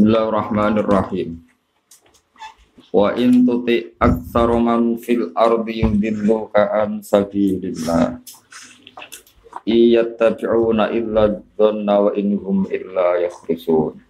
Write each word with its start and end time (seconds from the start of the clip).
Bismillahirrahmanirrahim. 0.00 1.44
Wa 2.88 3.12
in 3.20 3.44
tuti 3.44 3.92
aktsaru 4.00 4.56
man 4.56 4.96
fil 4.96 5.28
ardi 5.36 5.84
yudilluka 5.84 6.72
an 6.72 7.04
sabilillah. 7.04 8.16
Iyattabi'una 9.68 10.88
illa 10.96 11.36
dhanna 11.52 12.08
wa 12.08 12.16
inhum 12.16 12.64
illa 12.72 13.28
yakhrusun. 13.28 14.00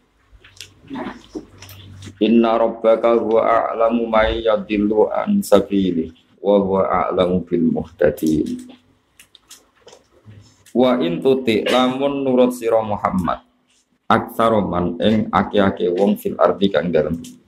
Inna 2.23 2.55
rabbaka 2.55 3.19
huwa 3.19 3.51
a'lamu 3.51 4.07
may 4.07 4.47
yadillu 4.47 5.11
an 5.11 5.43
sabili 5.43 6.15
wa 6.39 6.55
huwa 6.63 6.87
a'lamu 6.87 7.43
bil 7.43 7.67
muhtadin. 7.67 8.63
Wa 10.71 11.03
in 11.03 11.19
tuti 11.19 11.67
lamun 11.67 12.23
nurut 12.23 12.55
sira 12.55 12.79
Muhammad 12.79 13.50
aksaroman 14.11 14.99
ing 14.99 15.31
aki-aki 15.31 15.87
wong 15.95 16.19
fil 16.19 16.35
ardi 16.35 16.67
kang 16.67 16.91
bumi 16.91 17.39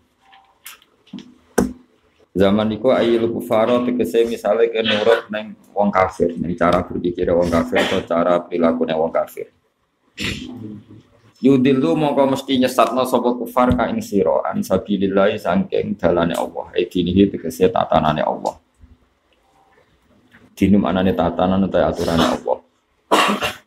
Zaman 2.32 2.72
iku 2.72 2.96
ayil 2.96 3.28
kufaro 3.28 3.84
tegese 3.84 4.24
misalnya 4.24 4.72
ke 4.72 4.80
nurut 4.80 5.28
neng 5.28 5.52
wong 5.76 5.92
kafir, 5.92 6.32
neng 6.40 6.56
cara 6.56 6.80
berpikir 6.80 7.28
wong 7.28 7.52
kafir 7.52 7.84
atau 7.84 8.00
cara 8.08 8.40
perilaku 8.40 8.88
neng 8.88 8.96
wong 8.96 9.12
kafir. 9.12 9.52
Yudilu 11.44 11.92
mongko 11.92 12.32
mesti 12.32 12.56
nyesatno 12.56 13.04
sapa 13.04 13.36
kufar 13.36 13.76
ka 13.76 13.84
ing 13.92 14.00
sira 14.00 14.48
an 14.48 14.64
sabilillah 14.64 15.36
saking 15.36 15.92
dalane 16.00 16.32
Allah. 16.32 16.72
E 16.72 16.88
dinihi 16.88 17.36
tegese 17.36 17.68
tatanane 17.68 18.24
Allah. 18.24 18.56
Dinum 20.56 20.88
anane 20.88 21.12
tatanan 21.12 21.68
utawa 21.68 21.92
aturane 21.92 22.24
Allah. 22.32 22.58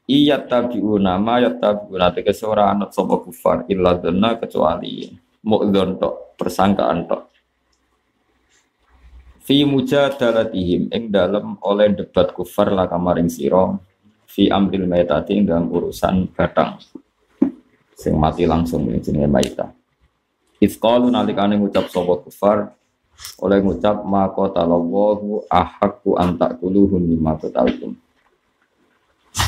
Iya 0.05 0.37
tabiuna 0.37 1.17
ma 1.17 1.41
ya 1.41 1.49
tabiuna 1.49 2.13
tegese 2.13 2.45
ora 2.45 2.69
anut 2.69 2.93
sapa 2.93 3.17
kufar 3.25 3.65
illa 3.65 3.97
dhanna 3.97 4.37
kecuali 4.37 5.09
mu'dzon 5.41 5.97
tok 5.97 6.37
persangkaan 6.37 7.09
tok. 7.09 7.33
Fi 9.45 9.65
mujadalatihim 9.65 10.93
ing 10.93 11.09
dalam 11.09 11.57
oleh 11.65 11.93
debat 11.93 12.29
kufar 12.33 12.69
la 12.69 12.85
kamaring 12.85 13.29
sira 13.29 13.73
fi 14.29 14.49
amril 14.49 14.85
maitati 14.85 15.41
ing 15.41 15.49
dalam 15.49 15.73
urusan 15.73 16.29
batang. 16.37 16.77
Sing 17.97 18.13
mati 18.19 18.43
langsung 18.43 18.85
ini 18.91 18.99
jenenge 18.99 19.31
maita 19.31 19.71
Ifqalu 20.59 21.11
nalikane 21.11 21.55
ngucap 21.55 21.87
sapa 21.87 22.13
kufar 22.23 22.57
oleh 23.39 23.59
ngucap 23.63 24.03
ma 24.03 24.27
qatalallahu 24.27 25.47
ahqqu 25.47 26.15
an 26.19 26.35
taquluhum 26.35 26.99
mimma 26.99 27.39
qataltum 27.39 27.95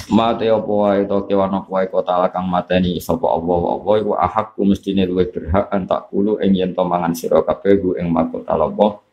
Mate 0.07 0.47
apa 0.47 0.71
wae 0.71 1.03
to 1.03 1.27
kewan 1.27 1.51
apa 1.51 1.67
wae 1.67 1.87
kota 1.91 2.15
kang 2.31 2.47
mateni 2.47 2.95
sapa 3.03 3.27
Allah 3.27 3.75
Allah 3.75 3.93
iku 3.99 4.11
ahakku 4.15 4.63
mestine 4.63 5.03
luwih 5.03 5.27
berhak 5.27 5.67
an 5.67 5.83
takulu 5.83 6.39
ing 6.39 6.55
yen 6.55 6.71
to 6.71 6.83
mangan 6.87 7.11
sira 7.11 7.43
kabeh 7.43 7.99
ing 7.99 8.07
makota 8.07 8.55
Allah 8.55 9.03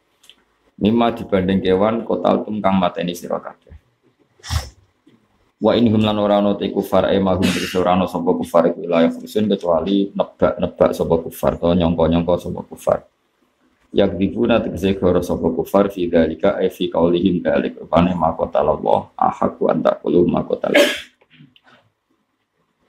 Mima 0.75 1.14
dibanding 1.14 1.62
kewan 1.62 2.02
kota 2.02 2.42
tum 2.42 2.58
kang 2.58 2.78
mateni 2.78 3.14
sira 3.14 3.39
kabeh. 3.39 3.75
Wa 5.62 5.78
in 5.78 5.86
hum 5.86 6.02
lan 6.02 6.19
ora 6.19 6.42
ana 6.42 6.58
te 6.58 6.67
kufar 6.69 7.08
e 7.14 7.19
mahum 7.22 7.47
tegese 7.47 7.78
ora 7.78 7.95
ana 7.95 8.11
sapa 8.11 8.34
kufar 8.34 8.75
iku 8.75 8.84
la 8.91 9.06
yafusun 9.06 9.47
kecuali 9.47 10.11
nebak-nebak 10.11 10.91
sapa 10.91 11.14
kufar 11.22 11.56
to 11.56 11.70
nyangka-nyangka 11.72 12.34
sapa 12.36 12.61
kufar. 12.67 12.98
Yak 13.94 14.18
dibuna 14.18 14.58
tegese 14.58 14.98
goro 14.98 15.22
sapa 15.22 15.54
kufar 15.54 15.86
fi 15.86 16.10
dalika 16.10 16.58
e 16.58 16.66
fi 16.66 16.90
qaulihim 16.90 17.38
dalik 17.46 17.78
rupane 17.78 18.10
makota 18.18 18.58
Allah 18.58 19.06
ahaqu 19.14 19.70
anta 19.70 19.94
qulu 20.02 20.26
makota 20.26 20.74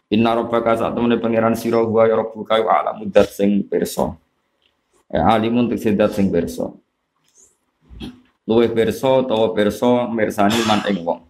Inna 0.10 0.34
rabbaka 0.34 0.82
sak 0.82 0.98
pangeran 0.98 1.54
sira 1.54 1.86
huwa 1.86 2.10
ya 2.10 2.18
rabbuka 2.18 2.58
wa 2.58 2.82
alamu 2.82 3.06
dat 3.06 3.30
sing 3.30 3.62
pirsa. 3.70 4.18
E 5.06 5.22
alimun 5.22 5.70
tegese 5.70 5.94
dat 5.94 6.18
sing 6.18 6.34
pirsa. 6.34 6.74
Luwih 8.50 8.74
perso 8.74 9.22
utawa 9.22 9.54
perso 9.54 10.10
mirsani 10.10 10.58
man 10.66 10.90
ing 10.90 11.06
wong. 11.06 11.22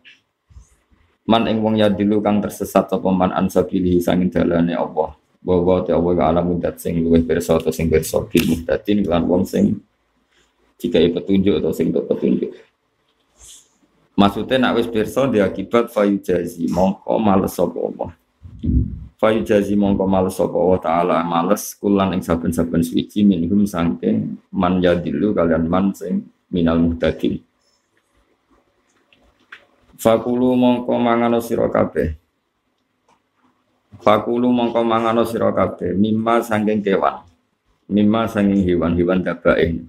Man 1.28 1.52
ing 1.52 1.60
wong 1.60 1.76
ya 1.76 1.92
dilu 1.92 2.24
kang 2.24 2.40
tersesat 2.40 2.88
sapa 2.88 3.12
man 3.12 3.36
ansabilihi 3.36 4.00
sanging 4.00 4.32
dalane 4.32 4.72
Allah 4.72 5.20
bahwa 5.46 5.86
te 5.86 5.94
Allah 5.94 6.34
alam 6.34 6.58
dat 6.58 6.82
sing 6.82 7.06
luwih 7.06 7.22
perso 7.22 7.62
atau 7.62 7.70
sing 7.70 7.86
perso 7.86 8.26
bil 8.26 8.50
muhtadin 8.50 9.06
lan 9.06 9.30
wong 9.30 9.46
sing 9.46 9.78
jika 10.82 10.98
petunjuk 10.98 11.62
atau 11.62 11.70
sing 11.70 11.94
petunjuk. 11.94 12.50
Maksudnya 14.18 14.58
nak 14.58 14.82
wis 14.82 14.90
perso 14.90 15.30
dia 15.30 15.46
akibat 15.46 15.94
fayu 15.94 16.18
jazi 16.18 16.66
mongko 16.66 17.22
males 17.22 17.54
sapa 17.54 17.78
Allah. 17.78 18.10
Fayu 19.22 19.46
jazi 19.46 19.78
mongko 19.78 20.04
males 20.10 20.34
sapa 20.34 20.58
Allah 20.58 20.80
taala 20.82 21.18
males 21.22 21.78
kulan 21.78 22.18
ing 22.18 22.26
saben-saben 22.26 22.82
suci 22.82 23.22
minhum 23.22 23.70
sangking 23.70 24.42
man 24.50 24.82
yadilu 24.82 25.30
kalian 25.30 25.70
man 25.70 25.94
sing 25.94 26.26
minal 26.50 26.82
muhtadin. 26.82 27.38
Fakulu 29.96 30.58
mongko 30.58 30.96
mangano 30.98 31.38
sira 31.38 31.70
Fakulu 34.02 34.52
mongko 34.52 34.82
mangano 34.84 35.24
sira 35.24 35.54
kabeh 35.54 35.96
mimma 35.96 36.42
sangking 36.42 36.82
kewan. 36.82 37.24
Mimma 37.86 38.26
sangking 38.26 38.66
hewan-hewan 38.66 39.22
dabain 39.22 39.86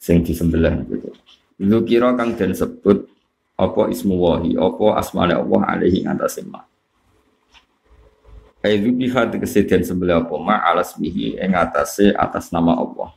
sing 0.00 0.20
disembelih 0.24 0.84
gitu. 0.88 1.10
Zukira 1.60 2.12
kang 2.16 2.36
den 2.36 2.52
sebut 2.52 3.08
apa 3.54 3.88
ismu 3.88 4.18
wahi 4.18 4.58
apa 4.58 4.98
asmane 4.98 5.32
Allah 5.32 5.60
alaihi 5.64 6.02
ngatas 6.02 6.42
ma 6.44 6.66
Aizu 8.64 8.96
biha 8.96 9.28
tegese 9.28 9.60
den 9.68 9.84
sebelah 9.84 10.24
apa 10.24 10.34
ma 10.40 10.56
alas 10.64 10.96
bihi 10.96 11.36
ing 11.36 11.52
atase 11.52 12.16
atas 12.16 12.48
nama 12.48 12.72
Allah. 12.72 13.12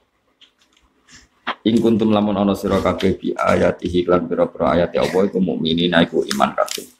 Ing 1.63 1.79
kuntum 1.79 2.11
lamun 2.11 2.35
ana 2.35 2.51
sira 2.51 2.83
kabeh 2.83 3.15
bi 3.15 3.31
ayatihi 3.31 4.03
lan 4.11 4.27
pira-pira 4.27 4.75
ayat 4.75 4.91
Allah 4.99 5.23
iku 5.23 5.39
mukminin 5.39 5.95
iku 6.03 6.27
iman 6.35 6.51
kabeh. 6.51 6.96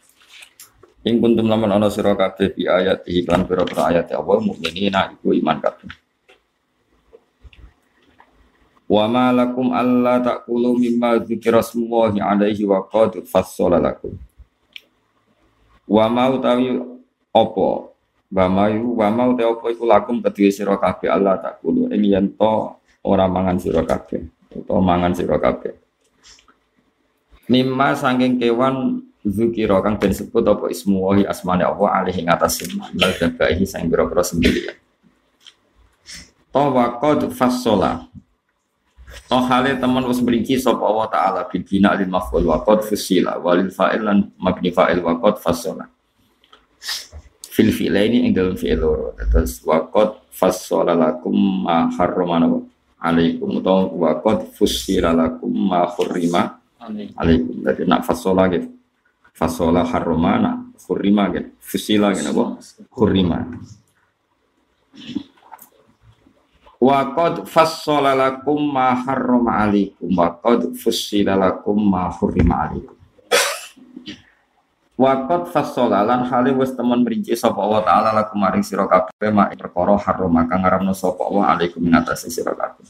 Ing 1.08 1.24
kuntum 1.24 1.48
lamun 1.48 1.72
ana 1.72 1.88
sira 1.88 2.12
kabeh 2.20 2.52
bi 2.52 2.68
ayatihi 2.68 3.24
lan 3.32 3.48
pira-pira 3.48 3.96
ayat 3.96 4.12
Allah 4.12 4.44
mukminin 4.44 4.92
iku 4.92 5.32
iman 5.32 5.58
kabeh. 5.64 5.88
Wa 8.92 9.08
ma 9.08 9.32
lakum 9.32 9.72
alla 9.72 10.20
taqulu 10.20 10.76
mimma 10.76 11.24
dzikra 11.24 11.64
smullahi 11.64 12.20
alaihi 12.20 12.68
wa 12.68 12.84
qad 12.84 13.24
fassala 13.24 13.80
lakum. 13.80 14.20
Wa 15.88 16.12
ma 16.12 16.28
utawi 16.28 16.76
apa 17.32 17.70
wa 18.28 18.46
ma 18.52 18.68
wa 18.68 19.08
ma 19.08 19.24
utawi 19.32 19.48
apa 19.48 19.66
iku 19.72 19.84
lakum 19.88 20.20
kedue 20.20 20.52
sira 20.52 20.76
kabeh 20.76 21.08
Allah 21.08 21.40
taqulu 21.40 21.88
ing 21.88 22.04
yen 22.04 22.36
to 22.36 22.76
ora 23.08 23.32
mangan 23.32 23.56
sira 23.64 23.88
kabeh 23.88 24.28
utawa 24.52 24.84
mangan 24.84 25.16
sira 25.16 25.40
kabeh. 25.40 25.72
Mimma 27.48 27.96
sangking 27.96 28.44
kewan 28.44 29.08
zukira 29.32 29.82
kang 29.84 30.00
den 30.00 30.14
sebut 30.14 30.44
apa 30.46 30.72
ismu 30.72 31.04
wahi 31.08 31.24
asmane 31.28 31.64
Allah 31.64 32.04
alaihi 32.04 32.24
ngatas 32.28 32.64
lal 32.96 33.14
dabahi 33.16 33.64
sang 33.68 33.88
biro-biro 33.92 34.24
sendiri. 34.24 34.72
Tawa 36.54 36.98
qad 36.98 37.30
fassola. 37.32 38.08
Oh 39.28 39.44
hale 39.44 39.76
teman 39.76 40.08
wis 40.08 40.24
mriki 40.24 40.56
sapa 40.56 40.84
Allah 40.84 41.08
taala 41.12 41.42
bil 41.52 41.64
bina 41.64 41.96
lil 42.00 42.08
maf'ul 42.08 42.48
wa 42.48 42.64
qad 42.64 42.84
fusila 42.88 43.36
walil 43.40 43.72
fa'il 43.72 44.02
lan 44.04 44.32
mabni 44.40 44.72
fa'il 44.72 45.04
wa 45.04 45.20
qad 45.20 45.36
fassola. 45.44 45.84
Fil 47.52 47.72
fi'laini 47.74 48.30
ing 48.30 48.32
dalem 48.32 48.56
fi'il 48.56 48.80
loro. 48.80 49.18
Terus 49.18 49.66
wa 49.68 49.84
qad 49.92 50.30
fassola 50.32 50.94
lakum 50.96 51.66
ma 51.66 51.90
harramana 51.98 52.48
alaikum 53.02 53.62
atau 53.62 53.94
wa 53.94 54.18
qad 54.22 54.50
fussila 54.58 55.14
lakum 55.14 55.50
ma 55.50 55.86
khurrima 55.90 56.58
alaikum. 57.18 57.62
Jadi 57.66 57.84
nak 57.86 58.02
fasola 58.08 58.50
gitu. 58.50 58.70
Fasola 59.38 59.86
harromana 59.86 60.66
khurrima 60.82 61.30
gitu. 61.30 61.54
Fussila 61.62 62.10
gitu 62.18 62.34
apa? 62.34 62.46
Khurrima. 62.90 63.46
Wa 66.82 67.14
qad 67.14 67.46
lakum 68.18 68.58
ma 68.74 68.98
harrama 68.98 69.62
alaikum 69.62 70.10
wa 70.10 70.42
qad 70.42 70.74
fussila 70.74 71.38
lakum 71.38 71.78
ma 71.78 72.10
khurrima 72.10 72.66
alaikum. 72.66 72.98
Wakot 74.98 75.54
fasolalan 75.54 76.26
hale 76.26 76.58
wis 76.58 76.74
temen 76.74 77.06
merinci 77.06 77.38
sapa 77.38 77.62
Allah 77.62 77.86
taala 77.86 78.10
lakum 78.18 78.42
maring 78.42 78.66
sira 78.66 78.90
kabeh 78.90 79.30
mak 79.30 79.54
perkara 79.54 79.94
haram 79.94 80.34
kang 80.50 80.66
ngaramno 80.66 80.90
sapa 80.98 81.22
Allah 81.22 81.54
alaikum 81.54 81.86
sira 82.18 82.58
kabeh. 82.58 82.90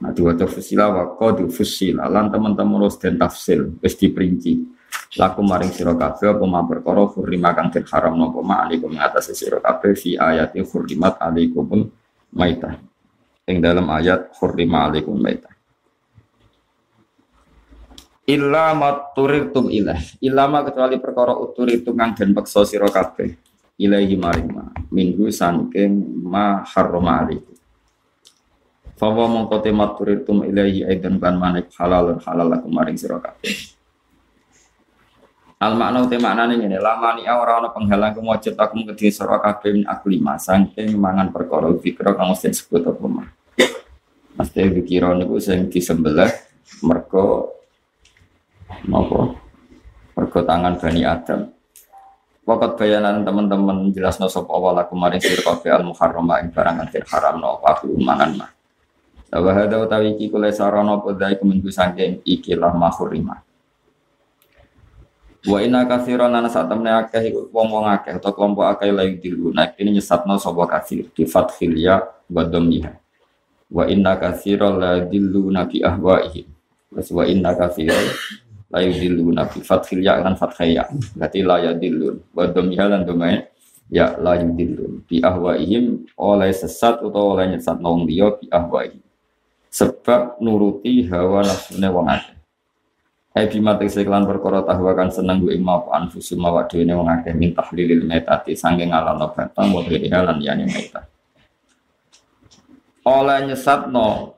Nah 0.00 0.16
diwaca 0.16 0.48
fusila 0.48 0.88
wakot 0.88 1.44
fusila 1.52 2.08
lan 2.08 2.32
teman-teman 2.32 2.88
wis 2.88 2.96
den 2.96 3.20
tafsil 3.20 3.76
wis 3.84 4.00
diperinci. 4.00 4.79
Lakum 5.18 5.42
maring 5.42 5.74
sira 5.74 5.98
kabeh 5.98 6.38
apa 6.38 6.44
mak 6.46 6.64
perkara 6.70 7.02
hurima 7.10 7.50
kang 7.50 7.74
den 7.74 7.82
haramno 7.82 8.30
apa 8.30 8.40
mak 8.46 8.58
alaikum 8.68 8.94
ngatasi 8.94 9.34
sira 9.34 9.58
kabeh 9.58 9.98
fi 9.98 10.14
ayati 10.14 10.62
hurimat 10.62 11.18
alaikumul 11.18 11.90
maitah. 12.30 12.78
Ing 13.50 13.58
dalam 13.58 13.90
ayat 13.90 14.30
hurima 14.38 14.86
alaikum 14.86 15.18
maitah. 15.18 15.50
Illa 18.30 18.70
maturitum 18.78 19.66
ilah. 19.74 19.98
Ilama 20.22 20.62
kecuali 20.62 21.02
perkara 21.02 21.34
uturitum 21.34 21.98
kang 21.98 22.14
den 22.14 22.30
peksa 22.30 22.62
sira 22.62 22.86
kabeh. 22.86 23.50
ilaihi 23.80 24.12
maring 24.20 24.48
ma 24.52 24.68
minggu 24.92 25.32
sangking 25.32 26.20
ma 26.20 26.60
harrama 26.68 27.24
alaikum 27.24 27.56
Fawa 29.00 29.24
mongko 29.24 29.64
temat 29.64 29.96
turitum 29.96 30.44
ilaihi 30.44 30.84
aidan 30.84 31.16
kan 31.16 31.32
manik 31.32 31.72
halal 31.80 32.20
halal 32.20 32.52
lakum 32.52 32.68
maring 32.68 33.00
sira 33.00 33.16
kabeh. 33.16 33.79
Al 35.60 35.76
makna 35.76 36.00
uti 36.00 36.16
maknane 36.16 36.56
ngene, 36.56 36.80
lamani 36.80 37.28
ora 37.28 37.60
ana 37.60 37.68
penghalang 37.68 38.16
kemujud 38.16 38.56
aku 38.56 38.80
kedhi 38.80 39.12
sira 39.12 39.36
kabeh 39.44 39.76
min 39.76 39.84
aklima 39.84 40.40
saking 40.40 40.96
mangan 40.96 41.28
perkara 41.28 41.68
fikra 41.76 42.16
kang 42.16 42.32
mesti 42.32 42.48
disebut 42.48 42.80
apa 42.88 43.04
mah. 43.04 43.28
Mesti 44.40 44.60
fikira 44.72 45.12
niku 45.12 45.36
sing 45.36 45.68
disembelih 45.68 46.32
mergo 46.80 47.52
napa? 48.88 49.36
Mergo 50.16 50.40
tangan 50.48 50.80
Bani 50.80 51.04
Adam. 51.04 51.52
Wakat 52.48 52.80
bayanan 52.80 53.20
teman-teman 53.20 53.92
jelas 53.92 54.16
no 54.16 54.32
sop 54.32 54.48
awal 54.48 54.80
aku 54.80 54.96
maring 54.96 55.20
sir 55.20 55.44
kafe 55.44 55.68
al 55.68 55.84
muharrama 55.84 56.40
ing 56.40 56.56
barang 56.56 56.88
antir 56.88 57.04
haram 57.12 57.36
no 57.36 57.60
aku 57.60 58.00
mangan 58.00 58.32
mah. 58.32 58.50
Wa 59.28 59.52
hada 59.52 59.76
utawi 59.76 60.16
iki 60.16 60.32
kula 60.32 60.48
sarana 60.56 60.96
podai 61.04 61.36
keminggu 61.36 61.68
saking 61.68 62.24
ikilah 62.24 62.72
mahurima. 62.72 63.44
Wa 65.48 65.64
inna 65.64 65.88
katsiran 65.88 66.36
ana 66.36 66.52
satamne 66.52 66.92
akeh 66.92 67.32
wong-wong 67.48 67.88
akeh 67.88 68.20
atau 68.20 68.36
kelompok 68.36 68.76
akeh 68.76 68.92
layu 68.92 69.16
dilu. 69.16 69.56
Nah 69.56 69.72
ini 69.80 69.96
nyesatno 69.96 70.36
sapa 70.36 70.68
katsir 70.68 71.08
di 71.16 71.24
fathil 71.24 71.80
ya 71.80 72.04
wa 72.28 72.44
dhammiha. 72.44 72.92
Wa 73.72 73.88
inna 73.88 74.20
katsiran 74.20 74.76
la 74.76 75.00
dillu 75.00 75.48
nabi 75.48 75.80
ahwaihim. 75.80 76.44
Terus 76.92 77.08
wa 77.14 77.24
inna 77.24 77.56
katsiran 77.56 78.04
la 78.68 78.78
yudillu 78.84 79.32
nabi 79.32 79.64
fathil 79.64 80.04
ya 80.04 80.20
lan 80.20 80.36
fathil 80.36 80.76
ya. 80.76 80.84
Berarti 81.16 81.40
la 81.40 81.56
yadillun. 81.72 82.20
Wa 82.36 82.44
dhammiha 82.44 82.84
lan 82.90 83.00
dhammiha 83.08 83.40
ya 83.88 84.20
la 84.20 84.36
yudillu. 84.36 85.08
Bi 85.08 85.24
ahwaihim 85.24 86.04
oleh 86.20 86.52
sesat 86.52 87.00
utawa 87.00 87.40
oleh 87.40 87.56
nyesat 87.56 87.80
nong 87.80 88.04
dia 88.04 88.28
bi 88.36 88.44
ahwaihim 88.52 89.00
sebab 89.70 90.42
nuruti 90.42 91.06
hawa 91.06 91.46
nafsune 91.46 91.88
wong 91.88 92.10
akeh. 92.10 92.39
Hai 93.30 93.46
bima 93.46 93.78
tegese 93.78 94.02
kelan 94.02 94.26
perkara 94.26 94.66
tahu 94.66 94.90
akan 94.90 95.06
seneng 95.06 95.46
gue 95.46 95.54
mau 95.54 95.86
anfusu 95.94 96.34
mawa 96.34 96.66
dhewe 96.66 96.82
wong 96.90 97.06
akeh 97.06 97.30
min 97.30 97.54
tahlilil 97.54 98.02
metati 98.02 98.58
sange 98.58 98.90
ngalano 98.90 99.30
batang 99.30 99.70
wa 99.70 99.86
halan 99.86 100.42
yani 100.42 100.66
meta. 100.66 101.06
Oleh 103.06 103.46
nyesatno 103.46 104.34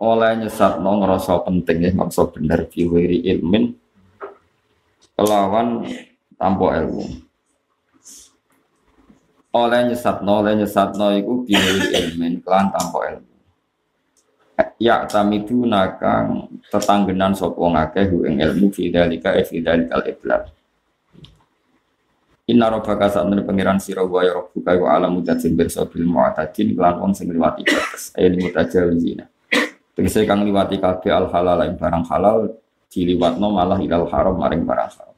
oleh 0.00 0.40
nyesatno 0.40 1.04
ngerasa 1.04 1.44
penting 1.44 1.84
ya 1.84 1.90
ngerasa 1.92 2.32
bener 2.32 2.64
fiwiri 2.72 3.28
ilmin 3.28 3.76
kelawan 5.20 5.84
tanpa 6.40 6.80
ilmu. 6.80 7.04
Oleh 9.52 9.80
nyesatno 9.84 10.32
oleh 10.40 10.64
nyesatno 10.64 11.12
iku 11.12 11.44
fiwiri 11.44 11.92
ilmin 11.92 12.40
kelawan 12.40 12.72
tanpa 12.72 12.98
ilmu 13.12 13.33
ya 14.78 15.06
tamidu 15.06 15.66
nakang 15.66 16.50
tetanggenan 16.70 17.32
sapa 17.34 17.60
ngakeh 17.60 18.10
ing 18.26 18.42
ilmu 18.42 18.68
fi 18.74 18.90
dalika 18.90 19.34
e 19.34 19.42
fi 19.46 19.62
dalikal 19.62 20.02
iblat 20.06 20.50
Inna 22.44 22.68
rabbaka 22.68 23.08
sa'atun 23.08 23.40
pangeran 23.40 23.80
sira 23.80 24.04
wa 24.04 24.20
ya 24.20 24.36
rabbuka 24.36 24.76
wa 24.76 24.92
alamu 24.92 25.24
dzatsin 25.24 25.56
birsa 25.56 25.88
bil 25.88 26.04
mu'tadin 26.04 26.76
lan 26.76 27.00
wong 27.00 27.16
sing 27.16 27.32
liwati 27.32 27.64
batas 27.64 28.12
ayo 28.20 28.36
mutajawizina 28.36 29.24
Tegese 29.96 30.28
kang 30.28 30.44
liwati 30.44 30.76
kabeh 30.76 31.08
al 31.08 31.32
halal 31.32 31.64
barang 31.72 32.04
halal 32.04 32.52
diliwatno 32.92 33.48
malah 33.48 33.80
ilal 33.80 34.04
haram 34.12 34.36
maring 34.36 34.60
barang 34.68 34.90
haram 34.92 35.13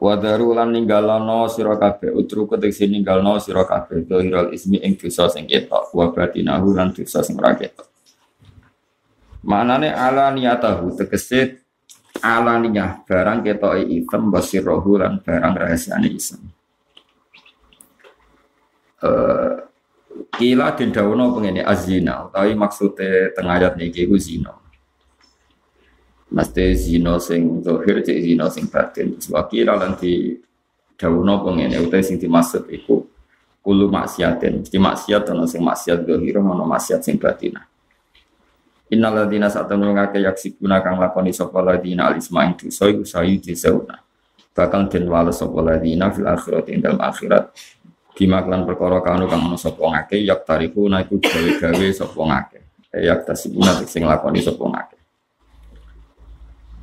Wadaru 0.00 0.56
lan 0.56 0.72
ninggalano 0.72 1.44
sira 1.52 1.76
kabeh 1.76 2.08
utru 2.16 2.48
ketegese 2.48 2.88
ninggalno 2.88 3.36
sira 3.36 3.68
kabeh 3.68 4.08
dohiral 4.08 4.48
ismi 4.48 4.80
ing 4.80 4.96
dosa 4.96 5.28
sing 5.28 5.44
ketok 5.44 5.92
wa 5.92 6.08
batinahu 6.08 6.72
lan 6.72 6.96
dosa 6.96 7.20
sing 7.20 7.36
ora 7.36 7.52
ketok. 7.52 7.84
Manane 9.44 9.92
ala 9.92 10.32
niyatahu 10.32 10.96
tegese 10.96 11.60
ala 12.24 12.56
niyah 12.56 13.04
barang 13.04 13.44
ketoke 13.44 13.84
item 13.92 14.32
basirahu 14.32 14.96
lan 14.96 15.20
barang 15.20 15.54
rahasiane 15.60 16.08
isem. 16.08 16.48
Eh 19.04 19.68
kila 20.36 20.76
den 20.76 20.92
dawono 20.96 21.32
pengene 21.36 21.60
azina 21.64 22.28
utawi 22.28 22.56
maksude 22.56 23.36
teng 23.36 23.48
ayat 23.48 23.76
niki 23.76 24.08
ku 24.08 24.16
zina. 24.16 24.59
Mesti 26.30 26.78
zino 26.78 27.18
sing 27.18 27.58
zahir 27.58 28.06
cek 28.06 28.18
zino 28.22 28.46
sing 28.46 28.70
batin. 28.70 29.18
Sebab 29.18 29.50
kira 29.50 29.74
nanti 29.74 30.38
pengene 30.94 31.74
utai 31.82 32.06
sing 32.06 32.22
dimaksud 32.22 32.70
iku 32.70 33.02
kulu 33.66 33.90
maksiatin. 33.90 34.62
Mesti 34.62 34.78
maksiat 34.78 35.26
ana 35.26 35.50
sing 35.50 35.66
maksiat 35.66 36.06
zahir 36.06 36.38
ana 36.38 36.62
maksiat 36.62 37.02
sing 37.02 37.18
batin. 37.18 37.58
Innal 38.94 39.26
ladina 39.26 39.50
satamnu 39.50 39.90
ngake 39.90 40.22
kang 40.82 41.02
lakoni 41.02 41.34
sapa 41.34 41.58
ladina 41.62 42.10
alisma 42.10 42.46
ing 42.46 42.54
dosa 42.54 42.86
iku 42.86 43.02
sayu 43.02 43.42
disauna. 43.42 43.98
Bakal 44.54 44.86
den 44.86 45.10
wales 45.10 45.34
sapa 45.34 45.58
ladina 45.66 46.14
fil 46.14 46.30
akhirat 46.30 46.70
ing 46.70 46.78
akhirat 46.86 47.50
perkara 48.70 49.02
kanu 49.02 49.26
kang 49.26 49.50
ana 49.50 49.58
sapa 49.58 49.82
ngake 49.82 50.22
yak 50.22 50.46
tarifu 50.46 50.86
iku 50.86 51.18
gawe-gawe 51.18 51.86
sapa 51.90 52.20
ngake. 52.22 52.58
Yak 53.02 53.26
tasibuna 53.26 53.82
sing 53.82 54.06
lakoni 54.06 54.42
sapa 54.42 54.62
ngake. 54.62 54.99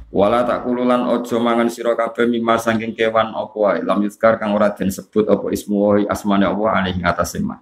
Wala 0.08 0.48
tak 0.48 0.64
kululan 0.64 1.04
ojo 1.04 1.36
mangan 1.44 1.68
sira 1.68 1.92
kabeh 1.92 2.32
mimma 2.32 2.56
saking 2.56 2.96
kewan 2.96 3.36
apa 3.36 3.56
wae 3.60 3.80
lam 3.84 4.00
yuskar 4.08 4.40
kang 4.40 4.56
ora 4.56 4.72
den 4.72 4.88
sebut 4.88 5.28
apa 5.28 5.52
ismu 5.52 5.76
wa 5.84 6.00
asmane 6.08 6.48
apa 6.48 6.64
alih 6.80 6.96
mah. 7.44 7.60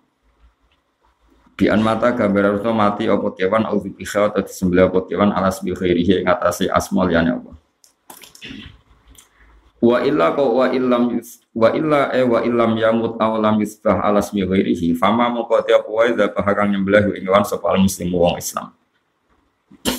Bi 1.58 1.72
an 1.72 1.82
mata 1.82 2.14
gambar 2.14 2.54
harus 2.54 2.64
mati 2.70 3.10
apa 3.10 3.34
kewan 3.34 3.66
au 3.66 3.82
bisa 3.82 4.30
atau 4.30 4.46
disembelih 4.46 4.94
apa 4.94 5.10
kewan 5.10 5.34
alas 5.34 5.58
bi 5.64 5.74
khairihi 5.74 6.22
ngatasé 6.22 6.70
asma 6.70 7.10
liyane. 7.10 7.34
Wa 9.82 10.06
illa 10.06 10.38
kau 10.38 10.62
wa 10.62 10.70
illam 10.70 11.18
yus 11.18 11.42
wa 11.50 11.74
illa 11.74 12.14
e 12.14 12.22
wa 12.28 12.46
illam 12.46 12.78
yamut 12.78 13.18
aw 13.18 13.42
lam 13.42 13.58
yusbah 13.58 14.06
alas 14.06 14.30
bi 14.30 14.46
khairihi 14.46 14.94
fama 14.94 15.34
mongko 15.34 15.66
te 15.66 15.74
apa 15.74 15.90
wae 15.90 16.14
dzabah 16.14 16.46
kang 16.54 16.70
nyembelih 16.78 17.18
ing 17.18 17.26
sapa 17.42 17.74
muslim 17.74 18.14
wong 18.14 18.38
Islam. 18.38 18.70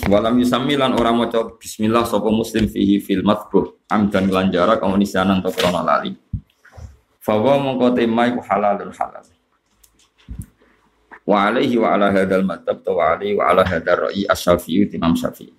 Walam 0.07 0.39
yusami 0.39 0.79
lan 0.79 0.95
ora 0.95 1.11
maca 1.11 1.59
bismillah 1.59 2.07
sapa 2.07 2.31
muslim 2.31 2.71
fihi 2.71 3.03
fil 3.03 3.27
matbuh 3.27 3.87
amdan 3.91 4.31
lan 4.31 4.55
jarak 4.55 4.79
kamu 4.79 5.03
nisanan 5.03 5.43
to 5.43 5.51
krana 5.51 5.83
lali. 5.83 6.15
Fawa 7.19 7.59
mongko 7.59 7.91
tema 7.91 8.31
iku 8.31 8.39
halalun 8.47 8.95
halal. 8.95 9.27
Wa 11.27 11.51
alaihi 11.51 11.75
wa 11.75 11.99
ala 11.99 12.15
hadzal 12.15 12.47
madhab 12.47 12.87
wa 12.87 13.19
alaihi 13.19 13.35
wa 13.35 13.51
ala 13.51 13.67
hadzal 13.67 14.07
ra'i 14.07 14.23
asy-Syafi'i 14.31 14.95
Imam 14.95 15.19
Syafi'i. 15.19 15.51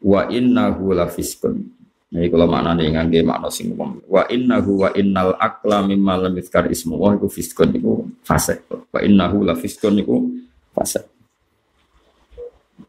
Wa 0.00 0.32
innahu 0.32 0.96
la 0.96 1.12
fiskun. 1.12 1.60
Ini 2.08 2.32
kalau 2.32 2.48
maknanya 2.48 2.88
ngangge 2.88 3.20
makna 3.20 3.52
sing 3.52 3.76
umum. 3.76 4.00
Wa 4.08 4.24
innahu 4.32 4.80
wa 4.80 4.88
innal 4.96 5.36
akla 5.36 5.84
mimma 5.84 6.24
lam 6.24 6.32
yuzkar 6.40 6.72
ismu 6.72 6.96
wa 6.96 7.12
fiskun 7.28 7.68
iku 7.76 8.08
fasik. 8.24 8.64
Wa 8.88 9.04
innahu 9.04 9.44
la 9.44 9.52
fiskun 9.52 10.00
iku 10.00 10.24
fasik. 10.72 11.17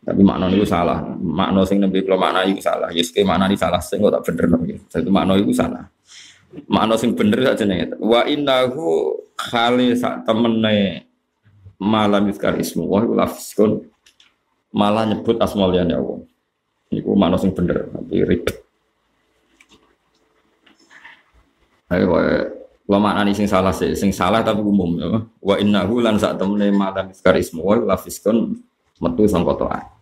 Tapi 0.10 0.26
makna 0.26 0.50
itu 0.50 0.66
salah. 0.66 1.06
Makna 1.22 1.62
sing 1.70 1.78
nabi 1.78 2.02
kalau 2.02 2.18
makna 2.18 2.42
itu 2.42 2.66
salah. 2.66 2.90
Yes, 2.90 3.14
ke 3.14 3.22
makna 3.22 3.46
ini 3.46 3.54
salah. 3.54 3.78
Sing 3.78 4.02
tak 4.02 4.26
bener 4.26 4.46
nabi. 4.50 4.82
Satu 4.90 5.14
makna 5.14 5.38
itu 5.38 5.54
salah. 5.54 5.86
Makna 6.66 6.98
sing 6.98 7.14
bener 7.14 7.46
saja 7.46 7.62
nih. 7.62 7.94
Wa 8.02 8.26
innahu 8.26 9.14
khali 9.38 9.94
sak 9.94 10.26
temene 10.26 11.06
malam 11.78 12.26
yuskar 12.26 12.58
ismu 12.58 12.90
wa 12.90 13.06
lafiskun 13.06 13.86
malah 14.74 15.06
nyebut 15.06 15.38
asmaul 15.38 15.78
ya 15.78 15.86
Allah. 15.86 16.26
Iku 16.90 17.14
makna 17.14 17.38
sing 17.38 17.54
bener 17.54 17.86
tapi 17.94 18.26
ribet. 18.26 18.66
Ayo 21.94 22.18
kalau 22.90 22.98
makna 22.98 23.30
ini 23.30 23.38
sing 23.38 23.46
salah 23.46 23.70
sih, 23.70 23.94
sing 23.94 24.10
salah 24.10 24.42
tapi 24.42 24.66
umum 24.66 24.98
ya. 24.98 25.22
Wa 25.38 25.62
innahu 25.62 26.02
lan 26.02 26.18
sak 26.18 26.42
temene 26.42 26.74
malam 26.74 27.14
yuskar 27.14 27.38
ismu 27.38 27.62
wa 27.62 27.94
lafiskun 27.94 28.58
metu 28.98 29.30
sangka 29.30 29.54
to'at. 29.54 29.99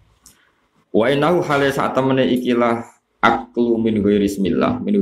Wa 0.98 1.14
innahu 1.14 1.46
hale 1.46 1.70
saat 1.70 1.94
temene 1.94 2.26
ikilah 2.26 2.82
aklu 3.22 3.78
min 3.78 4.02
ghairi 4.02 4.26
bismillah, 4.26 4.82
min 4.82 4.98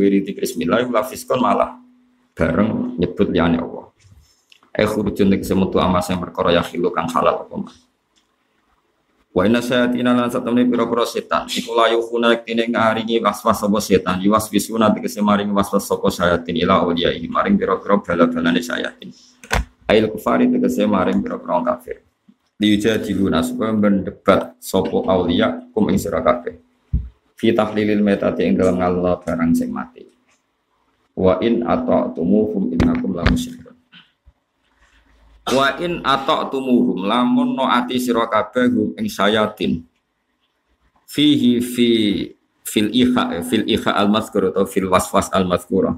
lafiskon 0.91 1.39
malah 1.39 1.79
bareng 2.35 2.99
nyebut 2.99 3.31
liyane 3.31 3.63
Allah. 3.63 3.95
Eh 4.75 4.83
khurujun 4.83 5.31
nek 5.31 5.47
semutu 5.47 5.79
amas 5.79 6.11
yang 6.11 6.19
perkara 6.19 6.51
ya 6.51 6.59
khilu 6.67 6.91
kang 6.91 7.07
halal 7.07 7.47
apa. 7.47 7.55
Wa 9.31 9.47
inna 9.47 9.63
sayatina 9.63 10.11
lan 10.11 10.27
satamne 10.27 10.67
pira-pira 10.67 11.07
setan 11.07 11.47
iku 11.47 11.71
layu 11.71 12.03
kuna 12.11 12.43
kene 12.43 12.67
ngaringi 12.67 13.23
waswas 13.23 13.63
sapa 13.63 13.79
setan 13.79 14.19
iwas 14.19 14.51
wisuna 14.51 14.91
tegese 14.91 15.23
waswas 15.23 15.87
sapa 15.87 16.11
sayatin 16.11 16.59
ila 16.59 16.83
awliya 16.83 17.15
maring 17.31 17.55
pira-pira 17.55 18.03
bala-balane 18.03 18.59
sayatin. 18.59 19.15
Ail 19.87 20.11
kufari 20.11 20.51
tegese 20.51 20.83
maring 20.83 21.23
pira-pira 21.23 21.63
kafir 21.71 22.03
diujadiluna 22.55 23.43
supaya 23.43 23.75
mendebat 23.75 24.55
sopo 24.63 25.03
aulia 25.07 25.59
kum 25.75 25.91
ing 25.91 25.99
sira 25.99 26.23
kabeh 26.23 26.55
fi 27.35 27.51
tahlilil 27.51 27.99
metati 27.99 28.47
ing 28.47 28.55
dalam 28.55 28.79
ngallah 28.79 29.19
barang 29.19 29.51
sing 29.51 29.69
mati 29.71 30.15
Wa 31.15 31.39
in 31.39 31.63
ata'tumuhum 31.63 32.75
innakum 32.75 33.15
la 33.15 33.23
musyrikun. 33.23 33.71
Wa 35.47 35.79
in 35.79 36.03
ata'tumuhum 36.03 37.07
lamun 37.07 37.55
noati 37.55 37.95
sira 37.95 38.27
kabeh 38.27 38.67
hum 38.67 38.91
ing 38.99 39.07
sayatin. 39.07 39.87
Fihi 41.07 41.63
fi 41.63 41.89
fil 42.67 42.91
iha 42.91 43.39
fil 43.47 43.63
iha 43.63 43.95
al 43.95 44.11
mazkur 44.11 44.51
atau 44.51 44.67
fil 44.67 44.91
waswas 44.91 45.31
al 45.31 45.47
mazkura. 45.47 45.95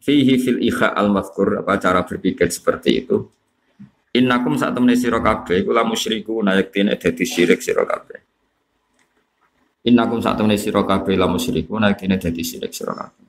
Fihi 0.00 0.40
fil 0.40 0.64
iha 0.64 0.96
al 0.96 1.12
mazkur 1.12 1.60
apa 1.60 1.76
cara 1.76 2.00
berpikir 2.00 2.48
seperti 2.48 3.04
itu. 3.04 3.28
Innakum 4.12 4.60
saat 4.60 4.76
temene 4.76 4.92
sira 4.92 5.24
kabeh 5.24 5.64
iku 5.64 5.72
la 5.72 5.88
musyriku 5.88 6.44
nayaktine 6.44 7.00
dadi 7.00 7.24
syirik 7.24 7.64
sira 7.64 7.88
kabeh. 7.88 8.20
Innakum 9.88 10.20
saat 10.20 10.36
temene 10.36 10.60
sira 10.60 10.84
kabeh 10.84 11.16
la 11.16 11.24
musyriku 11.24 11.80
nayaktine 11.80 12.20
dadi 12.20 12.44
syirik 12.44 12.76
sira 12.76 12.92
kabeh. 12.92 13.24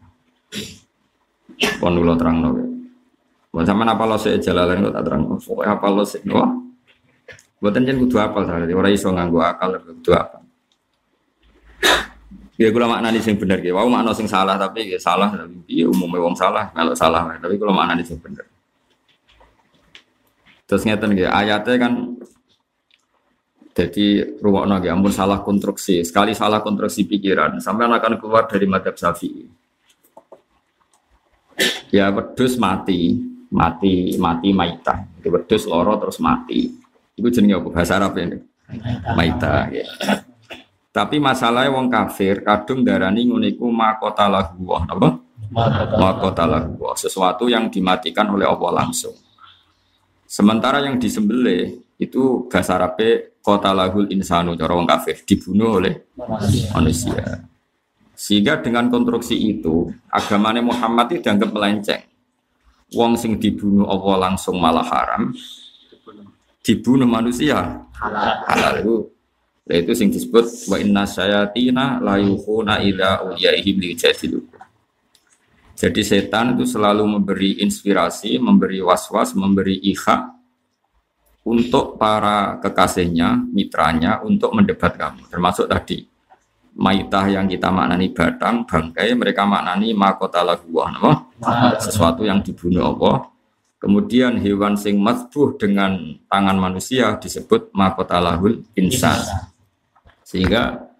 Pon 1.79 1.95
kula 1.95 2.19
terangno. 2.19 2.49
Buat 3.53 3.69
sampean 3.69 3.95
apa 3.95 4.03
lo 4.09 4.17
sik 4.17 4.41
jalalan 4.43 4.89
kok 4.89 4.93
tak 4.97 5.03
terang. 5.07 5.21
Pokoke 5.29 5.63
apa 5.63 5.85
lo 5.87 6.03
sik 6.03 6.25
wah. 6.27 6.51
Buatan 7.63 7.87
jen 7.87 7.95
kudu 8.03 8.19
apal 8.19 8.43
tadi 8.43 8.73
ora 8.75 8.91
iso 8.91 9.07
nganggo 9.07 9.39
akal 9.39 9.79
kudu 9.79 10.11
apa. 10.11 10.43
Ya 12.59 12.69
kula 12.75 12.91
maknani 12.91 13.23
sing 13.23 13.39
bener 13.39 13.63
ki. 13.63 13.71
Wau 13.71 13.87
makna 13.87 14.11
sing 14.11 14.27
salah 14.27 14.59
tapi 14.59 14.91
ya 14.91 14.99
salah 14.99 15.31
tapi 15.31 15.63
ya 15.69 15.87
umumnya 15.87 16.19
wong 16.19 16.35
salah 16.35 16.67
kalau 16.75 16.91
salah 16.91 17.29
tapi 17.39 17.55
kula 17.55 17.71
maknani 17.71 18.03
sing 18.03 18.19
bener. 18.19 18.43
Terus 20.63 20.83
ngeten 20.87 21.11
nggih 21.11 21.27
ayatnya 21.27 21.75
kan 21.75 21.93
jadi 23.73 24.37
rumah 24.37 24.69
nabi 24.69 24.87
ampun 24.87 25.09
salah 25.09 25.41
konstruksi 25.41 26.05
sekali 26.05 26.37
salah 26.37 26.61
konstruksi 26.61 27.09
pikiran 27.09 27.57
sampai 27.57 27.89
akan 27.89 28.21
keluar 28.21 28.45
dari 28.45 28.69
madhab 28.69 28.93
syafi'i. 28.93 29.49
Ya 31.89 32.09
wedus 32.13 32.57
mati 32.57 33.17
mati 33.53 34.17
mati 34.17 34.49
maita 34.53 35.05
itu 35.17 35.29
wedus 35.33 35.65
loro 35.65 35.97
terus 35.97 36.21
mati. 36.21 36.69
Itu 37.13 37.29
jenis 37.29 37.61
apa? 37.61 37.69
Bahasa 37.69 37.93
Arab 38.01 38.17
ini 38.17 38.37
maita 39.13 39.69
ya. 39.69 39.85
tapi 40.93 41.17
masalahnya 41.17 41.73
wong 41.73 41.89
kafir 41.89 42.45
kadung 42.45 42.85
darani 42.85 43.25
nguniku 43.25 43.69
makota 43.73 44.29
lahu 44.29 44.73
apa? 44.77 45.17
Makota 45.97 46.45
lahu 46.45 46.77
sesuatu 46.93 47.49
yang 47.49 47.69
dimatikan 47.69 48.29
oleh 48.29 48.45
Allah 48.45 48.85
langsung 48.85 49.13
sementara 50.33 50.81
yang 50.81 50.97
disembelih 50.97 51.77
itu 52.01 52.49
bahasa 52.49 52.73
Arab 52.73 52.97
kota 53.45 53.69
lahul 53.69 54.09
insanu 54.09 54.57
cara 54.57 54.73
wong 54.73 54.89
kafir 54.89 55.21
dibunuh 55.21 55.77
oleh 55.77 56.09
manusia 56.73 57.45
sehingga 58.23 58.61
dengan 58.61 58.87
konstruksi 58.87 59.35
itu, 59.35 59.91
agamanya 60.07 60.63
Muhammad 60.63 61.11
itu 61.11 61.27
dianggap 61.27 61.49
melenceng. 61.51 62.07
Wong 62.95 63.17
sing 63.19 63.41
dibunuh 63.41 63.83
Allah 63.83 64.31
langsung 64.31 64.61
malah 64.63 64.85
haram. 64.85 65.35
Dibunuh 66.63 67.03
manusia 67.03 67.83
halal 68.47 68.75
itu. 68.79 68.95
Nah, 69.63 69.75
itu 69.75 69.91
sing 69.91 70.07
disebut 70.07 70.71
wa 70.71 70.77
inna 70.79 71.03
sayatina 71.03 71.99
la 71.99 72.15
ila 72.79 73.09
uliyaihim 73.27 73.75
lijadilukum. 73.83 74.61
Jadi 75.83 75.99
setan 75.99 76.55
itu 76.55 76.63
selalu 76.63 77.03
memberi 77.03 77.59
inspirasi, 77.59 78.39
memberi 78.39 78.79
was-was, 78.79 79.35
memberi 79.35 79.83
iha 79.83 80.31
untuk 81.43 81.99
para 81.99 82.55
kekasihnya, 82.63 83.51
mitranya 83.51 84.23
untuk 84.23 84.55
mendebat 84.55 84.95
kamu. 84.95 85.27
Termasuk 85.27 85.67
tadi 85.67 86.07
maitah 86.79 87.27
yang 87.27 87.51
kita 87.51 87.67
maknani 87.67 88.15
batang, 88.15 88.63
bangkai, 88.63 89.11
mereka 89.11 89.43
maknani 89.43 89.91
makota 89.91 90.39
laguah, 90.39 91.27
sesuatu 91.83 92.23
yang 92.23 92.39
dibunuh 92.39 92.95
Allah. 92.95 93.27
Kemudian 93.83 94.39
hewan 94.39 94.79
sing 94.79 94.95
matbuh 94.95 95.59
dengan 95.59 95.99
tangan 96.31 96.55
manusia 96.55 97.19
disebut 97.19 97.75
makota 97.75 98.23
lahul 98.23 98.63
insan. 98.79 99.19
Sehingga 100.23 100.92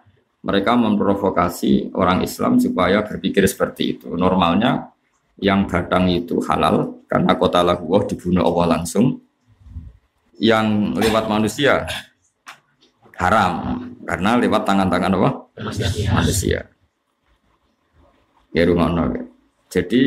mereka 0.44 0.76
memprovokasi 0.76 1.96
orang 1.96 2.20
Islam 2.20 2.60
supaya 2.60 3.00
berpikir 3.00 3.48
seperti 3.48 3.96
itu. 3.96 4.12
Normalnya 4.12 4.92
yang 5.40 5.64
batang 5.64 6.12
itu 6.12 6.38
halal 6.44 7.00
karena 7.08 7.32
kota 7.40 7.64
laguah 7.64 8.04
dibunuh 8.04 8.44
Allah 8.44 8.78
langsung. 8.78 9.24
Yang 10.36 10.98
lewat 10.98 11.30
manusia 11.30 11.88
haram 13.16 13.86
karena 14.04 14.30
lewat 14.36 14.62
tangan-tangan 14.68 15.16
apa? 15.16 15.30
Manusia. 16.20 16.60
Ya 18.52 18.62
rumah 18.68 18.90
Jadi 19.72 20.02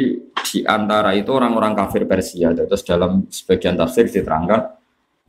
di 0.47 0.59
antara 0.63 1.11
itu 1.17 1.27
orang-orang 1.33 1.75
kafir 1.75 2.07
Persia, 2.07 2.55
terus 2.55 2.83
dalam 2.87 3.27
sebagian 3.27 3.75
tafsir 3.75 4.07
diterangkan 4.07 4.76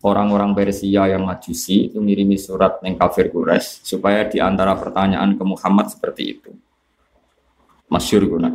orang-orang 0.03 0.55
Persia 0.55 1.11
yang 1.11 1.27
majusi 1.27 1.91
itu 1.91 1.99
ngirimi 1.99 2.39
surat 2.39 2.79
yang 2.87 2.95
kafir 2.95 3.35
Quraisy 3.35 3.83
supaya 3.83 4.27
di 4.27 4.39
antara 4.39 4.79
pertanyaan 4.79 5.35
ke 5.35 5.43
Muhammad 5.43 5.91
seperti 5.91 6.23
itu. 6.39 6.51
Masyur 7.91 8.23
guna. 8.29 8.51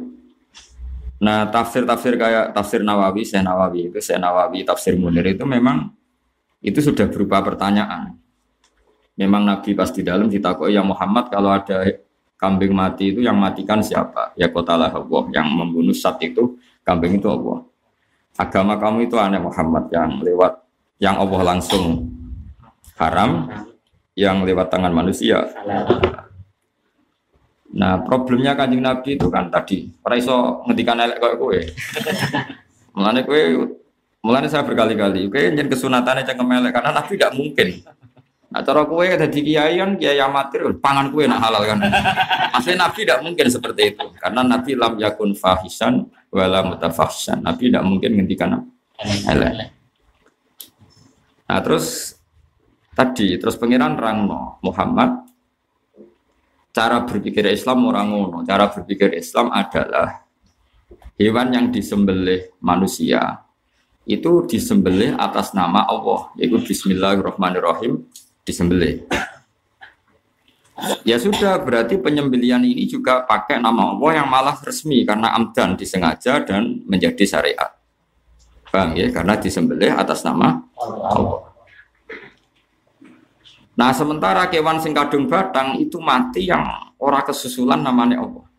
Nah 1.23 1.47
tafsir-tafsir 1.47 2.19
kayak 2.19 2.51
tafsir 2.51 2.83
Nawawi, 2.83 3.23
Syekh 3.23 3.43
Nawawi 3.43 3.91
itu 3.91 3.99
Syekh 3.99 4.19
Nawawi, 4.19 4.63
tafsir 4.67 4.95
Munir 4.95 5.23
itu 5.23 5.43
memang 5.47 5.91
itu 6.63 6.79
sudah 6.79 7.07
berupa 7.11 7.43
pertanyaan. 7.43 8.15
Memang 9.13 9.45
Nabi 9.45 9.77
pas 9.77 9.93
di 9.93 10.01
dalam 10.01 10.25
ditakoi 10.25 10.73
ya 10.73 10.81
Muhammad 10.81 11.29
kalau 11.29 11.53
ada 11.53 11.85
kambing 12.39 12.73
mati 12.73 13.13
itu 13.13 13.19
yang 13.21 13.37
matikan 13.37 13.79
siapa? 13.79 14.33
Ya 14.35 14.49
kotalah 14.49 14.89
Allah 14.89 15.23
yang 15.31 15.47
membunuh 15.47 15.93
saat 15.93 16.19
itu 16.23 16.57
kambing 16.83 17.21
itu 17.21 17.27
Allah. 17.29 17.63
Agama 18.33 18.75
kamu 18.81 19.05
itu 19.05 19.15
aneh 19.21 19.37
Muhammad 19.37 19.87
yang 19.93 20.17
lewat 20.19 20.57
yang 20.97 21.17
Allah 21.17 21.41
langsung 21.55 22.09
haram, 22.97 23.49
yang 24.13 24.45
lewat 24.45 24.69
tangan 24.69 24.93
manusia. 24.93 25.49
Nah 27.73 28.01
problemnya 28.05 28.53
kanjeng 28.53 28.85
Nabi 28.85 29.17
itu 29.17 29.27
kan 29.33 29.49
tadi, 29.49 29.89
para 30.01 30.13
iso 30.17 30.61
ngedikan 30.69 31.01
elek 31.01 31.17
kayak 31.17 31.37
kue. 31.41 31.59
Mulane 32.97 33.25
kue, 33.25 33.41
mulane 34.21 34.45
saya 34.45 34.61
berkali-kali, 34.61 35.25
kue 35.33 35.49
yang 35.49 35.65
kesunatannya 35.65 36.29
cengkem 36.29 36.53
elek 36.53 36.71
karena 36.77 36.91
Nabi 36.93 37.17
tidak 37.17 37.33
mungkin 37.33 37.69
Nah, 38.53 38.61
cara 38.61 38.85
kue 38.85 39.09
di 39.33 39.41
kiai 39.49 39.81
kan 39.81 39.97
kiai 39.97 40.21
amatir, 40.21 40.61
pangan 40.77 41.09
kue 41.09 41.25
nak 41.25 41.41
halal 41.41 41.65
kan. 41.65 41.81
Maksudnya 42.53 42.85
Nabi 42.85 43.01
tidak 43.01 43.19
mungkin 43.25 43.49
seperti 43.49 43.97
itu, 43.97 44.05
karena 44.21 44.45
Nabi 44.45 44.77
lam 44.77 44.93
yakun 45.01 45.33
fahisan 45.33 46.05
wala 46.29 46.61
mutafahsan. 46.61 47.41
Nabi 47.41 47.73
tidak 47.73 47.81
mungkin 47.81 48.13
ngendikan 48.13 48.61
elek. 49.01 49.73
Nah 51.49 51.59
terus 51.59 52.17
tadi 52.93 53.35
terus 53.41 53.57
pengiran 53.57 53.97
rangno 53.97 54.61
Muhammad 54.63 55.27
cara 56.73 57.05
berpikir 57.05 57.45
Islam 57.53 57.85
orang 57.87 58.07
ngono. 58.09 58.37
Cara 58.43 58.67
berpikir 58.67 59.13
Islam 59.13 59.53
adalah 59.53 60.25
hewan 61.15 61.53
yang 61.53 61.65
disembelih 61.69 62.57
manusia 62.59 63.45
itu 64.03 64.43
disembelih 64.43 65.15
atas 65.15 65.55
nama 65.55 65.87
Allah 65.87 66.33
yaitu 66.35 66.59
Bismillahirrahmanirrahim 66.59 68.03
disembelih. 68.43 69.07
Ya 71.07 71.21
sudah, 71.21 71.61
berarti 71.61 72.01
penyembelian 72.01 72.65
ini 72.65 72.89
juga 72.89 73.23
pakai 73.23 73.61
nama 73.61 73.93
Allah 73.93 74.19
yang 74.19 74.27
malah 74.27 74.57
resmi 74.59 75.05
karena 75.07 75.31
amdan 75.31 75.79
disengaja 75.79 76.43
dan 76.43 76.83
menjadi 76.89 77.23
syariat. 77.23 77.71
Bang 78.73 78.97
ya, 78.97 79.05
karena 79.13 79.37
disembelih 79.37 79.93
atas 79.93 80.25
nama 80.25 80.57
Allah. 80.73 81.53
Nah, 83.77 83.93
sementara 83.93 84.49
kewan 84.49 84.81
sing 84.81 84.97
kadung 84.97 85.29
batang 85.29 85.77
itu 85.77 86.01
mati 86.01 86.49
yang 86.49 86.65
ora 86.97 87.21
kesusulan 87.21 87.85
namanya 87.85 88.25
Allah. 88.25 88.49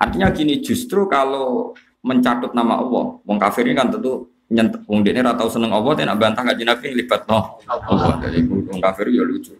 Artinya 0.00 0.32
gini, 0.32 0.64
justru 0.64 1.04
kalau 1.12 1.76
mencatut 2.00 2.56
nama 2.56 2.80
Allah, 2.80 3.20
wong 3.20 3.36
kafir 3.36 3.68
ini 3.68 3.76
kan 3.76 3.92
tentu 3.92 4.32
nyentuh 4.48 4.80
wong 4.88 5.04
dene 5.04 5.20
ora 5.20 5.36
tau 5.36 5.52
seneng 5.52 5.76
Allah 5.76 6.08
nak 6.08 6.16
bantah 6.16 6.40
kanjeng 6.40 6.72
Nabi 6.72 6.96
libat 6.96 7.28
no 7.28 7.60
Allah 7.68 8.16
dari 8.16 8.40
wong 8.48 8.80
kafir 8.80 9.12
ya 9.12 9.20
lucu 9.20 9.52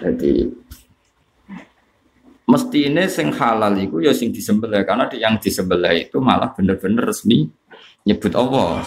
jadi 0.00 0.48
mesti 2.48 2.78
ini 2.88 3.04
sing 3.12 3.28
halal 3.36 3.76
itu 3.76 4.00
ya 4.00 4.16
sing 4.16 4.32
disembelih 4.32 4.80
karena 4.88 5.12
yang 5.12 5.36
disembelih 5.36 6.08
itu 6.08 6.24
malah 6.24 6.56
bener-bener 6.56 7.04
resmi 7.04 7.52
nyebut 8.06 8.32
Allah 8.34 8.84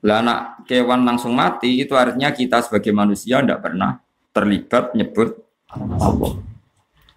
lah 0.00 0.18
anak 0.24 0.40
kewan 0.64 1.04
langsung 1.04 1.36
mati 1.36 1.84
itu 1.84 1.92
artinya 1.92 2.32
kita 2.32 2.64
sebagai 2.64 2.94
manusia 2.94 3.44
tidak 3.44 3.60
pernah 3.60 4.00
terlibat 4.32 4.96
nyebut 4.96 5.36
Allah 5.70 6.40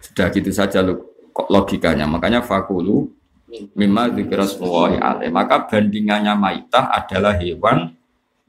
sudah 0.02 0.26
gitu 0.30 0.50
saja 0.52 0.84
logikanya 1.48 2.04
makanya 2.04 2.44
fakulu 2.44 3.08
mimma 3.74 4.10
dzikrasmullahi 4.10 4.98
alaih. 4.98 5.30
Maka 5.30 5.66
bandingannya 5.70 6.34
maitah 6.34 6.90
adalah 6.90 7.38
hewan 7.38 7.94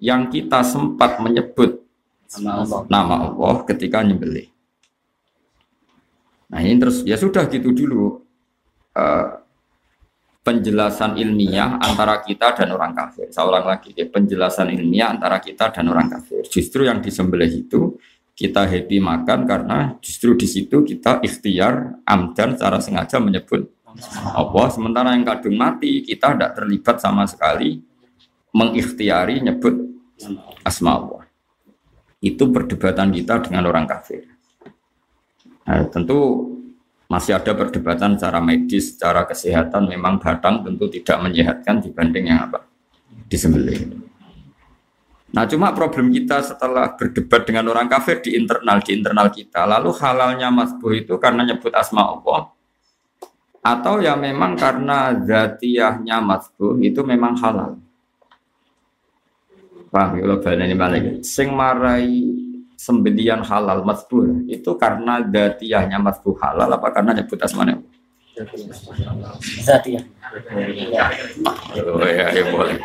yang 0.01 0.27
kita 0.27 0.65
sempat 0.65 1.21
menyebut 1.21 1.81
nama 2.41 2.65
Allah, 2.65 2.81
nama 2.89 3.15
Allah 3.29 3.55
ketika 3.69 4.01
nyembelih. 4.01 4.49
Nah 6.49 6.59
ini 6.61 6.75
terus 6.81 7.05
ya 7.05 7.15
sudah 7.15 7.45
gitu 7.47 7.71
dulu. 7.71 8.21
uh, 8.95 9.44
penjelasan 10.45 11.17
ilmiah 11.17 11.81
antara 11.81 12.21
kita 12.21 12.53
dan 12.53 12.69
orang 12.77 12.93
kafir. 12.93 13.33
Saya 13.33 13.49
ulang 13.49 13.65
lagi, 13.65 13.97
ya, 13.97 14.05
penjelasan 14.05 14.69
ilmiah 14.69 15.09
antara 15.09 15.41
kita 15.41 15.73
dan 15.73 15.89
orang 15.89 16.05
kafir. 16.05 16.45
Justru 16.45 16.85
yang 16.85 17.01
disembelih 17.01 17.49
itu 17.49 17.97
kita 18.37 18.69
happy 18.69 19.01
makan 19.01 19.49
karena 19.49 19.97
justru 20.05 20.37
di 20.37 20.45
situ 20.45 20.85
kita 20.85 21.23
ikhtiar 21.25 21.97
amdan 22.05 22.53
secara 22.53 22.77
sengaja 22.77 23.17
menyebut 23.17 23.73
Allah. 24.37 24.67
Sementara 24.69 25.17
yang 25.17 25.25
kadung 25.25 25.57
mati 25.57 26.05
kita 26.05 26.37
tidak 26.37 26.51
terlibat 26.53 27.01
sama 27.01 27.25
sekali 27.25 27.81
mengikhtiari 28.53 29.41
nyebut 29.41 29.73
asma 30.61 30.99
Allah. 30.99 31.23
Itu 32.21 32.53
perdebatan 32.53 33.09
kita 33.15 33.49
dengan 33.49 33.65
orang 33.65 33.89
kafir. 33.89 34.29
Nah, 35.65 35.89
tentu 35.89 36.53
masih 37.05 37.37
ada 37.37 37.53
perdebatan 37.53 38.17
secara 38.17 38.41
medis, 38.41 38.97
secara 38.97 39.25
kesehatan 39.29 39.85
memang 39.85 40.17
batang 40.17 40.65
tentu 40.65 40.89
tidak 40.89 41.17
menyehatkan 41.21 41.81
dibanding 41.81 42.33
yang 42.33 42.49
apa 42.49 42.65
disembelih. 43.29 44.01
Nah 45.35 45.43
cuma 45.45 45.75
problem 45.75 46.09
kita 46.15 46.39
setelah 46.41 46.95
berdebat 46.95 47.43
dengan 47.43 47.67
orang 47.69 47.91
kafir 47.91 48.23
di 48.23 48.39
internal 48.39 48.79
di 48.79 48.91
internal 48.95 49.27
kita, 49.29 49.67
lalu 49.67 49.91
halalnya 49.99 50.47
masbuh 50.49 50.93
itu 50.95 51.19
karena 51.19 51.43
nyebut 51.43 51.75
asma 51.75 52.07
Allah 52.07 52.55
atau 53.65 53.97
ya 53.97 54.13
memang 54.13 54.53
karena 54.53 55.17
zatiyahnya 55.17 56.21
masbuh 56.21 56.77
itu 56.85 57.01
memang 57.01 57.33
halal. 57.41 57.81
Paham 59.89 60.21
ya, 60.21 60.53
ini 60.53 60.75
balik. 60.77 61.03
Sing 61.25 61.49
marai 61.49 62.21
sembelian 62.75 63.41
halal 63.41 63.81
masbuh 63.83 64.45
itu 64.47 64.71
karena 64.75 65.23
datiyahnya 65.23 65.99
masbuh 65.99 66.35
halal 66.39 66.69
apa 66.69 66.87
karena 66.91 67.11
nyebut 67.15 67.39
asmanya? 67.39 67.79
Zatiyah. 69.63 70.03
Oh 71.79 72.03
ya, 72.03 72.27
ya 72.35 72.43
boleh. 72.51 72.77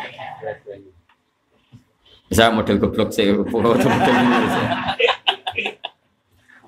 Saya 2.31 2.47
model 2.47 2.79
goblok 2.79 3.11
sih, 3.11 3.27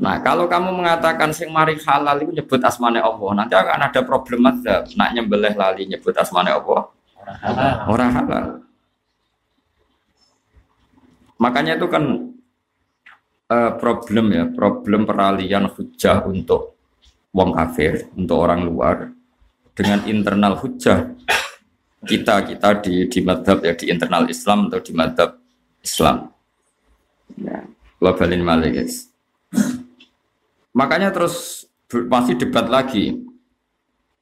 Nah, 0.03 0.19
kalau 0.19 0.51
kamu 0.51 0.83
mengatakan 0.83 1.31
sing 1.31 1.47
mari 1.47 1.79
halal 1.79 2.19
itu 2.19 2.35
nyebut 2.35 2.59
asmane 2.59 2.99
Allah, 2.99 3.31
nanti 3.39 3.55
akan 3.55 3.87
ada 3.87 4.01
problem 4.03 4.43
ada 4.43 4.83
nak 4.99 5.09
nyembelih 5.15 5.55
lali 5.55 5.87
nyebut 5.87 6.11
asmane 6.19 6.51
Allah. 6.51 6.91
Orang 7.87 8.11
halal. 8.11 8.45
Makanya 11.39 11.79
itu 11.79 11.87
kan 11.87 12.32
uh, 13.53 13.69
problem 13.77 14.25
ya, 14.33 14.43
problem 14.49 15.05
peralihan 15.05 15.69
hujah 15.69 16.25
untuk 16.25 16.73
wong 17.29 17.53
kafir, 17.53 18.09
untuk 18.17 18.37
orang 18.41 18.65
luar 18.65 19.13
dengan 19.73 20.05
internal 20.09 20.57
hujah 20.57 21.13
kita 22.03 22.43
kita 22.43 22.69
di 22.83 23.07
di 23.07 23.19
madhab 23.23 23.63
ya 23.63 23.73
di 23.73 23.89
internal 23.89 24.27
Islam 24.27 24.67
atau 24.69 24.79
di 24.83 24.91
madhab 24.91 25.39
Islam. 25.79 26.29
Ya, 27.39 27.65
malah 28.01 28.69
guys. 28.69 29.09
Makanya 30.75 31.09
terus 31.13 31.65
masih 31.89 32.37
debat 32.37 32.67
lagi 32.67 33.21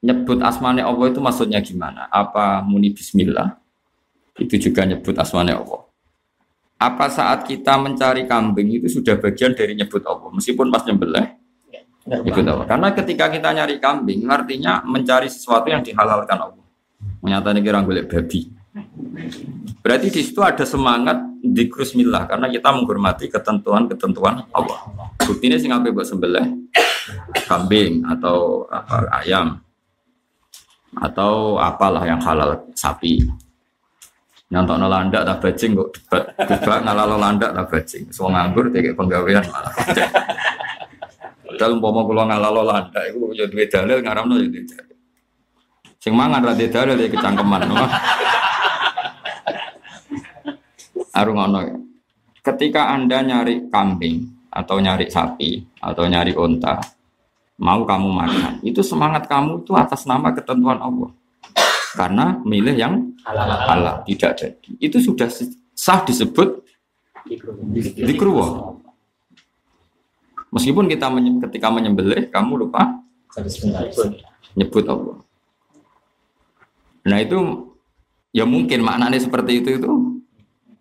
nyebut 0.03 0.39
asmane 0.43 0.83
Allah 0.83 1.07
itu 1.09 1.19
maksudnya 1.19 1.59
gimana? 1.63 2.07
Apa 2.11 2.61
muni 2.63 2.93
Bismillah? 2.93 3.57
Itu 4.37 4.55
juga 4.59 4.85
nyebut 4.87 5.17
asmane 5.17 5.51
Allah 5.55 5.90
apa 6.81 7.13
saat 7.13 7.45
kita 7.45 7.77
mencari 7.77 8.25
kambing 8.25 8.81
itu 8.81 8.89
sudah 8.89 9.13
bagian 9.21 9.53
dari 9.53 9.77
nyebut 9.77 10.01
Allah? 10.01 10.33
Meskipun 10.33 10.73
pas 10.73 10.81
nyembelih 10.81 11.37
nyebut 12.09 12.41
Allah. 12.49 12.65
Karena 12.65 12.89
ketika 12.97 13.29
kita 13.29 13.53
nyari 13.53 13.77
kambing 13.77 14.25
artinya 14.25 14.81
mencari 14.81 15.29
sesuatu 15.29 15.69
yang 15.69 15.85
dihalalkan 15.85 16.41
Allah. 16.41 16.65
Menyatakan 17.21 17.61
kira 17.61 17.85
golek 17.85 18.09
babi. 18.09 18.49
Berarti 19.85 20.07
di 20.09 20.21
situ 20.25 20.41
ada 20.41 20.65
semangat 20.65 21.21
di 21.37 21.69
Bismillah 21.69 22.25
karena 22.25 22.49
kita 22.49 22.73
menghormati 22.73 23.29
ketentuan-ketentuan 23.29 24.49
Allah. 24.49 24.79
Bukti 25.21 25.53
ini 25.53 25.61
ngapain 25.61 25.93
buat 25.93 26.07
sembelih? 26.09 26.45
Kambing 27.45 28.09
atau 28.09 28.65
apa, 28.73 29.05
ayam. 29.21 29.61
Atau 30.97 31.61
apalah 31.61 32.03
yang 32.09 32.19
halal 32.25 32.73
sapi 32.73 33.21
nyantok 34.51 34.75
no 34.77 34.87
landak 34.91 35.23
tak 35.23 35.37
bajing 35.39 35.71
kok 35.79 35.89
debat. 35.95 36.23
Debat 36.43 36.79
ngalalo 36.83 37.15
landak 37.15 37.51
tak 37.55 37.65
bajing. 37.71 38.03
Semua 38.11 38.29
nganggur 38.35 38.67
tiga 38.69 38.91
penggawean 38.91 39.43
malah. 39.47 39.73
Padahal 41.47 41.71
umpama 41.79 42.01
kula 42.03 42.23
ngalalo 42.27 42.61
landak 42.67 43.03
itu 43.09 43.17
ya 43.33 43.45
duwe 43.47 43.65
dalil 43.71 43.97
ngaramno 44.03 44.35
ya 44.35 44.47
duwe 44.51 44.63
dalil. 44.67 44.97
Sing 46.03 46.13
mangan 46.13 46.43
ra 46.43 46.53
dalil 46.53 46.97
ya 46.99 47.07
kecangkeman 47.07 47.61
no? 47.71 47.75
arung 51.11 51.39
ono 51.39 51.59
ya. 51.61 51.75
ketika 52.41 52.95
anda 52.95 53.21
nyari 53.21 53.67
kambing 53.67 54.25
atau 54.51 54.79
nyari 54.79 55.07
sapi 55.11 55.63
atau 55.79 56.07
nyari 56.07 56.33
unta 56.35 56.79
mau 57.61 57.83
kamu 57.85 58.09
makan 58.09 58.53
itu 58.65 58.81
semangat 58.81 59.27
kamu 59.27 59.61
itu 59.63 59.71
atas 59.75 60.07
nama 60.07 60.33
ketentuan 60.33 60.79
Allah 60.81 61.11
karena 61.91 62.39
milih 62.43 62.75
yang 62.75 63.11
halal, 63.23 64.03
tidak 64.07 64.31
jadi. 64.39 64.71
Itu 64.79 64.97
sudah 65.03 65.27
sah 65.75 65.99
disebut 66.07 66.63
dikruwo. 67.99 68.79
Meskipun 70.51 70.91
kita 70.91 71.07
menye 71.07 71.39
ketika 71.47 71.71
menyembelih 71.71 72.27
kamu 72.27 72.67
lupa 72.67 72.99
nyebut 74.55 74.83
Allah. 74.87 75.17
Nah 77.07 77.17
itu 77.23 77.39
ya 78.35 78.43
mungkin 78.43 78.83
maknanya 78.83 79.19
seperti 79.19 79.63
itu 79.63 79.79
itu 79.79 79.91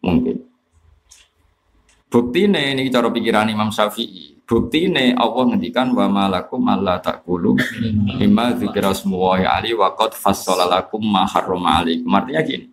mungkin. 0.02 0.42
Bukti 2.10 2.50
ini 2.50 2.90
cara 2.90 3.06
pikiran 3.06 3.46
Imam 3.46 3.70
Syafi'i 3.70 4.39
Bukti 4.50 4.90
ini 4.90 5.14
Allah 5.14 5.54
ngendikan 5.54 5.94
wa 5.94 6.10
malakum 6.10 6.58
alla 6.66 6.98
takulu 6.98 7.54
mimma 8.18 8.50
dzikra 8.58 8.90
smuwahi 8.90 9.46
ali 9.46 9.70
wa 9.78 9.94
qad 9.94 10.10
fassalalakum 10.10 10.98
ma 10.98 11.22
harrama. 11.22 11.86
Artinya 11.86 12.42
gini. 12.42 12.66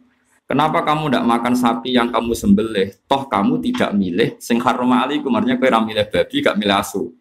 Kenapa 0.49 0.81
kamu 0.81 1.13
tidak 1.13 1.25
makan 1.29 1.53
sapi 1.53 1.93
yang 1.93 2.09
kamu 2.09 2.33
sembelih? 2.33 2.97
Toh 3.05 3.29
kamu 3.29 3.61
tidak 3.61 3.93
milih 3.93 4.41
sing 4.41 4.57
harrama 4.57 5.05
alaikum. 5.05 5.29
Artinya 5.37 5.61
kau 5.61 5.85
milih 5.85 6.05
babi, 6.09 6.35
gak 6.41 6.57
milih 6.57 6.75
asu. 6.81 7.13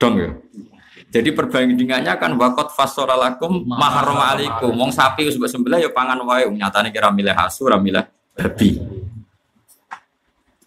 Dong 0.00 0.14
ya. 0.16 0.32
Jadi 1.12 1.28
perbandingannya 1.36 2.16
kan 2.16 2.32
wakot 2.40 2.72
fasolalakum 2.72 3.68
maharoma 3.68 4.32
alaikum. 4.32 4.72
Wong 4.72 4.88
sapi 4.88 5.28
usbek 5.28 5.52
sembelih 5.52 5.84
ya 5.84 5.90
pangan 5.92 6.24
wae. 6.24 6.48
Nyatanya 6.48 6.88
kira 6.88 7.12
milih 7.12 7.36
asu, 7.36 7.68
milih 7.68 8.08
babi. 8.32 8.80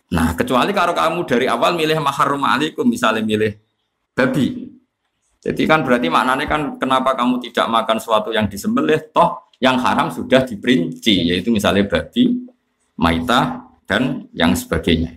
Nah, 0.09 0.33
kecuali 0.33 0.73
kalau 0.73 0.93
kamu 0.97 1.19
dari 1.29 1.45
awal 1.45 1.77
milih 1.77 2.01
maharum 2.01 2.41
alaikum, 2.41 2.85
misalnya 2.85 3.21
milih 3.21 3.53
babi. 4.17 4.73
Jadi 5.39 5.63
kan 5.69 5.85
berarti 5.85 6.11
maknanya 6.11 6.45
kan 6.49 6.61
kenapa 6.81 7.15
kamu 7.15 7.39
tidak 7.45 7.69
makan 7.71 7.97
sesuatu 8.01 8.33
yang 8.33 8.49
disembelih, 8.49 8.99
toh 9.13 9.53
yang 9.61 9.77
haram 9.79 10.09
sudah 10.11 10.43
diperinci, 10.43 11.31
yaitu 11.31 11.53
misalnya 11.53 11.85
babi, 11.87 12.43
maita, 12.99 13.69
dan 13.87 14.27
yang 14.35 14.57
sebagainya. 14.57 15.15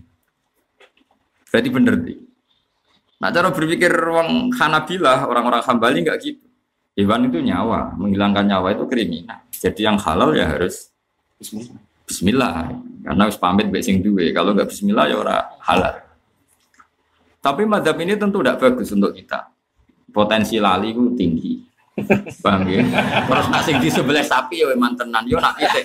Berarti 1.50 1.68
benar 1.72 1.94
sih. 2.04 2.18
Nah, 3.22 3.28
cara 3.30 3.48
berpikir 3.54 3.90
orang 3.92 4.50
Hanabilah, 4.54 5.26
orang-orang 5.26 5.62
Hambali 5.62 6.02
nggak 6.02 6.18
gitu. 6.22 6.46
Hewan 6.92 7.32
itu 7.32 7.40
nyawa, 7.40 7.96
menghilangkan 7.96 8.44
nyawa 8.44 8.76
itu 8.76 8.84
kriminal. 8.84 9.40
Jadi 9.48 9.80
yang 9.88 9.96
halal 9.96 10.36
ya 10.36 10.44
harus 10.44 10.92
Bismillah. 11.42 11.91
Karena 13.02 13.26
harus 13.26 13.40
pamit 13.40 13.72
mbek 13.72 13.82
sing 13.82 14.04
duwe. 14.04 14.30
Kalau 14.30 14.52
nggak 14.52 14.68
bismillah 14.68 15.06
ya 15.08 15.16
ora 15.16 15.36
halal. 15.64 15.94
Tapi 17.42 17.62
madhab 17.66 17.98
ini 17.98 18.14
tentu 18.14 18.38
tidak 18.38 18.60
bagus 18.62 18.92
untuk 18.94 19.16
kita. 19.16 19.50
Potensi 20.12 20.60
lali 20.60 20.92
itu 20.92 21.16
tinggi. 21.18 21.71
Paham 22.40 22.64
ya? 22.72 22.80
Terus 23.28 23.46
nak 23.52 23.62
sing 23.68 23.76
di 23.76 23.92
sebelah 23.92 24.24
sapi 24.24 24.64
ya 24.64 24.72
mantenan 24.72 25.28
yo 25.28 25.36
nak 25.36 25.60
pitik. 25.60 25.84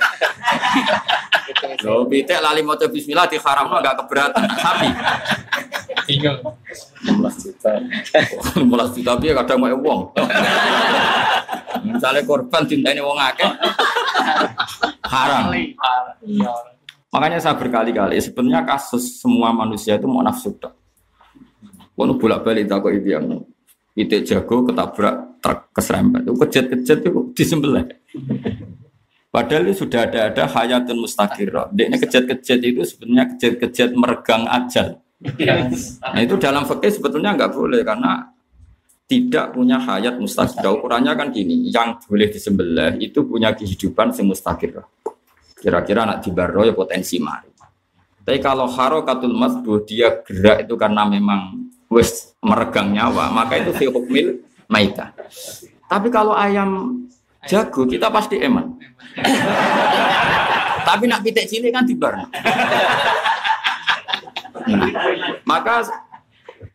Lo 1.83 2.07
pitik 2.07 2.39
lali 2.39 2.63
mau 2.63 2.79
bismillah 2.79 3.27
di 3.27 3.35
haram 3.35 3.67
enggak 3.67 3.99
keberatan 3.99 4.43
sapi. 4.55 4.87
Bingung. 6.07 6.39
16 7.03 7.43
juta. 7.43 7.71
16 8.55 8.95
juta 8.95 9.11
piye 9.19 9.35
kadang 9.35 9.59
mau 9.59 9.75
wong. 9.75 10.01
Misalnya 11.83 12.23
korban 12.23 12.63
cinta 12.63 12.95
ini 12.95 13.03
wong 13.03 13.19
akeh. 13.19 13.51
Haram. 15.03 15.51
Makanya 17.11 17.39
saya 17.43 17.59
berkali-kali 17.59 18.15
sebenarnya 18.23 18.63
kasus 18.63 19.19
semua 19.19 19.51
manusia 19.51 19.99
itu 19.99 20.07
mau 20.07 20.23
nafsu 20.23 20.55
tok. 20.55 20.71
Kono 21.97 22.13
bolak-balik 22.15 22.69
takut 22.69 22.93
itu 22.93 23.09
yang 23.09 23.25
itu 23.97 24.21
jago 24.21 24.61
ketabrak 24.61 25.41
truk 25.41 25.59
keserempet 25.73 26.21
itu 26.21 26.33
kejet-kejet 26.37 26.99
itu 27.01 27.19
disembelih. 27.33 27.85
Padahal 29.33 29.69
itu 29.69 29.85
sudah 29.85 30.05
ada 30.05 30.29
ada 30.29 30.43
hayatun 30.45 31.01
mustaqirah. 31.01 31.73
Dia 31.73 31.89
kejet-kejet 31.97 32.61
itu 32.61 32.81
sebenarnya 32.85 33.25
kejet-kejet 33.33 33.97
meregang 33.97 34.45
ajal. 34.45 35.01
Nah 36.13 36.21
itu 36.21 36.37
dalam 36.37 36.69
fakir 36.69 36.93
sebetulnya 36.93 37.33
nggak 37.33 37.51
boleh 37.57 37.81
karena 37.81 38.37
tidak 39.09 39.57
punya 39.57 39.81
hayat 39.81 40.21
mustaqir. 40.21 40.61
Ukurannya 40.61 41.17
kan 41.17 41.33
gini, 41.33 41.73
yang 41.73 41.97
boleh 42.05 42.29
disembelih 42.29 43.01
itu 43.01 43.25
punya 43.25 43.55
kehidupan 43.57 44.13
mustaqir. 44.21 44.77
Kira-kira 45.57 46.05
anak 46.05 46.21
dibarro 46.21 46.61
ya 46.61 46.77
potensi 46.77 47.17
mari. 47.17 47.49
Tapi 48.21 48.37
kalau 48.43 48.67
harokatul 48.67 49.33
masbuh 49.33 49.87
dia 49.87 50.21
gerak 50.21 50.67
itu 50.67 50.75
karena 50.75 51.07
memang 51.07 51.66
wes 51.87 52.35
meregang 52.43 52.91
nyawa, 52.93 53.31
maka 53.31 53.59
itu 53.59 53.71
fi 53.75 53.85
hukmil 53.87 54.43
maita. 54.67 55.15
Tapi 55.87 56.07
kalau 56.11 56.35
ayam 56.35 57.01
jago 57.47 57.87
kita 57.87 58.11
pasti 58.11 58.39
eman. 58.43 58.75
Tapi 60.87 61.03
nak 61.07 61.23
pitik 61.23 61.47
cilik 61.47 61.71
kan 61.71 61.83
dibar. 61.83 62.15
Nah, 62.17 62.27
maka 65.47 65.83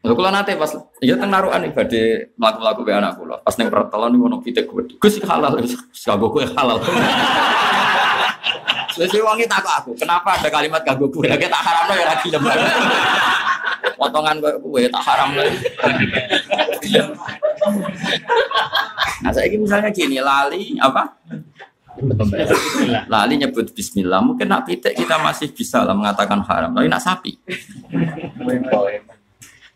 Lho 0.02 0.18
kula 0.18 0.34
nate 0.34 0.58
pas 0.58 0.74
ya 0.98 1.14
teng 1.14 1.30
narukan 1.30 1.62
badhe 1.70 2.34
mlaku-mlaku 2.34 2.82
be 2.82 2.90
anak 2.90 3.14
kula. 3.14 3.38
Pas 3.38 3.54
ning 3.54 3.70
pertelon 3.70 4.10
niku 4.10 4.26
ono 4.26 4.42
pitik 4.42 4.66
gede. 4.66 4.98
Gus 4.98 5.14
halal 5.22 5.62
wis 5.62 5.78
kowe 5.94 6.42
halal. 6.42 6.82
Wis 8.98 9.14
wonge 9.22 9.46
tak 9.46 9.62
aku, 9.62 9.94
kenapa 9.94 10.42
ada 10.42 10.50
kalimat 10.50 10.82
kanggo 10.82 11.06
kowe? 11.06 11.22
Lha 11.22 11.38
tak 11.38 11.62
haramno 11.62 11.94
ya 11.94 12.04
ra 12.10 12.14
gelem. 12.18 12.42
Potongan 14.02 14.42
kowe 14.42 14.58
kowe 14.58 14.82
tak 14.90 15.02
haramno. 15.06 15.46
Nah, 19.22 19.30
saya 19.30 19.46
misalnya 19.54 19.94
gini, 19.94 20.18
lali 20.18 20.74
apa? 20.82 21.06
Lali 23.06 23.38
nyebut 23.38 23.70
bismillah, 23.70 24.18
mungkin 24.18 24.50
nak 24.50 24.66
pitik 24.66 24.98
kita 24.98 25.22
masih 25.22 25.54
bisa 25.54 25.86
lah 25.86 25.94
mengatakan 25.94 26.42
haram, 26.42 26.74
tapi 26.74 26.90
nak 26.90 26.98
sapi. 26.98 27.38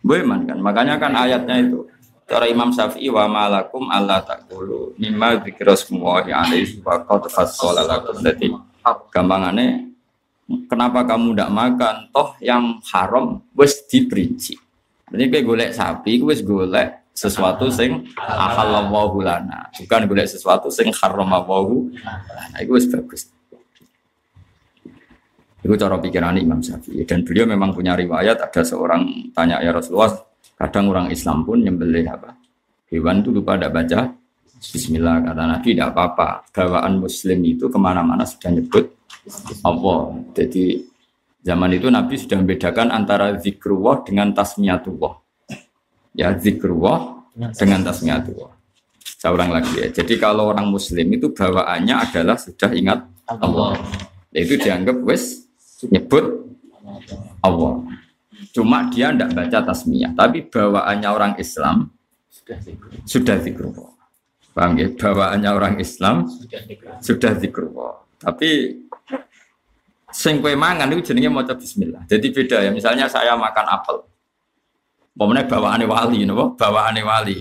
Boeman 0.03 0.43
kan, 0.51 0.59
makanya 0.59 0.99
kan 0.99 1.15
ayatnya 1.15 1.63
itu 1.63 1.87
cara 2.27 2.51
Imam 2.51 2.75
Syafi'i 2.75 3.07
wa 3.07 3.31
malakum 3.31 3.87
Allah 3.87 4.19
takulu 4.27 4.91
mimma 4.99 5.39
dzikrasmullahi 5.47 6.35
alaihi 6.35 6.83
wa 6.83 6.99
qad 7.07 7.31
fassala 7.31 7.87
lakum. 7.87 8.19
Jadi 8.19 8.51
gampangannya 9.15 9.95
kenapa 10.71 11.03
kamu 11.03 11.35
tidak 11.35 11.51
makan 11.51 11.97
toh 12.15 12.31
yang 12.39 12.79
haram 12.95 13.43
wis 13.59 13.83
diperinci. 13.91 14.55
Jadi 15.07 15.25
kayak 15.31 15.45
golek 15.47 15.71
sapi, 15.75 16.23
wis 16.23 16.43
golek 16.43 17.07
sesuatu 17.15 17.71
sing 17.71 18.07
ahallallahu 18.19 19.23
lana, 19.23 19.71
bukan 19.73 20.03
golek 20.11 20.27
sesuatu 20.31 20.71
sing 20.71 20.91
haramawahu 20.91 21.91
lana. 22.31 22.57
Itu 22.63 22.75
wis 22.75 22.87
bagus. 22.91 23.31
Itu 25.63 25.75
cara 25.75 25.99
pikiran 25.99 26.39
Imam 26.39 26.63
Syafi'i. 26.63 27.03
Dan 27.03 27.27
beliau 27.27 27.47
memang 27.47 27.75
punya 27.75 27.99
riwayat 27.99 28.39
ada 28.39 28.63
seorang 28.63 29.35
tanya 29.35 29.59
ya 29.59 29.75
Rasulullah, 29.75 30.15
kadang 30.55 30.95
orang 30.95 31.11
Islam 31.11 31.43
pun 31.43 31.59
nyembelih 31.59 32.07
apa? 32.07 32.39
Hewan 32.87 33.19
itu 33.19 33.35
lupa 33.35 33.59
tidak 33.59 33.75
baca 33.75 34.01
Bismillah 34.57 35.21
kata 35.21 35.43
Nabi 35.45 35.77
tidak 35.77 35.93
apa-apa. 35.93 36.49
Gawaan 36.49 36.97
Muslim 36.97 37.45
itu 37.45 37.69
ke 37.69 37.77
mana-mana 37.77 38.25
sudah 38.25 38.57
nyebut 38.57 38.96
Allah. 39.63 40.23
Jadi 40.35 40.87
zaman 41.43 41.71
itu 41.75 41.87
Nabi 41.91 42.15
sudah 42.19 42.37
membedakan 42.39 42.91
antara 42.91 43.35
zikrullah 43.39 44.03
dengan 44.07 44.33
tasmiyatullah. 44.33 45.15
Ya 46.17 46.33
zikrullah 46.35 47.27
dengan 47.55 47.85
tasmiyatullah. 47.85 48.53
Saya 49.17 49.33
ulang 49.33 49.51
lagi 49.51 49.73
ya. 49.77 49.89
Jadi 49.91 50.21
kalau 50.21 50.53
orang 50.53 50.69
Muslim 50.69 51.09
itu 51.13 51.33
bawaannya 51.33 51.95
adalah 51.95 52.37
sudah 52.37 52.71
ingat 52.73 53.01
Allah. 53.27 53.81
Itu 54.31 54.61
dianggap 54.61 55.03
wes 55.03 55.49
nyebut 55.89 56.47
Allah. 57.41 57.83
Cuma 58.53 58.89
dia 58.89 59.13
tidak 59.13 59.37
baca 59.37 59.59
tasmiyah, 59.73 60.17
tapi 60.17 60.45
bawaannya 60.49 61.09
orang 61.13 61.33
Islam 61.37 61.93
sudah 63.05 63.37
zikrullah. 63.41 63.93
Paham 64.57 64.81
ya? 64.81 64.89
Bawaannya 64.89 65.51
orang 65.53 65.75
Islam 65.77 66.25
sudah 67.05 67.37
zikrullah. 67.37 68.01
Tapi 68.17 68.81
sing 70.17 70.41
kowe 70.41 70.55
mangan 70.57 70.89
itu 70.89 71.13
jenenge 71.13 71.29
maca 71.29 71.53
bismillah. 71.53 72.09
Jadi 72.09 72.33
beda 72.33 72.65
ya. 72.65 72.71
Misalnya 72.73 73.05
saya 73.05 73.37
makan 73.37 73.67
apel. 73.69 74.01
Pokoknya 75.17 75.45
bawaannya 75.45 75.85
wali, 75.89 76.25
napa? 76.25 76.57
Bawaannya 76.57 77.03
wali. 77.05 77.39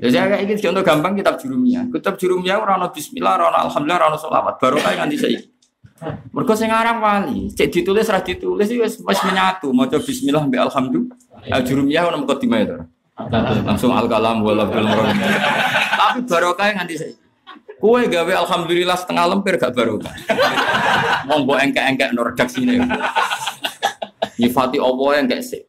Ya 0.00 0.08
saya 0.12 0.24
kayak 0.32 0.44
gitu 0.56 0.72
contoh 0.72 0.82
gampang 0.84 1.12
kitab 1.16 1.36
jurumiyah. 1.40 1.88
Kitab 1.92 2.16
jurumiyah 2.16 2.56
ora 2.60 2.88
bismillah, 2.88 3.36
ora 3.36 3.68
alhamdulillah, 3.68 4.08
ora 4.12 4.16
selawat. 4.16 4.54
Baru 4.60 4.76
kayak 4.80 4.96
nganti 5.04 5.16
saya. 5.20 5.40
Mergo 6.32 6.56
sing 6.56 6.72
aran 6.72 6.96
wali, 7.04 7.52
cek 7.52 7.68
ditulis 7.68 8.08
ra 8.08 8.24
ditulis 8.24 8.64
wis 8.72 9.04
wis 9.04 9.20
menyatu, 9.20 9.68
maca 9.76 10.00
bismillah 10.00 10.48
mbek 10.48 10.60
alhamdulillah. 10.72 11.16
Al 11.52 11.60
jurumiyah 11.60 12.08
ono 12.08 12.24
mukadimah 12.24 12.58
itu. 12.64 12.76
Langsung 13.68 13.92
al 13.92 14.08
kalam 14.08 14.40
wala 14.40 14.64
bil 14.64 14.88
Tapi 16.00 16.24
barokah 16.24 16.72
nganti 16.72 16.94
saya. 16.96 17.12
Kue 17.80 18.04
gawe 18.12 18.32
alhamdulillah 18.44 18.96
setengah 19.00 19.24
lemper 19.24 19.56
gak 19.56 19.72
barokah. 19.72 20.12
Monggo 21.28 21.56
engke-engke 21.56 22.12
no 22.12 22.28
redaksine. 22.28 22.76
Nyifati 24.36 24.76
yang 24.76 25.24
gak 25.24 25.40
sih. 25.40 25.64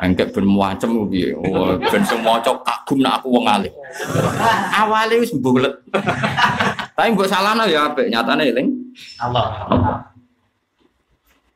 Engke 0.00 0.24
ben 0.32 0.48
macem 0.48 0.96
piye? 1.12 1.36
Oh, 1.36 1.76
ben 1.76 2.02
semua 2.08 2.40
cok 2.40 2.64
kagum 2.64 3.04
nak 3.04 3.20
aku 3.20 3.36
wong 3.36 3.44
alim. 3.44 3.74
Awale 4.72 5.20
wis 5.20 5.36
bulet. 5.36 5.76
Tapi 6.96 7.12
mbok 7.12 7.28
salahno 7.28 7.68
ya 7.68 7.92
apik, 7.92 8.08
nyatane 8.08 8.48
eling 8.48 8.68
Allah. 9.20 9.68
Allah. 9.68 9.96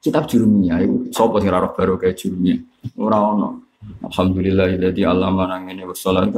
Kitab 0.04 0.28
jurumiyah 0.28 0.84
itu 0.84 1.08
sapa 1.08 1.40
sing 1.40 1.48
ora 1.48 1.72
baru 1.72 1.96
kayak 1.96 2.20
jurumiyah. 2.20 2.60
Ora 3.00 3.18
ono. 3.32 3.64
Alhamdulillah 4.04 4.76
jadi 4.76 5.08
Allah 5.08 5.32
manang 5.32 5.72
ini 5.72 5.88
wassalam 5.88 6.36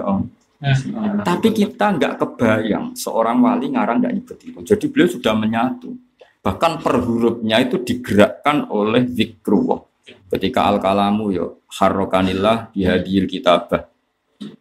ke 0.59 1.23
Tapi 1.23 1.49
kita 1.55 1.95
nggak 1.95 2.15
kebayang 2.19 2.99
seorang 2.99 3.39
wali 3.39 3.71
ngarang 3.71 4.03
nggak 4.03 4.15
nyebut 4.15 4.39
itu. 4.43 4.59
Jadi 4.67 4.85
beliau 4.91 5.09
sudah 5.09 5.35
menyatu. 5.39 5.95
Bahkan 6.43 6.83
per 6.83 6.99
hurufnya 7.03 7.63
itu 7.63 7.79
digerakkan 7.83 8.67
oleh 8.71 9.07
zikrullah. 9.07 9.83
Ketika 10.29 10.67
al 10.67 10.83
kalamu 10.83 11.31
yo 11.31 11.63
harrokanillah 11.71 12.75
bihadil 12.75 13.31
kitabah. 13.31 13.87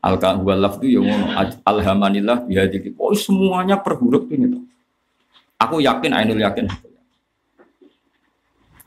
Al 0.02 0.18
kalwalaf 0.18 0.82
itu 0.82 1.02
yo 1.02 1.02
alhamanillah 1.66 2.46
bihadil 2.46 2.82
kitabah. 2.92 3.04
Oh 3.10 3.18
semuanya 3.18 3.82
per 3.82 3.98
huruf 3.98 4.30
ini 4.30 4.46
tuh. 4.50 4.64
Aku 5.58 5.82
yakin, 5.82 6.14
Ainul 6.14 6.38
yakin. 6.38 6.70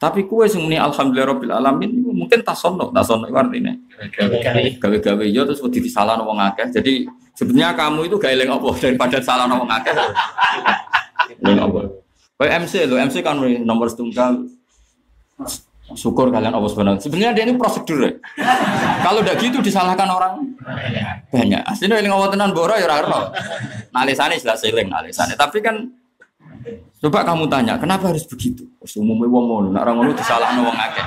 Tapi 0.01 0.25
kue 0.25 0.49
semuanya 0.49 0.89
alhamdulillah 0.89 1.61
alamin 1.61 2.00
mungkin 2.21 2.45
tasono, 2.45 2.93
tasono 2.93 3.25
itu 3.25 3.39
artinya 3.41 3.73
gawe-gawe 4.77 5.25
yo 5.25 5.49
terus 5.49 5.61
wedi 5.65 5.89
salah 5.89 6.21
wong 6.21 6.37
akeh. 6.37 6.69
Jadi 6.77 7.09
sebenarnya 7.33 7.73
kamu 7.73 8.13
itu 8.13 8.17
gawe 8.21 8.35
leng 8.37 8.53
apa 8.53 8.69
daripada 8.77 9.17
salah 9.25 9.49
wong 9.49 9.71
akeh. 9.73 9.93
Leng 11.41 11.59
apa? 11.59 11.81
Kayak 12.41 12.53
MC 12.65 12.75
lo, 12.89 12.97
MC 13.01 13.17
kan 13.25 13.37
nomor 13.41 13.89
setunggal 13.89 14.45
syukur 15.93 16.31
kalian 16.31 16.55
Allah 16.55 16.71
Subhanahu 16.71 17.03
Sebenarnya 17.03 17.33
dia 17.35 17.45
ini 17.49 17.59
prosedur. 17.59 17.99
Ya. 18.05 18.13
Kalau 19.03 19.25
udah 19.25 19.35
gitu 19.41 19.59
disalahkan 19.65 20.09
orang 20.09 20.45
banyak. 21.33 21.63
Aslinya 21.67 21.99
eling 21.99 22.13
Allah 22.13 22.31
tenan 22.31 22.53
boro 22.53 22.77
ya 22.77 22.87
ora 22.87 22.97
ora. 23.03 23.21
Nalisane 23.91 24.39
jelas 24.39 24.63
eling 24.63 24.89
nalisane. 24.89 25.35
Tapi 25.35 25.59
kan 25.65 25.77
Coba 27.01 27.25
kamu 27.25 27.49
tanya, 27.49 27.81
kenapa 27.81 28.13
harus 28.13 28.29
begitu? 28.29 28.69
Umumnya 29.01 29.25
wong 29.33 29.45
ngono, 29.49 29.69
nak 29.73 29.89
orang 29.89 30.05
ngono 30.05 30.13
disalahno 30.13 30.69
wong 30.69 30.77
akeh. 30.77 31.07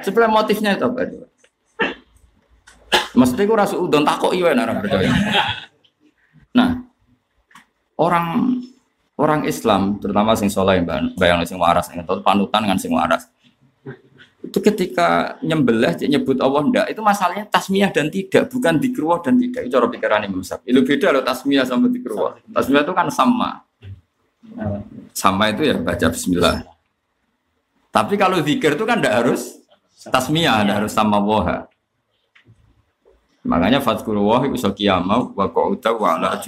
Sebenarnya 0.00 0.32
motifnya 0.32 0.70
itu 0.72 0.88
apa? 0.88 1.00
Maksudnya 3.12 3.44
gue 3.44 3.58
rasa 3.60 3.76
udon 3.76 4.08
takok 4.08 4.32
iya 4.32 4.56
orang 4.56 4.80
percaya. 4.80 5.12
Nah, 6.56 6.80
orang 8.00 8.56
orang 9.20 9.44
Islam, 9.44 10.00
terutama 10.00 10.32
sing 10.32 10.48
soleh, 10.48 10.80
bayang 11.20 11.44
sing 11.44 11.60
waras, 11.60 11.92
atau 11.92 12.24
panutan 12.24 12.64
dengan 12.64 12.80
sing 12.80 12.88
waras. 12.88 13.28
Itu 14.42 14.58
ketika 14.58 15.38
nyembelih, 15.38 15.94
nyebut 16.02 16.42
Allah 16.42 16.66
ndak, 16.66 16.86
itu 16.90 16.98
masalahnya 16.98 17.46
tasmiyah 17.46 17.94
dan 17.94 18.10
tidak, 18.10 18.50
bukan 18.50 18.74
dikruah 18.80 19.22
dan 19.22 19.38
tidak. 19.38 19.70
Itu 19.70 19.78
cara 19.78 19.86
pikiran 19.86 20.26
Imam 20.26 20.42
Syafi'i. 20.42 20.74
Itu 20.74 20.82
beda 20.82 21.14
loh 21.14 21.22
tasmiyah 21.22 21.62
sama 21.62 21.86
dikruah. 21.86 22.42
Tasmiyah 22.50 22.82
itu 22.82 22.94
kan 22.96 23.06
sama. 23.12 23.62
Sama 25.14 25.54
itu 25.54 25.62
ya 25.70 25.78
baca 25.78 26.06
bismillah. 26.10 26.66
Tapi 27.94 28.18
kalau 28.18 28.42
zikir 28.42 28.74
itu 28.74 28.82
kan 28.82 28.98
tidak 28.98 29.14
harus 29.22 29.61
tasmiyah, 30.10 30.64
tidak 30.64 30.76
harus 30.82 30.92
sama 30.94 31.22
woha. 31.22 31.68
Makanya 33.42 33.82
fatkuru 33.82 34.22
wahi 34.22 34.54
usul 34.54 34.74
kiamau 34.74 35.34
wa 35.34 35.46
qa'uda 35.50 35.90
wa 35.98 36.14
ala 36.14 36.38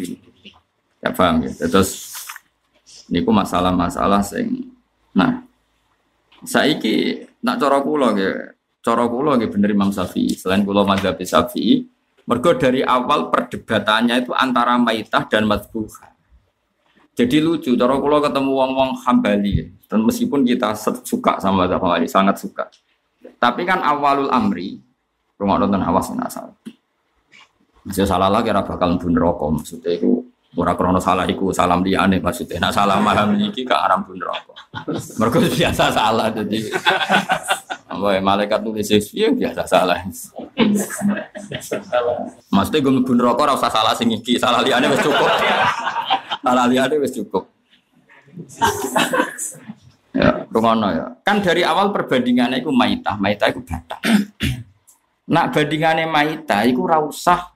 Ya 1.02 1.10
paham 1.12 1.44
ya. 1.44 1.52
Terus 1.68 2.14
ini 3.10 3.20
ku 3.20 3.30
masalah-masalah 3.34 4.24
sing 4.24 4.72
nah 5.14 5.44
saiki 6.42 7.22
nak 7.44 7.60
cara 7.62 7.78
kula 7.78 8.16
nggih 8.16 8.34
cara 8.82 9.04
kula 9.06 9.38
nggih 9.38 9.50
bener 9.52 9.70
Imam 9.70 9.92
Syafi'i 9.94 10.34
selain 10.34 10.66
kula 10.66 10.82
mazhab 10.82 11.14
Syafi'i 11.14 11.86
mergo 12.26 12.56
dari 12.56 12.82
awal 12.82 13.30
perdebatannya 13.30 14.26
itu 14.26 14.32
antara 14.34 14.74
maitah 14.80 15.28
dan 15.28 15.46
madbuhah 15.46 16.14
jadi 17.14 17.38
lucu, 17.38 17.78
cara 17.78 17.94
kalau 17.94 18.18
ketemu 18.18 18.50
wong-wong 18.50 18.90
hambali, 19.06 19.70
dan 19.86 20.02
meskipun 20.02 20.42
kita 20.42 20.74
suka 21.06 21.38
sama 21.38 21.62
Mazhab 21.62 21.78
Hambali, 21.78 22.10
sangat 22.10 22.42
suka. 22.42 22.66
Tapi 23.44 23.68
kan 23.68 23.85
awalul 23.85 24.33
amri, 24.33 24.80
rumah 25.37 25.61
nonton 25.61 25.85
awas 25.85 26.09
asal. 26.16 26.57
Bisa 27.85 28.09
salah 28.09 28.33
lagi 28.33 28.48
ora 28.48 28.64
bakal 28.64 28.96
mlebu 28.96 29.12
neraka 29.12 29.44
maksudnya 29.52 29.92
iku 30.00 30.24
ora 30.57 30.72
krana 30.72 30.96
salah 30.96 31.28
iku 31.28 31.52
salam 31.52 31.85
liyane 31.85 32.16
maksudnya 32.16 32.57
nak 32.57 32.72
salah 32.72 32.96
paham 33.04 33.37
iki 33.37 33.68
gak 33.68 33.85
aram 33.85 34.09
mlebu 34.09 34.16
neraka. 34.16 34.57
Mergo 35.20 35.44
biasa 35.44 35.92
salah 35.92 36.33
jadi 36.33 36.72
apa 37.85 38.16
ya, 38.16 38.20
malaikat 38.24 38.64
nulis 38.64 38.88
ya 39.12 39.28
biasa 39.28 39.68
salah. 39.68 40.00
Maksudnya 42.48 42.80
gue 42.80 42.92
mlebu 42.96 43.12
neraka 43.12 43.40
ora 43.44 43.52
usah 43.61 43.68
salah 43.68 43.92
sing 43.92 44.09
iki, 44.09 44.40
salah 44.40 44.64
liyane 44.64 44.88
wis 44.88 45.04
cukup. 45.04 45.28
Salah 46.40 46.64
liyane 46.64 46.96
wis 46.96 47.12
cukup. 47.12 47.44
Ya, 50.14 50.46
rungono 50.46 50.88
ya. 50.94 51.05
Kan 51.27 51.42
dari 51.42 51.66
awal 51.66 51.90
perbandingannya 51.90 52.62
itu 52.62 52.70
maitah, 52.70 53.18
maitah 53.18 53.50
itu 53.50 53.59
batak. 53.66 53.98
Nak 55.27 55.50
bandingannya 55.50 56.07
maitah 56.07 56.62
itu 56.62 56.87
ora 56.87 57.03
usah 57.03 57.50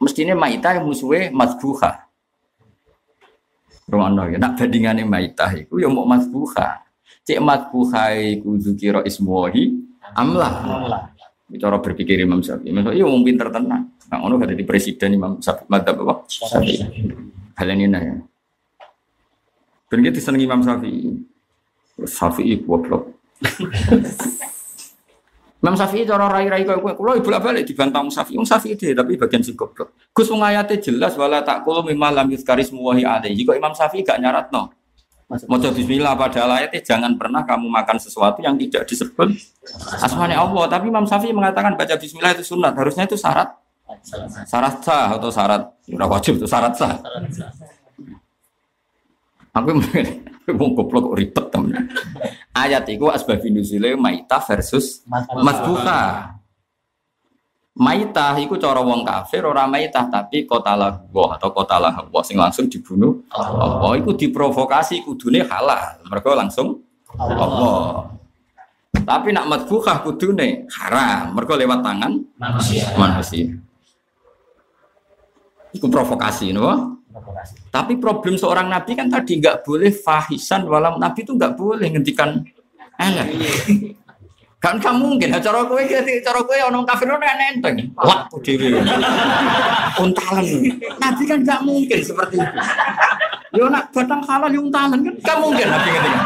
mestinya 0.00 0.32
maitah 0.32 0.80
yang 0.80 0.88
musuhnya 0.88 1.28
masbuha. 1.28 2.08
Rungono 3.84 4.32
ya. 4.32 4.40
Nak 4.40 4.56
bandingannya 4.56 5.04
maitah 5.04 5.52
itu 5.52 5.76
ya 5.76 5.92
mau 5.92 6.08
masbuha. 6.08 6.88
Cek 7.28 7.38
masbuha 7.38 8.16
itu 8.16 8.56
dzukira 8.56 9.04
ismuhi 9.04 9.76
amlah. 10.16 11.12
Cara 11.52 11.76
berpikir 11.84 12.16
Imam 12.16 12.40
Syafi'i. 12.40 12.72
Imam 12.72 12.88
Syafi'i 12.88 13.04
wong 13.04 13.28
pinter 13.28 13.52
tenang. 13.52 13.92
Nah, 14.08 14.18
ono 14.24 14.40
gak 14.40 14.56
di 14.56 14.64
presiden 14.64 15.20
Imam 15.20 15.36
Syafi'i 15.36 15.68
madzhab 15.68 16.00
apa? 16.00 16.24
Syafi'i. 16.32 16.80
Hal 17.60 17.68
ini 17.76 17.92
ya. 17.92 18.16
Ben 19.92 20.00
iki 20.00 20.16
disenengi 20.16 20.48
Imam 20.48 20.64
Syafi'i. 20.64 21.31
Syafi'i 22.00 22.62
goblok. 22.64 23.12
Imam 25.62 25.78
Syafi'i 25.78 26.02
cara 26.02 26.26
rai-rai 26.26 26.66
kowe 26.66 26.78
kowe 26.78 26.92
kula 26.98 27.22
bolak 27.22 27.40
balik 27.42 27.64
dibantah 27.68 28.02
Syafi'i. 28.08 28.34
Imam 28.40 28.48
Syafi'i 28.48 28.74
dhewe 28.74 28.94
tapi 28.98 29.14
bagian 29.20 29.42
sing 29.44 29.54
goblok. 29.54 29.94
Gus 30.10 30.26
wong 30.32 30.42
ayate 30.42 30.80
jelas 30.82 31.14
wala 31.14 31.44
taqulu 31.46 31.86
mimma 31.86 32.10
lam 32.10 32.26
yuzkaris 32.32 32.74
muwahi 32.74 33.06
alaihi. 33.06 33.46
Kok 33.46 33.56
Imam 33.56 33.74
Syafi'i 33.76 34.02
gak 34.02 34.18
nyaratno. 34.18 34.74
Maca 35.32 35.72
bismillah 35.72 36.12
padahal 36.12 36.60
ayatnya 36.60 36.84
jangan 36.84 37.16
pernah 37.16 37.40
kamu 37.40 37.64
makan 37.64 37.96
sesuatu 37.96 38.44
yang 38.44 38.52
tidak 38.60 38.84
disebut 38.84 39.32
asmane 39.96 40.36
Allah. 40.36 40.68
Tapi 40.68 40.92
Imam 40.92 41.08
Syafi'i 41.08 41.32
mengatakan 41.32 41.72
baca 41.72 41.94
bismillah 41.96 42.36
itu 42.36 42.44
sunat. 42.52 42.76
Harusnya 42.76 43.08
itu 43.08 43.16
syarat 43.16 43.48
syarat 44.48 44.80
sah 44.80 45.16
atau 45.16 45.28
syarat 45.28 45.62
ora 45.92 46.06
wajib 46.08 46.40
itu 46.40 46.46
syarat 46.48 46.72
sah. 46.76 46.96
Aku 49.52 49.76
mau 50.58 50.74
goblok 50.74 51.12
kok 51.12 51.16
ribet 51.18 51.46
temen. 51.50 51.74
Ayat 52.52 52.84
itu 52.90 53.06
asbabun 53.08 53.62
nuzule 53.62 53.94
maita 53.94 54.42
versus 54.42 55.06
masbuka. 55.42 56.34
Maitah 57.72 58.36
iku 58.36 58.60
cara 58.60 58.84
wong 58.84 59.00
kafir 59.00 59.48
ora 59.48 59.64
maitah 59.64 60.04
tapi 60.12 60.44
kotalah 60.44 61.08
Allah 61.08 61.28
atau 61.40 61.48
kotalah 61.56 61.92
Allah 62.04 62.20
sing 62.20 62.36
langsung 62.36 62.68
dibunuh 62.68 63.24
Allah 63.32 63.96
iku 63.96 64.12
diprovokasi 64.12 65.00
kudune 65.00 65.40
halal 65.40 66.04
mereka 66.04 66.36
langsung 66.36 66.84
Allah 67.16 68.12
tapi 69.08 69.32
nak 69.32 69.48
madbukhah 69.48 70.04
kudune 70.04 70.68
haram 70.68 71.32
mereka 71.32 71.56
lewat 71.56 71.80
tangan 71.80 72.12
Manusia. 72.36 72.92
manusia 72.92 73.56
iku 75.72 75.88
provokasi 75.88 76.52
no? 76.52 76.91
Tapi 77.72 77.96
problem 77.96 78.36
seorang 78.36 78.68
nabi 78.68 78.96
kan 78.96 79.08
tadi 79.08 79.40
nggak 79.40 79.64
boleh 79.64 79.92
fahisan 79.92 80.64
walam. 80.68 80.96
Nabi 80.96 81.24
itu 81.24 81.32
nggak 81.36 81.54
boleh 81.56 81.88
ngendikan 81.92 82.40
elek. 82.96 83.28
Kan 84.62 84.78
gak 84.78 84.94
mungkin. 84.94 85.34
Nah, 85.34 85.42
cara 85.42 85.66
kowe 85.66 85.82
cara 86.22 86.38
kowe 86.38 86.58
ono 86.70 86.86
kafir 86.86 87.10
ono 87.10 87.18
kan 87.18 87.50
enteng 87.50 87.82
wah 87.98 88.30
dhewe. 88.46 88.78
Untalan. 89.98 90.46
Nabi 91.02 91.22
kan 91.26 91.38
gak 91.42 91.60
mungkin 91.66 91.98
seperti 91.98 92.38
itu. 92.38 92.58
Yo 93.58 93.66
nak 93.66 93.90
batang 93.90 94.22
halal 94.22 94.54
yo 94.54 94.62
untalan 94.62 95.02
kan 95.02 95.14
gak 95.18 95.38
mungkin 95.42 95.66
nabi 95.66 95.88
ngendikan. 95.90 96.24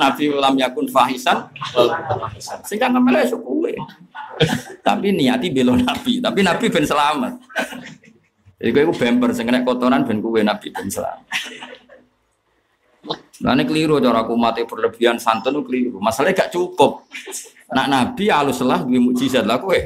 Nabi 0.00 0.22
lam 0.32 0.54
yakun 0.56 0.88
fahisan. 0.88 1.44
Sehingga 2.64 2.88
ngemele 2.88 3.28
esuk 3.28 3.44
kowe. 3.44 3.72
Tapi 4.80 5.12
niati 5.12 5.52
belo 5.52 5.76
nabi. 5.76 6.24
Tapi 6.24 6.40
nabi 6.40 6.64
ben 6.72 6.88
selamat 6.88 7.36
jadi 8.64 8.72
kowe 8.72 8.96
bemper 8.96 9.36
sing 9.36 9.44
kena 9.44 9.60
kotoran 9.60 10.08
ben 10.08 10.24
kowe 10.24 10.40
nabi 10.40 10.72
ben 10.72 10.88
selamat 10.88 11.20
Nah 13.44 13.52
ini 13.52 13.68
keliru 13.68 14.00
cara 14.00 14.24
aku 14.24 14.32
mati 14.38 14.64
berlebihan 14.64 15.20
santun 15.20 15.60
keliru. 15.66 16.00
Masalahnya 16.00 16.46
gak 16.46 16.54
cukup. 16.54 17.04
Nak 17.74 17.86
nabi 17.90 18.32
alus 18.32 18.64
lah 18.64 18.80
gue 18.80 18.96
mukjizat 18.96 19.44
lah 19.44 19.60
kowe. 19.60 19.76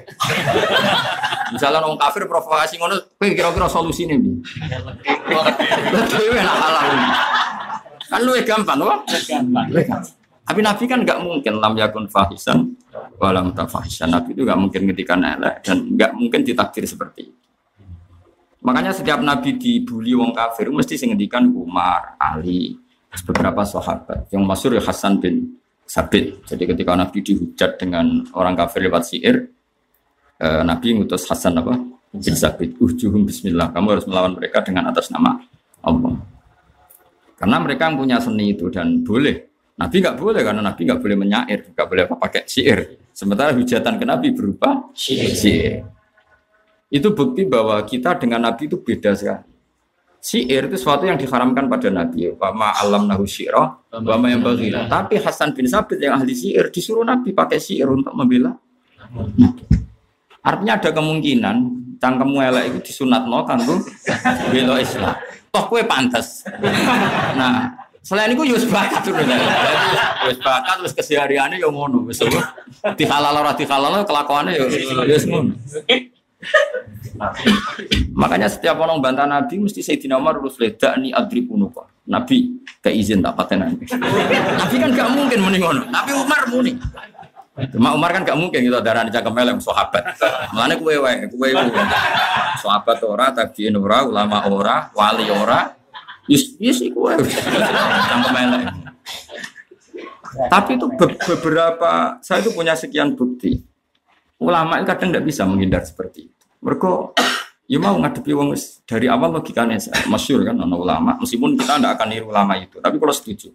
Misalnya 1.50 1.80
orang 1.80 1.96
kafir 1.98 2.28
provokasi 2.28 2.78
ngono, 2.78 2.94
kowe 3.18 3.26
kira-kira 3.32 3.66
solusinya 3.66 4.14
bi. 4.14 4.30
Kowe 5.90 6.36
enak 6.38 6.56
halal. 6.60 6.86
Kan 8.08 8.20
lu 8.22 8.32
gampang, 8.46 8.78
wah. 8.84 9.00
Tapi 10.48 10.60
Nabi 10.64 10.84
kan 10.88 11.04
nggak 11.04 11.18
mungkin 11.20 11.60
lam 11.60 11.76
yakun 11.76 12.08
fahisan 12.08 12.72
walam 13.20 13.52
tafahisan. 13.52 14.08
Nabi 14.12 14.32
itu 14.32 14.48
nggak 14.48 14.60
mungkin 14.60 14.80
ngetikan 14.88 15.20
elek 15.20 15.60
dan 15.60 15.92
nggak 15.92 16.16
mungkin 16.16 16.40
ditakdir 16.40 16.88
seperti 16.88 17.28
itu. 17.28 17.47
Makanya 18.58 18.90
setiap 18.90 19.22
Nabi 19.22 19.54
dibully 19.54 20.18
wong 20.18 20.34
kafir 20.34 20.66
mesti 20.68 20.98
sing 20.98 21.14
ngendikan 21.14 21.46
Umar, 21.54 22.18
Ali, 22.18 22.74
beberapa 23.26 23.62
sahabat. 23.62 24.26
Yang 24.34 24.42
masyhur 24.44 24.72
ya 24.78 24.82
Hasan 24.82 25.22
bin 25.22 25.58
Sabit. 25.88 26.42
Jadi 26.44 26.68
ketika 26.68 26.92
Nabi 26.98 27.22
dihujat 27.22 27.80
dengan 27.80 28.26
orang 28.34 28.58
kafir 28.58 28.84
lewat 28.84 29.08
syair, 29.08 29.48
eh, 30.42 30.62
Nabi 30.66 30.98
ngutus 30.98 31.24
Hasan 31.30 31.56
apa? 31.62 31.78
Bin 32.12 32.34
Sabit. 32.34 32.76
Uhjuhum 32.82 33.24
bismillah. 33.24 33.70
Kamu 33.70 33.86
harus 33.94 34.06
melawan 34.10 34.34
mereka 34.36 34.60
dengan 34.60 34.90
atas 34.90 35.08
nama 35.08 35.38
Allah. 35.80 36.18
Karena 37.38 37.56
mereka 37.62 37.86
yang 37.86 37.96
punya 37.96 38.18
seni 38.18 38.58
itu 38.58 38.66
dan 38.68 39.06
boleh. 39.06 39.48
Nabi 39.78 40.02
nggak 40.02 40.16
boleh 40.18 40.42
karena 40.42 40.58
Nabi 40.58 40.80
nggak 40.90 40.98
boleh 40.98 41.16
menyair, 41.16 41.58
nggak 41.70 41.86
boleh 41.86 42.02
apa 42.10 42.14
pakai 42.18 42.42
syair. 42.50 42.98
Sementara 43.14 43.54
hujatan 43.54 43.94
ke 43.94 44.04
Nabi 44.04 44.34
berupa 44.34 44.90
syair. 44.90 45.86
Itu 46.88 47.12
bukti 47.12 47.44
bahwa 47.44 47.76
kita 47.84 48.16
dengan 48.16 48.48
Nabi 48.48 48.64
itu 48.64 48.80
beda 48.80 49.12
sekali. 49.12 49.44
Syair 50.18 50.66
itu 50.66 50.74
sesuatu 50.74 51.06
yang 51.06 51.14
diharamkan 51.14 51.70
pada 51.70 51.88
Nabi. 51.94 52.34
Wama 52.34 52.74
alam 52.82 53.06
nahu 53.06 53.22
syi'ra, 53.22 53.70
wama 54.02 54.26
yang 54.26 54.42
bagi. 54.42 54.74
Tapi 54.74 55.22
Hasan 55.22 55.54
bin 55.54 55.70
Sabit 55.70 56.02
yang 56.02 56.18
ahli 56.18 56.34
syair 56.34 56.74
disuruh 56.74 57.06
Nabi 57.06 57.30
pakai 57.30 57.62
syair 57.62 57.86
untuk 57.86 58.10
membela. 58.18 58.56
Nabi. 59.14 59.62
Artinya 60.42 60.80
ada 60.80 60.90
kemungkinan 60.90 61.56
cangkemmu 61.98 62.38
elek 62.40 62.64
itu 62.72 62.78
disunat 62.90 63.26
no 63.26 63.44
kanggo 63.44 63.78
bela 64.50 64.80
Islam. 64.80 65.14
Toh 65.52 65.64
kue 65.66 65.82
pantas. 65.84 66.46
Nah, 67.36 67.74
selain 68.00 68.32
itu 68.32 68.42
yus 68.48 68.64
bakat 68.70 69.04
tuh 69.04 69.12
Yus 69.12 70.38
bakat 70.40 70.74
terus 70.82 70.94
kesehariannya 70.94 71.60
yang 71.60 71.74
ngono 71.74 72.06
wis 72.08 72.22
dihalal 72.96 73.34
ora 73.34 73.52
dihalal 73.52 74.02
kelakuannya 74.06 74.56
ya 74.56 74.64
yus 75.04 75.24
ngono. 75.28 75.52
Makanya 78.14 78.46
setiap 78.50 78.78
orang 78.78 79.02
bantah 79.02 79.26
Nabi 79.26 79.58
mesti 79.58 79.82
Sayyidina 79.82 80.18
Umar 80.18 80.38
urus 80.38 80.58
leda 80.58 80.94
ni 80.98 81.10
adri 81.10 81.42
punuka. 81.42 81.86
Nabi 82.08 82.62
gak 82.80 82.94
izin 82.94 83.20
tak 83.20 83.34
paten 83.36 83.60
Nabi. 83.60 83.84
Kan 83.84 84.90
gak 84.94 85.10
mungkin 85.12 85.38
muni 85.42 85.58
ngono. 85.60 85.82
Nabi 85.90 86.12
Umar 86.14 86.42
muni. 86.48 86.72
Cuma 87.74 87.90
Umar 87.90 88.14
kan 88.14 88.22
gak 88.22 88.38
mungkin 88.38 88.62
gitu 88.62 88.78
darah 88.78 89.02
di 89.02 89.10
cangkem 89.10 89.34
elem 89.34 89.58
sahabat. 89.58 90.14
Mana 90.54 90.78
kue 90.78 90.94
wae, 90.94 91.26
kue 91.26 91.48
kue. 91.50 91.82
Sahabat 92.62 93.02
ora, 93.02 93.34
tabiin 93.34 93.74
ora, 93.74 94.06
ulama 94.06 94.46
ora, 94.46 94.76
wali 94.94 95.26
ora. 95.26 95.74
Yus 96.30 96.54
yus 96.62 96.78
iku 96.86 97.10
wae. 97.10 97.18
Cangkem 98.08 98.36
elem. 98.38 98.62
Tapi 100.48 100.78
itu 100.78 100.86
be- 100.94 101.18
beberapa 101.18 102.22
saya 102.22 102.46
itu 102.46 102.54
punya 102.54 102.78
sekian 102.78 103.18
bukti. 103.18 103.58
Ulama 104.38 104.78
itu 104.78 104.86
kadang 104.86 105.10
tidak 105.10 105.24
bisa 105.26 105.42
menghindar 105.42 105.82
seperti 105.82 106.30
itu. 106.30 106.44
Mereka 106.62 106.90
ya 107.66 107.78
mau 107.82 107.98
ngadepi 107.98 108.30
wong 108.32 108.54
dari 108.86 109.10
awal 109.10 109.34
logikanya 109.34 109.78
masyur 110.06 110.46
kan 110.46 110.54
ana 110.54 110.76
ulama. 110.78 111.18
Meskipun 111.18 111.58
kita 111.58 111.82
tidak 111.82 111.98
akan 111.98 112.06
niru 112.06 112.30
ulama 112.30 112.54
itu 112.54 112.78
tapi 112.78 112.96
kalau 113.02 113.14
setuju. 113.14 113.50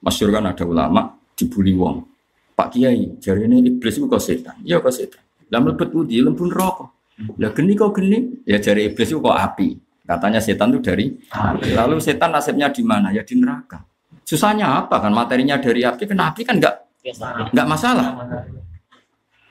Masyur 0.00 0.32
kan 0.32 0.48
ada 0.48 0.64
ulama 0.64 1.12
dibully 1.36 1.76
wong. 1.76 2.00
Pak 2.56 2.72
Kiai 2.72 3.20
jari 3.20 3.44
ini 3.44 3.68
iblis 3.68 4.00
itu 4.00 4.08
kok 4.08 4.22
setan? 4.24 4.56
Iya 4.64 4.80
kok 4.80 4.92
setan. 4.92 5.20
Lah 5.52 5.60
mlebet 5.60 5.92
budi 5.92 6.24
lembun 6.24 6.48
rokok. 6.48 6.88
Lah 7.36 7.52
geni 7.52 7.76
kok 7.76 7.92
geni? 7.92 8.40
Ya 8.48 8.56
jari 8.56 8.88
iblis 8.88 9.12
itu 9.12 9.20
kok 9.20 9.36
api. 9.36 9.76
Katanya 10.08 10.40
setan 10.40 10.72
itu 10.72 10.80
dari 10.80 11.12
api. 11.12 11.76
Lalu 11.76 12.00
setan 12.00 12.32
nasibnya 12.32 12.72
di 12.72 12.80
mana? 12.80 13.12
Ya 13.12 13.20
di 13.20 13.36
neraka. 13.36 13.84
Susahnya 14.24 14.80
apa 14.80 14.96
kan? 14.96 15.12
Materinya 15.12 15.60
dari 15.60 15.84
api 15.84 16.08
kan 16.08 16.16
api 16.16 16.40
kan 16.40 16.56
enggak 16.56 16.74
enggak 17.52 17.66
masalah 17.68 18.26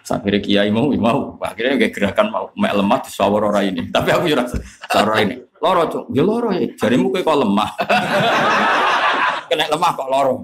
Akhirnya 0.06 0.42
kiai 0.42 0.70
mau, 0.70 0.86
mau. 0.94 1.34
Akhirnya 1.42 1.82
kayak 1.82 1.94
gerakan 1.98 2.28
mau 2.30 2.46
mek 2.54 2.74
lemah 2.78 3.00
di 3.02 3.10
sawar 3.10 3.42
orang 3.50 3.74
ini. 3.74 3.82
Tapi 3.90 4.10
aku 4.14 4.30
jurah 4.30 4.46
sawar 4.86 5.18
ini. 5.26 5.42
Loro 5.58 5.82
cok, 5.90 6.06
ya 6.14 6.22
loro 6.22 6.50
ya. 6.54 6.70
Jarimu 6.78 7.10
kayak 7.10 7.26
kok 7.26 7.38
lemah. 7.42 7.70
Kena 9.50 9.66
lemah 9.66 9.92
kok 9.98 10.10
loro. 10.10 10.36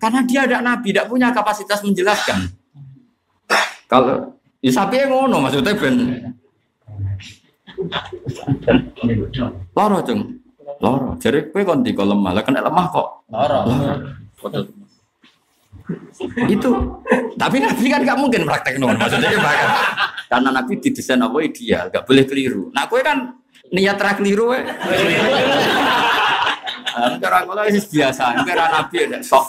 Karena 0.00 0.20
dia 0.26 0.40
ada 0.48 0.58
nabi, 0.58 0.90
tidak 0.90 1.06
punya 1.06 1.30
kapasitas 1.30 1.84
menjelaskan. 1.86 2.50
Kalau 3.86 4.38
ya 4.58 4.70
sapi 4.74 5.02
yang 5.02 5.10
ngono 5.10 5.36
maksudnya 5.42 5.74
ben 5.74 5.96
Loro, 9.72 9.98
Jeng. 10.04 10.20
Loro. 10.80 11.16
Jadi 11.16 11.48
kowe 11.48 11.62
kon 11.64 11.80
di 11.80 11.92
lemah, 11.96 12.32
lah 12.36 12.42
kena 12.44 12.60
lemah 12.64 12.86
kok. 12.92 13.08
Loro. 13.30 13.60
Itu. 16.48 16.70
Tapi 17.36 17.56
nabi 17.62 17.84
kan 17.88 18.00
gak 18.04 18.18
mungkin 18.20 18.42
praktek 18.44 18.76
non 18.76 18.96
maksudnya 18.98 19.32
gimana? 19.32 19.66
karena 20.30 20.50
nabi 20.54 20.78
didesain 20.78 21.18
apa 21.18 21.38
ideal 21.42 21.90
gak 21.90 22.04
boleh 22.06 22.24
keliru. 22.28 22.70
Nah 22.70 22.86
kue 22.86 23.02
kan 23.02 23.34
niat 23.74 23.98
terak 23.98 24.22
keliru 24.22 24.54
ya 24.54 24.62
nah, 26.90 27.16
cara 27.18 27.38
kalau 27.46 27.62
itu 27.66 27.80
biasa. 27.98 28.22
Cara 28.46 28.64
nabi 28.70 28.96
ada 29.10 29.18
sok 29.22 29.46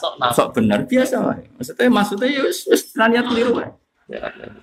Sok 0.00 0.12
sok 0.32 0.48
benar 0.56 0.86
biasa 0.86 1.16
maksudnya 1.58 1.88
maksudnya 1.90 2.26
ya 2.30 2.40
wis 2.48 2.58
wis 2.68 2.82
niat 2.96 3.26
keliru 3.28 3.60
wae. 3.60 3.68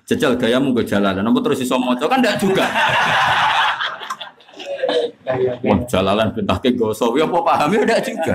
jajal 0.04 0.36
gayamu 0.36 0.76
gue 0.76 0.84
jalan. 0.84 1.24
Apa 1.24 1.38
terus 1.40 1.64
iso 1.64 1.80
maca? 1.80 2.04
Kan 2.04 2.20
enggak 2.20 2.36
juga. 2.36 2.68
Wah, 5.64 5.78
jalalan 5.88 6.32
bentah 6.32 6.56
ke 6.60 6.72
gosok, 6.72 7.20
ya 7.20 7.24
apa 7.28 7.38
pahamnya 7.44 7.84
enggak 7.84 8.00
juga. 8.04 8.34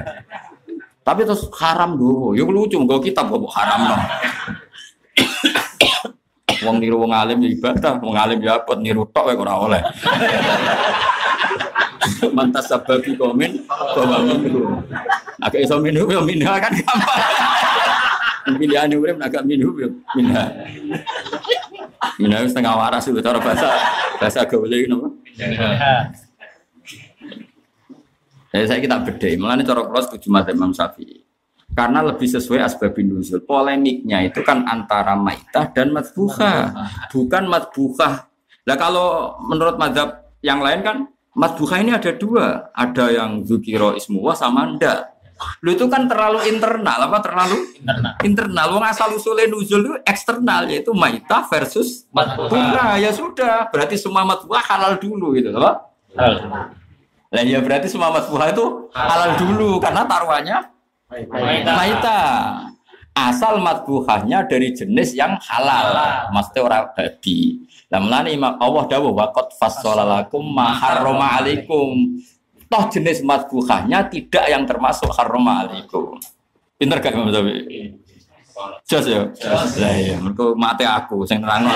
Tapi 1.03 1.27
terus 1.27 1.51
haram 1.59 1.99
dulu, 1.99 2.31
ya 2.31 2.47
lucu, 2.47 2.79
gue 2.79 2.99
kitab 3.11 3.27
kok 3.27 3.51
haram 3.51 3.91
no. 3.91 3.97
Wong 6.63 6.79
niru 6.79 7.03
wong 7.03 7.11
alim 7.11 7.43
ya 7.43 7.49
ibadah, 7.51 7.99
wong 7.99 8.15
alim 8.15 8.39
ya 8.39 8.55
apa 8.55 8.79
niru 8.79 9.03
tok 9.11 9.35
ya 9.35 9.35
ora 9.35 9.53
oleh. 9.59 9.83
Mantas 12.31 12.71
sababi 12.71 13.19
komen, 13.19 13.67
bawa 13.67 14.23
minum. 14.23 14.79
Agak 15.43 15.59
iso 15.67 15.75
minum 15.83 16.07
ya 16.07 16.23
minum 16.23 16.55
kan 16.55 16.71
gampang. 16.71 17.19
Pilihan 18.55 18.95
urip 18.95 19.19
agak 19.19 19.43
minum 19.43 19.75
ya 19.75 19.91
minum. 20.15 20.47
Minum 22.15 22.47
setengah 22.47 22.79
waras 22.79 23.07
itu 23.11 23.19
cara 23.19 23.43
bahasa 23.43 23.67
bahasa 24.23 24.47
gaul 24.47 24.71
iki 24.71 24.87
napa? 24.87 25.07
Ya, 28.53 28.69
saya 28.69 28.79
kita 28.85 29.01
beda, 29.01 29.27
mengenai 29.41 29.65
cara 29.65 29.81
kula 29.81 30.01
setuju 30.05 30.29
madzhab 30.29 30.53
Imam 30.53 30.69
Syafi'i. 30.69 31.25
Karena 31.73 32.05
lebih 32.05 32.29
sesuai 32.29 32.61
asbabun 32.61 33.17
nuzul. 33.17 33.41
Polemiknya 33.41 34.21
itu 34.29 34.45
kan 34.45 34.61
antara 34.69 35.17
maitah 35.17 35.73
dan 35.73 35.89
matbuhah, 35.89 36.69
bukan 37.09 37.49
matbuhah. 37.49 38.29
Nah 38.69 38.75
kalau 38.77 39.41
menurut 39.49 39.81
madzhab 39.81 40.29
yang 40.45 40.61
lain 40.61 40.85
kan 40.85 40.97
matbuhah 41.33 41.81
ini 41.81 41.97
ada 41.97 42.13
dua, 42.13 42.69
ada 42.77 43.09
yang 43.09 43.41
zukiro 43.41 43.97
ismuwa 43.97 44.37
sama 44.37 44.69
ndak. 44.77 45.17
Lu 45.65 45.73
itu 45.73 45.89
kan 45.89 46.05
terlalu 46.05 46.45
internal, 46.45 47.09
apa 47.09 47.17
terlalu 47.25 47.57
Internal. 47.81 48.13
internal. 48.21 48.65
Wong 48.77 48.85
asal 48.85 49.09
usulnya 49.17 49.49
nuzul 49.49 49.81
itu 49.81 49.97
eksternal 50.05 50.69
yaitu 50.69 50.93
maitah 50.93 51.41
versus 51.49 52.05
matbuhah. 52.13 53.01
Ya 53.01 53.09
sudah, 53.09 53.65
berarti 53.73 53.97
semua 53.97 54.21
matbuhah 54.29 54.61
halal 54.61 55.01
dulu 55.01 55.33
gitu, 55.33 55.49
loh. 55.49 55.89
Lah 57.33 57.41
ya 57.41 57.57
berarti 57.65 57.89
semua 57.89 58.13
matbuhah 58.13 58.53
itu 58.53 58.93
halal 58.93 59.33
dulu 59.41 59.81
karena 59.81 60.05
taruhannya 60.05 60.57
maita. 61.65 62.21
Asal 63.13 63.61
matbuhahnya 63.61 64.49
dari 64.49 64.73
jenis 64.73 65.13
yang 65.13 65.37
halal. 65.37 65.93
Maksudnya 66.33 66.61
orang 66.65 66.83
babi. 66.97 67.61
Lah 67.89 68.01
melani 68.01 68.37
Imam 68.37 68.57
Allah 68.57 68.89
dawuh 68.89 69.13
waqad 69.13 69.53
fassalalakum 69.57 70.41
ma 70.41 70.73
harrama 70.73 71.41
alaikum. 71.41 72.21
Toh 72.69 72.83
jenis 72.89 73.21
matbuhahnya 73.21 74.09
tidak 74.09 74.45
yang 74.49 74.65
termasuk 74.65 75.09
harrama 75.13 75.65
alaikum. 75.65 76.17
Pinter 76.77 76.97
gak 77.01 77.13
Imam 77.13 77.29
Syafi'i? 77.29 77.93
Jos 78.85 79.05
ya. 79.05 79.29
Lah 79.77 79.93
iya, 79.93 80.17
mergo 80.17 80.57
mate 80.57 80.85
aku 80.85 81.25
sing 81.25 81.41
nerangno. 81.41 81.69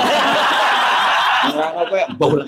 Nerangno 1.54 1.82
kowe. 2.18 2.42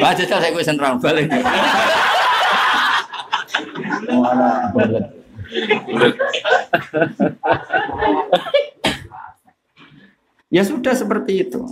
Wah, 0.00 0.12
jajal 0.16 0.38
saya 0.40 0.52
gue 0.52 0.64
sentral 0.64 0.96
balik. 1.00 1.28
Ya 10.50 10.62
sudah 10.66 10.94
seperti 10.98 11.46
itu. 11.46 11.62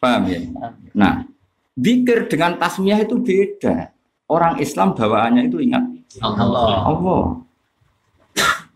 Paham 0.00 0.28
ya? 0.28 0.40
Nah, 0.96 1.28
zikir 1.76 2.28
dengan 2.28 2.56
tasmiyah 2.56 3.04
itu 3.04 3.20
beda. 3.20 3.92
Orang 4.26 4.58
Islam 4.58 4.96
bawaannya 4.96 5.46
itu 5.46 5.62
ingat 5.62 5.84
Allah. 6.18 6.90
Allah. 6.90 7.45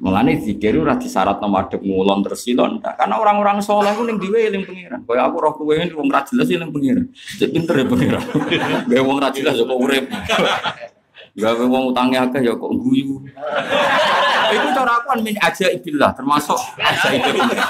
Mulane 0.00 0.40
zikir 0.40 0.80
ora 0.80 0.96
disyarat 0.96 1.44
nama 1.44 1.68
adek 1.68 1.84
ngulon 1.84 2.24
tersilon 2.24 2.80
karena 2.80 3.20
orang-orang 3.20 3.60
soleh 3.60 3.92
ku 3.92 4.08
ning 4.08 4.16
diwe 4.16 4.48
eling 4.48 4.64
pengiran. 4.64 5.04
Kaya 5.04 5.28
aku 5.28 5.36
roh 5.44 5.52
kowe 5.52 5.76
wong 5.76 6.08
ra 6.08 6.24
jelas 6.24 6.48
eling 6.48 6.72
pengiran. 6.72 7.04
Cek 7.12 7.52
pinter 7.52 7.76
ya 7.76 7.84
pengiran. 7.84 8.24
Gawe 8.88 9.02
wong 9.04 9.20
ra 9.20 9.28
jelas 9.28 9.60
ya 9.60 9.64
kok 9.68 9.76
urip. 9.76 10.08
Gawe 11.36 11.64
wong 11.68 11.92
utange 11.92 12.16
akeh 12.16 12.40
ya 12.40 12.56
kok 12.56 12.72
guyu. 12.80 13.20
Itu 14.56 14.68
cara 14.72 14.92
aku 15.04 15.20
min 15.20 15.36
aja 15.36 15.68
ibillah 15.68 16.16
termasuk 16.16 16.56
aja 16.80 17.08
ibillah. 17.12 17.68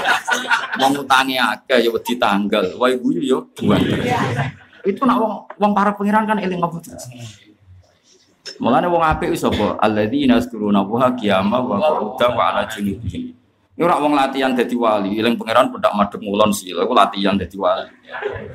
Wong 0.79 1.03
utange 1.03 1.35
akeh 1.35 1.83
ya 1.83 1.91
wedi 1.91 2.15
tanggal. 2.15 2.79
Wae 2.79 2.95
guyu 2.95 3.27
ya 3.27 3.43
buan. 3.59 3.83
Itu 4.87 5.03
nak 5.03 5.19
wong 5.19 5.35
wong 5.59 5.73
para 5.75 5.99
pengiran 5.99 6.31
kan 6.31 6.39
eling 6.39 6.63
apa 6.63 6.79
terus. 6.79 7.11
Mulane 8.61 8.87
wong 8.93 9.01
apik 9.01 9.33
wis 9.33 9.41
apa? 9.41 9.81
Alladzina 9.81 10.37
yazkuruna 10.37 10.85
Allaha 10.85 11.17
qiyaman 11.17 11.61
wa 11.65 11.77
qu'udan 11.81 12.31
wa 12.37 12.43
'ala 12.53 12.69
junubihim. 12.69 13.33
Ini 13.73 13.81
ora 13.81 13.97
wong 13.97 14.13
latihan 14.13 14.53
dadi 14.53 14.77
wali, 14.77 15.17
eling 15.17 15.41
pangeran 15.41 15.73
pendak 15.73 15.97
madhep 15.97 16.21
ngulon 16.21 16.53
sih, 16.53 16.77
iku 16.77 16.93
latihan 16.93 17.41
dadi 17.41 17.57
wali. 17.57 17.89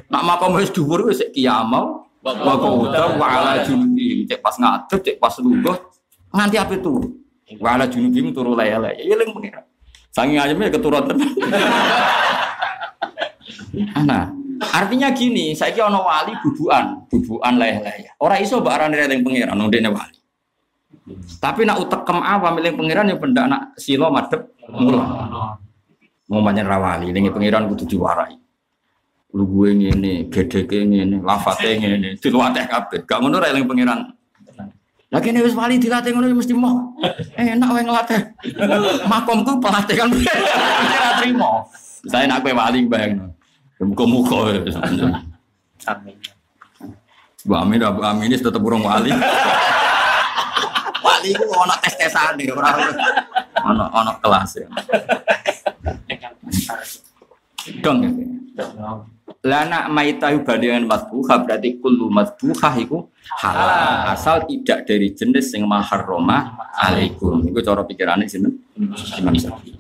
Nak 0.06 0.22
makom 0.22 0.62
wis 0.62 0.70
dhuwur 0.70 1.10
wis 1.10 1.26
qiyamah 1.34 2.06
wa 2.22 2.54
qu'udan 2.62 3.18
wa 3.18 3.26
'ala 3.26 3.66
junubihim. 3.66 4.30
Cek 4.30 4.46
pas 4.46 4.54
ngadep, 4.62 5.02
cek 5.02 5.18
pas 5.18 5.34
lungguh 5.42 5.78
nganti 6.30 6.56
ape 6.62 6.78
turu. 6.86 7.10
Wa 7.58 7.74
'ala 7.74 7.90
junubihim 7.90 8.30
turu 8.30 8.54
lele. 8.54 8.94
Ya 9.02 9.18
eling 9.18 9.34
pangeran. 9.34 9.66
Saking 10.14 10.38
ayamnya 10.38 10.70
keturun 10.70 11.04
tenan. 11.10 11.34
Nah, 14.06 14.32
artinya 14.72 15.12
gini, 15.12 15.52
saya 15.52 15.76
kira 15.76 15.92
ono 15.92 16.08
wali 16.08 16.32
bubuan, 16.40 17.04
bubuan 17.12 17.60
leleh 17.60 18.16
Orang 18.22 18.40
iso 18.40 18.64
mbak 18.64 18.74
arane 18.80 18.96
eling 18.96 19.22
pangeran, 19.26 19.56
ono 19.60 19.68
dene 19.68 19.90
wali. 19.92 20.20
Tapi 21.38 21.62
nak 21.68 21.84
utekem 21.86 22.20
awam 22.24 22.58
eling 22.58 22.76
pangeran 22.80 23.12
yang 23.12 23.20
pendak 23.22 23.46
nak 23.52 23.62
silo 23.78 24.10
madep 24.10 24.42
mula. 24.72 25.06
Mau 26.32 26.42
banyak 26.42 26.66
rawali, 26.66 27.14
eling 27.14 27.30
pangeran 27.30 27.70
kudu 27.70 27.86
diwarai. 27.86 28.34
Lu 29.36 29.44
gue 29.52 29.70
ngene, 29.76 30.32
gedeke 30.32 30.88
ngene, 30.88 31.20
lafate 31.20 31.76
ngene, 31.76 32.16
dilatih 32.18 32.66
kabeh. 32.72 33.00
Gak 33.04 33.20
ngono 33.20 33.44
ra 33.44 33.52
eling 33.52 33.68
pangeran. 33.68 34.16
Kene 35.16 35.40
wis 35.40 35.56
wali 35.56 35.80
dilatih 35.80 36.12
ngono 36.12 36.28
ya 36.28 36.36
mesti 36.36 36.54
mau. 36.56 36.92
Enak 37.40 37.70
wae 37.72 37.84
nglatih. 37.88 38.20
Makomku 39.08 39.64
pelatih 39.64 39.96
kan 39.96 40.10
ora 40.96 41.12
trimo. 41.24 41.64
Saya 42.06 42.28
nak 42.28 42.44
kowe 42.44 42.52
wali 42.52 42.84
bayangno. 42.84 43.32
Muka-muka. 43.84 44.56
Amin. 45.86 46.16
Bu 47.46 47.54
Amin, 47.54 47.78
Bu 47.78 48.02
Amin 48.02 48.32
ini 48.32 48.40
tetap 48.40 48.58
burung 48.58 48.88
wali. 48.88 49.14
wali 51.06 51.30
itu 51.30 51.46
ono 51.46 51.76
tes 51.84 51.94
tesan 51.94 52.34
nih, 52.40 52.50
orang 52.50 52.90
ono 53.62 53.86
ono 53.94 54.12
kelas 54.18 54.52
ya. 54.58 54.68
Dong 57.86 57.98
ya. 58.02 58.12
Lah 59.46 59.62
nak 59.70 59.94
maitahu 59.94 60.42
bandingan 60.42 60.90
matbuha 60.90 61.38
berarti 61.46 61.78
kullu 61.78 62.10
matbuha 62.10 62.82
iku 62.82 63.06
halal 63.38 64.10
asal 64.10 64.42
tidak 64.50 64.90
dari 64.90 65.14
jenis 65.14 65.54
yang 65.54 65.70
maharroma 65.70 66.58
alaikum. 66.74 67.46
Iku 67.46 67.62
cara 67.62 67.86
pikirannya 67.86 68.26
sini. 68.26 68.50
Imam 69.22 69.38
Syafi'i. 69.38 69.75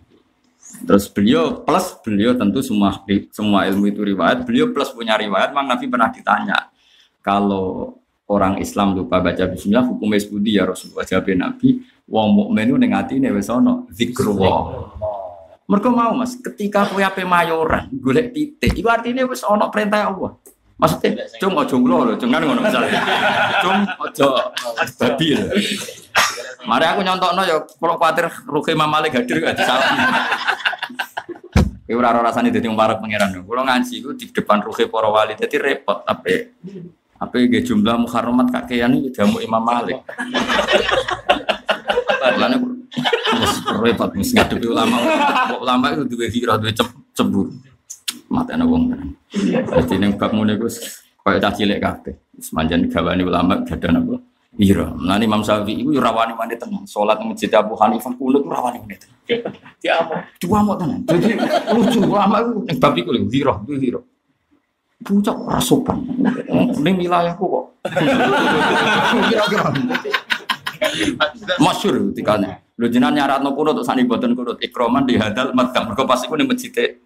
Terus 0.85 1.09
beliau 1.09 1.65
plus 1.65 1.97
beliau 2.05 2.37
tentu 2.37 2.61
semua 2.61 2.93
semua 3.33 3.65
ilmu 3.65 3.89
itu 3.89 4.05
riwayat. 4.05 4.45
Beliau 4.45 4.69
plus 4.69 4.93
punya 4.93 5.17
riwayat. 5.17 5.51
Mang 5.51 5.65
Nabi 5.65 5.89
pernah 5.89 6.13
ditanya 6.13 6.69
kalau 7.25 7.97
orang 8.29 8.61
Islam 8.61 8.93
lupa 8.93 9.17
baca 9.21 9.49
Bismillah 9.49 9.85
hukumnya 9.85 10.21
sebudi 10.21 10.57
ya 10.57 10.69
Rasulullah 10.69 11.05
jawab 11.05 11.29
Nabi. 11.33 11.81
Wong 12.05 12.27
mukmin 12.37 12.69
itu 12.69 12.77
nengati 12.77 13.13
nih 13.17 13.33
wesono 13.33 13.89
zikrullah. 13.89 14.93
Mereka 15.65 15.89
mau 15.89 16.13
mas, 16.13 16.37
ketika 16.37 16.85
kowe 16.85 17.01
ape 17.01 17.25
mayoran, 17.25 17.89
golek 17.89 18.37
titik, 18.37 18.77
itu 18.77 18.85
artinya 18.85 19.25
wis 19.25 19.41
ono 19.41 19.73
perintah 19.73 20.13
Allah. 20.13 20.37
Maksudnya, 20.77 21.25
cung 21.41 21.57
ojo 21.57 21.75
ngulo 21.81 21.95
lho, 22.05 22.13
cung 22.21 22.29
kan 22.29 22.45
ngono 22.45 22.61
misalnya. 22.61 23.01
Cung 23.65 23.79
ojo 23.97 24.27
babi 25.01 25.27
lho. 25.33 25.47
Mari 26.69 26.85
aku 26.85 26.99
nyontokno 27.01 27.41
ya, 27.49 27.57
kalau 27.81 27.95
khawatir 27.97 28.29
Ruki 28.45 28.77
Malik 28.77 29.17
hadir 29.17 29.41
gak 29.41 29.57
disalah. 29.57 29.89
Kowe 31.85 31.93
ora 32.01 32.17
rasane 32.17 32.49
dadi 32.49 32.65
wong 32.65 32.73
parek 32.73 32.97
pangeran. 32.97 33.45
Kulo 33.45 33.61
ngaji 33.61 33.93
iku 34.01 34.09
di 34.17 34.25
depan 34.33 34.57
Ruki 34.65 34.89
para 34.89 35.05
wali 35.05 35.37
dadi 35.37 35.57
repot 35.61 36.01
ape. 36.01 36.57
Ape 37.21 37.37
nggih 37.45 37.61
jumlah 37.61 38.01
muharramat 38.01 38.49
kakean 38.49 38.97
iki 38.97 39.13
jamu 39.13 39.37
Imam 39.37 39.61
Malik. 39.61 40.01
Lane 42.41 42.57
repot 43.85 44.09
mesti 44.17 44.33
ngadepi 44.33 44.65
ulama. 44.65 44.97
Ulama 45.61 45.93
itu 45.93 46.03
duwe 46.09 46.25
kira 46.33 46.57
duwe 46.57 46.73
cemburu. 47.13 47.53
mata 48.25 48.57
wong 48.57 48.89
tenan. 48.89 49.09
Jadi 49.69 49.95
neng 50.01 50.17
bab 50.17 50.33
ngono 50.33 50.57
iku 50.57 50.67
kaya 51.21 51.37
cah 51.37 51.53
cilik 51.53 51.77
kabeh. 51.77 52.17
Semanjan 52.41 52.89
gawani 52.89 53.21
ulama 53.21 53.61
gadah 53.61 53.89
napa? 53.93 54.17
Iya, 54.55 54.87
nah 55.03 55.19
Imam 55.19 55.43
Syafi'i 55.43 55.83
itu 55.83 55.99
rawani 55.99 56.31
mandi 56.31 56.55
tenang. 56.55 56.87
Sholat 56.87 57.19
masjid 57.19 57.51
Abu 57.51 57.75
Hanifah 57.75 58.15
kulo 58.15 58.39
itu 58.39 58.47
rawani 58.47 58.79
mandi 58.79 58.95
tenang. 58.95 59.19
Dia 59.83 59.99
mau. 59.99 60.15
Dua 60.39 60.59
mau 60.63 60.75
tenang. 60.79 61.03
Jadi 61.11 61.35
lucu 61.75 61.99
ulama 62.07 62.39
itu 62.39 62.51
neng 62.63 62.77
bab 62.79 62.95
iku 62.95 63.09
lho, 63.11 63.27
hiro, 63.27 63.53
hiro. 63.67 64.01
Puncak 65.03 65.35
rasupan. 65.43 65.99
Ning 66.79 66.95
wilayahku 66.95 67.43
kok. 67.43 67.65
Kira-kira. 69.29 69.69
Masyur 71.59 72.15
tikane. 72.15 72.64
Lho 72.75 72.91
jenengan 72.91 73.15
nyaratno 73.15 73.55
kunut 73.55 73.71
untuk 73.71 73.87
sani 73.87 74.03
boten 74.03 74.35
kunut 74.35 74.59
ikroman 74.59 75.07
di 75.07 75.15
hadal 75.15 75.55
madhab. 75.55 75.87
Mergo 75.87 76.03
pas 76.03 76.19
iku 76.27 76.35
ning 76.35 76.51
masjid 76.51 76.99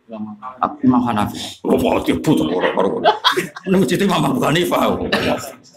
Imam 0.82 1.02
Hanafi. 1.06 1.62
Oh, 1.62 1.78
mau 1.78 2.02
dibutuh 2.02 2.50
karo-karo. 2.50 3.06
Ning 3.70 3.78
masjid 3.78 4.02
Imam 4.02 4.34
Abu 4.34 4.42
Hanifah. 4.42 4.98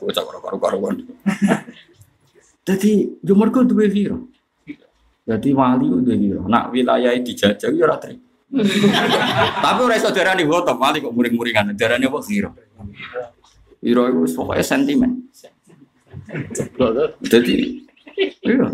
Bocah 0.01 0.25
karo-karo. 0.25 0.97
Jadi 2.65 3.21
yo 3.21 3.37
mergo 3.37 3.61
duwe 3.69 3.93
hiro. 3.93 4.33
Jadi 5.29 5.53
wali 5.53 5.85
ku 5.85 6.01
duwe. 6.01 6.41
Nak 6.49 6.73
wilayah 6.73 7.13
dijajah 7.13 7.69
yo 7.69 7.85
ora 7.85 8.01
trimo. 8.01 8.25
Tapi 9.61 9.81
ora 9.81 9.97
iso 10.01 10.09
darani 10.09 10.49
foto, 10.49 10.73
wali 10.73 11.05
kok 11.05 11.13
muring-muringan. 11.13 11.77
Darani 11.77 12.09
apa 12.09 12.17
hiro. 12.33 12.57
Hiro 13.85 14.03
itu 14.09 14.41
pokoknya 14.41 14.65
sentimen. 14.65 15.29
Jadi 17.29 17.85
iya, 18.17 18.67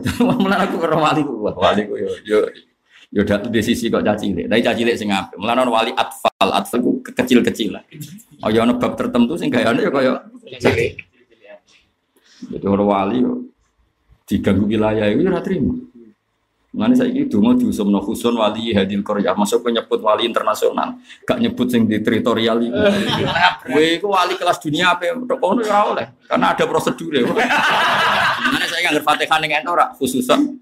aku 0.65 0.77
karo 0.81 0.97
wali 0.99 1.21
ku, 1.23 1.35
wali 1.43 1.83
ku 1.87 1.95
yo 1.99 2.11
yo 2.25 2.39
yo 3.09 3.23
datu 3.25 3.49
di 3.49 3.65
sisi 3.65 3.89
kok 3.89 4.05
caci 4.05 4.33
cilik. 4.33 4.47
Tapi 4.49 4.61
caci 4.61 4.85
cilik 4.85 4.97
sing 4.97 5.09
apik. 5.09 5.37
Mulane 5.41 5.65
ana 5.65 5.73
wali 5.73 5.91
atfal, 5.97 6.49
atfal 6.53 6.79
ku 6.85 6.91
kecil-kecilan. 7.01 7.85
Oh 8.45 8.51
ya 8.53 8.69
ana 8.69 8.77
bab 8.77 8.95
tertentu 8.95 9.35
sing 9.41 9.49
gayane 9.49 9.81
ya 9.81 9.91
kaya 9.91 10.13
cilik. 10.61 10.93
Jadi 12.49 12.67
orang 12.69 12.89
wali 12.89 13.17
yo 13.25 13.33
diganggu 14.29 14.69
wilayah 14.69 15.09
itu 15.09 15.25
ora 15.25 15.41
trimo. 15.41 15.89
Mulane 16.69 16.95
saiki 17.01 17.33
donga 17.33 17.57
diusumno 17.57 17.97
khusun 18.05 18.37
wali 18.37 18.77
hadil 18.77 19.01
qaryah, 19.01 19.33
masuk 19.33 19.65
nyebut 19.73 20.05
wali 20.05 20.29
internasional, 20.29 21.01
gak 21.25 21.41
nyebut 21.41 21.65
sing 21.73 21.89
di 21.89 21.97
teritorial 22.05 22.61
itu. 22.61 22.77
Kowe 23.73 23.83
iku 23.83 24.13
wali 24.13 24.37
kelas 24.37 24.61
dunia 24.61 24.93
apa 24.93 25.17
tok 25.17 25.41
kono 25.41 25.65
ora 25.65 25.81
oleh, 25.89 26.07
karena 26.29 26.53
ada 26.53 26.65
prosedur 26.69 27.09
ya. 27.17 27.25
Saya 28.79 28.95
nganggur 28.95 29.11
Fatihah 29.11 29.39
ning 29.43 29.51
ora 29.67 29.91
khususan 29.99 30.55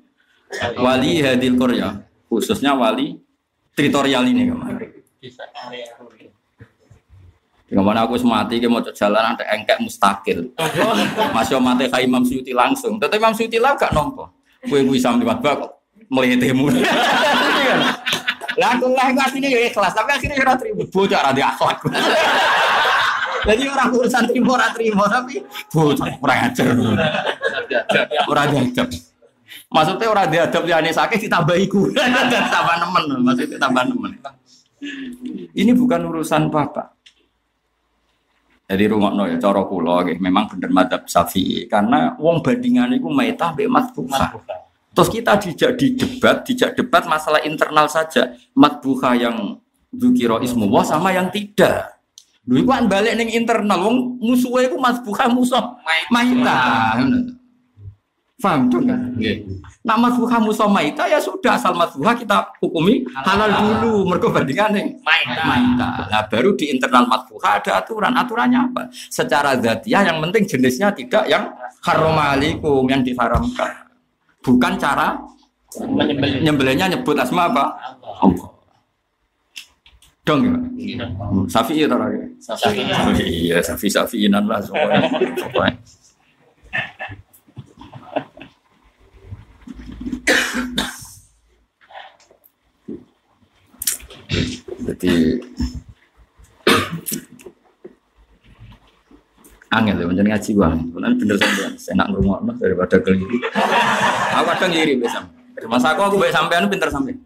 wali 0.80 1.20
hadil 1.20 1.52
qaryah, 1.60 2.00
khususnya 2.32 2.72
wali 2.72 3.20
teritorial 3.76 4.24
ini 4.24 4.48
kemarin. 4.48 4.88
Bisa 5.20 5.44
area. 5.52 5.92
Dengan 7.68 7.84
mana 7.84 8.08
aku 8.08 8.16
semati, 8.16 8.56
ke 8.56 8.72
mau 8.72 8.80
jalan 8.80 9.36
ada 9.36 9.44
engkek 9.52 9.84
mustakil. 9.84 10.48
Masih 11.36 11.60
mati 11.60 11.92
kayak 11.92 12.08
Imam 12.08 12.24
Suyuti 12.24 12.56
langsung. 12.56 12.96
Tetapi 12.96 13.20
Imam 13.20 13.36
Suyuti 13.36 13.60
lah 13.60 13.76
gak 13.76 13.92
nompo. 13.92 14.32
Kue 14.64 14.80
kue 14.88 14.96
sampai 14.96 15.28
bak 15.28 15.76
melihitimu. 16.08 16.72
Lah 18.56 18.72
aku 18.72 18.88
lah 18.96 19.12
aku 19.12 19.20
aslinya 19.20 19.52
ya 19.52 19.68
ikhlas, 19.68 19.92
tapi 19.92 20.16
akhirnya 20.16 20.40
ora 20.40 20.56
terima. 20.56 20.88
Bocah 20.88 21.20
ora 21.28 21.32
akhlak. 21.36 21.76
Jadi 23.46 23.62
orang 23.70 23.88
urusan 23.94 24.22
terima 24.26 24.50
ora 24.58 24.68
terima, 24.74 25.04
tapi 25.06 25.38
bocah 25.70 26.10
kurang 26.18 26.38
ajar. 26.50 26.66
Ora 28.26 28.42
diadab. 28.50 28.88
Maksudnya 29.70 30.06
orang 30.10 30.26
diadab 30.30 30.62
liane 30.66 30.90
sakit 30.90 31.18
ditambah 31.30 31.56
iku. 31.66 31.94
tambah 31.94 32.74
nemen, 32.82 33.04
maksudnya 33.22 33.58
tambah 33.62 33.82
nemen. 33.86 34.12
Ini 35.56 35.72
bukan 35.72 36.00
urusan 36.10 36.50
bapak. 36.50 36.96
Jadi 38.66 38.84
rumah 38.90 39.14
no 39.14 39.30
ya 39.30 39.38
cara 39.38 39.62
kula 39.62 40.10
memang 40.18 40.50
bener 40.50 40.74
madhab 40.74 41.06
Syafi'i 41.06 41.70
karena 41.70 42.18
wong 42.18 42.42
bandingan 42.42 42.98
itu 42.98 43.06
maitah 43.06 43.54
mbek 43.54 43.70
matbuha. 43.70 44.34
Terus 44.90 45.08
kita 45.12 45.38
dijak 45.38 45.78
di 45.78 45.94
debat, 45.94 46.42
dijak 46.42 46.74
debat 46.74 47.06
masalah 47.06 47.38
internal 47.46 47.86
saja. 47.86 48.34
Matbuha 48.58 49.14
yang 49.14 49.60
dzukira 49.94 50.42
ismu 50.42 50.66
sama 50.82 51.14
yang 51.14 51.30
tidak. 51.30 51.95
Lho 52.46 52.62
iku 52.62 52.70
kan 52.70 52.86
balik 52.86 53.18
ning 53.18 53.28
internal 53.34 53.78
wong 53.90 54.22
musuhe 54.22 54.70
iku 54.70 54.78
matbuha 54.78 55.26
musuh 55.26 55.74
maitah. 56.14 56.94
Faham 58.36 58.68
tuh 58.68 58.84
kan? 58.84 59.16
Nak 59.80 59.96
masbuha 59.96 60.36
musuh 60.38 60.68
maita 60.68 61.08
ya 61.08 61.16
sudah 61.16 61.56
asal 61.56 61.72
masbuha 61.72 62.12
kita 62.12 62.52
hukumi 62.60 63.00
halal 63.24 63.48
dulu 63.48 64.04
mergo 64.06 64.28
bandingan 64.28 64.76
nih 64.76 64.86
maita. 65.40 66.04
Nah 66.12 66.22
baru 66.28 66.52
di 66.52 66.68
internal 66.70 67.08
masbuha 67.08 67.58
ada 67.64 67.80
aturan. 67.80 68.12
Aturannya 68.12 68.60
apa? 68.70 68.82
Secara 68.92 69.56
zatiah 69.56 70.04
yang 70.04 70.20
penting 70.20 70.44
jenisnya 70.44 70.92
tidak 70.92 71.24
yang 71.26 71.48
haramalikum 71.80 72.84
yang 72.86 73.00
diharamkan. 73.00 73.90
Bukan 74.44 74.78
cara 74.78 75.18
Menyembelih. 75.76 76.40
nyembelihnya 76.46 76.86
nyebut 76.92 77.16
asma 77.18 77.50
apa? 77.50 77.64
Allah. 78.22 78.55
Dong 80.26 80.42
ya. 80.42 81.06
Safi 81.46 81.78
ya 81.78 81.86
tara 81.86 82.10
ya. 82.10 82.26
Safi. 82.42 82.82
Iya, 83.22 83.62
safi 83.62 83.86
safiinan 83.86 84.50
lah 84.50 84.58
soalnya. 84.58 85.06
Pokoknya. 85.38 85.78
Jadi 94.86 95.14
angel 99.70 99.96
ya, 99.98 100.06
menjadi 100.10 100.28
ngaji 100.34 100.50
gua. 100.58 100.70
Benar 100.74 101.10
bener 101.18 101.36
sampean, 101.38 101.72
saya 101.78 101.94
nak 102.02 102.10
ngrungokno 102.10 102.52
daripada 102.58 102.96
keliru. 102.98 103.38
Aku 104.34 104.44
kadang 104.54 104.70
ngiri 104.74 104.98
bisa. 104.98 105.22
Masa 105.70 105.94
aku 105.94 106.02
aku 106.06 106.16
baik 106.18 106.34
sampean 106.34 106.66
pinter 106.66 106.90
sampean. 106.90 107.22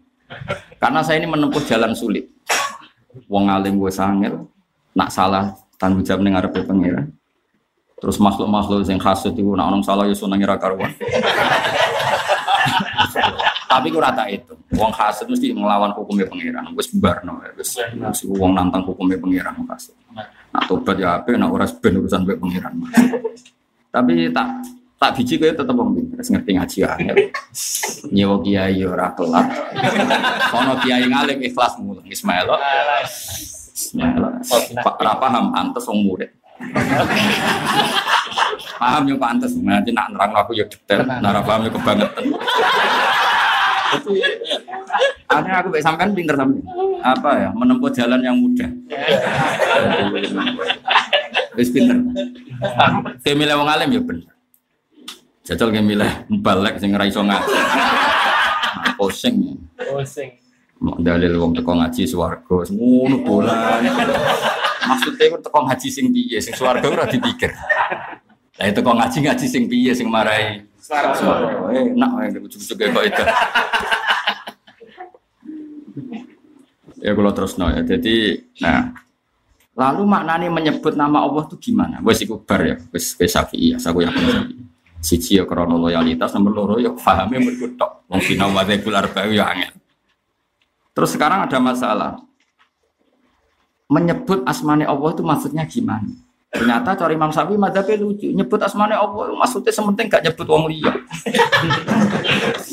Karena 0.77 1.01
saya 1.01 1.17
ini 1.21 1.27
menempuh 1.29 1.61
jalan 1.65 1.97
sulit. 1.97 2.29
Wong 3.27 3.51
alim 3.51 3.75
gue 3.75 3.91
sangel, 3.91 4.47
nak 4.95 5.09
salah 5.11 5.51
tanggung 5.75 6.03
jawab 6.05 6.21
ning 6.23 6.33
ngarepe 6.37 6.63
pangeran. 6.63 7.11
Terus 8.01 8.17
makhluk-makhluk 8.17 8.81
yang 8.89 8.97
hasud 8.97 9.37
itu 9.37 9.53
nak 9.53 9.69
orang 9.69 9.85
salah 9.85 10.09
ya 10.09 10.15
sunang 10.17 10.41
ira 10.41 10.57
karuan. 10.57 10.89
Tapi 13.71 13.87
ku 13.93 14.01
rata 14.01 14.25
itu. 14.25 14.57
Wong 14.73 14.89
hasud 14.89 15.29
mesti 15.29 15.53
melawan 15.53 15.93
hukumnya 15.93 16.25
pangeran. 16.25 16.65
Wis 16.73 16.89
barno, 16.97 17.37
wis 17.53 17.77
wis 17.77 18.19
wong 18.25 18.57
nantang 18.57 18.81
hukumnya 18.89 19.21
pangeran 19.21 19.53
hasud. 19.69 19.93
Nak 20.51 20.63
tobat 20.67 20.97
ya 20.97 21.21
apa, 21.21 21.31
nak 21.37 21.53
ora 21.53 21.69
ben 21.69 22.01
urusan 22.01 22.25
mbek 22.25 22.41
pangeran. 22.41 22.73
Tapi 23.93 24.33
tak 24.33 24.49
tak 25.01 25.17
biji 25.17 25.41
kowe 25.41 25.49
tetep 25.49 25.73
wong 25.73 25.97
pinter, 25.97 26.21
ngerti 26.21 26.51
ngaji 26.61 26.77
angel. 26.85 27.17
Nyewa 28.13 28.37
kiai 28.45 28.85
ora 28.85 29.09
kelar. 29.17 29.49
Ono 30.53 30.77
kiai 30.85 31.09
ngalim 31.09 31.41
ikhlas 31.41 31.73
mulang 31.81 32.05
Ismail. 32.05 32.45
Ismail. 33.73 34.45
Pak 34.77 34.95
ra 35.01 35.17
paham 35.17 35.57
antes 35.57 35.89
wong 35.89 36.05
murid. 36.05 36.29
paham 38.77 39.09
yo 39.09 39.17
pantes, 39.17 39.57
nanti 39.57 39.89
nak 39.89 40.13
nerang 40.13 40.37
aku 40.37 40.53
yo 40.53 40.69
detail, 40.69 41.01
nara 41.01 41.41
paham 41.41 41.65
yo 41.65 41.73
kebangetan. 41.73 42.25
Akhirnya 45.25 45.65
aku 45.65 45.67
baik 45.73 45.81
sampean 45.81 46.13
pinter 46.13 46.37
sampean. 46.37 46.61
Apa 47.01 47.29
ya? 47.41 47.49
Menempuh 47.57 47.89
jalan 47.89 48.21
yang 48.21 48.37
mudah. 48.37 48.69
Wis 51.57 51.73
pinter. 51.73 51.97
Kayak 53.25 53.37
milih 53.41 53.57
wong 53.57 53.65
alim 53.65 53.89
ya 53.97 54.01
bener. 54.05 54.29
Jajal 55.41 55.73
kayak 55.73 55.85
milih 55.85 56.11
balik 56.41 56.77
sing 56.77 56.93
ora 56.93 57.09
iso 57.09 57.25
ngaji. 57.25 57.57
Pusing. 58.93 59.57
Pusing. 59.73 60.29
Mau 60.81 60.97
dalil 60.97 61.33
wong 61.37 61.57
teko 61.57 61.77
ngaji 61.77 62.09
swarga, 62.09 62.65
ngono 62.69 63.21
bola. 63.25 63.81
Maksudnya 64.85 65.23
itu 65.29 65.37
teko 65.41 65.59
ngaji 65.65 65.87
sing 65.89 66.05
piye, 66.13 66.37
sing 66.41 66.53
swarga 66.53 66.85
ora 66.85 67.05
dipikir. 67.09 67.53
Lah 68.57 68.65
itu 68.69 68.79
kok 68.81 68.97
ngaji 68.97 69.17
ngaji 69.25 69.45
sing 69.49 69.63
piye 69.65 69.91
sing 69.97 70.09
marai 70.09 70.61
swarga. 70.77 71.25
Eh, 71.73 71.89
wae 71.93 72.27
ujug-ujug 72.37 72.77
kok 72.77 73.05
itu. 73.05 73.23
Ya 77.01 77.17
kalau 77.17 77.33
terus 77.33 77.57
no 77.57 77.65
ya. 77.73 77.81
Jadi, 77.81 78.45
nah, 78.61 78.93
lalu 79.73 80.05
maknanya 80.05 80.53
menyebut 80.53 80.93
nama 80.93 81.25
Allah 81.25 81.49
itu 81.49 81.57
gimana? 81.57 81.97
Wes 82.05 82.21
iku 82.21 82.37
bar 82.45 82.61
ya, 82.61 82.77
wes 82.93 83.17
wes 83.17 83.33
Syafi'i 83.33 83.73
ya, 83.73 83.77
aku 83.81 84.05
yakin 84.05 84.21
Syafi'i. 84.21 84.60
Siji 85.01 85.41
ya 85.41 85.49
krono 85.49 85.81
loyalitas, 85.81 86.29
nomor 86.37 86.53
loro 86.53 86.75
ya 86.77 86.93
pahame 86.93 87.41
mergo 87.41 87.73
tok. 87.73 88.05
Wong 88.05 88.21
dzekul 88.21 88.93
arba'u 88.93 89.33
ya 89.33 89.49
angel. 89.49 89.73
Terus 90.93 91.09
sekarang 91.17 91.49
ada 91.49 91.57
masalah. 91.57 92.21
Menyebut 93.89 94.45
asmane 94.45 94.85
Allah 94.85 95.09
itu 95.11 95.25
maksudnya 95.25 95.65
gimana? 95.65 96.07
Ternyata 96.51 96.99
cari 96.99 97.15
Imam 97.15 97.31
Syafi'i 97.31 97.55
madzhabnya 97.55 97.95
lucu, 97.95 98.27
nyebut 98.27 98.59
asmane 98.59 98.91
Allah 98.91 99.31
maksudnya 99.39 99.71
sementing 99.71 100.11
gak 100.11 100.19
nyebut 100.19 100.43
wong 100.43 100.67
liya. 100.67 100.91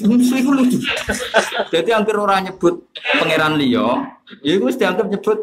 Itu 0.02 0.50
lucu. 0.50 0.82
Jadi 1.70 1.90
hampir 1.94 2.18
orang 2.18 2.50
nyebut 2.50 2.90
pangeran 3.22 3.54
liya, 3.54 4.18
ya 4.42 4.58
itu 4.58 4.66
dianggap 4.74 5.06
nyebut 5.06 5.38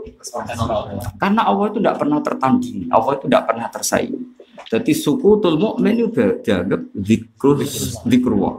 karena 1.15 1.47
Allah 1.47 1.65
itu 1.71 1.79
tidak 1.79 1.95
pernah 1.95 2.19
tertanding, 2.19 2.91
Allah 2.91 3.11
itu 3.15 3.23
tidak 3.31 3.43
pernah 3.47 3.67
tersaing. 3.71 4.34
Jadi 4.65 4.91
suku 4.95 5.39
tul 5.43 5.59
mukmin 5.59 5.99
itu 5.99 6.09
dianggap 6.15 6.81
zikrul 6.95 7.61
zikrullah. 8.07 8.55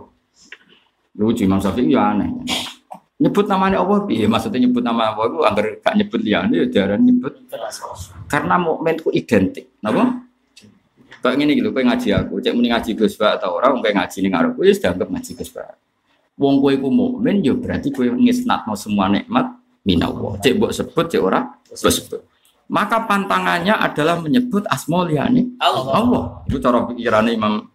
Lucu 1.16 1.42
Imam 1.48 1.58
Syafi'i 1.58 1.96
ya 1.96 2.12
aneh. 2.12 2.28
Nyebut 3.16 3.48
namanya 3.48 3.80
Allah, 3.80 4.04
iya 4.12 4.28
maksudnya 4.28 4.60
nyebut 4.68 4.84
nama 4.84 5.16
Allah 5.16 5.24
itu 5.32 5.38
agar 5.40 5.64
gak 5.80 5.94
nyebut 5.96 6.20
liane 6.20 6.54
ya 6.60 6.66
jarang 6.68 7.00
nyebut 7.00 7.32
karena 8.28 8.60
mukmin 8.60 9.00
itu 9.00 9.08
identik. 9.08 9.72
Napa? 9.80 10.20
Kayak 11.24 11.36
gini 11.40 11.52
gitu, 11.56 11.72
kayak 11.72 11.86
ngaji 11.90 12.08
aku, 12.12 12.44
cek 12.44 12.52
muni 12.52 12.68
ngaji 12.68 12.90
Gus 12.92 13.16
Ba 13.16 13.40
atau 13.40 13.56
orang 13.56 13.80
kayak 13.80 14.04
ngaji 14.04 14.16
ning 14.20 14.36
arep 14.36 14.52
wis 14.60 14.76
dianggap 14.76 15.08
ngaji 15.08 15.32
Gus 15.32 15.48
Ba. 15.48 15.64
Wong 16.36 16.60
kowe 16.60 16.68
iku 16.68 16.92
mukmin 16.92 17.40
ya 17.40 17.56
berarti 17.56 17.88
kowe 17.88 18.04
ngisnatno 18.04 18.76
semua 18.76 19.08
nikmat 19.08 19.48
minallah. 19.88 20.36
Cek 20.44 20.52
mbok 20.60 20.70
sebut 20.76 21.06
cek 21.08 21.22
ora 21.24 21.40
sebut. 21.72 22.20
Maka 22.66 23.06
pantangannya 23.06 23.78
adalah 23.78 24.18
menyebut 24.18 24.66
asma 24.66 25.06
liyane 25.06 25.54
Allah. 25.62 25.84
Allah. 25.94 26.24
Itu 26.50 26.58
cara 26.58 26.82
pikirane 26.82 27.30
Imam. 27.30 27.70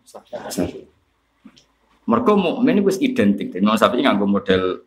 Mereka 2.03 2.31
mukmin 2.35 2.83
itu 2.83 2.91
wis 2.91 2.99
identik. 2.99 3.55
Imam 3.55 3.79
Syafi'i 3.79 4.03
nganggo 4.03 4.27
model 4.27 4.83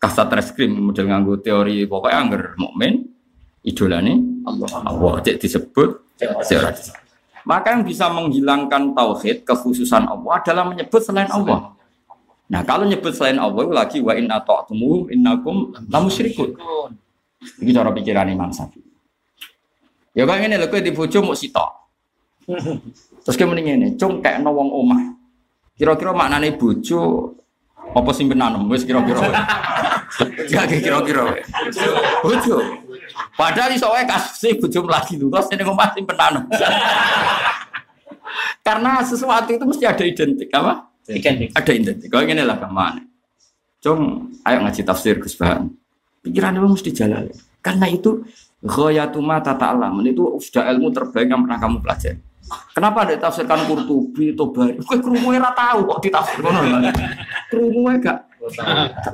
kasat 0.00 0.32
reskrim, 0.32 0.72
model 0.72 1.12
nganggo 1.12 1.36
teori 1.44 1.84
pokoknya 1.84 2.16
angger 2.16 2.42
mukmin 2.56 3.12
idolane 3.60 4.42
Allah. 4.48 4.68
Allah 4.88 5.12
cek 5.20 5.36
disebut 5.36 5.90
disebut. 6.16 6.96
Maka 7.42 7.74
yang 7.74 7.82
bisa 7.82 8.06
menghilangkan 8.08 8.94
tauhid 8.94 9.42
kekhususan 9.42 10.06
Allah 10.06 10.32
adalah 10.38 10.64
menyebut 10.64 11.02
selain 11.02 11.28
Allah. 11.28 11.74
Nah, 12.46 12.62
kalau 12.62 12.86
nyebut 12.86 13.10
selain 13.16 13.40
Allah 13.40 13.64
lagi 13.68 13.98
wa 13.98 14.14
inna 14.14 14.38
ta'tumu 14.40 15.10
innakum 15.10 15.74
lamusyrikun. 15.90 16.54
Ini 17.58 17.70
cara 17.74 17.90
pikiran 17.90 18.30
Imam 18.30 18.48
Syafi'i. 18.54 18.81
Ya 20.12 20.28
kayak 20.28 20.40
ngene 20.44 20.60
lho 20.60 20.66
kowe 20.68 20.80
di 20.84 20.92
bojo 20.92 21.18
muk 21.24 21.36
sitok. 21.36 21.70
Terus 23.24 23.36
kayak 23.38 23.48
mending 23.48 23.66
ngene, 23.72 23.88
cung 23.96 24.20
kayak 24.20 24.44
wong 24.44 24.68
omah. 24.68 25.16
Kira-kira 25.72 26.12
maknane 26.12 26.52
bojo 26.54 27.32
apa 27.92 28.10
simpenan 28.12 28.60
wis 28.68 28.84
kira-kira. 28.84 29.32
Ya 30.52 30.68
kira-kira. 30.68 31.32
Bojo. 32.20 32.56
Padahal 33.32 33.72
iso 33.72 33.88
wae 33.88 34.04
kasih 34.04 34.60
bojo 34.60 34.84
mlagi 34.84 35.16
lurus 35.16 35.48
ning 35.48 35.64
omah 35.64 35.96
simpenan. 35.96 36.44
Karena 38.62 39.02
sesuatu 39.02 39.50
itu 39.50 39.64
mesti 39.64 39.84
ada 39.88 40.04
identik 40.04 40.48
apa? 40.52 40.92
Identik. 41.08 41.50
Ada 41.56 41.70
identik. 41.74 42.08
Kalau 42.12 42.22
ini 42.22 42.44
lah 42.46 42.56
ke 42.60 42.68
mana? 42.70 43.02
Cung, 43.82 44.30
ayo 44.46 44.62
ngaji 44.62 44.86
tafsir 44.86 45.18
Gus 45.18 45.34
Bahan. 45.34 45.66
Pikiran 46.22 46.54
lu 46.54 46.70
mesti 46.70 46.94
jalan. 46.94 47.26
Karena 47.58 47.90
itu 47.90 48.22
Ghayatuma 48.62 49.42
tata 49.42 49.74
alam 49.74 49.98
itu 50.06 50.38
sudah 50.38 50.70
ilmu 50.70 50.94
terbaik 50.94 51.26
yang 51.26 51.42
pernah 51.42 51.58
kamu 51.58 51.76
pelajari. 51.82 52.20
Kenapa 52.76 53.08
ada 53.08 53.14
tafsirkan 53.16 53.64
Qurtubi, 53.64 54.36
Tobari? 54.36 54.78
Kue 54.84 54.98
kerumunya 55.00 55.40
ora 55.40 55.52
tahu 55.56 55.88
kok 55.88 55.98
ditafsir 56.04 56.38
ngono. 56.44 56.60
Kerumunya 57.50 57.96
gak. 57.98 58.18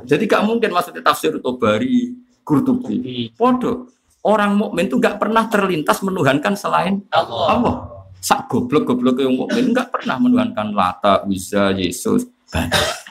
Jadi 0.05 0.23
gak 0.27 0.43
mungkin 0.43 0.69
maksudnya 0.75 1.01
tafsir 1.01 1.33
Tobari, 1.41 2.13
Qurtubi. 2.45 3.31
Podo. 3.33 3.89
Orang 4.21 4.59
mukmin 4.59 4.91
itu 4.91 4.99
gak 4.99 5.17
pernah 5.17 5.47
terlintas 5.47 6.03
menuhankan 6.03 6.53
selain 6.53 7.01
Allah. 7.09 7.47
Allah. 7.55 7.75
Sak 8.19 8.51
goblok-goblok 8.51 9.23
yang 9.23 9.31
mukmin 9.39 9.71
nggak 9.71 9.95
pernah 9.95 10.19
menuhankan 10.19 10.75
Lata, 10.75 11.23
Uzza, 11.23 11.71
Yesus. 11.71 12.27
Banyak. 12.51 13.08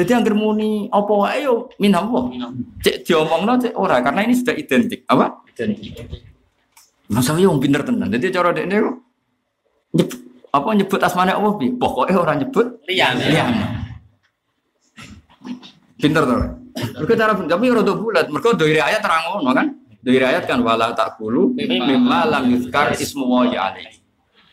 Jadi 0.00 0.16
yang 0.16 0.24
muni 0.32 0.88
apa 0.88 1.12
wae 1.12 1.44
yo 1.44 1.68
min 1.76 1.92
Allah. 1.92 2.32
Cek 2.80 3.04
diomongno 3.04 3.60
cek 3.60 3.76
ora 3.76 4.00
karena 4.00 4.24
ini 4.24 4.32
sudah 4.32 4.56
identik. 4.56 5.04
Apa? 5.04 5.44
Masa 7.12 7.36
yo 7.36 7.52
wong 7.52 7.60
pinter 7.60 7.84
tenan. 7.84 8.08
Jadi 8.08 8.32
cara 8.32 8.56
dekne 8.56 8.80
kok 8.80 8.96
nyebut 9.92 10.18
apa 10.56 10.68
nyebut 10.72 11.00
asmane 11.04 11.36
Allah 11.36 11.52
bi. 11.60 11.68
Pokoknya 11.76 12.16
orang 12.16 12.36
nyebut 12.40 12.80
Liyane. 12.88 13.24
liyane. 13.28 13.64
Pinter 16.00 16.22
to. 16.24 16.36
Mereka 17.04 17.14
cara 17.20 17.32
tapi 17.36 17.64
ora 17.68 17.82
do 17.84 17.92
bulat. 18.00 18.26
Mereka 18.32 18.56
dari 18.56 18.80
ayat 18.80 19.04
terang 19.04 19.36
ngono 19.36 19.52
kan. 19.52 19.68
Dari 20.00 20.16
ayat 20.16 20.48
kan 20.48 20.64
wala 20.64 20.96
takulu 20.96 21.52
mimma 21.52 22.24
lam 22.24 22.48
yuzkar 22.56 22.96
ismu 22.96 23.28
wa 23.28 23.44
alaihi. 23.44 23.99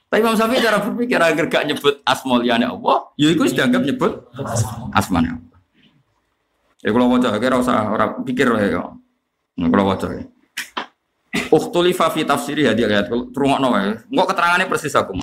Tapi 0.07 0.23
Imam 0.23 0.39
Syafi'i 0.39 0.63
cara 0.63 0.79
berpikir 0.79 1.19
agar 1.19 1.45
gak 1.51 1.63
nyebut 1.67 1.99
asma 2.07 2.39
liyane 2.39 2.63
Allah, 2.63 3.11
ya 3.19 3.27
iku 3.27 3.43
sudah 3.43 3.67
anggap 3.67 3.83
nyebut 3.83 4.11
asmane 4.95 5.35
Allah. 5.35 5.57
Ya 6.79 6.95
kalau 6.95 7.11
wajah 7.11 7.35
kira 7.43 7.59
usah 7.59 7.91
orang 7.91 8.23
pikir 8.23 8.47
ya. 8.47 8.95
Nah, 9.59 9.67
kalau 9.67 9.91
wajah 9.91 10.09
ya. 10.15 10.23
Ukhtulifa 11.51 12.07
fi 12.15 12.23
tafsiri 12.23 12.63
hadi 12.63 12.87
ayat 12.87 13.11
rungokno 13.11 13.67
wae. 13.67 13.99
Engko 14.07 14.23
keterangane 14.31 14.63
persis 14.71 14.95
aku. 14.95 15.19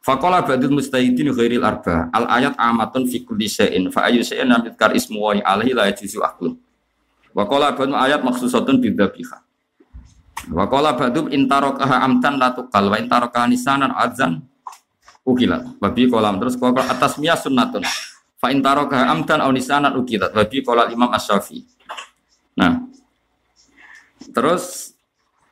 Faqala 0.00 0.46
ba'dul 0.46 0.78
mustahidin 0.78 1.34
ghairil 1.34 1.66
arba. 1.66 2.06
Al 2.14 2.30
ayat 2.30 2.54
amatun 2.54 3.10
fi 3.10 3.26
kulli 3.26 3.50
shay'in 3.50 3.90
fa 3.90 4.06
ayyu 4.06 4.22
shay'in 4.22 4.46
lam 4.46 4.62
yudkar 4.62 4.94
ismu 4.94 5.18
wa 5.18 5.34
alaihi 5.34 5.74
la 5.74 5.90
yajuzu 5.90 6.22
aklu. 6.22 6.54
Wa 7.34 7.50
qala 7.50 7.74
ayat 7.74 8.22
makhsusatun 8.22 8.78
bidzabiha. 8.78 9.49
Wa 10.50 10.64
qala 10.66 10.96
ba'dum 10.96 11.28
intarakaha 11.30 12.02
amtan 12.06 12.40
la 12.40 12.54
tuqal 12.54 12.88
wa 12.88 12.96
intarakaha 12.96 13.46
nisanan 13.50 13.92
adzan 13.92 14.40
ukilat. 15.26 15.76
Babi 15.76 16.08
kolam 16.08 16.40
terus 16.40 16.56
qala 16.56 16.86
atas 16.86 17.20
miyah 17.20 17.36
sunnatun. 17.36 17.84
Fa 18.40 18.48
intarakaha 18.48 19.10
amtan 19.12 19.44
aw 19.44 19.50
nisanan 19.52 19.94
ukilat. 20.00 20.32
Babi 20.32 20.64
qala 20.64 20.88
Imam 20.88 21.12
Asy-Syafi'i. 21.12 21.62
Nah. 22.56 22.88
Terus 24.30 24.96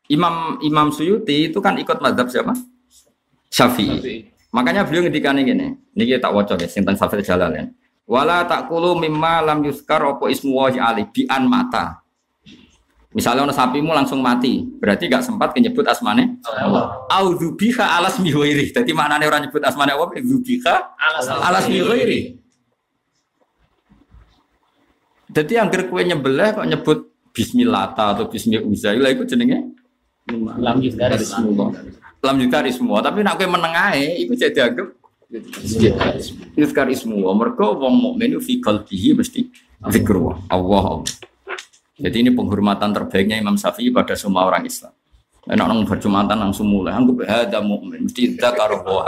Imam 0.09 0.57
Imam 0.65 0.89
Suyuti 0.89 1.53
itu 1.53 1.61
kan 1.61 1.77
ikut 1.77 2.01
mazhab 2.01 2.33
siapa? 2.33 2.57
Syafi'i. 3.53 4.33
Makanya 4.49 4.89
beliau 4.89 5.05
ngendikan 5.05 5.37
gini, 5.45 5.77
niki 5.93 6.17
tak 6.17 6.33
waca 6.33 6.57
ya 6.57 6.65
sinten 6.65 6.97
Safir 6.97 7.21
Jalalain. 7.21 7.77
Wala 8.09 8.49
takulu 8.49 8.97
mimma 8.97 9.45
lam 9.45 9.61
yuskar 9.69 10.01
opo 10.01 10.33
ismu 10.33 10.57
wa 10.57 10.73
ali 10.73 11.05
bi 11.05 11.29
an 11.29 11.45
mata. 11.45 12.01
Misalnya 13.09 13.49
ono 13.49 13.55
sapimu 13.57 13.97
langsung 13.97 14.21
mati, 14.21 14.61
berarti 14.61 15.09
gak 15.09 15.25
sempat 15.25 15.57
menyebut 15.57 15.81
asmane 15.89 16.45
Allah. 16.45 17.09
au 17.09 17.33
dzubika 17.33 17.97
alas 17.97 18.21
mihoiri. 18.21 18.69
Jadi 18.69 18.93
maknanya 18.93 19.25
orang 19.33 19.49
nyebut 19.49 19.65
asmane 19.65 19.97
Allah 19.97 20.13
dzubika 20.13 20.93
Alas 21.01 21.25
alas 21.29 21.65
mihoiri. 21.73 22.37
Jadi 25.33 25.53
yang 25.57 25.69
kue 25.73 26.03
nyebelah 26.05 26.57
kok 26.57 26.69
nyebut 26.69 26.99
Bismillah 27.33 27.97
atau 27.97 28.29
Bismillah 28.29 28.65
Uzailah 28.65 29.11
itu 29.13 29.25
jenenge 29.25 29.73
Lam 30.37 30.77
yuzkar 30.85 31.17
Bismillah. 31.17 31.71
Lam 32.19 32.37
yukari 32.43 32.75
semua, 32.75 32.99
tapi 32.99 33.23
nak 33.23 33.39
kue 33.39 33.47
menengahe 33.47 34.21
itu 34.21 34.35
jadi 34.35 34.69
anggap 34.69 34.99
Yuzkar 36.57 36.89
ismu 36.89 37.21
mereka 37.37 37.69
wong 37.77 37.95
mukmin 38.01 38.41
fi 38.41 38.57
qalbihi 38.65 39.13
mesti 39.13 39.45
zikrullah 39.93 40.41
Allah 40.49 40.85
Allah. 40.97 41.13
Jadi 41.99 42.17
ini 42.23 42.31
penghormatan 42.31 42.95
terbaiknya 42.95 43.43
Imam 43.43 43.59
Syafi'i 43.59 43.91
pada 43.91 44.15
semua 44.15 44.47
orang 44.47 44.63
Islam. 44.63 44.95
Enak 45.49 45.67
nang 45.67 45.83
berjumatan 45.83 46.39
langsung 46.39 46.71
mulai 46.71 46.95
anggap 46.95 47.25
hada 47.27 47.59
mukmin 47.59 48.07
mesti 48.07 48.39
dzakar 48.39 48.71
wa. 48.87 49.03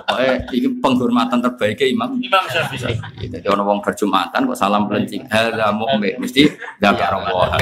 Pokoknya 0.00 0.32
ini 0.54 0.68
penghormatan 0.80 1.38
terbaiknya 1.44 1.86
Imam 1.90 2.16
Imam 2.16 2.44
Syafi'i. 2.48 2.96
jadi 3.28 3.44
orang 3.52 3.76
wong 3.76 3.80
berjumatan 3.84 4.48
kok 4.48 4.56
salam 4.56 4.88
pelencing 4.88 5.28
hada 5.28 5.68
mukmin 5.74 6.16
mesti 6.16 6.48
dzakar 6.80 7.12
wa. 7.28 7.52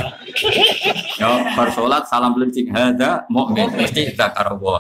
Yo 1.19 1.31
bar 1.59 1.69
salat 1.75 2.07
salam 2.07 2.39
pelencing 2.39 2.71
hada 2.71 3.27
mukmin 3.27 3.67
mesti 3.75 4.15
dzakar 4.15 4.55
wa. 4.63 4.79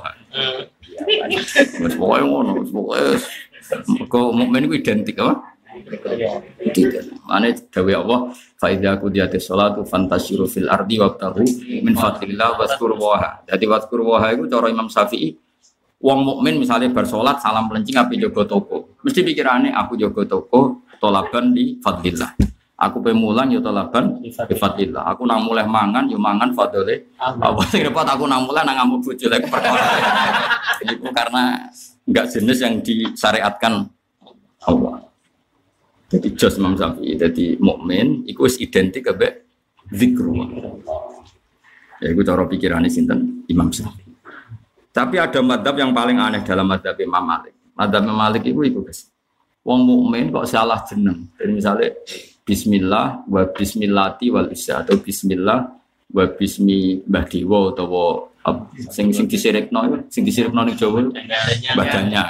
Wes 1.82 1.94
pokoknya 1.98 2.22
ngono, 2.22 2.62
wes 2.62 2.70
pokoknya 2.70 3.16
kok 4.06 4.30
mukmin 4.30 4.68
itu 4.68 4.76
identik 4.76 5.18
apa? 5.18 5.51
Tidak. 6.72 7.24
Mana 7.24 7.48
dawe 7.52 7.92
Allah 7.96 8.20
fa 8.60 8.68
idza 8.68 8.96
qudiyatis 9.00 9.48
sholatu 9.48 9.82
fantashiru 9.88 10.44
fil 10.44 10.68
ardi 10.68 11.00
wabtahu 11.00 11.42
min 11.80 11.94
fadlillah 11.96 12.60
waskur 12.60 12.92
waha. 12.96 13.44
Jadi 13.48 13.64
waskur 13.64 14.04
waha 14.04 14.36
itu 14.36 14.44
cara 14.48 14.68
Imam 14.68 14.86
Syafi'i 14.92 15.32
wong 16.02 16.20
mukmin 16.26 16.58
misalnya 16.58 16.90
bersolat 16.90 17.38
salam 17.38 17.70
pelencing 17.70 17.96
api 17.96 18.18
jogo 18.18 18.42
toko. 18.44 18.98
Mesti 19.06 19.22
pikirannya 19.22 19.70
aku 19.70 19.94
jogo 19.94 20.26
toko 20.26 20.60
tolaban 20.98 21.54
di 21.54 21.78
fadlillah. 21.78 22.34
Aku 22.82 22.98
pemulang 22.98 23.46
yo 23.54 23.62
tolaban 23.62 24.18
di 24.18 24.34
fadlillah. 24.34 25.14
Aku 25.14 25.22
nang 25.22 25.46
mulai 25.46 25.62
mangan 25.62 26.10
yo 26.10 26.18
mangan 26.18 26.50
fadlile. 26.50 27.14
Apa 27.14 27.62
sing 27.70 27.86
repot 27.86 28.02
aku 28.02 28.26
nang 28.26 28.42
mulai 28.42 28.66
nang 28.66 28.74
ngamuk 28.82 29.06
bojo 29.06 29.26
lek 29.30 29.46
perkara. 29.46 29.86
Itu 30.90 31.06
karena 31.14 31.70
enggak 32.02 32.26
jenis 32.34 32.58
yang 32.58 32.74
disyariatkan 32.82 33.86
Allah. 34.66 35.01
Jadi 36.12 36.28
jos 36.36 36.60
Imam 36.60 36.76
Syafi'i, 36.76 37.16
jadi 37.16 37.56
mukmin 37.56 38.28
wis 38.36 38.60
identik 38.60 39.08
ambek 39.08 39.48
zikrullah. 39.88 40.48
Ya 42.04 42.12
itu 42.12 42.20
cara 42.20 42.44
pikirannya 42.44 42.92
sinten 42.92 43.48
Imam 43.48 43.72
Syafi'i. 43.72 44.12
Tapi 44.92 45.16
ada 45.16 45.40
madhab 45.40 45.72
yang 45.80 45.96
paling 45.96 46.20
aneh 46.20 46.44
dalam 46.44 46.68
madhab 46.68 46.92
Imam 47.00 47.24
Malik. 47.24 47.56
Madhab 47.72 48.04
Imam 48.04 48.18
Malik 48.20 48.44
itu 48.44 48.60
itu 48.60 48.84
guys. 48.84 49.08
Wong 49.64 49.88
mukmin 49.88 50.28
kok 50.28 50.44
salah 50.44 50.84
jeneng. 50.84 51.32
Jadi 51.40 51.52
misalnya 51.56 51.88
Bismillah 52.44 53.24
wa 53.24 53.42
Bismillati 53.48 54.28
wal 54.28 54.52
isya 54.52 54.84
atau 54.84 55.00
Bismillah 55.00 55.64
wa 56.12 56.24
Bismi 56.28 57.00
Mbah 57.08 57.24
Dewa 57.24 57.72
atau 57.72 58.28
sing 58.92 59.14
sing 59.16 59.24
disirikno 59.24 59.80
itu, 59.88 59.96
sing 60.12 60.22
disirikno 60.28 60.60
ning 60.66 60.76
Jawa 60.76 61.08
itu 61.08 61.10
badannya. 61.72 62.24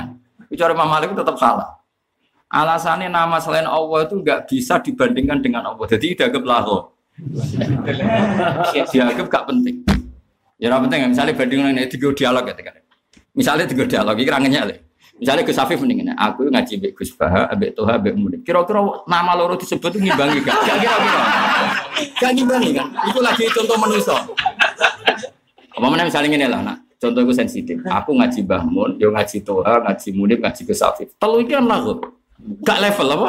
Itu 0.46 0.60
cara 0.60 0.70
Imam 0.70 0.86
Malik 0.86 1.10
itu 1.10 1.18
tetap 1.18 1.34
salah. 1.34 1.81
Alasannya 2.52 3.08
nama 3.08 3.40
selain 3.40 3.64
Allah 3.64 4.04
itu 4.04 4.20
nggak 4.20 4.44
bisa 4.44 4.76
dibandingkan 4.76 5.40
dengan 5.40 5.64
Allah. 5.64 5.88
Jadi 5.88 6.12
dianggap 6.12 6.44
laho. 6.44 6.92
dianggap 8.92 9.26
gak 9.32 9.44
penting. 9.48 9.80
Ya 10.60 10.68
ora 10.68 10.84
penting 10.84 11.16
misalnya 11.16 11.32
bandingan 11.32 11.72
ini 11.72 11.88
tiga 11.88 12.12
dialog 12.12 12.44
ya 12.44 12.52
kan. 12.52 12.76
Misalnya 13.32 13.64
tiga 13.64 13.88
dialog 13.88 14.20
iki 14.20 14.28
rangennya 14.28 14.68
le. 14.68 14.76
Misalnya 15.16 15.46
Gus 15.46 15.60
Afif 15.60 15.78
mendingin, 15.78 16.10
aku 16.18 16.50
ngaji 16.50 16.82
mbek 16.82 16.92
Gus 16.98 17.14
Baha, 17.14 17.46
mbek 17.54 17.78
Toha, 17.78 17.94
mbek 17.94 18.14
Murid. 18.18 18.40
Kira-kira 18.42 18.82
nama 19.06 19.38
loro 19.38 19.54
disebut 19.54 19.94
ngimbangi 19.94 20.42
gak? 20.42 20.56
Gak 20.66 20.76
kira-kira. 20.82 21.22
Gak 22.18 22.30
ngimbangi 22.34 22.70
kan? 22.74 22.86
Itu 23.06 23.20
lagi 23.22 23.46
contoh 23.54 23.76
manusia. 23.78 24.18
Apa 25.78 25.86
mana 25.86 26.02
misalnya 26.02 26.26
ini 26.26 26.48
lah, 26.50 26.60
nak. 26.64 26.76
Contoh 26.98 27.22
itu 27.22 27.38
sensitif. 27.38 27.78
Aku 27.86 28.18
ngaji 28.18 28.42
Mbah 28.42 28.66
Mun, 28.66 28.90
yo 28.98 29.14
ngaji 29.14 29.46
Toha, 29.46 29.86
ngaji 29.86 30.08
Murid, 30.10 30.38
ngaji 30.42 30.60
Gus 30.66 30.82
Afif. 30.82 31.14
Telu 31.14 31.38
iki 31.38 31.54
kan 31.54 31.70
lagu. 31.70 32.02
Gak 32.40 32.78
level 32.82 33.06
apa? 33.12 33.26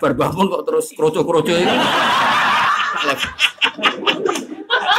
Berbangun 0.00 0.46
kok 0.48 0.64
terus 0.64 0.86
kroco-kroco 0.94 1.52
itu. 1.52 1.74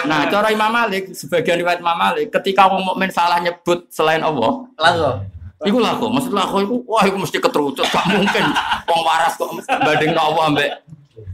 Nah, 0.05 0.29
cara 0.29 0.53
Imam 0.53 0.69
Malik, 0.69 1.17
sebagian 1.17 1.57
riwayat 1.57 1.81
Imam 1.81 1.97
Malik, 1.97 2.29
ketika 2.29 2.69
orang 2.69 2.85
mukmin 2.85 3.09
salah 3.09 3.41
nyebut 3.41 3.89
selain 3.89 4.21
Allah, 4.21 4.69
Lalu. 4.77 5.33
Iku 5.65 5.81
lah 5.81 5.97
kok, 5.97 6.11
maksud 6.11 6.35
lah 6.35 6.45
kok 6.45 6.61
iku, 6.61 6.75
wah 6.85 7.01
iku 7.07 7.17
mesti 7.17 7.41
keterucut, 7.41 7.87
gak 7.89 8.05
mungkin 8.11 8.43
wong 8.85 9.01
waras 9.01 9.33
kok 9.33 9.49
banding 9.65 10.13
Allah 10.13 10.43
ambek 10.51 10.69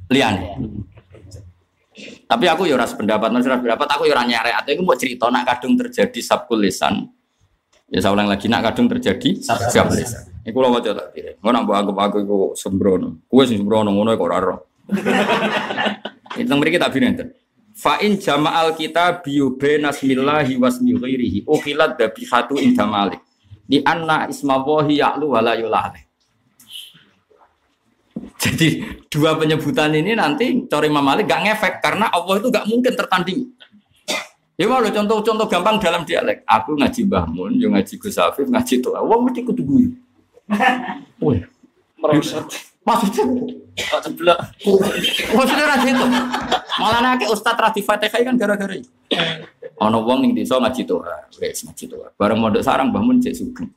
liyane. 0.08 0.56
Tapi 2.30 2.46
aku 2.48 2.64
ya 2.64 2.80
ora 2.80 2.88
sependapat, 2.88 3.28
ora 3.28 3.60
pendapat 3.60 3.88
aku 3.92 4.08
ya 4.08 4.16
ora 4.16 4.24
nyarek, 4.24 4.64
iku 4.72 4.88
mau 4.88 4.96
cerita 4.96 5.28
nak 5.28 5.44
kadung 5.44 5.76
terjadi 5.76 6.22
sabkul 6.24 6.64
lisan. 6.64 7.12
Ya 7.92 8.00
saya 8.00 8.16
ulang 8.16 8.32
lagi, 8.32 8.48
nak 8.48 8.72
kadung 8.72 8.88
terjadi 8.88 9.44
sabkul 9.44 10.00
lisan. 10.00 10.32
Iku 10.48 10.58
lho 10.58 10.74
waca 10.74 10.90
tak 10.96 11.08
kira. 11.14 11.32
Ngono 11.44 11.58
mbok 11.68 11.76
anggap 11.76 11.98
aku 12.08 12.18
iku 12.24 12.38
sembrono. 12.58 13.22
Kuwi 13.28 13.46
sing 13.46 13.62
sembrono 13.62 13.92
ngono 13.94 14.16
kok 14.16 14.26
ora 14.26 14.36
ora. 14.40 14.58
Itu 16.42 16.56
mriki 16.56 16.80
tak 16.80 16.96
binenten. 16.96 17.36
Fa 17.76 18.02
in 18.02 18.18
jama'al 18.18 18.74
kita 18.74 19.22
biyu 19.22 19.60
benasmillahi 19.60 20.56
wasmi 20.56 20.96
ghairihi 20.98 21.40
ukhilat 21.46 22.00
dabihatu 22.00 22.58
inda 22.58 22.88
malik 22.88 23.22
di 23.68 23.80
anna 23.86 24.28
ismawahi 24.28 25.00
ya'lu 25.00 25.32
wala 25.32 25.54
yulale. 25.60 26.12
Jadi 28.42 28.84
dua 29.08 29.38
penyebutan 29.38 29.94
ini 29.94 30.18
nanti 30.18 30.66
cari 30.66 30.90
Imam 30.90 31.06
Malik 31.06 31.30
gak 31.30 31.42
ngefek 31.46 31.74
karena 31.82 32.10
Allah 32.10 32.38
itu 32.38 32.48
gak 32.50 32.66
mungkin 32.70 32.94
tertanding. 32.94 33.40
Ya 34.62 34.70
mau 34.70 34.78
contoh-contoh 34.78 35.50
gampang 35.50 35.82
dalam 35.82 36.06
dialek. 36.06 36.46
Aku 36.46 36.78
ngaji 36.78 37.10
Mbah 37.10 37.26
Mun, 37.34 37.58
yo 37.58 37.74
ngaji 37.74 37.98
Gus 37.98 38.22
Afif, 38.22 38.46
ngaji 38.46 38.78
tuh. 38.78 38.94
Wong 38.94 39.26
mesti 39.26 39.42
kudu 39.42 39.66
guyu. 39.66 39.90
Wih, 41.26 41.42
Merosot. 41.98 42.46
maksudnya 42.86 43.26
ceblok. 44.06 44.38
maksudnya 45.34 45.66
ra 45.66 45.78
itu. 45.82 46.06
Malah 46.78 47.00
nek 47.18 47.30
ustaz 47.34 47.58
ra 47.58 47.74
di 47.74 47.82
Fatihah 47.82 48.22
kan 48.22 48.38
gara-gara. 48.38 48.78
Ana 49.82 49.98
wong 49.98 50.22
ning 50.22 50.38
desa 50.38 50.62
ngaji 50.62 50.86
tuh, 50.86 51.02
wis 51.42 51.66
ngaji 51.66 51.84
tuh. 51.90 52.06
Bareng 52.14 52.38
mondok 52.38 52.62
sarang 52.62 52.94
Mbah 52.94 53.02
Mun 53.02 53.18
cek 53.18 53.34
sugeng. 53.34 53.70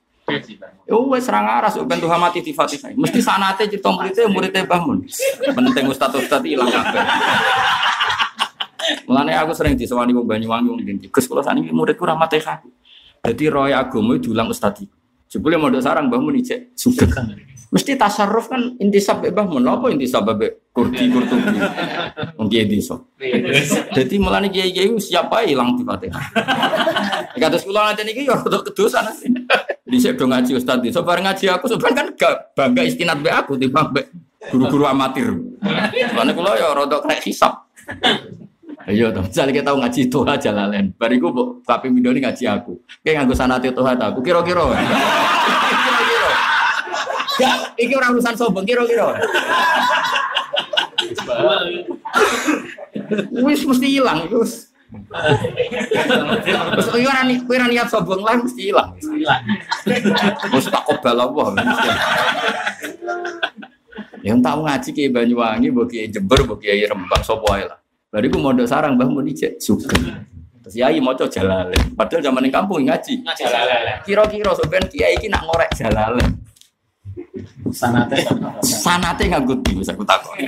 Ya 0.85 0.97
wis 1.01 1.24
serang 1.24 1.49
aras 1.49 1.80
ben 1.80 1.97
Tuhan 1.97 2.20
mati 2.20 2.45
di 2.45 2.53
Fatihah. 2.53 2.93
Mesti 2.93 3.24
sanate 3.24 3.72
cerita 3.72 3.89
muridnya 3.89 4.28
muridnya 4.28 4.68
Mbah 4.68 4.80
Mun. 4.85 5.01
Penting 5.49 5.85
ustaz-ustaz 5.89 6.45
ilang 6.45 6.68
kabeh. 6.68 7.05
Mulane 9.09 9.32
aku 9.37 9.53
sering 9.57 9.74
disewani 9.76 10.12
wong 10.12 10.26
Banyuwangi 10.26 10.68
wong 10.70 10.80
ndi. 10.82 11.09
Gus 11.09 11.28
kula 11.28 11.45
saniki 11.45 11.70
muridku 11.72 12.05
ra 12.05 12.16
Fatihah. 12.16 12.62
Dadi 13.24 13.49
roy 13.49 13.72
agama 13.72 14.16
diulang 14.20 14.53
ustaz 14.53 14.80
iki. 14.80 14.93
Jebule 15.28 15.57
mondok 15.59 15.82
sarang 15.82 16.07
Mbah 16.12 16.20
Mun 16.20 16.37
ijek 16.39 16.76
sugeng. 16.78 17.11
Mesti 17.74 17.99
tasarruf 17.99 18.47
kan 18.47 18.78
intisab 18.78 19.18
mbek 19.18 19.35
Mbah 19.35 19.47
Mun. 19.51 19.66
Apa 19.66 19.91
intisab 19.91 20.28
mbek 20.28 20.70
kurdi 20.70 21.11
kurtubi. 21.11 21.59
Wong 22.39 22.47
kiye 22.53 22.64
desa. 22.68 23.01
Jadi 23.97 24.14
mulane 24.20 24.53
kiai-kiai 24.53 24.93
ku 24.93 25.01
siapa 25.01 25.43
ilang 25.49 25.74
di 25.74 25.82
Fatihah. 25.82 26.24
Kata 27.35 27.57
sekolah 27.59 27.91
nanti 27.91 28.07
niki 28.07 28.28
ya 28.28 28.39
rada 28.39 28.62
kedosan 28.62 29.11
sih. 29.16 29.32
Saya 29.95 30.16
do 30.18 30.26
ngaji 30.26 30.59
ustaz 30.59 30.82
di, 30.82 30.91
so 30.91 31.07
bareng 31.07 31.22
ngaji 31.22 31.55
aku 31.55 31.70
sebenarnya 31.70 31.95
kan 31.95 32.07
gak 32.18 32.35
bangga 32.57 32.82
istinat 32.82 33.20
be 33.22 33.30
aku 33.30 33.55
timbang 33.55 33.95
be 33.95 34.03
guru-guru 34.51 34.91
amatir. 34.91 35.39
Soalnya 36.11 36.32
kula 36.35 36.59
ya 36.59 36.74
rada 36.74 36.99
kena 36.99 37.14
hisap. 37.22 37.53
Ayo 38.85 39.09
dong, 39.09 39.24
misalnya 39.24 39.53
kita 39.57 39.66
tahu 39.72 39.78
ngaji 39.80 40.01
Tuhan 40.12 40.37
jalalen, 40.37 40.85
bariku 41.01 41.32
bu, 41.32 41.45
tapi 41.64 41.89
ini 41.89 42.05
ngaji 42.05 42.45
aku. 42.45 42.76
Kayak 43.01 43.24
nganggo 43.24 43.32
sanate 43.32 43.72
Tuhan 43.72 43.97
aku, 43.97 44.20
kira-kira. 44.20 44.61
Kira-kira. 45.85 46.30
Gak, 47.41 47.57
iki 47.80 47.93
orang 47.97 48.12
urusan 48.20 48.37
sombong, 48.37 48.68
kira-kira. 48.68 49.16
Wis 53.41 53.64
mesti 53.64 53.87
hilang, 53.89 54.28
wis. 54.28 54.68
Terus 56.76 56.87
kowe 56.93 57.03
ora 57.03 57.24
ni- 57.24 57.41
kowe 57.41 57.57
ora 57.57 57.66
niat 57.72 57.89
sombong 57.89 58.20
lah 58.20 58.37
mesti 58.37 58.68
hilang. 58.68 58.93
Wis 60.53 60.66
tak 60.68 60.85
kobal 60.85 61.24
Allah. 61.24 61.49
Yang 64.20 64.39
tahu 64.45 64.61
ngaji 64.64 64.89
ke 64.93 65.05
Banyuwangi, 65.09 65.68
kiai 65.89 66.12
Jember, 66.12 66.41
kiai 66.61 66.85
Rembang 66.85 67.24
ae 67.24 67.64
lah. 67.64 67.84
Bariku 68.15 68.39
mondok 68.39 68.71
sarang 68.71 68.95
Mbah 68.95 69.11
Mun 69.11 69.27
ijek 69.27 69.59
sugeng. 69.59 70.23
Terus 70.62 70.79
yai 70.79 71.03
maca 71.03 71.27
jalalen. 71.27 71.99
Padahal 71.99 72.23
zaman 72.23 72.47
ning 72.47 72.55
kampung 72.55 72.87
ngaji. 72.87 73.27
Jalan. 73.35 74.07
Kira-kira 74.07 74.55
sampean 74.55 74.87
kiai 74.87 75.19
iki 75.19 75.27
nak 75.27 75.43
ngorek 75.43 75.75
jalalen. 75.75 76.39
Sanate. 77.75 78.23
Sanate 78.62 79.27
nganggo 79.27 79.59
di 79.67 79.83
wis 79.83 79.91
aku 79.91 80.07
takon. 80.07 80.39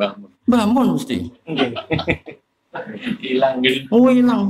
Bangun. 0.00 0.32
Mbah 0.48 0.64
Mun 0.64 0.96
mesti. 0.96 1.28
Hilang 3.20 3.60
gitu. 3.60 3.84
Oh 3.92 4.08
hilang. 4.08 4.48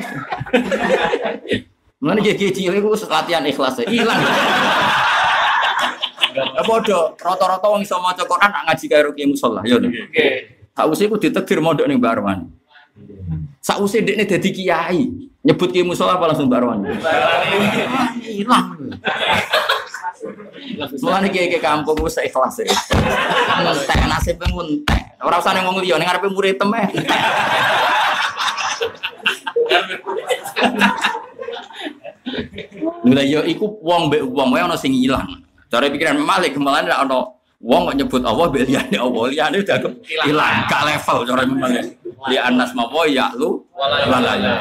Mana 1.98 2.22
kiai 2.22 2.54
cilik 2.54 2.78
ku 2.78 2.94
latihan 3.10 3.42
ikhlas 3.42 3.82
ya. 3.82 3.90
hilang. 3.90 4.22
Ya 6.30 6.62
bodoh, 6.62 7.18
rata-rata 7.18 7.66
wong 7.66 7.82
iso 7.82 7.98
maca 7.98 8.22
Quran 8.22 8.54
nak 8.54 8.62
ngaji 8.70 8.86
karo 8.86 9.10
kiai 9.10 9.26
musala 9.26 9.66
ya. 9.66 9.74
Oke. 9.74 10.59
Sausé 10.76 11.10
ku 11.10 11.20
ditegir 11.20 11.58
mondok 11.60 11.86
ning 11.86 11.98
Mbak 12.00 12.12
Arwan. 12.16 12.48
Sausé 13.60 14.00
dekne 14.00 14.24
dadi 14.24 14.50
kiai, 14.54 15.12
nyebut 15.44 15.68
kiai 15.68 15.84
musala 15.84 16.16
apa 16.16 16.32
langsung 16.32 16.48
Mbak 16.48 16.60
Arwan. 16.60 16.80
Hilang. 18.24 18.68
Mulane 21.04 21.28
kiai 21.28 21.52
kiai 21.52 21.60
kampung 21.60 22.00
wis 22.00 22.16
ikhlas 22.16 22.64
ya. 22.64 22.72
Entek 23.60 24.00
nasib 24.08 24.40
entek. 24.40 25.02
Ora 25.20 25.36
usah 25.36 25.52
ning 25.52 25.68
wong 25.68 25.84
liya 25.84 26.00
ning 26.00 26.08
ngarepe 26.08 26.32
murid 26.32 26.56
temeh. 26.56 26.88
Lha 33.04 33.22
yo 33.26 33.44
iku 33.44 33.80
wong 33.84 34.08
mbek 34.08 34.22
wong 34.24 34.48
wae 34.54 34.64
ana 34.64 34.80
sing 34.80 34.96
ilang. 34.96 35.44
Cara 35.68 35.92
pikiran 35.92 36.16
Malik 36.16 36.56
malah 36.56 36.84
ana 36.84 37.36
wong 37.60 37.92
kok 37.92 37.96
nyebut 38.00 38.22
Allah 38.24 38.44
mbek 38.48 38.64
liyane 38.64 38.96
Allah, 38.96 39.24
liyane 39.28 39.56
udah 39.60 39.76
ilang, 40.24 40.56
gak 40.66 40.82
level 40.88 41.18
cara 41.28 41.42
Malik. 41.44 41.86
Li 42.28 42.36
anas 42.36 42.72
mawa 42.76 43.08
ya 43.08 43.32
lu 43.36 43.64
wala 43.76 44.36
ya. 44.36 44.54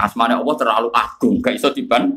Asmane 0.00 0.36
Allah 0.36 0.54
terlalu 0.56 0.88
agung, 0.92 1.40
gak 1.40 1.56
iso 1.56 1.68
diban 1.72 2.08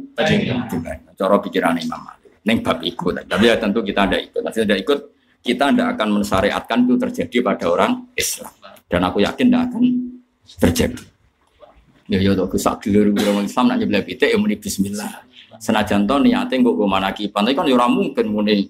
Cara 1.16 1.36
pikiran 1.40 1.80
Imam 1.80 2.04
Malik. 2.04 2.44
Ning 2.46 2.60
bab 2.62 2.84
iku, 2.84 3.16
tapi 3.16 3.50
ya 3.50 3.56
tentu 3.58 3.82
kita 3.82 4.06
ada 4.06 4.22
ikut. 4.22 4.38
Nah, 4.44 4.54
tidak 4.54 4.78
ikut, 4.86 5.00
kita 5.42 5.74
tidak 5.74 5.98
akan 5.98 6.22
mensyariatkan 6.22 6.78
itu 6.86 6.96
terjadi 7.00 7.38
pada 7.42 7.66
orang 7.72 7.92
Islam. 8.14 8.54
Dan 8.86 9.02
aku 9.02 9.24
yakin 9.26 9.50
tidak 9.50 9.64
akan 9.72 9.84
terjadi. 10.62 11.04
Ya 12.06 12.22
ya 12.22 12.38
tok 12.38 12.54
sak 12.62 12.86
dulur 12.86 13.10
orang 13.18 13.50
Islam 13.50 13.66
nak 13.74 13.82
nyebelah 13.82 14.06
pitik 14.06 14.30
ya 14.30 14.38
muni 14.38 14.62
bismillah. 14.62 15.26
Senajan 15.58 16.06
to 16.06 16.22
niate 16.22 16.54
nggo 16.54 16.78
go 16.78 16.86
manakipan, 16.86 17.48
tapi 17.48 17.58
kan 17.58 17.66
ya 17.66 17.74
ora 17.80 17.90
mungkin 17.90 18.30
muni 18.30 18.70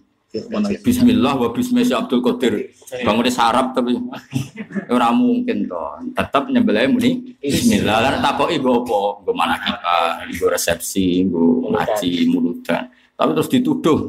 bismillah 0.83 1.33
wa 1.39 1.49
bismi 1.55 1.81
si 1.87 1.93
Abdul 1.95 2.19
Qadir. 2.19 2.75
Bangun 3.01 3.27
sarap 3.31 3.71
tapi 3.71 3.95
ya 3.95 4.91
ora 4.91 5.09
mungkin 5.15 5.65
to. 5.65 6.11
Tetap 6.11 6.51
nyebelah 6.51 6.85
muni 6.91 7.39
bismillah. 7.39 7.97
Lan 8.03 8.19
takoki 8.19 8.59
nggo 8.59 8.83
apa? 8.83 8.99
Nggo 9.23 9.31
manakipan, 9.31 10.27
nggo 10.35 10.47
resepsi, 10.51 11.23
nggo 11.25 11.71
ngaji 11.71 12.11
muludan. 12.29 12.91
Tapi 13.15 13.29
terus 13.31 13.49
dituduh, 13.51 13.99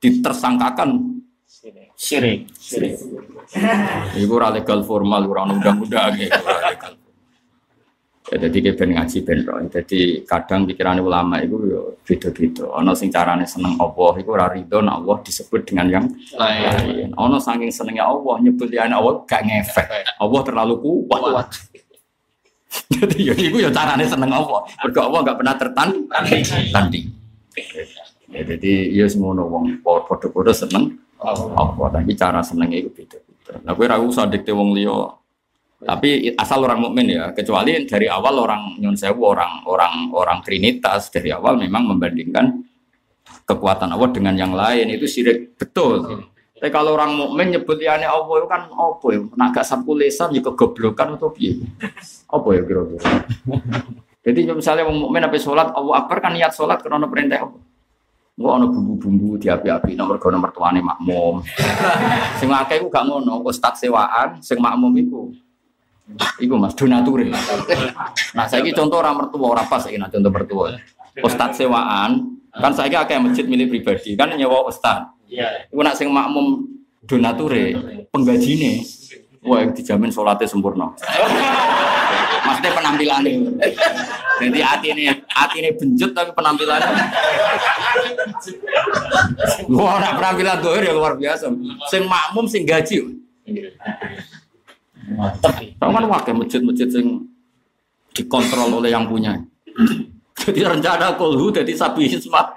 ditersangkakan 0.00 1.14
Syirik. 1.94 2.50
Iku 4.18 4.32
ora 4.34 4.50
legal 4.50 4.82
formal, 4.82 5.30
ora 5.30 5.46
undang-undang, 5.46 6.18
ora 6.18 6.74
legal. 6.74 6.92
Ya, 8.24 8.48
jadi 8.48 8.56
kayak 8.56 8.76
ben 8.80 8.90
ngaji 8.96 9.18
ben 9.20 9.38
roh. 9.44 9.60
Jadi 9.68 10.24
kadang 10.24 10.64
pikiran 10.64 10.96
ulama 10.96 11.44
itu 11.44 11.60
yo 11.68 11.80
beda-beda. 12.08 12.64
Ono 12.80 12.96
sing 12.96 13.12
carane 13.12 13.44
seneng 13.44 13.76
Allah 13.76 14.16
iku 14.16 14.32
ora 14.32 14.48
rido 14.48 14.80
nek 14.80 14.96
Allah 14.96 15.16
disebut 15.20 15.60
dengan 15.68 15.86
yang 15.92 16.06
lain. 16.32 17.12
Ono 17.20 17.36
saking 17.36 17.68
senengnya 17.68 18.08
Allah 18.08 18.40
nyebut 18.40 18.72
ya 18.72 18.88
Allah 18.88 19.20
gak 19.28 19.44
ngefek. 19.44 19.86
Allah 20.16 20.40
terlalu 20.40 20.74
kuat. 20.80 21.52
Jadi 22.96 23.28
ya 23.28 23.34
iku 23.36 23.60
ya 23.60 23.68
carane 23.68 24.08
seneng 24.08 24.32
Allah. 24.32 24.60
Mergo 24.72 25.00
Allah 25.04 25.20
gak 25.20 25.36
pernah 25.44 25.54
tertanding. 25.60 27.04
Ya, 28.34 28.42
jadi 28.42 28.90
ya 28.90 29.06
semono 29.06 29.46
wong 29.46 29.84
padha-padha 29.84 30.50
seneng 30.50 30.96
Allah. 31.20 31.92
Tapi 31.92 32.16
cara 32.16 32.40
senengnya 32.40 32.82
itu 32.82 32.90
beda-beda. 32.90 33.62
Nah, 33.62 33.76
kowe 33.76 33.84
ora 33.84 34.00
usah 34.00 34.26
dikte 34.26 34.50
wong 34.50 34.72
liya 34.72 35.12
tapi 35.82 36.32
asal 36.38 36.64
orang 36.64 36.80
mukmin 36.80 37.12
ya, 37.12 37.34
kecuali 37.36 37.84
dari 37.84 38.06
awal 38.08 38.40
orang 38.40 38.80
nyun 38.80 38.96
sewu 38.96 39.34
orang 39.34 39.66
orang 39.68 40.08
orang 40.14 40.38
trinitas 40.40 41.12
dari 41.12 41.34
awal 41.34 41.60
memang 41.60 41.90
membandingkan 41.90 42.64
kekuatan 43.44 43.92
Allah 43.92 44.08
dengan 44.08 44.34
yang 44.38 44.56
lain 44.56 44.88
itu 44.94 45.04
syirik 45.04 45.58
betul. 45.60 46.24
Tapi 46.56 46.72
kalau 46.72 46.96
orang 46.96 47.12
mukmin 47.12 47.52
nyebut 47.52 47.76
liane 47.76 48.08
Allah 48.08 48.34
itu 48.40 48.48
kan 48.48 48.72
apa 48.72 49.06
ya? 49.12 49.20
Naga 49.36 49.60
sapu 49.60 49.92
lesan 49.92 50.32
ya 50.32 50.40
kegoblokan 50.40 51.20
atau 51.20 51.28
piye? 51.28 51.60
Apa 52.32 52.48
ya 52.56 52.64
kira-kira? 52.64 53.04
Jadi 54.24 54.40
misalnya 54.48 54.88
orang 54.88 54.96
mukmin 54.96 55.20
apa 55.20 55.36
sholat 55.36 55.68
Allah 55.76 55.94
akbar 56.00 56.24
kan 56.24 56.32
niat 56.32 56.56
sholat 56.56 56.80
karena 56.80 57.04
perintah 57.04 57.44
Allah. 57.44 57.60
Gua 58.34 58.58
ono 58.58 58.66
bumbu-bumbu 58.72 59.36
di 59.38 59.46
api-api 59.52 59.92
nomor 59.94 60.16
gono 60.16 60.40
mertuane 60.40 60.80
makmum. 60.80 61.44
sing 62.40 62.48
akeh 62.48 62.80
ku 62.80 62.88
gak 62.88 63.06
ngono, 63.06 63.44
ustaz 63.44 63.84
sewaan, 63.84 64.40
sing 64.40 64.56
makmum 64.58 64.90
iku 64.96 65.30
Iku 66.36 66.60
mas 66.60 66.76
donature. 66.76 67.32
Nah 68.36 68.44
saya 68.44 68.60
contoh 68.76 69.00
orang 69.00 69.24
mertua 69.24 69.46
orang 69.56 69.66
pas 69.66 69.80
ini 69.88 70.04
contoh 70.04 70.30
mertua. 70.30 70.76
Ustad 71.24 71.56
sewaan 71.56 72.36
kan 72.54 72.72
saya 72.76 73.02
kayak 73.02 73.24
masjid 73.24 73.48
milik 73.48 73.72
pribadi 73.72 74.12
kan 74.14 74.30
nyewa 74.36 74.68
ustad. 74.68 75.10
Iya. 75.26 75.66
Iku 75.72 75.80
nak 75.80 75.96
sing 75.96 76.12
makmum 76.12 76.68
donature 77.08 77.74
penggajine. 78.12 78.84
Wah, 79.44 79.60
dijamin 79.60 80.08
sholatnya 80.08 80.48
sempurna. 80.48 80.88
Maksudnya 82.48 82.72
penampilannya. 82.72 83.60
Jadi 84.40 84.58
hati 84.64 84.86
ini 84.96 85.04
hati 85.28 85.56
ini 85.60 85.68
benjut 85.76 86.16
tapi 86.16 86.32
penampilannya. 86.32 86.96
Wah, 89.68 90.00
nak 90.00 90.16
penampilan 90.16 90.64
doer 90.64 90.88
ya 90.88 90.96
luar 90.96 91.20
biasa. 91.20 91.52
Sing 91.92 92.08
makmum 92.08 92.48
sing 92.48 92.64
gaji. 92.64 93.20
Tahu 95.78 95.90
kan 95.92 96.04
wakil 96.08 96.34
masjid-masjid 96.38 96.88
yang 96.88 97.28
dikontrol 98.14 98.80
oleh 98.80 98.94
yang 98.94 99.04
punya. 99.04 99.36
Jadi 100.34 100.60
rencana 100.60 101.14
kolhu 101.16 101.50
jadi 101.50 101.72
sapi 101.72 102.08
hismat. 102.08 102.52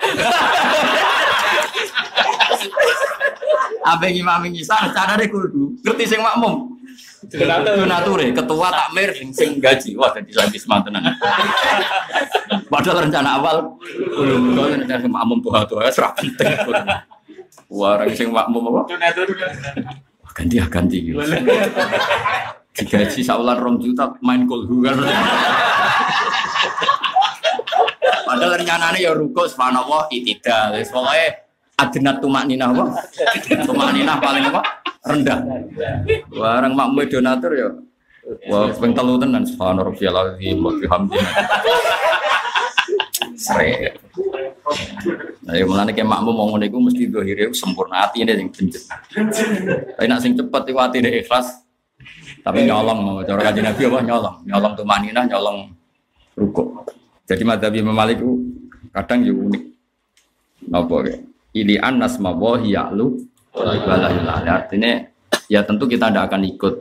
Apa 3.87 4.05
imam 4.11 4.43
ngisa 4.47 4.75
rencana 4.89 5.15
deh 5.15 5.27
kolhu. 5.31 5.75
Ngerti 5.83 6.03
sing 6.07 6.21
makmum. 6.21 6.77
Donature, 7.27 8.31
ketua 8.31 8.67
takmir 8.71 9.09
sing 9.15 9.29
sing 9.33 9.49
gaji. 9.57 9.97
Wah 9.97 10.11
jadi 10.13 10.31
sapi 10.31 10.55
hismat 10.55 10.83
tenan. 10.87 11.09
Padahal 12.67 13.07
rencana 13.07 13.39
awal 13.39 13.55
kolhu 14.13 14.51
kalau 14.55 14.69
rencana 14.71 14.99
sing 14.99 15.11
makmum 15.11 15.37
tuh 15.43 15.51
tuh 15.67 15.83
ya 15.83 15.91
serah 15.91 16.11
penting. 16.15 16.47
Wah 17.67 17.99
orang 17.99 18.11
sing 18.15 18.29
makmum 18.31 18.71
apa? 18.71 18.81
Donatur. 18.93 19.27
Ganti 20.37 20.61
ya 20.61 20.65
ganti 20.69 20.97
gitu. 21.01 21.17
Digaji 22.77 23.25
saulan 23.25 23.57
rong 23.57 23.81
juta 23.81 24.05
main 24.21 24.45
kolhu 24.45 24.85
kan. 24.85 25.01
Padahal 28.21 28.61
rencananya 28.61 29.01
ya 29.01 29.17
ruko 29.17 29.49
subhanallah 29.49 30.05
itidal. 30.13 30.77
Wis 30.77 30.93
pokoke 30.93 31.25
adnat 31.81 32.21
tumak 32.21 32.45
ninah 32.45 32.69
apa? 32.69 32.85
Tumak 33.65 33.97
ninah 33.97 34.21
paling 34.21 34.45
apa? 34.45 34.61
Rendah. 35.09 35.41
Barang 36.29 36.77
makmu 36.77 37.09
donatur 37.09 37.51
ya. 37.57 37.73
Wah, 38.51 38.69
ping 38.77 38.93
telu 38.93 39.17
tenan 39.17 39.41
subhanallah 39.41 39.89
rabbiyal 39.89 40.37
azim 40.37 40.61
wa 40.61 40.71
bihamdihi. 40.77 41.27
Sre. 43.39 43.97
Nah, 45.47 45.53
ya 45.55 45.63
mulane 45.63 45.95
kayak 45.95 46.09
makmu 46.11 46.31
mau 46.35 46.51
ngono 46.51 46.63
iku 46.67 46.77
mesti 46.83 47.07
dohire 47.07 47.47
sempurna 47.55 48.03
atine 48.03 48.35
sing 48.35 48.51
benjet. 48.51 48.83
Tapi 49.95 50.05
nak 50.11 50.19
sing 50.19 50.35
cepet 50.35 50.63
iku 50.71 50.79
atine 50.83 51.09
ikhlas. 51.23 51.63
Tapi 52.43 52.63
nyolong, 52.63 53.23
cara 53.27 53.51
kaji 53.51 53.59
Nabi 53.63 53.81
apa 53.87 53.99
nyolong, 54.03 54.35
nyolong 54.47 54.73
tuh 54.75 54.85
manina, 54.87 55.21
nyolong 55.27 55.67
ruko. 56.35 56.83
Jadi 57.27 57.43
madhab 57.43 57.75
Imam 57.75 57.95
Malik 57.95 58.23
kadang 58.91 59.19
juga 59.23 59.51
unik. 59.51 59.63
Napa 60.71 60.95
ya? 61.07 61.17
Ilian 61.55 61.95
nasma 61.99 62.31
wahi 62.31 62.75
ya'lu. 62.75 63.19
Artinya 64.47 64.91
ya 65.51 65.63
tentu 65.63 65.87
kita 65.87 66.11
tidak 66.11 66.31
akan 66.31 66.43
ikut 66.47 66.75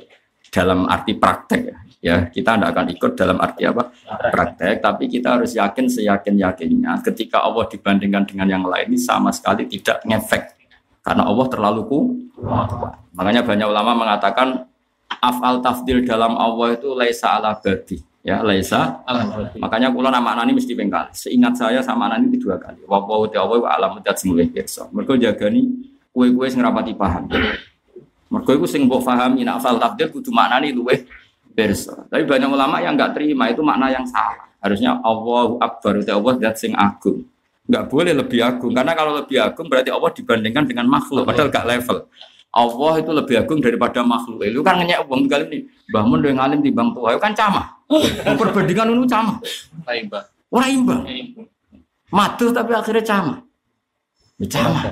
dalam 0.50 0.86
arti 0.86 1.14
praktek 1.18 1.62
ya. 1.66 1.76
Ya, 2.06 2.30
kita 2.30 2.54
tidak 2.54 2.70
akan 2.70 2.86
ikut 2.94 3.12
dalam 3.18 3.42
arti 3.42 3.66
apa? 3.66 3.90
Praktek, 4.30 4.78
tapi 4.78 5.10
kita 5.10 5.34
harus 5.34 5.58
yakin 5.58 5.90
seyakin-yakinnya 5.90 7.02
ketika 7.02 7.42
Allah 7.42 7.66
dibandingkan 7.66 8.22
dengan 8.30 8.46
yang 8.46 8.62
lain 8.62 8.94
ini 8.94 8.98
sama 9.02 9.34
sekali 9.34 9.66
tidak 9.66 10.06
ngefek. 10.06 10.54
Karena 11.02 11.26
Allah 11.26 11.46
terlalu 11.50 11.82
kuat. 11.90 12.30
Makanya 13.10 13.42
banyak 13.42 13.66
ulama 13.66 13.92
mengatakan 13.98 14.70
afal 15.10 15.58
tafdil 15.62 16.06
dalam 16.06 16.38
Allah 16.38 16.78
itu 16.78 16.94
laisa 16.94 17.38
ala 17.38 17.58
badi 17.58 17.98
ya 18.26 18.42
laisa 18.42 19.06
makanya 19.54 19.94
kula 19.94 20.10
nama 20.10 20.34
anani 20.34 20.58
mesti 20.58 20.74
pengkali 20.74 21.14
seingat 21.14 21.54
saya 21.54 21.78
sama 21.78 22.10
anani 22.10 22.34
itu 22.34 22.50
dua 22.50 22.58
kali 22.58 22.82
wa 22.82 22.98
wa 22.98 23.22
ta 23.30 23.46
wa 23.46 23.70
alam 23.70 24.02
sing 24.18 24.34
luwih 24.34 24.50
pirsa 24.50 24.90
mergo 24.90 25.14
jagani 25.14 25.86
kue-kue 26.10 26.50
sing 26.50 26.58
rapati 26.58 26.90
paham 26.98 27.30
mergo 28.26 28.50
iku 28.50 28.66
sing 28.66 28.90
mbok 28.90 29.06
pahami 29.06 29.46
nek 29.46 29.62
afal 29.62 29.78
tafdil 29.78 30.10
kudu 30.10 30.34
maknani 30.34 30.74
luwih 30.74 31.06
pirsa 31.56 32.04
tapi 32.12 32.28
banyak 32.28 32.52
ulama 32.52 32.76
yang 32.84 32.92
enggak 32.92 33.16
terima 33.16 33.48
itu 33.48 33.64
makna 33.64 33.88
yang 33.88 34.04
salah 34.04 34.44
harusnya 34.60 35.00
Allahu 35.00 35.56
akbar 35.56 36.04
ta 36.04 36.20
Allah 36.20 36.34
dat 36.36 36.60
sing 36.60 36.76
agung 36.76 37.24
Enggak 37.66 37.90
boleh 37.90 38.14
lebih 38.14 38.46
agung 38.46 38.70
karena 38.70 38.94
kalau 38.94 39.18
lebih 39.18 39.42
agung 39.42 39.66
berarti 39.66 39.90
Allah 39.90 40.14
dibandingkan 40.14 40.70
dengan 40.70 40.86
makhluk 40.86 41.26
padahal 41.26 41.50
gak 41.50 41.66
level 41.66 42.06
Allah 42.56 43.04
itu 43.04 43.12
lebih 43.12 43.36
agung 43.36 43.60
daripada 43.60 44.00
makhluk. 44.00 44.40
Itu 44.48 44.64
kan 44.64 44.80
ngenyek 44.80 45.04
uang 45.04 45.28
kali 45.28 45.44
ini. 45.52 45.58
Bangun 45.92 46.24
dengan 46.24 46.48
alim 46.48 46.64
di 46.64 46.72
bang 46.72 46.88
tua, 46.96 47.12
itu 47.12 47.20
kan 47.20 47.36
camah. 47.36 47.68
Perbandingan 48.40 48.96
itu 48.96 49.04
camah. 49.04 49.36
Imbang. 49.92 50.24
Orang 50.48 50.70
imbang. 50.72 51.04
Matuh 52.08 52.56
tapi 52.56 52.72
akhirnya 52.72 53.04
camah. 53.04 53.44
Ya 54.40 54.46
camah. 54.48 54.88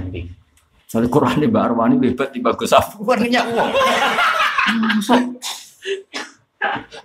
Soalnya 0.93 1.09
Quran 1.09 1.41
di 1.41 1.49
Mbak 1.49 1.63
Arwani 1.65 1.97
lebat 2.05 2.37
di 2.37 2.45
bagus 2.45 2.71
apa? 2.77 3.01
Kan 3.01 3.25
ngenyek 3.25 3.45
uang. 3.49 3.71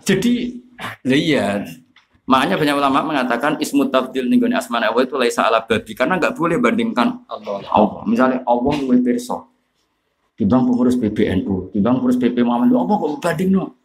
Jadi, 0.06 0.60
iya. 1.06 1.64
Makanya 2.30 2.62
banyak 2.62 2.76
ulama 2.78 3.00
mengatakan 3.02 3.58
ismu 3.58 3.90
tabdil 3.90 4.30
ninggoni 4.30 4.54
asman 4.54 4.86
Allah 4.86 5.02
itu 5.02 5.18
laisa 5.18 5.50
ala 5.50 5.66
babi 5.66 5.98
karena 5.98 6.22
nggak 6.22 6.38
boleh 6.38 6.62
bandingkan 6.62 7.26
Allah. 7.26 7.66
Allah. 7.74 8.02
Misalnya 8.06 8.46
Allah 8.46 8.74
luwih 8.78 9.02
pirsa 9.02 9.50
timbang 10.40 10.64
pengurus 10.64 10.96
PBNU, 10.96 11.76
timbang 11.76 12.00
pengurus 12.00 12.16
PP 12.16 12.40
Muhammad, 12.48 12.72
apa 12.72 12.94
kok 12.96 13.12
banding 13.20 13.50
no? 13.52 13.76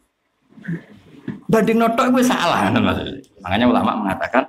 Banding 1.51 1.83
no 1.83 1.91
tok 1.99 2.14
gue 2.14 2.22
salah. 2.22 2.70
Makanya 3.43 3.66
ulama 3.66 4.07
mengatakan, 4.07 4.47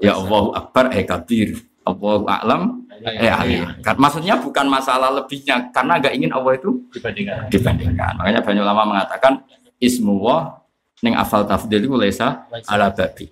ya 0.00 0.16
Allahu 0.16 0.56
Akbar 0.56 0.88
eh 0.96 1.04
kabir, 1.04 1.52
Allahu 1.84 2.24
A'lam 2.24 2.88
eh 3.04 3.28
alim. 3.28 3.68
Maksudnya 3.84 4.40
bukan 4.40 4.72
masalah 4.72 5.12
lebihnya, 5.12 5.68
karena 5.68 6.00
nggak 6.00 6.16
ingin 6.16 6.32
Allah 6.32 6.56
itu 6.56 6.80
Dibandingkan. 6.96 7.52
dibandingkan. 7.52 8.12
Makanya 8.16 8.40
banyak 8.40 8.62
ulama 8.64 8.82
mengatakan 8.88 9.32
ismuwah 9.78 10.62
ning 11.02 11.14
afal 11.14 11.46
tafdil 11.46 11.86
itu 11.86 11.94
lesa 11.94 12.46
ala 12.66 12.90
babi. 12.90 13.30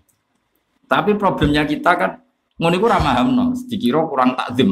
Tapi 0.86 1.18
problemnya 1.18 1.66
kita 1.66 1.92
kan 1.98 2.10
ngono 2.56 2.74
iku 2.78 2.86
ora 2.86 2.98
mahamno, 3.02 3.52
dikira 3.66 4.06
kurang 4.06 4.38
takzim. 4.38 4.70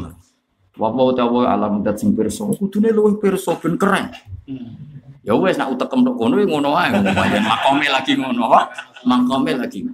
Wa 0.75 0.91
wa 0.91 1.11
ta'ala 1.15 1.55
alam 1.55 1.73
dat 1.83 1.99
sing 1.99 2.11
pirsa, 2.11 2.43
kudune 2.55 2.91
luwih 2.91 3.15
pirsa 3.19 3.55
ben 3.59 3.79
keren. 3.79 4.11
Ya 5.23 5.35
wes 5.35 5.55
nak 5.55 5.71
utek 5.75 5.87
tok 5.91 6.15
kono 6.19 6.35
ya 6.39 6.47
ngono 6.47 6.75
ae, 6.75 6.91
pancen 6.91 7.43
makome 7.43 7.87
lagi 7.87 8.13
ngono, 8.19 8.45
Pak. 8.51 8.65
Makome 9.07 9.51
lagi. 9.55 9.87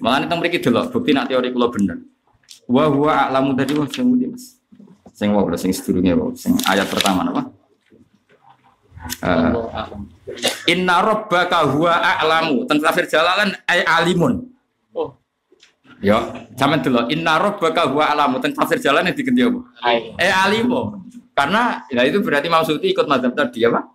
Malah 0.00 0.26
teng 0.26 0.40
mriki 0.42 0.58
delok 0.58 0.90
bukti 0.90 1.14
nak 1.14 1.28
teori 1.30 1.52
kula 1.52 1.68
bener. 1.70 2.00
Wa 2.66 2.88
huwa 2.88 3.28
a'lamu 3.28 3.54
tadi 3.54 3.72
wong 3.76 3.88
sing 3.92 4.08
Mas. 4.08 4.56
Sing 5.12 5.30
wae 5.36 5.56
sing 5.60 5.70
sedurunge 5.70 6.12
wae, 6.16 6.32
sing 6.34 6.56
ayat 6.64 6.88
pertama 6.88 7.22
napa? 7.22 7.52
Eh, 9.02 9.50
Inna 10.70 11.02
rabbaka 11.02 11.66
huwa 11.66 11.98
a'lamu. 11.98 12.62
Teng 12.70 12.78
tafsir 12.78 13.10
Jalalan 13.10 13.50
ay 13.66 13.82
alimun. 13.82 14.46
Oh. 14.94 15.18
Ya, 15.98 16.46
sampean 16.54 16.82
delok 16.82 17.10
inna 17.10 17.38
rabbaka 17.38 17.90
huwa 17.90 18.06
a'lamu. 18.14 18.38
Teng 18.38 18.54
tafsir 18.54 18.78
Jalan 18.78 19.10
yang 19.10 19.16
diganti 19.18 19.42
apa? 19.42 19.60
Ai. 19.82 20.14
Eh 20.18 20.30
alimu. 20.30 21.02
Karena 21.34 21.82
ya 21.90 22.04
itu 22.06 22.20
berarti 22.22 22.46
maksudnya 22.46 22.88
ikut 22.92 23.06
mazhab 23.08 23.32
tadi 23.34 23.64
apa? 23.66 23.88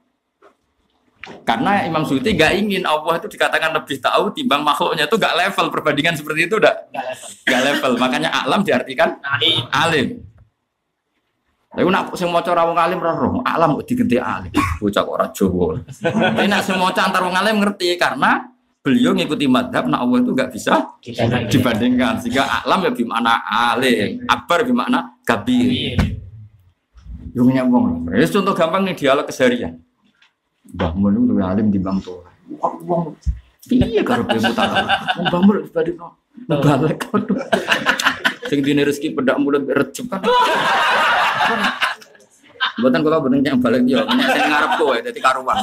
Karena 1.43 1.83
Imam 1.83 2.07
Suyuti 2.07 2.31
gak 2.39 2.55
ingin 2.55 2.87
Allah 2.87 3.19
itu 3.19 3.27
dikatakan 3.27 3.75
lebih 3.75 3.99
tahu 3.99 4.31
timbang 4.31 4.63
makhluknya 4.63 5.11
itu 5.11 5.19
gak 5.19 5.35
level 5.35 5.67
perbandingan 5.67 6.15
seperti 6.15 6.47
itu 6.47 6.55
udah 6.55 6.71
level. 6.87 7.27
gak 7.43 7.61
level. 7.67 7.91
Makanya 7.99 8.29
alam 8.31 8.63
diartikan 8.63 9.19
Alim. 9.23 9.67
alim. 9.71 10.07
Lalu 11.77 11.93
nak 11.93 12.09
sing 12.17 12.33
maca 12.33 12.49
ra 12.57 12.65
wong 12.65 12.73
alim 12.73 12.97
ra 12.97 13.13
roh, 13.13 13.37
alam 13.45 13.77
kok 13.77 13.85
digenti 13.85 14.17
alim. 14.17 14.49
Bocah 14.81 15.01
kok 15.05 15.13
ora 15.13 15.29
Jawa. 15.29 15.77
Tapi 16.01 16.49
nak 16.49 16.65
sing 16.65 16.73
maca 16.81 17.05
antar 17.05 17.21
wong 17.21 17.37
alim 17.37 17.61
ngerti 17.61 17.93
karena 18.01 18.49
beliau 18.81 19.13
ngikuti 19.13 19.45
madhab 19.45 19.85
nak 19.85 20.01
Allah 20.01 20.17
itu 20.25 20.31
gak 20.33 20.49
bisa 20.49 20.97
dibandingkan 21.53 22.17
sehingga 22.17 22.65
alam 22.65 22.81
ya 22.81 22.89
bimana 22.89 23.45
alim, 23.45 24.25
akbar 24.25 24.65
bimana 24.65 25.21
kabir. 25.21 26.01
Yo 27.37 27.45
punya 27.45 27.61
wong. 27.61 28.09
Ini 28.09 28.25
contoh 28.25 28.57
gampang 28.57 28.81
nih 28.81 28.97
dialog 28.97 29.29
keseharian. 29.29 29.77
Mbah 30.73 30.97
Mun 30.97 31.29
itu 31.29 31.37
alim 31.45 31.69
di 31.69 31.77
bang 31.77 32.01
tua. 32.01 32.25
Wong 32.89 33.13
piye 33.69 34.01
karo 34.01 34.25
bemu 34.25 34.49
tak. 34.57 34.81
Mbah 35.29 35.41
Mun 35.45 35.61
dibanding 35.61 35.95
no. 36.01 36.09
Balik. 36.57 37.05
Sing 38.49 38.63
dine 38.63 38.87
rezeki 38.87 39.11
pedak 39.11 39.37
mulut 39.43 39.67
recep 39.67 40.07
kan. 40.07 40.23
Buatan 42.77 43.01
kalau 43.01 43.25
bener 43.25 43.41
yang 43.41 43.57
balik 43.57 43.81
yo, 43.89 44.05
saya 44.05 44.45
ngarep 44.49 44.71
kowe 44.77 44.97
dadi 45.01 45.19
karuan. 45.21 45.57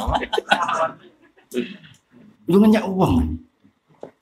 Lu 2.50 2.58
nanya 2.58 2.82
uang. 2.86 3.38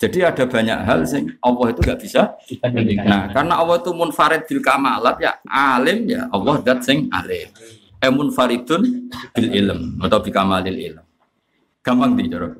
Jadi 0.03 0.19
ada 0.27 0.45
banyak 0.51 0.79
hal 0.83 1.07
sing 1.07 1.31
Allah 1.39 1.67
itu 1.71 1.79
gak 1.79 2.03
bisa. 2.03 2.35
Nah, 3.07 3.31
karena 3.31 3.55
Allah 3.55 3.79
itu 3.79 3.95
munfarid 3.95 4.51
bil 4.51 4.59
kamalat 4.59 5.15
ya 5.23 5.39
alim 5.47 6.11
ya 6.11 6.27
Allah 6.27 6.59
dat 6.59 6.83
sing 6.83 7.07
alim. 7.15 7.49
Eh 8.03 8.11
munfaridun 8.11 9.09
bil 9.31 9.49
ilm 9.55 10.03
atau 10.03 10.19
bi 10.19 10.35
kamalil 10.35 10.75
ilm. 10.75 11.07
Gampang 11.87 12.19
di 12.19 12.27
cara. 12.27 12.51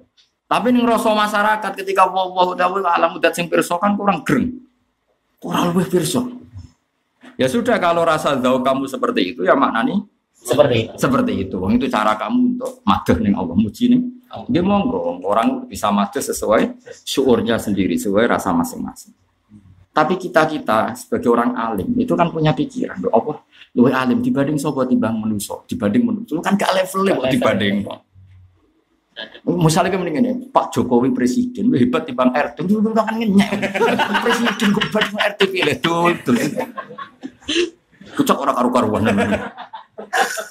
Tapi 0.47 0.69
ning 0.71 0.87
rasa 0.87 1.11
masyarakat 1.11 1.73
ketika 1.83 2.07
Allah 2.07 2.49
ta'ala 2.55 2.89
alam 2.95 3.19
dat 3.19 3.35
sing 3.35 3.51
pirsa 3.51 3.75
kan 3.77 3.99
kurang 3.99 4.23
greng. 4.23 4.63
Kurang 5.43 5.75
lebih 5.75 5.99
pirsa. 5.99 6.23
Ya 7.41 7.47
sudah 7.49 7.77
kalau 7.81 8.05
rasa 8.05 8.37
tahu 8.37 8.61
kamu 8.61 8.85
seperti 8.89 9.35
itu 9.37 9.41
ya 9.47 9.57
maknanya 9.57 10.05
Seperti 10.43 10.77
itu. 10.91 10.93
seperti 10.99 11.33
itu. 11.47 11.55
Wong 11.57 11.79
itu 11.79 11.87
cara 11.87 12.19
kamu 12.19 12.59
untuk 12.59 12.83
madah 12.83 13.17
ning 13.23 13.35
Allah 13.39 13.55
muji 13.55 13.85
ning. 13.95 14.03
Dia 14.49 14.65
monggo 14.65 15.21
orang 15.23 15.69
bisa 15.69 15.93
madah 15.93 16.19
sesuai 16.19 16.83
syuurnya 17.05 17.61
sendiri, 17.61 17.95
sesuai 18.01 18.27
rasa 18.27 18.51
masing-masing. 18.51 19.15
Tapi 19.93 20.17
kita 20.17 20.49
kita 20.49 20.97
sebagai 20.97 21.29
orang 21.29 21.53
alim 21.53 21.93
itu 22.01 22.17
kan 22.17 22.33
punya 22.33 22.57
pikiran, 22.57 22.97
"Loh, 23.05 23.13
apa 23.13 23.45
luwe 23.77 23.93
alim 23.93 24.25
dibanding 24.25 24.57
sopo 24.57 24.85
timbang 24.89 25.21
manusia, 25.21 25.57
dibanding 25.69 26.05
manusia 26.05 26.41
kan 26.41 26.57
gak 26.57 26.73
level 26.77 27.01
kok 27.09 27.25
level. 27.29 27.97
Misalnya 29.45 29.93
kayak 29.93 30.01
mendingan 30.01 30.49
Pak 30.49 30.73
Jokowi 30.73 31.13
presiden, 31.13 31.69
hebat 31.77 32.09
timbang 32.09 32.33
RT, 32.33 32.65
dulu 32.65 32.97
kan 32.97 33.13
ngenyek. 33.13 33.61
presiden 34.25 34.69
kok 34.73 34.87
banding 34.89 35.19
RT 35.21 35.41
pilih 35.53 35.77
dul 35.85 36.13
dul. 36.25 36.39
Kucak 38.17 38.37
orang 38.41 38.57
karu-karuan. 38.57 39.05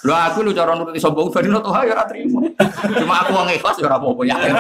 Lu 0.06 0.14
aku 0.14 0.46
lu 0.46 0.52
cara 0.54 0.78
nuruti 0.78 1.02
sombong 1.02 1.34
ben 1.34 1.50
to 1.50 1.70
ya 1.74 1.94
ora 1.94 2.06
trimo. 2.06 2.40
Cuma 3.02 3.26
aku 3.26 3.32
wong 3.34 3.50
ikhlas 3.50 3.78
ya 3.82 3.90
apa-apa 3.90 4.22
yakin. 4.30 4.54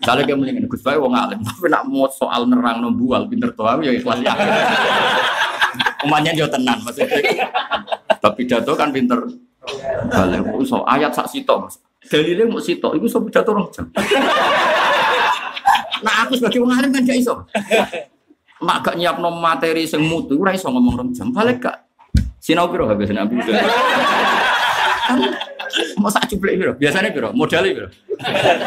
Misalnya 0.00 0.22
kayak 0.24 0.38
mendingan 0.40 0.64
Gus 0.68 0.80
Bae 0.80 0.96
wong 0.96 1.12
alim, 1.12 1.44
tapi 1.44 1.68
nak 1.68 1.84
mau 1.84 2.08
soal 2.08 2.48
nerang 2.48 2.80
nombual 2.80 3.28
pinter 3.28 3.52
to 3.52 3.62
ya 3.84 3.92
ikhlas 3.92 4.24
yakin. 4.24 4.48
Umatnya 6.08 6.32
yo 6.32 6.48
tenan 6.48 6.80
maksudnya. 6.80 7.20
Tapi 8.16 8.34
pidato 8.44 8.72
kan 8.72 8.88
pinter. 8.88 9.28
Balik 10.08 10.48
so 10.64 10.80
ayat 10.88 11.12
sak 11.12 11.28
sitok. 11.28 11.68
Dalilnya 12.08 12.48
mau 12.48 12.56
sitok, 12.56 12.96
itu 12.96 13.06
so 13.06 13.20
pidato 13.20 13.52
orang 13.52 13.68
jam. 13.68 13.84
Nah 16.00 16.14
aku 16.24 16.40
sebagai 16.40 16.64
wong 16.64 16.72
alim 16.72 16.88
kan 16.88 17.04
gak 17.04 17.18
iso. 17.20 17.44
Mak 18.64 18.78
gak 18.80 18.96
nyiapno 18.96 19.28
materi 19.36 19.84
sing 19.84 20.02
mutu, 20.08 20.40
ora 20.40 20.56
iso 20.56 20.72
ngomong 20.72 20.94
rong 20.96 21.10
jam. 21.12 21.28
Balik 21.30 21.68
gak 21.68 21.84
sinau 22.40 22.72
piro 22.72 22.88
habis 22.88 23.12
nabi. 23.12 23.36
Kan 23.44 25.18
mau 26.00 26.08
sak 26.08 26.32
cuplek 26.32 26.56
piro? 26.56 26.72
Biasanya 26.80 27.12
piro? 27.12 27.28
Modalnya 27.36 27.76
piro? 27.76 27.88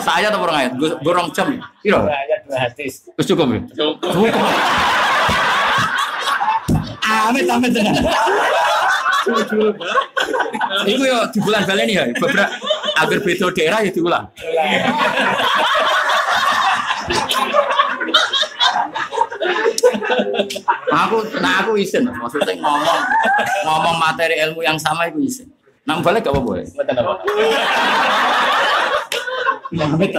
Saya 0.06 0.30
atau 0.30 0.46
orang 0.46 0.58
ayat? 0.62 0.72
Gue 0.78 1.14
rong 1.14 1.34
jam. 1.34 1.58
Piro? 1.82 2.06
Dua 2.46 2.58
hadis. 2.62 3.10
Terus 3.18 3.28
cukup 3.32 3.48
ya? 3.58 3.62
Cukup. 3.74 4.34
Amit 7.12 7.50
amit 7.50 7.72
tenan. 7.74 8.06
Iku 10.90 11.04
yo 11.06 11.20
di 11.30 11.40
bulan 11.42 11.62
baleni 11.66 11.94
ya. 11.94 12.06
Beberapa 12.18 12.50
agar 12.98 13.20
beda 13.22 13.46
daerah 13.54 13.80
ya 13.86 13.92
diulang. 13.94 14.26
aku 20.92 21.18
nah 21.40 21.64
aku 21.66 21.80
isin 21.80 22.04
maksudnya 22.08 22.54
ngomong 22.62 23.00
ngomong 23.64 23.96
materi 23.98 24.38
ilmu 24.42 24.62
yang 24.66 24.78
sama 24.78 25.10
itu 25.10 25.22
isin. 25.22 25.48
Nang 25.86 26.06
balik 26.06 26.26
gak 26.26 26.34
apa-apa 26.34 26.62
ya? 26.62 26.66
Amit. 29.82 30.12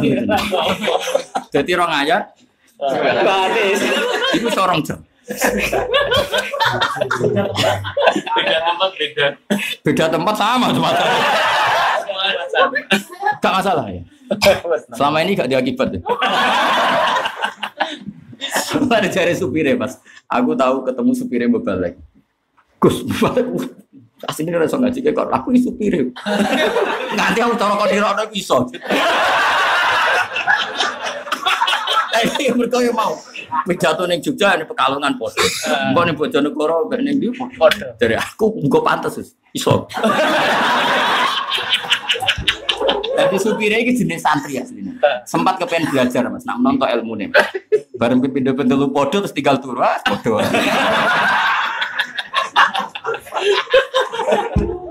jadi 1.55 1.71
rong 1.79 1.93
ayat. 1.93 2.35
Itu 4.35 4.49
seorang 4.51 4.83
jam 4.83 4.99
Beda 8.33 8.59
tempat 8.67 8.91
beda. 8.99 9.27
beda 9.87 10.05
tempat 10.11 10.35
sama 10.35 10.67
cuma 10.75 10.91
gak 13.39 13.55
masalah 13.55 13.87
ya? 13.87 14.03
Selama 14.95 15.23
ini 15.23 15.39
gak 15.39 15.51
diakibat 15.51 15.89
ya? 15.95 16.01
Ada 18.93 19.09
cari 19.09 19.35
supirnya 19.39 19.79
pas 19.79 19.95
aku 20.27 20.59
tahu 20.59 20.83
ketemu 20.91 21.13
supirnya 21.15 21.49
balik 21.49 21.95
Gus 22.83 23.07
aslinya 24.27 24.59
rasa 24.59 24.79
ngaji 24.79 24.99
kayak 25.03 25.15
kok 25.19 25.31
aku 25.31 25.55
ini 25.55 25.61
supirnya? 25.63 26.11
Nanti 27.15 27.39
aku 27.43 27.55
tahu 27.55 27.79
kau 27.79 27.89
dirok 27.91 28.27
bisa 28.35 28.59
Eh, 32.13 32.29
ini 32.39 32.55
mereka 32.55 32.79
yang 32.79 32.95
mau 32.95 33.17
pidato 33.69 34.07
ning 34.09 34.21
Jogja 34.25 34.57
ini 34.57 34.65
pekalongan 34.65 35.19
podo. 35.19 35.43
Engko 35.91 36.01
ning 36.05 36.17
Bojonegoro 36.17 36.87
mbek 36.89 37.01
ning 37.05 37.17
ndi 37.21 37.29
podo. 37.37 37.95
Dari 38.01 38.15
aku 38.17 38.59
engko 38.61 38.81
pantes 38.81 39.19
iso. 39.53 39.87
Tapi 43.13 43.37
supirnya 43.37 43.79
ini 43.79 43.93
jenis 43.93 44.25
santri 44.25 44.57
aslinya. 44.59 44.97
Sempat 45.29 45.61
kepengen 45.61 45.93
belajar 45.93 46.27
mas, 46.33 46.49
nak 46.49 46.59
nonton 46.59 46.89
ilmu 46.89 47.15
nih. 47.21 47.29
Bareng 47.95 48.25
pindah 48.25 48.57
pindah 48.57 48.77
lu 48.77 48.89
podo 48.89 49.23
terus 49.23 49.37
tinggal 49.37 49.61
turu, 49.61 49.85
ah 49.85 50.01
podo. 50.03 50.41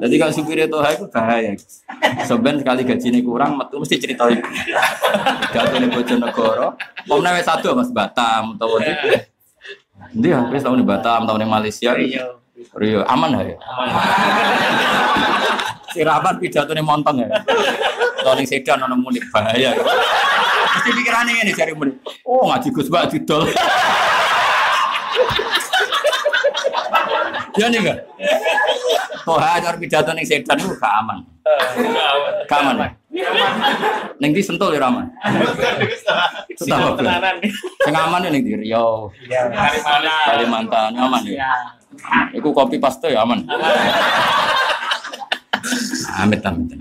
Jadi 0.01 0.15
kalau 0.17 0.33
supirnya 0.33 0.65
tuh 0.65 0.81
itu 0.81 1.05
bahaya. 1.13 1.53
Sebenarnya 2.25 2.65
sekali 2.65 2.81
gajinya 2.81 3.19
kurang, 3.21 3.51
metu 3.53 3.77
mesti 3.77 3.95
cerita 4.01 4.25
itu. 4.33 4.41
Jatuh 5.53 5.77
nih 5.77 5.89
Bojonegoro. 5.93 6.73
Pomnya 7.05 7.37
wes 7.37 7.45
satu 7.45 7.77
mas 7.77 7.93
Batam, 7.93 8.57
tahu 8.57 8.81
itu. 8.81 9.29
Dia 10.17 10.41
habis 10.41 10.65
tahun 10.65 10.81
di 10.81 10.87
Batam, 10.89 11.29
tahun 11.29 11.45
di 11.45 11.47
Malaysia. 11.47 11.93
Rio. 11.93 12.41
Rio 12.73 13.01
aman 13.05 13.45
ya. 13.45 13.57
Sirapan 15.93 16.33
pidato 16.41 16.73
nih 16.73 16.81
montong 16.81 17.21
ya. 17.21 17.29
Tahun 18.25 18.41
sedan 18.45 18.81
ono 18.85 18.97
munik 18.97 19.29
bahaya. 19.29 19.77
Mesti 20.71 20.89
pikirannya 20.97 21.45
ini 21.45 21.53
cari 21.53 21.73
munik. 21.77 22.01
Oh 22.25 22.49
ngaji 22.49 22.69
Gus 22.73 22.89
Mbak 22.89 23.03
didol. 23.13 23.45
Ya 27.59 27.65
nih 27.67 27.79
enggak? 27.83 27.99
Oh, 29.27 29.37
hajar 29.37 29.77
pidato 29.77 30.11
ning 30.15 30.25
sedan 30.25 30.57
itu 30.57 30.71
gak 30.79 30.93
aman. 31.03 31.17
Gak 32.47 32.57
aman 32.63 32.75
ya. 32.79 32.89
Ning 34.17 34.31
di 34.31 34.41
sentul 34.41 34.73
ya 34.73 34.87
aman. 34.87 35.05
Apa? 35.21 36.97
Tenanan 36.97 37.35
nih. 37.43 37.51
Sing 37.85 37.95
aman 37.95 38.25
ya 38.25 38.29
ning 38.31 38.43
di 38.45 38.53
Riau, 38.55 39.11
Iya. 39.27 39.51
Kalimantan. 39.51 40.25
Kalimantan 40.25 40.91
aman 40.95 41.21
ya. 41.27 41.31
Iya. 41.37 41.53
Iku 42.39 42.55
kopi 42.55 42.79
paste 42.79 43.11
ya 43.11 43.21
aman. 43.27 43.45
Amit 46.17 46.41
amit. 46.41 46.73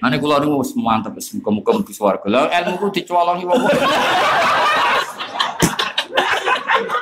Ane 0.00 0.16
kula 0.16 0.40
niku 0.40 0.64
wis 0.64 0.72
mantep 0.76 1.12
wis 1.16 1.28
muga-muga 1.36 1.76
mlebu 1.76 1.92
swarga. 1.92 2.24
Lah 2.28 2.48
ilmu 2.48 2.76
ku 2.80 2.86
dicolongi 2.88 3.44
wong. 3.44 3.60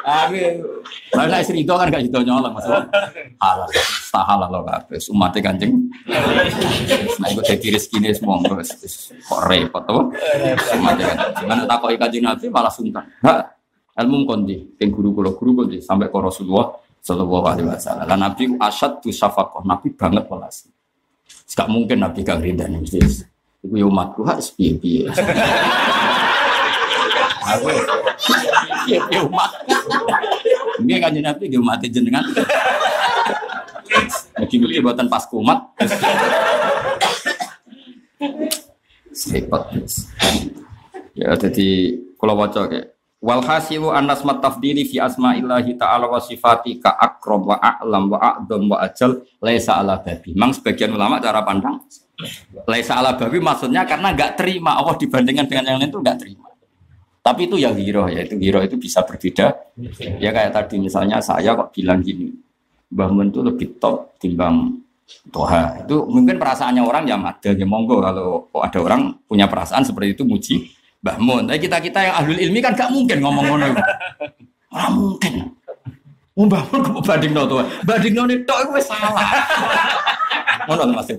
Abi, 0.09 0.41
lah 1.13 1.25
nek 1.29 1.45
cerita 1.45 1.77
kan 1.77 1.93
gak 1.93 2.01
sido 2.01 2.21
nyolong 2.25 2.53
Mas. 2.57 2.65
Halal. 3.45 3.69
Tak 4.09 4.25
halal 4.25 4.49
lo 4.49 4.61
kabeh. 4.65 4.97
Umate 5.13 5.39
Kanjeng. 5.45 5.77
Nek 7.21 7.29
iku 7.37 7.41
dadi 7.45 7.69
rezekine 7.77 8.17
semua 8.17 8.41
wis 8.57 8.73
kok 9.13 9.41
repot 9.45 9.85
to. 9.85 10.09
Umate 10.81 11.03
Kanjeng. 11.05 11.45
Mana 11.45 11.63
takoki 11.69 12.01
Kanjeng 12.01 12.25
Nabi 12.25 12.49
malah 12.49 12.73
sungkan. 12.73 13.05
Ha, 13.21 13.53
ilmu 14.01 14.25
kondi, 14.25 14.57
ping 14.81 14.89
guru 14.89 15.13
kula 15.13 15.37
guru 15.37 15.65
kondi 15.65 15.85
sampai 15.85 16.09
ke 16.09 16.17
Rasulullah 16.17 16.73
sallallahu 17.05 17.45
alaihi 17.45 17.69
wasallam. 17.69 18.09
Lah 18.09 18.19
Nabi 18.19 18.57
asyad 18.57 19.05
tu 19.05 19.13
syafaqah, 19.13 19.61
Nabi 19.69 19.93
banget 19.93 20.25
welas. 20.25 20.65
Gak 21.53 21.69
mungkin 21.69 22.01
Nabi 22.01 22.25
gak 22.25 22.41
ridani 22.41 22.81
mesti. 22.81 23.29
Iku 23.61 23.75
yo 23.75 23.91
umatku 23.91 24.23
harus 24.23 24.55
piye-piye. 24.55 25.11
Aku 27.49 27.67
piye 28.85 29.21
umat. 29.25 29.51
Nggih 30.83 30.99
kanjeng 31.01 31.25
Nabi 31.25 31.43
nggih 31.49 31.61
umat 31.63 31.81
jenengan. 31.85 32.25
Mugi-mugi 34.39 34.85
buatan 34.85 35.09
pas 35.09 35.25
kumat. 35.27 35.59
Hebat. 39.33 39.63
Ya 41.19 41.35
jadi 41.35 41.99
kalau 42.15 42.39
waca 42.39 42.71
kayak 42.71 42.95
wal 43.19 43.43
hasilu 43.43 43.91
anas 43.91 44.23
matafdili 44.23 44.87
fi 44.87 45.03
asma'illahi 45.03 45.75
ta'ala 45.75 46.07
wa 46.07 46.23
sifati 46.23 46.79
ka 46.79 46.95
akram 46.95 47.43
wa 47.43 47.59
a'lam 47.59 48.07
wa 48.15 48.19
a'dam 48.23 48.63
wa 48.71 48.79
ajal 48.87 49.27
laisa 49.43 49.83
ala 49.83 49.99
babi. 49.99 50.39
Memang 50.39 50.55
sebagian 50.55 50.95
ulama 50.95 51.19
cara 51.19 51.43
pandang 51.43 51.83
laisa 52.71 52.99
ala 52.99 53.19
babi 53.19 53.43
maksudnya 53.43 53.83
karena 53.83 54.15
nggak 54.15 54.39
terima 54.39 54.79
Allah 54.79 54.95
dibandingkan 54.95 55.47
dengan 55.51 55.65
yang 55.75 55.79
lain 55.83 55.91
itu 55.91 55.99
nggak 55.99 56.19
terima. 56.19 56.47
Tapi 57.29 57.45
itu 57.45 57.61
yang 57.61 57.77
hero 57.77 58.09
ya, 58.09 58.25
itu 58.25 58.41
hero 58.41 58.65
itu 58.65 58.81
bisa 58.81 59.05
berbeda. 59.05 59.53
Ya 60.17 60.33
kayak 60.33 60.57
tadi 60.57 60.81
misalnya 60.81 61.21
saya 61.21 61.53
kok 61.53 61.77
bilang 61.77 62.01
gini, 62.01 62.33
Mbah 62.89 63.13
Mun 63.13 63.29
itu 63.29 63.45
lebih 63.45 63.77
top 63.77 64.17
timbang 64.17 64.81
Toha. 65.29 65.85
Itu 65.85 66.09
mungkin 66.09 66.41
perasaannya 66.41 66.81
orang 66.81 67.05
ya 67.05 67.21
ada 67.21 67.53
ya 67.53 67.67
monggo 67.69 68.01
kalau 68.01 68.49
kok 68.49 68.65
ada 68.65 68.79
orang 68.81 69.01
punya 69.29 69.45
perasaan 69.45 69.85
seperti 69.85 70.17
itu 70.17 70.25
muji 70.25 70.73
Mbah 71.05 71.17
Mun. 71.21 71.53
Tapi 71.53 71.61
kita-kita 71.69 72.01
yang 72.01 72.15
ahlul 72.17 72.41
ilmi 72.41 72.65
kan 72.65 72.73
gak 72.73 72.89
mungkin 72.97 73.21
ngomong 73.21 73.45
ngono. 73.45 73.67
Ora 74.73 74.89
mungkin. 74.89 75.33
Oh, 76.33 76.49
Mbah 76.49 76.65
Mun 76.73 76.81
kok 76.81 77.05
bandingno 77.05 77.45
to. 77.45 77.61
Bandingno 77.85 78.25
nek 78.25 78.49
tok 78.49 78.59
iku 78.65 78.71
wis 78.81 78.89
salah. 78.89 79.29
Ngono 80.65 80.97
Mas. 80.97 81.13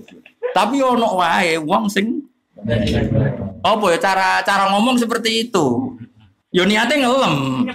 Tapi 0.50 0.76
ono 0.82 1.22
wae 1.22 1.54
wong 1.62 1.86
sing 1.86 2.18
apa 3.60 3.84
ya 3.92 3.98
cara 4.00 4.28
cara 4.44 4.64
ngomong 4.74 5.00
seperti 5.00 5.48
itu. 5.48 5.96
Yo 6.50 6.66
niate 6.66 6.98
ngelem. 6.98 7.66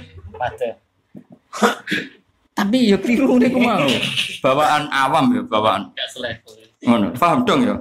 Tapi 2.55 2.77
ya 2.91 2.97
keliru 2.99 3.39
niku 3.39 3.59
mau. 3.59 3.83
Bawaan 4.39 4.87
awam 4.91 5.25
ya, 5.35 5.41
bawaan. 5.43 5.91
Ngono, 6.85 7.11
paham 7.17 7.43
dong 7.43 7.61
ya? 7.65 7.75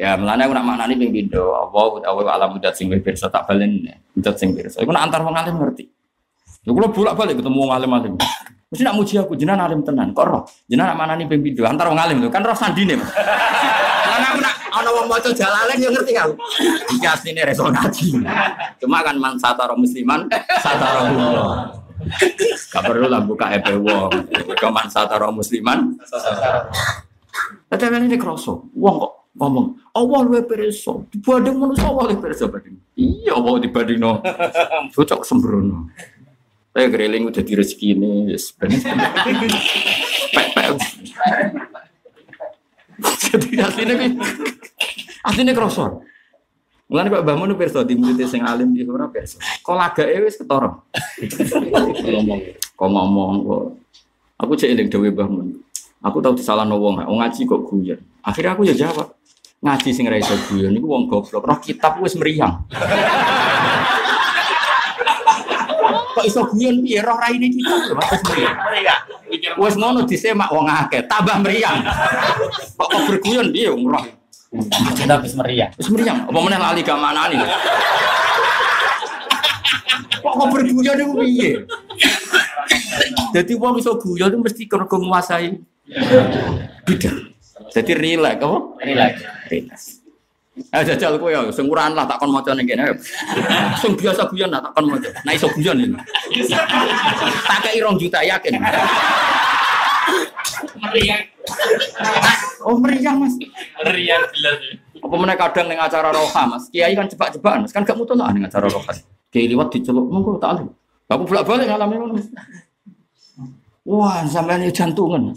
Ya, 0.00 0.16
melane 0.16 0.48
aku 0.48 0.56
nak 0.56 0.64
maknani 0.64 0.96
ping 0.96 1.12
pindho, 1.12 1.52
apa 1.52 2.00
utawa 2.00 2.24
alam 2.32 2.56
mudat 2.56 2.72
sing 2.72 2.88
pirsa 2.88 3.28
tak 3.28 3.44
balen 3.44 3.84
mudat 4.16 4.32
sing 4.40 4.56
pirsa. 4.56 4.80
Iku 4.80 4.88
nak 4.88 5.12
antar 5.12 5.20
wong 5.20 5.36
alim 5.36 5.60
ngerti. 5.60 5.84
Ya 6.64 6.72
kula 6.72 6.88
bolak-balik 6.88 7.36
ketemu 7.36 7.58
wong 7.60 7.72
alim-alim. 7.76 8.14
Mesti 8.72 8.82
nak 8.86 8.96
muji 8.96 9.20
aku 9.20 9.36
jenengan 9.36 9.68
alim 9.68 9.84
tenan. 9.84 10.16
Kok 10.16 10.24
roh? 10.24 10.42
Jenengan 10.72 10.96
nak 10.96 10.98
maknani 11.04 11.28
ping 11.28 11.44
pindho 11.44 11.68
antar 11.68 11.92
wong 11.92 12.00
alim 12.00 12.16
lho, 12.24 12.32
kan 12.32 12.40
roh 12.40 12.56
sandine. 12.56 12.96
Lan 12.96 14.22
aku 14.24 14.38
nak 14.40 14.54
ana 14.80 14.90
wong 14.90 15.06
maca 15.06 15.30
jalalen 15.30 15.76
yo 15.76 15.92
ngerti 15.92 16.16
aku. 16.16 16.34
Iki 16.96 17.06
asline 17.06 17.42
reso 17.44 17.68
ngaji. 17.68 18.24
Cuma 18.80 19.04
kan 19.04 19.16
man 19.20 19.36
satara 19.36 19.76
musliman 19.76 20.26
satara 20.64 21.12
Allah. 21.12 21.76
Gak 22.72 22.82
perlu 22.88 23.06
lah 23.12 23.20
buka 23.20 23.52
EP 23.52 23.76
wong. 23.76 24.10
Keman 24.56 24.88
satara 24.88 25.28
musliman 25.28 25.94
Tapi 27.70 27.86
ini 27.86 28.18
kroso, 28.18 28.66
wong 28.74 28.96
kok 28.98 29.12
ngomong, 29.38 29.78
Allah 29.94 30.20
luwe 30.26 30.42
perso, 30.42 31.06
dibanding 31.06 31.54
manusia 31.54 31.86
Allah 31.86 32.10
luwe 32.10 32.18
perso 32.18 32.50
banding. 32.50 32.76
Iya, 32.98 33.38
Allah 33.38 33.62
dibanding 33.62 33.98
no, 34.02 34.18
cocok 34.90 35.22
sembrono. 35.22 35.86
Saya 36.74 36.86
gereling 36.90 37.30
udah 37.30 37.42
di 37.42 37.54
rezeki 37.54 37.86
ini, 37.94 38.12
yes. 38.34 38.54
Jadi 43.00 43.48
aslinya 43.60 43.94
ki, 43.96 44.08
aslinya 45.24 45.52
kroso. 45.56 46.04
Mulane 46.90 47.06
kok 47.06 47.22
Mbah 47.22 47.36
Mun 47.38 47.54
perso 47.54 47.86
di 47.86 47.94
murid 47.94 48.18
sing 48.26 48.42
alim 48.42 48.74
di 48.74 48.82
ora 48.82 49.06
perso. 49.06 49.38
Kok 49.38 49.76
lagake 49.78 50.18
wis 50.26 50.34
ketara. 50.34 50.74
ngomong, 52.02 52.40
kok 52.74 52.90
ngomong 52.90 53.34
kok. 53.46 53.64
Aku 54.42 54.52
cek 54.58 54.74
eling 54.74 54.90
dhewe 54.90 55.14
Mbah 55.14 55.28
Mun. 55.30 55.54
Aku 56.02 56.18
tahu 56.18 56.34
disalahno 56.34 56.80
wong, 56.82 56.98
wong 57.06 57.18
ngaji 57.22 57.46
kok 57.46 57.62
guyon. 57.70 58.00
Akhirnya 58.26 58.58
aku 58.58 58.66
ya 58.66 58.74
jawab. 58.74 59.14
Ngaji 59.60 59.88
sing 59.92 60.08
ra 60.10 60.18
iso 60.18 60.34
guyon 60.50 60.74
niku 60.74 60.90
wong 60.90 61.06
goblok. 61.06 61.46
Roh 61.46 61.58
kitab 61.62 62.02
wis 62.02 62.18
meriang. 62.18 62.66
kok 66.10 66.26
iso 66.26 66.42
guyon 66.50 66.82
piye 66.82 66.98
roh 67.06 67.14
raine 67.22 67.54
kitab 67.54 68.02
wis 68.02 68.22
meriang. 68.34 68.58
Pikir 69.50 69.62
Wis 69.66 69.74
ngono 69.74 70.06
disemak 70.06 70.50
wong 70.54 70.66
akeh, 70.70 71.02
tambah 71.10 71.42
meriang. 71.42 71.82
Kok 72.78 72.86
kok 72.86 73.02
berguyon 73.10 73.50
piye 73.50 73.68
wong 73.70 73.90
roh. 73.90 74.06
kita 74.98 75.14
habis 75.14 75.34
meriah. 75.38 75.70
Wis 75.78 75.88
meriang, 75.90 76.26
apa 76.26 76.38
meneh 76.38 76.58
lali 76.58 76.80
gak 76.82 76.98
manani. 76.98 77.38
Kok 80.22 80.32
kok 80.34 80.48
berguyon 80.54 80.94
niku 80.98 81.12
piye? 81.22 81.50
Jadi 83.30 83.52
wong 83.54 83.78
iso 83.78 83.94
guyon 83.98 84.30
itu 84.34 84.38
mesti 84.38 84.62
kena 84.66 84.86
nguasai 84.86 85.54
bidang. 86.86 87.18
Jadi 87.70 87.92
relax 87.94 88.36
apa? 88.42 88.58
Relax. 88.82 89.12
Relax. 89.46 89.80
Eh 90.60 90.82
jajal 90.84 91.16
kowe 91.16 91.32
ya 91.32 91.46
sing 91.48 91.64
urahan 91.70 91.96
lah 91.96 92.04
takon 92.04 92.34
maca 92.34 92.52
ning 92.52 92.68
kene. 92.68 92.92
Sing 93.80 93.94
biasa 93.96 94.28
guyon 94.28 94.50
lah 94.50 94.60
takon 94.60 94.92
maca. 94.92 95.08
Nah 95.24 95.32
iso 95.32 95.46
guyon 95.54 95.78
ini. 95.78 95.96
Tak 97.46 97.58
kei 97.64 97.80
2 97.80 97.96
juta 97.96 98.20
yakin. 98.20 98.60
Meriah. 100.76 101.20
Oh 102.64 102.76
meriah 102.76 103.14
Mas. 103.16 103.34
Meriah 103.84 104.20
jelas. 104.36 104.58
Apa 105.00 105.14
meneh 105.16 105.36
kadang 105.36 105.66
ning 105.68 105.80
acara 105.80 106.12
roha 106.12 106.42
Mas. 106.46 106.68
Kiai 106.68 106.92
kan 106.92 107.08
cepak-cepakan 107.08 107.64
Mas 107.64 107.72
kan 107.72 107.82
gak 107.82 107.96
mutu 107.96 108.12
lah 108.14 108.30
acara 108.30 108.68
roha. 108.68 108.92
Kiai 109.32 109.48
liwat 109.48 109.72
diceluk 109.72 110.06
monggo 110.08 110.36
tak 110.36 110.58
alim. 110.58 110.68
Aku 111.10 111.26
bolak-balik 111.26 111.66
ngalami 111.66 111.94
ngono. 111.98 112.12
Mas. 112.18 112.28
Wah, 113.82 114.22
sampean 114.28 114.62
ini 114.62 114.70
jantungan. 114.70 115.34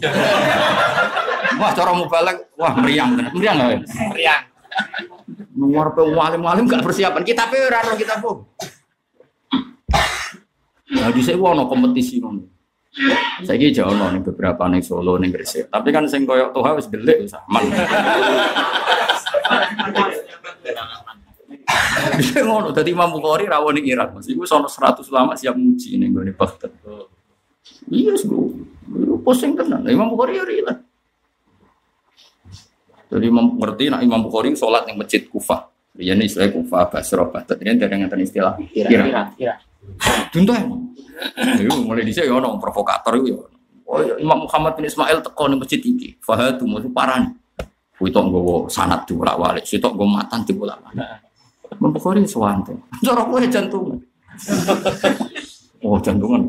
Wah, 1.54 1.70
cara 1.74 1.90
mubalak, 1.96 2.54
wah 2.54 2.76
meriang 2.78 3.18
tenan. 3.18 3.32
Meriang 3.34 3.56
gak? 3.58 3.82
Meriah. 4.14 4.38
Nuwar 5.54 5.90
pe 5.94 6.02
walim-walim 6.06 6.70
gak 6.70 6.84
persiapan. 6.86 7.22
Kita 7.26 7.50
pe 7.50 7.58
ora 7.58 7.82
ro 7.82 7.98
kita 7.98 8.22
po. 8.22 8.54
Nah, 10.94 11.10
di 11.10 11.22
sini 11.24 11.40
kompetisi 11.42 12.22
ngono. 12.22 12.53
Saiki 13.42 13.74
jauh 13.74 13.90
ono 13.90 14.06
ning 14.14 14.22
beberapa 14.22 14.70
ning 14.70 14.78
Solo 14.78 15.18
ning 15.18 15.34
Gresik. 15.34 15.66
Tapi 15.66 15.90
kan 15.90 16.06
sing 16.06 16.22
koyo 16.22 16.54
Toha 16.54 16.78
wis 16.78 16.86
delik 16.86 17.26
wis 17.26 17.34
aman. 17.34 17.66
Bisa 22.14 22.38
ngono 22.46 22.70
dadi 22.70 22.94
Imam 22.94 23.10
Bukhari 23.10 23.50
rawon 23.50 23.74
ning 23.74 23.90
Irak. 23.90 24.14
Mas 24.14 24.30
iku 24.30 24.46
sono 24.46 24.70
100 24.70 25.10
ulama 25.10 25.34
siap 25.34 25.58
muji 25.58 25.98
ning 25.98 26.14
gone 26.14 26.30
Baghdad. 26.30 26.70
Iya, 27.90 28.14
yes, 28.14 28.22
gue. 28.28 28.62
Pusing 29.26 29.58
tenan. 29.58 29.82
Imam 29.90 30.14
Bukhari 30.14 30.38
ya 30.38 30.44
rela. 30.46 30.74
Jadi 33.10 33.26
Imam 33.26 33.58
ngerti 33.58 33.90
nak 33.90 34.00
Imam 34.06 34.22
Bukhari 34.22 34.54
sholat 34.54 34.86
yang 34.86 35.02
masjid 35.02 35.26
Kufah. 35.26 35.66
Dia 35.94 36.14
ini 36.14 36.26
istilah 36.26 36.50
Kufah, 36.50 36.90
Basra, 36.90 37.22
Baghdad. 37.26 37.58
Ini 37.58 37.78
dari 37.78 37.94
yang 37.94 38.10
istilah 38.10 38.54
kira. 38.70 38.90
Kira. 39.34 39.54
Emang. 40.34 40.82
Itu 41.60 41.76
mulai 41.86 42.02
dhisik 42.02 42.26
ya 42.26 42.34
ono 42.34 42.58
provokator 42.58 43.14
itu 43.22 43.38
ya. 43.38 43.42
Oh 43.84 44.00
ya, 44.00 44.16
Imam 44.18 44.48
Muhammad 44.48 44.74
bin 44.74 44.88
Ismail 44.88 45.20
teko 45.20 45.46
ning 45.46 45.60
masjid 45.60 45.78
iki. 45.78 46.18
Fahadu 46.18 46.64
mesti 46.66 46.90
parani. 46.90 47.30
Kuwi 47.94 48.10
tok 48.10 48.26
nggowo 48.26 48.66
sanad 48.66 49.06
dibolak-balik, 49.06 49.62
sitok 49.62 49.94
nggo 49.94 50.06
matan 50.10 50.42
dibolak-balik. 50.42 51.22
Imam 51.78 51.94
Bukhari 51.94 52.26
sewante. 52.26 52.74
Cara 53.04 53.22
kowe 53.22 53.38
jantungan. 53.46 53.98
Oh, 55.84 56.00
jantungan. 56.02 56.42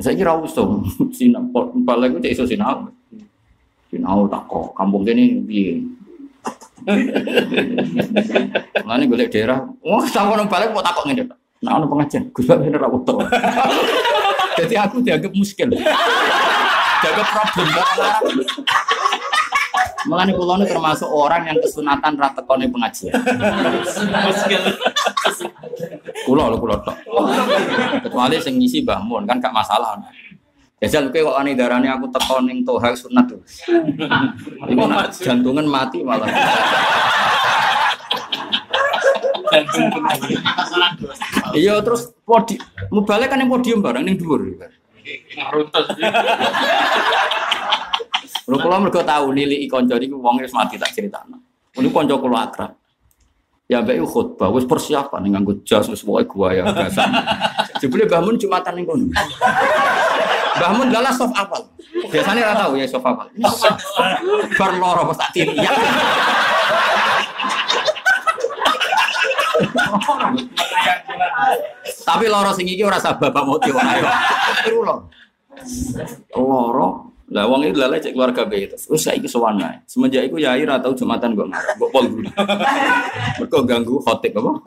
Saya 0.00 0.16
kira 0.16 0.32
usum, 0.34 0.88
sinau, 1.12 1.44
balik 1.84 2.24
itu 2.24 2.32
iso 2.32 2.48
sinau. 2.48 2.88
Sinau 3.92 4.24
tak 4.32 4.48
kok, 4.48 4.72
kampung 4.72 5.04
kene 5.04 5.44
piye. 5.44 5.84
Mana 8.88 9.04
golek 9.04 9.28
daerah, 9.28 9.60
wah 9.84 10.02
sama 10.08 10.40
orang 10.40 10.48
balik 10.48 10.72
mau 10.72 10.80
takut 10.80 11.04
ngene. 11.06 11.28
Nah, 11.62 11.78
ono 11.78 11.86
pengajian, 11.86 12.34
Gus 12.34 12.42
Bab 12.50 12.58
bener 12.58 12.82
ra 12.82 12.90
utuh. 12.90 13.22
Jadi 14.58 14.74
aku 14.74 14.98
dianggap 14.98 15.30
muskil. 15.30 15.70
Dianggap 15.70 17.26
problem 17.30 17.66
banget. 17.70 18.14
Mulane 20.02 20.34
kula 20.34 20.58
ini 20.58 20.66
termasuk 20.66 21.06
orang 21.06 21.46
yang 21.46 21.62
kesunatan 21.62 22.18
ra 22.18 22.34
tekone 22.34 22.66
pengajian. 22.66 23.14
Muskil. 24.26 24.62
Kula 26.26 26.50
lho 26.50 26.58
kula 26.58 26.82
tok. 26.82 26.98
Kecuali 28.10 28.42
sing 28.42 28.58
ngisi 28.58 28.82
Mbah 28.82 28.98
Mun 29.06 29.22
kan 29.22 29.38
gak 29.38 29.54
masalah. 29.54 30.02
Jajal 30.82 31.14
kowe 31.14 31.30
kok 31.30 31.38
ani 31.38 31.54
darane 31.54 31.86
aku 31.86 32.10
teko 32.10 32.42
ning 32.42 32.66
toha 32.66 32.90
sunat 32.90 33.30
tuh. 33.30 33.38
Iku 34.66 34.82
jantungan 35.22 35.62
mati 35.62 36.02
malah. 36.02 36.26
Iya 41.52 41.84
terus 41.84 42.16
podi 42.24 42.56
mubalik 42.88 43.28
kan 43.28 43.40
yang 43.40 43.52
podium 43.52 43.84
bareng 43.84 44.04
ning 44.08 44.16
dhuwur. 44.16 44.40
Runtus. 45.52 45.86
Lho 48.48 48.56
kula 48.58 48.76
mergo 48.80 49.02
tahu 49.04 49.36
niliki 49.36 49.68
kanca 49.68 50.00
niku 50.00 50.18
wong 50.18 50.40
wis 50.40 50.54
mati 50.56 50.80
tak 50.80 50.96
critakno. 50.96 51.38
Niku 51.76 51.92
kanca 51.92 52.16
kula 52.16 52.48
akrab. 52.48 52.72
Ya 53.70 53.80
mbak 53.80 53.96
iku 53.96 54.08
khutbah 54.08 54.52
wis 54.52 54.68
persiapan 54.68 55.32
nganggo 55.32 55.62
jas 55.64 55.88
wis 55.88 56.04
pokoke 56.04 56.28
gua 56.28 56.48
ya 56.52 56.64
gasan. 56.68 57.08
Jebule 57.80 58.04
Mbah 58.04 58.20
Mun 58.20 58.36
Jumatan 58.36 58.72
ning 58.76 58.84
kono. 58.84 59.06
Mbah 60.58 60.70
Mun 60.76 60.88
lala 60.92 61.10
soft 61.14 61.32
apal. 61.32 61.62
Biasanya 62.12 62.52
ora 62.52 62.54
tahu 62.66 62.72
ya 62.76 62.86
soft 62.90 63.06
apal. 63.06 63.26
Bar 64.58 64.72
loro 64.76 65.02
pas 65.12 65.18
tak 65.24 65.30
tiri. 65.32 65.56
Ya. 69.72 70.94
Tapi 72.02 72.24
loro 72.28 72.50
sing 72.52 72.66
iki 72.68 72.82
ora 72.84 72.98
sabab 73.00 73.32
bapak 73.32 73.42
mau 73.46 73.58
diwae. 73.58 73.80
Ayo. 73.80 74.06
Iku 74.68 74.80
loro. 74.84 74.96
Loro. 76.36 76.88
Lah 77.32 77.48
wong 77.48 77.64
itu 77.64 77.80
lale 77.80 77.96
cek 77.96 78.12
keluarga 78.12 78.44
be 78.44 78.68
itu. 78.68 78.76
Wis 78.92 79.08
saiki 79.08 79.24
sowan 79.24 79.56
ae. 79.64 79.80
Semenjak 79.88 80.28
iku 80.28 80.36
yai 80.36 80.68
ra 80.68 80.76
tau 80.76 80.92
Jumatan 80.92 81.32
kok 81.32 81.48
ngarep. 81.48 81.74
Kok 81.80 81.90
pol 81.90 82.04
dulu. 82.12 82.28
Mergo 83.40 83.58
ganggu 83.64 83.96
khotib 84.04 84.36
apa? 84.36 84.52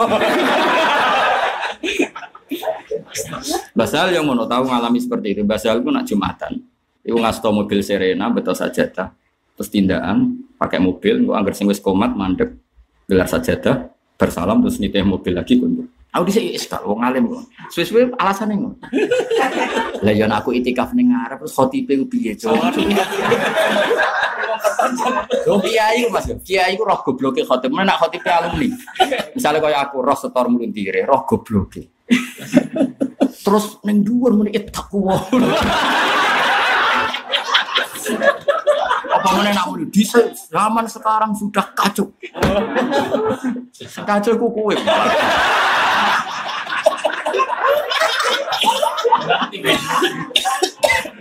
Basal 3.78 4.10
yang 4.10 4.26
mau 4.26 4.48
tahu 4.50 4.66
ngalami 4.66 4.98
seperti 4.98 5.38
itu. 5.38 5.42
Basal 5.46 5.78
itu 5.82 5.90
nak 5.94 6.10
Jumatan. 6.10 6.58
Iku 7.06 7.22
ngasto 7.22 7.54
mobil 7.54 7.86
Serena 7.86 8.34
betul 8.34 8.58
sajadah. 8.58 9.14
Terus 9.56 9.70
tindakan 9.72 10.42
pakai 10.58 10.82
mobil, 10.82 11.24
gua 11.24 11.40
anggar 11.40 11.56
sing 11.56 11.70
wis 11.70 11.80
komat 11.80 12.12
mandek 12.18 12.58
gelar 13.06 13.30
sajadah 13.30 13.95
bersalam 14.16 14.64
terus 14.64 14.80
nitih 14.80 15.04
mobil 15.04 15.36
lagi 15.36 15.60
kundur. 15.60 15.88
Aku 16.16 16.24
dhisik 16.32 16.56
wis 16.56 16.64
gak 16.72 16.80
wong 16.88 17.04
alim 17.04 17.28
kok. 17.28 17.44
Suwe-suwe 17.76 18.16
alasane 18.16 18.56
ngono. 18.56 18.80
Lah 20.00 20.14
yen 20.16 20.32
aku 20.32 20.56
itikaf 20.56 20.96
ning 20.96 21.12
ngarep 21.12 21.44
terus 21.44 21.52
khotibe 21.52 22.00
ku 22.00 22.06
piye, 22.08 22.32
Cuk? 22.40 22.56
Yo 25.44 25.60
kiai 25.60 26.08
ku 26.08 26.16
Mas, 26.16 26.32
kiai 26.40 26.80
ku 26.80 26.88
roh 26.88 27.04
gobloke 27.04 27.44
khotib. 27.44 27.76
Mana 27.76 27.92
nak 27.92 28.00
khotibe 28.00 28.32
alumni. 28.32 28.72
Misalnya 29.36 29.60
kaya 29.60 29.78
aku 29.84 30.00
roh 30.00 30.16
setor 30.16 30.48
mulintire, 30.48 31.04
roh 31.04 31.28
gobloke. 31.28 32.08
Terus 33.44 33.84
ning 33.84 34.00
dhuwur 34.00 34.40
muni 34.40 34.56
ittaqwa. 34.56 35.20
Apa 39.26 39.42
mana 39.42 39.58
nak 39.58 39.66
muni 39.74 39.90
di 39.90 40.06
zaman 40.54 40.86
sekarang 40.86 41.34
sudah 41.34 41.66
kacau. 41.74 42.14
Kacau 44.06 44.34
ku 44.38 44.54
kuwe. 44.54 44.78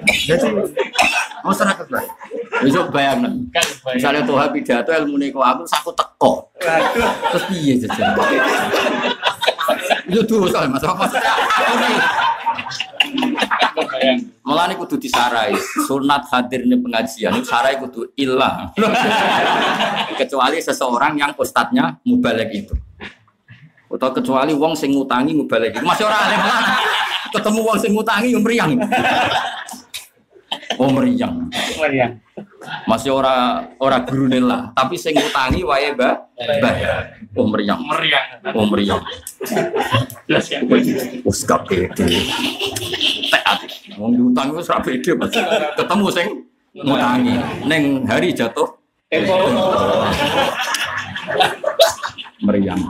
Jadi 0.05 0.49
masyarakat 1.41 1.87
baik. 1.89 2.11
Besok 2.61 2.93
bayangin. 2.93 3.49
Kan. 3.49 3.65
Misalnya 3.97 4.23
Tuhan 4.29 4.49
pidato 4.53 4.93
ilmu 4.93 5.17
niku 5.17 5.41
aku 5.41 5.65
saku 5.65 5.89
teko. 5.97 6.53
Terus 6.61 7.45
piye 7.49 7.81
jajan? 7.81 8.13
Itu 10.13 10.21
tuh 10.29 10.45
soal 10.53 10.69
masalah 10.69 11.09
maksudnya. 11.09 11.33
Malah 14.45 14.65
ini 14.71 14.75
kudu 14.77 14.97
disarai. 15.01 15.57
Sunat 15.89 16.29
hadirnya 16.31 16.77
pengajian 16.79 17.41
sarai 17.43 17.81
kudu 17.81 18.13
ilah. 18.19 18.71
kecuali 20.21 20.61
seseorang 20.61 21.19
yang 21.19 21.33
ustadznya 21.35 21.99
mubalek 22.05 22.51
itu. 22.65 22.75
Atau 23.95 24.11
kecuali 24.11 24.51
wong 24.51 24.75
sing 24.75 24.91
ngutangi 24.91 25.33
mubalek 25.33 25.79
itu. 25.79 25.87
Masih 25.87 26.05
orang 26.07 26.21
alim. 26.27 26.41
Ketemu 27.31 27.61
wong 27.63 27.79
sing 27.79 27.91
ngutangi 27.95 28.29
yang 28.35 28.43
meriang. 28.43 28.71
Oh 30.81 30.91
meriang. 30.91 31.49
Meriah. 31.79 32.11
Masih 32.89 33.15
ora 33.15 33.69
ora 33.79 34.03
gurune 34.03 34.41
lah, 34.41 34.73
tapi 34.75 34.99
sing 34.99 35.15
ngutangi 35.15 35.63
wae 35.63 35.95
ba 35.95 36.27
bayar. 36.35 37.15
Oh 37.37 37.47
meriang. 37.47 37.81
Meriah. 37.85 38.25
Oh 38.57 38.67
meriang. 38.67 39.01
Jelas 40.27 40.47
ya. 40.49 40.59
Wes 41.23 41.41
gak 41.45 41.69
pede. 41.69 41.93
Teat. 41.95 43.61
Wong 44.01 44.17
diutang 44.17 44.57
wis 44.57 44.67
ora 44.73 44.81
pede 44.83 45.11
Mas. 45.15 45.33
Ketemu 45.77 46.07
sing 46.11 46.29
ngutangi 46.75 47.37
ning 47.71 48.03
hari 48.09 48.35
jatuh 48.35 48.67
Tempo. 49.07 49.37
meriang. 52.45 52.81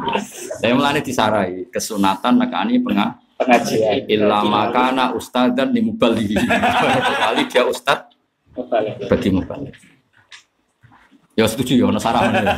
Saya 0.59 0.72
mulane 0.75 0.99
disarai 1.05 1.68
kesunatan 1.70 2.43
nekani 2.43 2.83
pengah 2.83 3.24
Pengajian. 3.35 4.07
illa 4.07 4.47
makana 4.47 5.11
ustadzan 5.11 5.74
di 5.74 5.82
mubalihi. 5.82 6.39
Kali 7.22 7.43
dia 7.51 7.62
ustad 7.66 8.07
bagi 9.11 9.28
mubalik. 9.35 9.74
Ya 11.35 11.51
setuju 11.51 11.74
ya, 11.74 11.85
ono 11.91 11.99
ya. 11.99 12.55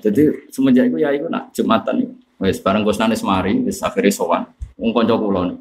Jadi 0.08 0.48
semenjak 0.48 0.88
itu 0.88 0.96
ya 0.96 1.12
itu 1.12 1.28
nak 1.28 1.52
jumatan 1.52 2.08
itu. 2.08 2.14
Wes 2.40 2.60
bareng 2.60 2.84
Gus 2.84 3.00
Nanis 3.00 3.20
mari, 3.24 3.60
wis 3.64 3.80
akhirnya 3.84 4.12
sowan. 4.12 4.42
Wong 4.80 4.92
kanca 4.92 5.16
kula 5.16 5.52
nih. 5.52 5.58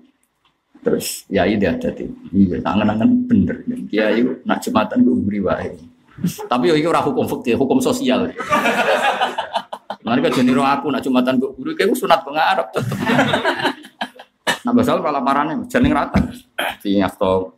Terus 0.83 1.27
ya 1.27 1.43
dia 1.47 1.75
ada 1.75 1.89
di. 1.91 2.07
Iya, 2.31 2.63
tangan-tangan 2.63 3.09
bener. 3.27 3.57
Ya 3.91 4.11
itu 4.15 4.39
nak 4.47 4.63
jumatan 4.63 5.03
gue 5.03 5.15
beri 5.23 5.39
wae. 5.43 5.71
Tapi 6.47 6.71
yo 6.71 6.75
iki 6.79 6.87
ora 6.87 7.03
hukum 7.03 7.27
fikih, 7.27 7.59
hukum 7.59 7.83
sosial. 7.83 8.31
Nanti 10.03 10.19
kan 10.25 10.31
jeniro 10.33 10.63
aku 10.65 10.91
nak 10.91 11.01
jumatan 11.05 11.39
gue 11.39 11.51
guru 11.55 11.71
kayak 11.77 11.95
sunat 11.95 12.25
pengarap 12.25 12.67
tetep. 12.73 12.97
Nah 14.65 14.71
basal 14.73 14.99
malah 14.99 15.21
parane 15.21 15.63
jeneng 15.69 15.93
rata. 15.93 16.19
Di 16.81 16.97
ngasto 16.99 17.55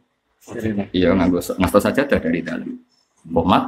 iya 0.94 1.16
nganggo 1.16 1.40
ngasto 1.40 1.80
saja 1.82 2.04
dari 2.06 2.44
dalam. 2.44 2.78
Bomat 3.24 3.64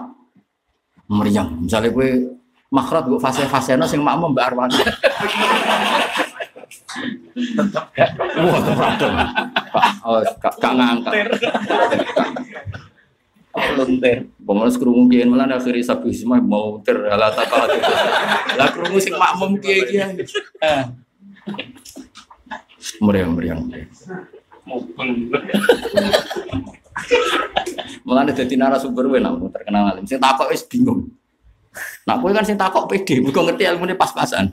meriang. 1.09 1.65
Misalnya 1.65 1.89
gue 1.89 2.37
makrat 2.69 3.09
gue 3.09 3.17
fase-fase 3.17 3.73
no 3.79 3.89
sing 3.89 4.03
makmum 4.05 4.35
mbak 4.35 4.53
Arwan. 4.53 4.69
Wah, 8.39 8.59
terpradon. 8.59 9.13
Oh, 10.03 10.19
gak 10.43 10.53
gak 10.59 10.73
ngangkat. 10.75 11.13
Luntir. 13.75 14.31
Pemenang 14.39 14.75
kerungu 14.75 15.03
kiai 15.11 15.27
malah 15.27 15.47
akhirnya 15.59 15.83
sabi 15.83 16.15
semua 16.15 16.39
mau 16.39 16.79
ter 16.81 16.97
ala 17.07 17.29
apa 17.29 17.55
lagi. 17.67 17.79
Lah 18.57 18.67
kerungu 18.73 18.99
sing 18.99 19.15
makmum 19.15 19.59
kiai 19.59 19.83
kiai. 19.85 20.13
Meriang 23.03 23.35
meriang. 23.35 23.59
Malah 28.03 28.21
ada 28.27 28.33
jadi 28.33 28.53
narasumber 28.57 29.05
gue 29.07 29.19
namun 29.21 29.51
terkenal 29.51 29.95
alim. 29.95 30.03
Sing 30.07 30.19
takok 30.19 30.49
wis 30.51 30.63
bingung. 30.65 31.11
Nah, 32.03 32.17
kowe 32.17 32.33
kan 32.33 32.41
sing 32.41 32.57
takok 32.57 32.89
pede, 32.89 33.21
mergo 33.21 33.45
ngerti 33.45 33.63
ilmune 33.69 33.93
pas-pasan. 33.93 34.49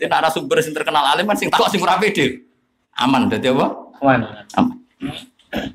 Di 0.00 0.08
narasumber 0.08 0.64
sing 0.64 0.72
terkenal 0.72 1.04
alim 1.04 1.28
kan 1.28 1.36
sing 1.36 1.52
takok 1.52 1.68
sing 1.68 1.80
ora 1.84 2.00
pede. 2.00 2.48
Aman 2.98 3.28
dadi 3.30 3.52
apa? 3.52 3.66
Mana? 4.00 4.48
Aman. 4.56 4.80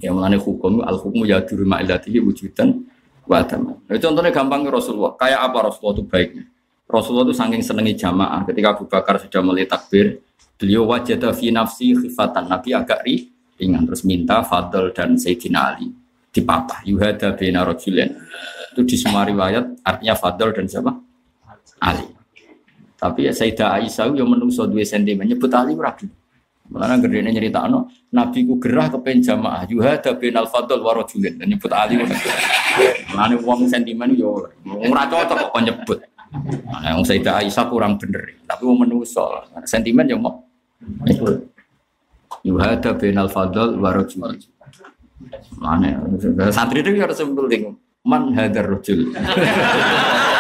Ya 0.01 0.13
mulane 0.13 0.37
hukum 0.37 0.85
al 0.85 1.01
hukmu 1.01 1.25
ya 1.25 1.41
duru 1.41 1.65
ma'ilatihi 1.65 2.21
wujudan 2.21 2.85
wa 3.25 3.41
adaman. 3.41 3.81
Nah, 3.89 3.97
contohnya 3.97 4.29
gampang 4.29 4.61
Rasulullah. 4.69 5.17
Kayak 5.17 5.39
apa 5.49 5.57
Rasulullah 5.71 5.95
itu 5.97 6.03
baiknya? 6.05 6.45
Rasulullah 6.85 7.25
itu 7.25 7.35
saking 7.35 7.61
senengi 7.65 7.93
jamaah. 7.97 8.45
Ketika 8.45 8.77
Abu 8.77 8.85
Bakar 8.85 9.17
sudah 9.17 9.41
mulai 9.41 9.65
takbir, 9.65 10.21
beliau 10.61 10.85
wajada 10.85 11.33
fi 11.33 11.49
nafsi 11.49 11.97
khifatan. 11.97 12.45
Nabi 12.45 12.69
agak 12.77 13.01
ri, 13.01 13.33
ringan 13.57 13.89
terus 13.89 14.05
minta 14.05 14.45
Fadl 14.45 14.93
dan 14.93 15.17
Sayyidina 15.17 15.73
Ali 15.73 15.89
dipapah. 16.33 16.81
Yuhada 16.83 17.37
bina 17.37 17.61
rajulain. 17.61 18.17
Itu 18.73 18.81
di 18.85 18.97
semua 18.97 19.21
riwayat 19.23 19.85
artinya 19.85 20.17
Fadl 20.17 20.49
dan 20.53 20.65
siapa? 20.65 20.91
Ali. 21.77 22.09
Tapi 22.97 23.27
ya 23.27 23.33
Sayyidah 23.35 23.83
Aisyah 23.83 24.15
yang 24.15 24.31
menungso 24.31 24.63
dua 24.65 24.81
sentimen 24.87 25.27
nyebut 25.27 25.51
Ali 25.53 25.77
ragu. 25.77 26.07
Malah 26.73 26.97
gedene 26.97 27.29
nyerita 27.29 27.69
no, 27.69 27.85
Nabi 28.09 28.49
ku 28.49 28.57
gerah 28.57 28.89
kepen 28.89 29.21
jamaah 29.21 29.69
yuhada 29.69 30.17
binal 30.17 30.49
fadl 30.49 30.81
wa 30.81 30.97
rajulin 30.97 31.37
nyebut 31.37 31.69
Ali. 31.69 32.01
Malah 33.13 33.37
wong 33.45 33.69
sentimen 33.69 34.17
yo 34.17 34.49
ora 34.65 35.05
cocok 35.05 35.53
kok 35.53 35.61
nyebut. 35.61 35.99
Nah, 36.65 36.97
wong 36.97 37.05
Sayyidah 37.05 37.45
Aisyah 37.45 37.69
kurang 37.69 38.01
bener, 38.01 38.41
tapi 38.49 38.65
wong 38.65 38.89
menungso 38.89 39.45
sentimen 39.69 40.09
yo 40.09 40.17
mau. 40.17 40.41
Yuhada 42.41 42.97
binal 42.97 43.29
fadl 43.29 43.77
wa. 43.77 43.93
Mana 45.61 46.01
santri 46.49 46.81
itu 46.81 46.97
harus 46.97 47.21
penting 47.21 47.77
man 48.01 48.33
hadar 48.33 48.65
rajul. 48.65 49.13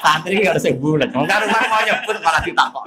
Santri 0.00 0.42
harus 0.42 0.64
bulat. 0.80 1.12
Wong 1.12 1.28
karo 1.28 1.44
mau 1.48 1.80
nyebut 1.84 2.16
malah 2.24 2.42
ditakok. 2.42 2.82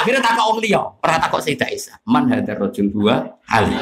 Akhirnya 0.00 0.20
takok 0.20 0.44
wong 0.54 0.60
liya, 0.64 0.80
ora 0.80 1.16
takok 1.16 1.40
Sayyidah 1.40 1.68
Aisyah. 1.68 1.96
Man 2.08 2.28
hadar 2.28 2.56
rajul 2.60 2.88
dua 2.92 3.36
Ali. 3.48 3.76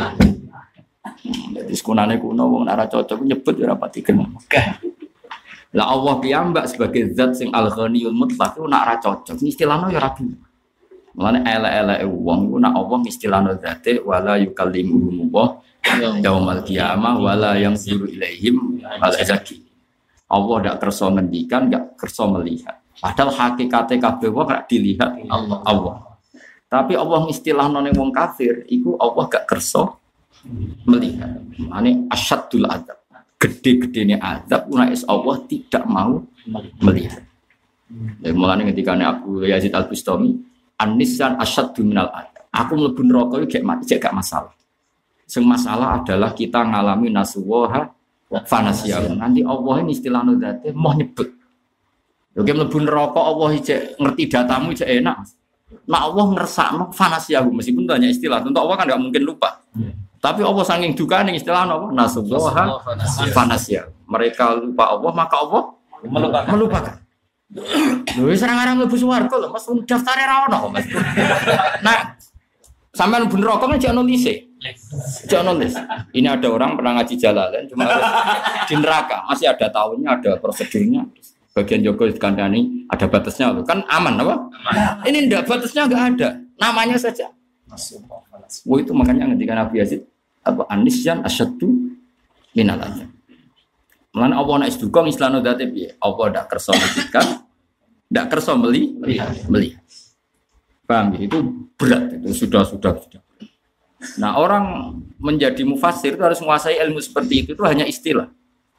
Jadi 1.28 1.74
sekunane 1.74 2.16
kuno 2.22 2.46
wong 2.46 2.70
ora 2.70 2.86
cocok 2.86 3.18
nyebut 3.26 3.54
ya 3.58 3.70
ora 3.70 3.76
pati 3.76 4.00
kenal. 4.02 4.30
Lah 5.76 5.86
Allah 5.92 6.16
piyambak 6.16 6.64
sebagai 6.64 7.12
zat 7.12 7.36
sing 7.36 7.52
al-ghaniyul 7.52 8.16
mutlaq 8.16 8.56
itu 8.56 8.64
nak 8.64 8.80
ora 8.88 8.96
cocok. 8.96 9.36
Istilahnya 9.44 9.92
ya 9.92 10.00
rabi. 10.00 10.24
Mulane 11.18 11.42
elek-eleke 11.42 12.06
wong 12.06 12.40
iku 12.46 12.56
nak 12.62 12.72
Allah 12.78 12.98
istilahno 13.04 13.52
zate 13.58 13.98
wala 14.06 14.38
yukallimuhum 14.38 15.28
Allah 15.28 15.58
yaumal 16.22 16.62
qiyamah 16.62 17.18
wala 17.18 17.58
yang 17.58 17.74
zuru 17.74 18.06
ilaihim 18.06 18.78
wala 18.80 19.18
zaki. 19.18 19.67
Allah 20.28 20.56
tidak 20.60 20.76
kerso 20.84 21.06
ngendikan, 21.08 21.68
tidak 21.68 21.84
kerso 21.96 22.24
melihat. 22.28 22.76
Padahal 22.98 23.30
hakikatnya 23.32 23.96
kabeh 23.96 24.28
wong 24.28 24.44
gak 24.44 24.68
dilihat 24.68 25.10
Allah. 25.30 25.58
Allah. 25.64 25.96
Tapi 26.68 26.92
Allah 26.98 27.24
istilah 27.32 27.66
none 27.72 27.88
wong 27.96 28.12
kafir, 28.12 28.68
iku 28.68 29.00
Allah 29.00 29.24
gak 29.24 29.48
kerso 29.48 29.96
melihat. 30.84 31.40
Mane 31.56 32.04
asyadul 32.12 32.68
adab. 32.68 32.98
Gede-gedenya 33.38 34.18
adab, 34.18 34.66
unais 34.68 35.06
Allah 35.06 35.38
tidak 35.46 35.86
mau 35.86 36.20
melihat. 36.82 37.22
Ya, 38.20 38.34
mulanya 38.36 38.68
ketika 38.68 38.98
Abu 38.98 39.46
Yazid 39.48 39.72
Al 39.72 39.88
Bustami, 39.88 40.36
Anisan 40.76 41.40
asyaddu 41.40 41.86
minal 41.86 42.12
adab. 42.12 42.44
Aku 42.52 42.76
mlebu 42.76 43.00
neraka 43.06 43.40
iki 43.40 43.58
gak 43.58 43.64
mati, 43.64 43.94
gak 43.96 44.12
masalah. 44.12 44.52
Sing 45.24 45.44
masalah 45.44 46.02
adalah 46.02 46.32
kita 46.32 46.64
ngalami 46.64 47.12
nasuwaha 47.12 47.97
fanasiyah. 48.28 49.16
Nanti 49.16 49.40
Allah 49.40 49.74
ini 49.80 49.92
istilah 49.96 50.20
nudate 50.24 50.68
mau 50.76 50.92
nyebut. 50.92 51.28
Oke 52.38 52.52
mlebu 52.54 52.78
neraka 52.84 53.18
Allah 53.18 53.48
ijek 53.56 53.98
ngerti 53.98 54.22
datamu 54.30 54.70
ijek 54.76 54.88
enak. 55.02 55.16
Nah 55.88 56.00
Allah 56.06 56.24
ngersakno 56.36 56.92
fanasiyah 56.92 57.42
meskipun 57.48 57.88
banyak 57.88 58.12
istilah. 58.12 58.44
Tentu 58.44 58.60
Allah 58.60 58.76
kan 58.78 58.84
nggak 58.86 59.00
mungkin 59.00 59.22
lupa. 59.24 59.64
Tapi 60.18 60.42
Allah 60.42 60.64
saking 60.66 60.92
duka 60.98 61.22
nih 61.22 61.38
istilah 61.38 61.66
apa? 61.66 61.88
Nasuwaha 61.94 62.64
fanasiyah. 63.32 63.86
Mereka 64.06 64.44
lupa 64.64 64.84
Allah 64.96 65.10
maka 65.12 65.36
Allah 65.40 65.62
Melupakan. 65.98 66.46
melupakan. 66.54 66.94
Ora 68.22 68.52
ngarang 68.54 68.76
mlebu 68.78 68.94
swarga 68.94 69.34
lho, 69.34 69.50
Mas 69.50 69.66
daftare 69.82 70.22
ra 70.30 70.46
ono, 70.46 70.70
Mas. 70.70 70.86
Nah, 71.82 72.14
sampean 72.94 73.26
mlebu 73.26 73.34
neraka 73.42 73.66
kan 73.66 73.82
jangan 73.82 74.06
nulis. 74.06 74.22
Jangan 75.28 75.54
nulis. 75.54 75.74
Ini 76.12 76.28
ada 76.28 76.48
orang 76.50 76.76
pernah 76.76 77.00
ngaji 77.00 77.14
jalalan 77.16 77.64
cuma 77.68 77.86
harus 77.86 78.08
di 78.68 78.74
neraka, 78.76 79.24
masih 79.28 79.46
ada 79.48 79.66
tahunnya, 79.68 80.08
ada 80.18 80.30
prosedurnya. 80.36 81.06
Bagian 81.56 81.82
Joko 81.82 82.06
dikandani 82.06 82.86
ada 82.86 83.10
batasnya 83.10 83.50
loh. 83.50 83.66
Kan 83.66 83.82
aman 83.90 84.14
apa? 84.22 84.34
Ini 85.08 85.26
enggak 85.26 85.48
batasnya 85.48 85.90
enggak 85.90 86.02
ada. 86.14 86.28
Namanya 86.58 86.96
saja. 86.98 87.32
Oh 88.64 88.78
itu 88.80 88.94
makanya 88.96 89.28
ketika 89.36 89.52
Nabi 89.58 89.82
Yazid 89.82 90.00
apa 90.40 90.64
anisyan 90.72 91.20
asyaddu 91.26 91.92
minal 92.56 92.80
azab. 92.80 93.10
Mulane 94.16 94.34
apa 94.34 94.50
nek 94.56 94.70
sedukung 94.72 95.06
islano 95.06 95.44
date 95.44 95.68
piye? 95.68 95.92
Apa 96.00 96.32
ndak 96.32 96.46
kersa 96.48 96.72
ngendikan, 96.72 97.26
ndak 98.08 98.26
kersa 98.32 98.56
meli, 98.56 98.96
melihat. 98.96 99.36
Paham 100.88 101.12
ya? 101.12 101.28
Itu 101.28 101.38
berat 101.76 102.16
itu 102.16 102.32
sudah 102.32 102.64
sudah 102.64 102.96
sudah. 102.96 103.20
Nah 104.18 104.38
orang 104.38 104.94
menjadi 105.18 105.66
mufasir 105.66 106.14
itu 106.14 106.22
harus 106.22 106.38
menguasai 106.38 106.78
ilmu 106.86 107.02
seperti 107.02 107.42
itu 107.42 107.50
itu 107.58 107.62
hanya 107.66 107.82
istilah. 107.82 108.30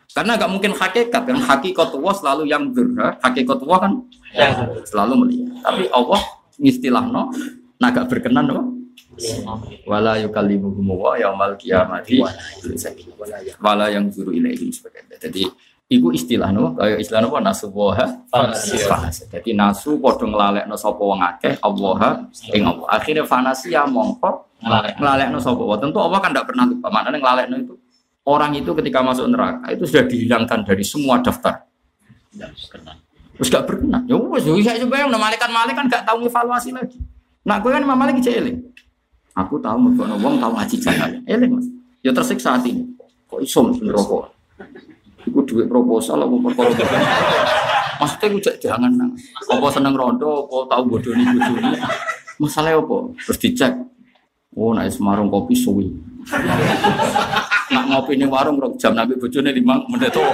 Karena 0.10 0.42
nggak 0.42 0.50
mungkin 0.50 0.74
hakikat 0.74 1.22
kan 1.22 1.38
hakikat 1.38 1.94
Allah 1.94 2.14
selalu 2.18 2.44
yang 2.50 2.74
durha, 2.74 3.22
hakikat 3.22 3.62
Allah 3.62 3.78
kan 3.78 3.92
selalu 4.82 5.14
melihat. 5.22 5.62
Tapi 5.62 5.84
Allah 5.94 6.22
istilah 6.58 7.06
no, 7.06 7.30
nah 7.78 7.94
gak 7.94 8.10
berkenan 8.10 8.50
no. 8.50 8.74
Wala 9.86 10.18
yukallimuhum 10.18 10.98
wa 10.98 11.14
yaumal 11.14 11.54
qiyamati 11.60 12.26
wala 13.62 13.86
yang 13.94 14.10
zuru 14.10 14.34
ilaihim 14.34 14.74
sebagainya. 14.74 15.22
Jadi 15.22 15.46
iku 15.94 16.10
istilah 16.10 16.50
no, 16.50 16.74
kaya 16.74 16.98
istilah 16.98 17.30
no 17.30 17.30
nasuwaha 17.38 18.26
fanasiyah. 18.34 19.14
Jadi 19.30 19.54
nasu 19.54 20.02
padha 20.02 20.26
nglalekno 20.26 20.74
sapa 20.74 21.06
wong 21.06 21.22
akeh 21.22 21.54
Allah 21.62 22.26
ing 22.50 22.66
Allah. 22.66 22.88
Akhirnya 22.90 23.30
fanasiyah 23.30 23.86
mongko 23.86 24.49
nglalekno 24.64 25.40
sapa 25.40 25.64
wa. 25.64 25.78
Tentu 25.80 25.98
Allah 26.00 26.20
kan 26.20 26.32
tidak 26.36 26.52
pernah 26.52 26.66
lupa. 26.68 26.88
Maknanya 26.92 27.18
nglalekno 27.20 27.56
itu 27.60 27.74
orang 28.30 28.52
itu 28.54 28.72
ketika 28.78 29.00
masuk 29.02 29.26
neraka 29.32 29.74
itu 29.74 29.84
sudah 29.90 30.06
dihilangkan 30.06 30.62
dari 30.62 30.84
semua 30.86 31.18
daftar. 31.24 31.66
Terus 33.40 33.48
gak 33.48 33.66
berkenan. 33.66 34.04
Ya 34.04 34.20
wes, 34.20 34.44
ya 34.44 34.52
bisa 34.52 34.76
coba 34.84 35.00
yang 35.00 35.10
malaikat-malaikat 35.16 35.76
kan 35.80 35.86
gak 35.88 36.04
tahu 36.04 36.28
evaluasi 36.28 36.76
lagi. 36.76 37.00
Nah, 37.48 37.56
gue 37.64 37.72
kan 37.72 37.80
Imam 37.80 37.96
Malik 37.96 38.20
cek 38.20 38.36
eling. 38.36 38.60
Aku 39.32 39.64
tahu 39.64 39.80
mergono 39.80 40.20
wong 40.20 40.44
tahu 40.44 40.52
ngaji 40.60 40.76
jalan. 40.76 41.24
Eling 41.24 41.52
Mas. 41.56 41.68
Ya 42.04 42.12
tersiksa 42.12 42.60
hati 42.60 42.76
ini. 42.76 42.84
Kok 43.32 43.40
iso 43.40 43.64
mlebu 43.64 43.82
neraka? 43.88 44.20
Iku 45.24 45.40
duit 45.48 45.72
proposal 45.72 46.20
apa 46.20 46.36
perkara. 46.52 47.00
Maksudnya 48.04 48.28
gue 48.28 48.42
cek 48.44 48.56
jangan 48.60 48.92
nang. 48.92 49.12
Apa 49.48 49.68
seneng 49.72 49.96
rondo, 49.96 50.46
apa 50.52 50.76
tahu 50.76 50.82
bodoni 51.00 51.24
bojone. 51.24 51.72
Masalah 52.44 52.76
apa? 52.76 52.98
Terus 53.24 53.40
dicek. 53.40 53.74
Oh, 54.60 54.76
naik 54.76 54.92
semarung 54.92 55.32
kopi 55.32 55.56
suwi. 55.56 55.88
Nak 57.72 57.84
ngopi 57.88 58.20
ning 58.20 58.28
warung 58.28 58.60
rong 58.60 58.76
jam 58.76 58.92
nabi 58.92 59.16
bojone 59.16 59.56
5 59.56 59.88
menit 59.88 60.12
tuh. 60.12 60.28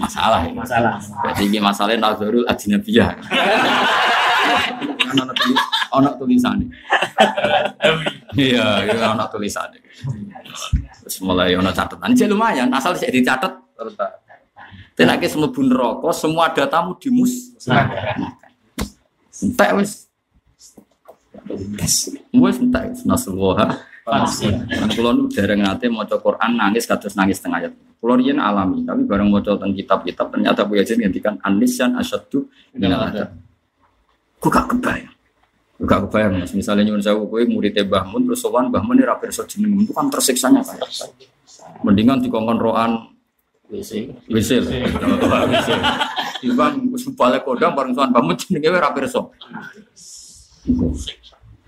Masalah 0.00 0.48
ya. 0.48 0.52
Masalah. 0.56 0.96
Berarti 0.96 1.44
ini 1.44 1.60
masalahnya 1.60 2.00
nazarul 2.00 2.48
ajnabiyah. 2.48 3.20
Ono 5.12 5.28
tulis, 5.36 5.60
ono 5.92 6.10
tulisannya. 6.16 6.66
Iya, 8.32 8.88
iya 8.88 9.12
ono 9.12 9.28
tulisannya. 9.28 9.84
Terus 11.04 11.20
mulai 11.20 11.52
ono 11.52 11.68
catatan. 11.68 12.16
Jadi 12.16 12.32
lumayan, 12.32 12.72
asal 12.72 12.96
saya 12.96 13.12
dicatat. 13.12 13.60
Tenak 14.96 15.20
ke 15.20 15.28
semua 15.28 15.52
bun 15.52 15.68
rokok, 15.68 16.16
semua 16.16 16.48
datamu 16.48 16.96
dimus. 16.96 17.52
Entek 19.36 19.70
wis. 19.76 20.03
Wis 21.48 22.56
entek 22.60 22.96
nasruha. 23.04 23.84
Kan 24.04 24.88
kula 24.92 25.16
nu 25.16 25.32
dereng 25.32 25.64
nate 25.64 25.88
maca 25.88 26.20
Quran 26.20 26.60
nangis 26.60 26.84
kados 26.84 27.16
nangis 27.16 27.40
tengah 27.40 27.64
ayat. 27.64 27.72
Kula 28.04 28.20
riyen 28.20 28.36
alami, 28.36 28.84
tapi 28.84 29.00
bareng 29.08 29.32
maca 29.32 29.56
teng 29.56 29.72
kitab-kitab 29.72 30.28
ternyata 30.28 30.60
Bu 30.68 30.76
Yazid 30.76 31.00
ngendikan 31.00 31.40
anisan 31.40 31.96
asyaddu 31.96 32.44
minal 32.76 33.00
adab. 33.08 33.32
Kok 34.44 34.52
gak 34.52 34.76
kebayang. 34.76 35.14
Gak 35.88 36.00
kebayang 36.04 36.36
Mas. 36.36 36.52
Misalnya 36.52 36.84
nyuwun 36.84 37.00
sewu 37.00 37.24
kowe 37.32 37.40
murid 37.48 37.72
Mbah 37.80 38.04
Mun 38.12 38.28
terus 38.28 38.44
sowan 38.44 38.68
Mbah 38.68 38.84
Mun 38.84 39.00
ora 39.00 39.16
pirsa 39.16 39.48
jeneng 39.48 39.88
itu 39.88 39.96
kan 39.96 40.12
tersiksanya 40.12 40.60
kayak. 40.60 40.84
Mendingan 41.80 42.20
dikongkon 42.20 42.60
roan 42.60 43.08
wisil. 43.72 44.12
Wisil. 44.28 44.68
Timbang 46.44 46.92
wis 46.92 47.08
balik 47.16 47.48
kodang 47.48 47.72
bareng 47.72 47.96
sowan 47.96 48.12
Mbah 48.12 48.20
Mun 48.20 48.36
jenenge 48.36 48.68
ora 48.68 48.92
pirsa. 48.92 49.24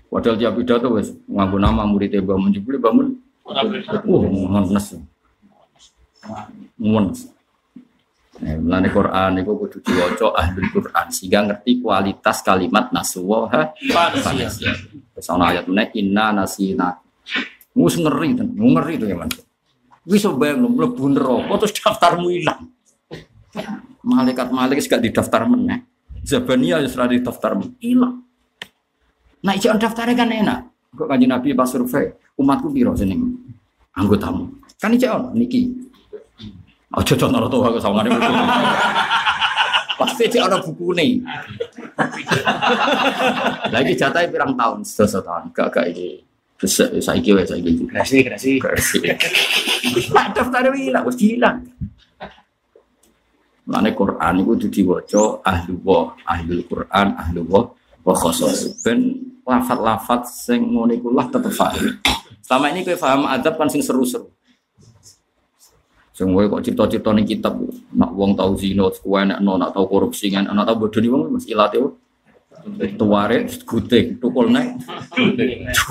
Padahal 0.07 0.39
dia 0.39 0.49
pidato 0.55 0.87
wis 0.95 1.11
nganggo 1.27 1.59
nama 1.59 1.83
murid 1.83 2.15
Mbah 2.15 2.37
Mun 2.39 2.51
jebule 2.55 2.79
Mbah 2.79 2.93
Mun. 2.95 3.07
Wah, 3.43 3.63
ngenes. 4.63 4.99
Ngenes. 6.79 7.19
Nah, 8.37 8.53
Mulane 8.61 8.93
Quran 8.93 9.31
itu 9.41 9.49
kudu 9.49 9.77
diwaca 9.81 10.27
ahli 10.37 10.61
Quran 10.69 11.05
sehingga 11.09 11.39
ngerti 11.41 11.81
kualitas 11.81 12.45
kalimat 12.45 12.93
nasuwaha 12.93 13.73
fanasiyah. 14.21 14.77
Terus 15.17 15.27
ana 15.33 15.49
ayat 15.49 15.65
meneh 15.65 15.89
inna 15.97 16.29
nasina. 16.29 17.01
Mus 17.73 17.97
ngeri 17.97 18.37
ten, 18.37 18.53
ngeri 18.53 18.93
itu 19.01 19.05
ya 19.09 19.17
man. 19.17 19.29
Wis 20.05 20.21
bayang 20.37 20.69
mlebu 20.69 21.03
neraka 21.17 21.65
terus 21.65 21.73
daftarmu 21.81 22.29
ilang. 22.29 22.69
Malaikat 24.05 24.53
malaikat 24.53 24.85
gak 24.85 25.01
didaftar 25.01 25.49
meneh. 25.49 25.81
Zabania 26.21 26.77
wis 26.77 26.93
ora 26.93 27.09
didaftar 27.09 27.57
ilang. 27.81 28.26
Nah, 29.45 29.53
ijak 29.53 29.77
daftarnya 29.77 30.17
kan 30.17 30.29
enak. 30.33 30.59
Kok 30.97 31.05
kanjeng 31.05 31.29
Nabi 31.29 31.53
pas 31.53 31.69
survei, 31.69 32.09
umatku 32.39 32.73
piro 32.73 32.97
jeneng 32.97 33.37
anggotamu. 33.93 34.49
Kan 34.81 34.93
ijak 34.97 35.13
ono 35.13 35.29
niki. 35.37 35.69
Aja 36.97 37.13
contoh 37.13 37.49
tuh 37.51 37.61
aku 37.61 37.77
sama 37.77 38.01
buku. 38.01 38.17
Pasti 39.99 40.23
ijak 40.25 40.49
ono 40.49 40.57
buku 40.65 40.87
nih. 40.97 41.11
Lagi 43.69 43.93
jatah 43.99 44.25
pirang 44.25 44.53
tahun, 44.57 44.81
setahun 44.81 45.21
tahun. 45.21 45.43
Gak 45.53 45.67
gak 45.73 45.85
ini. 45.93 46.25
Terus 46.57 46.73
saya 47.05 47.21
kira 47.21 47.45
saya 47.45 47.61
kira. 47.61 48.01
Kreasi, 48.01 48.57
kreasi. 48.57 48.97
Nah, 50.11 50.33
daftarnya 50.33 50.73
hilang, 50.73 51.05
harus 51.05 51.21
hilang. 51.21 51.57
Mana 53.67 53.91
Quran 53.93 54.33
itu 54.41 54.47
kudu 54.47 54.67
diwaca 54.71 55.23
ahli 55.43 55.75
wa, 55.83 56.15
ahli 56.23 56.63
Quran, 56.65 57.07
ahli 57.19 57.39
wa, 57.45 57.67
wa 58.07 58.15
khosos. 58.15 58.79
Ben 58.79 59.19
lafat-lafat 59.43 60.31
sing 60.31 60.71
ngono 60.71 60.95
iku 60.95 61.11
lah 61.11 61.27
tetep 61.27 61.51
paham. 61.51 61.99
Selama 62.39 62.71
ini 62.71 62.87
kowe 62.87 62.95
paham 62.95 63.27
adab 63.27 63.59
kan 63.59 63.67
sing 63.67 63.83
seru-seru. 63.83 64.31
Sing 66.15 66.31
kowe 66.31 66.47
kok 66.47 66.63
cipta-cipta 66.63 67.11
ning 67.11 67.27
kitab 67.27 67.59
nak 67.91 68.15
wong 68.15 68.31
tau 68.39 68.55
zina 68.55 68.87
kuwi 68.87 69.27
enak 69.27 69.43
no 69.43 69.59
nak 69.59 69.75
tau 69.75 69.83
korupsi 69.91 70.31
kan 70.31 70.47
nak 70.47 70.63
tau 70.63 70.79
bodoni 70.79 71.11
wong 71.11 71.35
mesti 71.35 71.51
ilate 71.51 71.83
wae. 71.83 71.91
Tuare 72.95 73.47
guting 73.47 74.19
tukul 74.23 74.51
nek. 74.55 74.79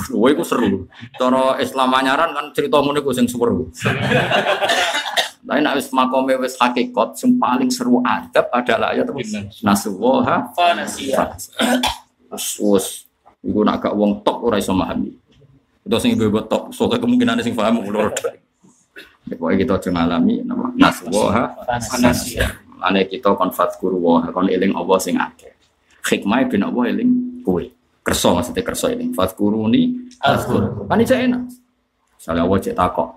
Kowe 0.08 0.28
iku 0.32 0.40
seru. 0.40 0.88
Cara 1.20 1.60
Islam 1.60 1.92
anyaran 1.92 2.32
kan 2.32 2.46
cerita 2.56 2.80
ngono 2.80 2.96
iku 3.04 3.12
sing 3.12 3.28
seru. 3.28 3.68
Tapi 5.46 5.62
nak 5.62 5.78
wis 5.78 5.94
makome 5.94 6.34
wis 6.42 6.58
hakikat 6.58 7.14
sing 7.14 7.38
paling 7.38 7.70
seru 7.70 8.02
adab 8.02 8.50
adalah 8.50 8.90
ayat 8.90 9.06
nasuwaha 9.62 10.50
Fanasiyah. 10.58 11.38
Terus 12.36 13.08
iku 13.40 13.64
nak 13.64 13.82
gak 13.82 13.94
wong 13.96 14.20
tok 14.22 14.46
ora 14.46 14.60
iso 14.60 14.76
memahami. 14.76 15.10
Itu 15.86 15.96
sing 16.02 16.18
ibu 16.18 16.42
top, 16.46 16.74
soalnya 16.74 16.98
kemungkinan 16.98 17.42
sing 17.46 17.54
paham 17.54 17.82
ulur. 17.86 18.10
Ya, 19.26 19.34
pokoknya 19.34 19.56
kita 19.58 19.72
aja 19.78 19.88
ngalami 19.90 20.34
nama 20.46 20.70
naswoha 20.78 21.66
Anasia. 21.98 22.62
Ane 22.78 23.06
kita 23.10 23.34
kon 23.34 23.50
fatkuru 23.50 23.98
wa 23.98 24.22
kon 24.30 24.46
eling 24.46 24.74
Allah 24.74 24.98
sing 25.02 25.18
akeh. 25.18 25.50
Hikmah 26.06 26.46
bin 26.46 26.62
Allah 26.62 26.94
eling 26.94 27.42
kowe. 27.42 27.62
Kerso 28.06 28.34
maksudnya 28.34 28.62
kerso 28.62 28.86
eling. 28.86 29.10
Fatkuruni 29.14 30.10
azkur. 30.22 30.86
Kan 30.86 31.02
iso 31.02 31.14
enak. 31.18 31.42
Misalnya 32.18 32.42
Allah 32.46 32.58
cek 32.62 32.74
takok. 32.78 33.08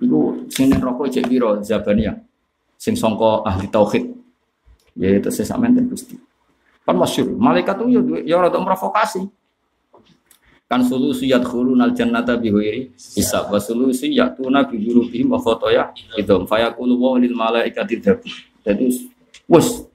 Iku 0.00 0.48
sing 0.48 0.72
ning 0.72 0.80
rokok 0.80 1.12
cek 1.12 1.28
piro 1.28 1.60
Zabaniyah. 1.60 2.16
Sing 2.80 2.96
sangka 2.96 3.44
ahli 3.44 3.68
tauhid. 3.68 4.04
Ya 4.96 5.20
itu 5.20 5.28
saya 5.28 5.52
sampean 5.52 5.76
Gusti. 5.84 6.16
Kan 6.90 6.98
masyhur. 6.98 7.38
Malaikat 7.38 7.78
tuh 7.78 7.86
ya 7.86 8.02
ya 8.26 8.42
rada 8.42 8.58
provokasi. 8.58 9.30
Kan 10.66 10.82
solusi 10.82 11.30
yadkhuluna 11.30 11.86
al-jannata 11.86 12.34
bi 12.34 12.50
ghairi 12.50 12.90
hisab 12.98 13.46
wa 13.46 13.62
solusi 13.62 14.10
yatuna 14.10 14.66
bi 14.66 14.82
dzunubihim 14.82 15.30
wa 15.30 15.38
khotoya 15.38 15.94
itu 16.18 16.34
fayaqulu 16.50 16.94
wa 16.98 17.14
lil 17.14 17.30
malaikati 17.30 18.02
dhabu. 18.02 18.26
Jadi 18.66 19.06
wes 19.46 19.86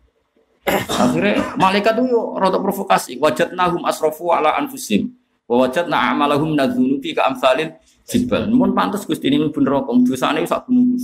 akhirnya 0.67 1.55
malaikat 1.59 1.99
tuh 1.99 2.07
yo 2.07 2.39
rada 2.39 2.63
provokasi 2.63 3.19
wajadnahum 3.19 3.83
asrafu 3.83 4.31
ala 4.31 4.55
anfusihim 4.55 5.11
wa 5.51 5.67
wajadna 5.67 6.15
a'malahum 6.15 6.55
nadzunubi 6.55 7.11
ka 7.11 7.27
amsalin 7.27 7.75
jibal. 8.05 8.45
Mun 8.53 8.71
pantes 8.77 9.03
Gusti 9.03 9.27
ini 9.27 9.41
mlebu 9.41 9.59
neraka 9.65 9.91
dosane 10.05 10.45
sak 10.45 10.69
gunung. 10.69 10.95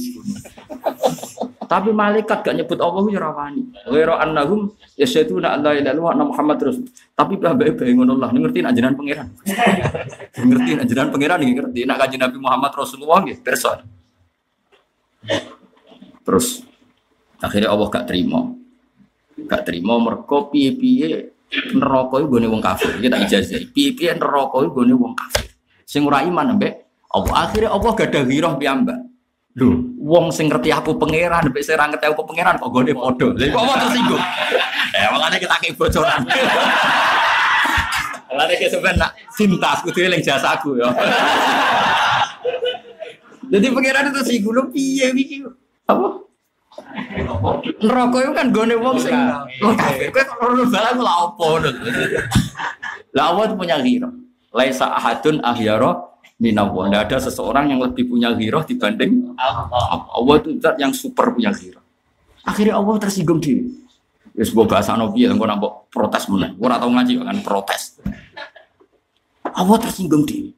Tapi 1.65 1.95
malaikat 1.95 2.43
gak 2.43 2.51
nyebut 2.51 2.77
Allah 2.83 3.03
ya 3.07 3.19
rawani. 3.23 3.63
Wa 3.87 4.19
annahum 4.19 4.75
yasyaduna 4.99 5.55
alla 5.55 5.71
ilaha 5.71 5.95
illallah 5.97 6.27
Muhammad 6.27 6.57
rasul. 6.61 6.85
Tapi 7.15 7.39
bae 7.39 7.71
bae 7.71 7.91
ngono 7.95 8.19
lah 8.19 8.29
ngerti 8.29 8.59
nak 8.59 8.75
jenengan 8.75 8.95
pangeran. 8.99 9.27
ngerti 10.51 10.69
nak 10.75 10.85
jenengan 10.85 11.09
pangeran 11.15 11.39
ngerti 11.41 11.79
nak 11.87 11.97
kanjeng 12.03 12.21
Nabi 12.21 12.37
Muhammad 12.43 12.71
Rasulullah 12.75 13.23
nggih 13.23 13.39
pirsa. 13.39 13.87
Terus 16.27 16.67
akhirnya 17.39 17.71
Allah 17.71 17.87
gak 17.87 18.05
terima. 18.05 18.51
Gak 19.47 19.63
terima 19.63 19.95
mergo 19.95 20.51
piye-piye 20.51 21.33
neraka 21.71 22.19
iku 22.19 22.35
gone 22.35 22.47
wong 22.51 22.59
kafir. 22.59 22.99
Iki 22.99 23.07
tak 23.07 23.21
ijazah. 23.31 23.63
Piye-piye 23.71 24.19
neraka 24.19 24.59
iku 24.59 24.83
gone 24.83 24.93
wong 24.99 25.13
kafir. 25.15 25.55
Sing 25.87 26.03
ora 26.03 26.19
iman 26.27 26.59
mbek 26.59 26.90
Allah 27.11 27.35
akhirnya 27.47 27.69
Allah 27.75 27.91
gak 27.91 28.09
ada 28.11 28.21
girah 28.23 28.55
piyambak. 28.55 28.99
Lho, 29.59 29.83
wong 29.99 30.31
sing 30.31 30.47
ngerti 30.47 30.71
aku 30.71 30.95
pangeran, 30.95 31.51
mbek 31.51 31.59
sing 31.59 31.75
ngerti 31.75 32.07
aku 32.07 32.23
pangeran 32.23 32.55
kok 32.55 32.71
gone 32.71 32.91
padha. 32.95 33.27
Lha 33.35 33.45
kok 33.51 33.59
Allah 33.59 33.77
tersinggung. 33.87 34.23
Eh, 34.91 35.07
makanya 35.07 35.39
kita 35.39 35.55
kayak 35.55 35.79
bocoran. 35.79 36.19
Lare 38.35 38.59
ke 38.59 38.67
sampean 38.67 38.99
nak 38.99 39.15
cinta 39.31 39.79
kudu 39.87 40.03
eling 40.03 40.19
jasaku 40.19 40.83
ya. 40.83 40.91
Jadi 43.55 43.71
pangeran 43.71 44.11
itu 44.11 44.19
singgung 44.27 44.51
lho 44.51 44.67
piye 44.67 45.15
iki? 45.15 45.47
Apa? 45.87 46.27
Neraka 47.79 48.17
itu 48.19 48.31
kan 48.35 48.51
gone 48.51 48.75
wong 48.83 48.99
sing 48.99 49.15
kafir. 49.79 50.11
Kowe 50.11 50.23
kok 50.27 50.43
ora 50.43 50.63
balang 50.67 50.99
lha 50.99 51.13
opo 51.23 51.43
ngono. 51.55 51.69
Lah 53.15 53.23
Allah 53.31 53.55
punya 53.55 53.79
ghirah. 53.79 54.11
Laisa 54.51 54.91
ahadun 54.91 55.39
ahyara 55.39 56.10
minallah. 56.41 56.89
Tidak 56.89 57.01
ada 57.05 57.17
seseorang 57.21 57.69
yang 57.69 57.79
lebih 57.85 58.09
punya 58.09 58.33
ghirah 58.33 58.65
dibanding 58.65 59.37
Allah. 59.37 60.09
Allah 60.09 60.35
itu 60.41 60.57
zat 60.57 60.75
yang 60.81 60.89
super 60.89 61.29
punya 61.37 61.53
ghirah. 61.53 61.85
Akhirnya 62.41 62.81
Allah 62.81 62.97
tersinggung 62.97 63.37
diri. 63.37 63.69
Ya 64.33 64.41
sebuah 64.41 64.65
bahasa 64.65 64.97
Nabi 64.97 65.29
yang 65.29 65.37
nampak 65.37 65.93
protes 65.93 66.25
mana? 66.25 66.49
Kau 66.57 66.65
tahu 66.65 66.89
ngaji 66.89 67.13
kan 67.21 67.37
protes. 67.45 68.01
Allah 69.45 69.77
tersinggung 69.77 70.25
diri. 70.25 70.49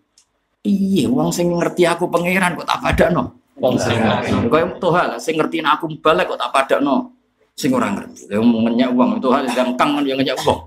Iya, 0.63 1.11
wong 1.11 1.35
sing 1.35 1.51
ngerti 1.51 1.83
aku 1.83 2.07
pangeran 2.07 2.55
kok 2.55 2.63
tak 2.63 2.79
padakno. 2.79 3.35
Wong 3.59 3.75
sing 3.75 3.99
Kaya 4.47 4.65
Tuhan, 4.79 5.07
sing 5.19 5.35
ngerti 5.35 5.59
aku 5.59 5.91
balik 5.99 6.31
kok 6.31 6.39
tak 6.39 6.55
padakno. 6.55 7.11
Sing 7.59 7.75
ora 7.75 7.91
ngerti. 7.91 8.31
Yang 8.31 8.47
ngenyak 8.47 8.89
uang 8.95 9.09
itu 9.19 9.27
hal 9.27 9.43
yang 9.51 9.75
kang 9.75 9.99
yang 10.07 10.15
ngenyak 10.15 10.39
uang. 10.47 10.59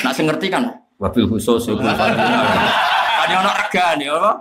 Nak 0.00 0.12
sing 0.16 0.24
ngerti 0.24 0.48
kan 0.48 0.64
wabil 0.98 1.30
khusus 1.30 1.70
Kan 3.28 3.44
ono 3.44 3.52
regane 3.52 4.04
apa? 4.08 4.32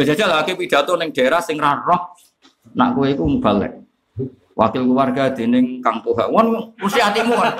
Ya 0.00 0.02
jajal 0.08 0.28
lagi 0.32 0.56
pidato 0.56 0.96
ning 0.96 1.12
daerah 1.12 1.44
sing 1.44 1.60
ra 1.60 1.76
roh. 1.84 2.16
Nak 2.72 2.96
kowe 2.96 3.04
iku 3.04 3.28
balik. 3.36 3.84
Wakil 4.56 4.88
keluarga 4.88 5.30
dening 5.30 5.84
Kang 5.84 6.00
Tuhan. 6.00 6.32
Wong 6.32 6.72
mesti 6.80 6.98
hatimu 7.04 7.36
kan. 7.36 7.54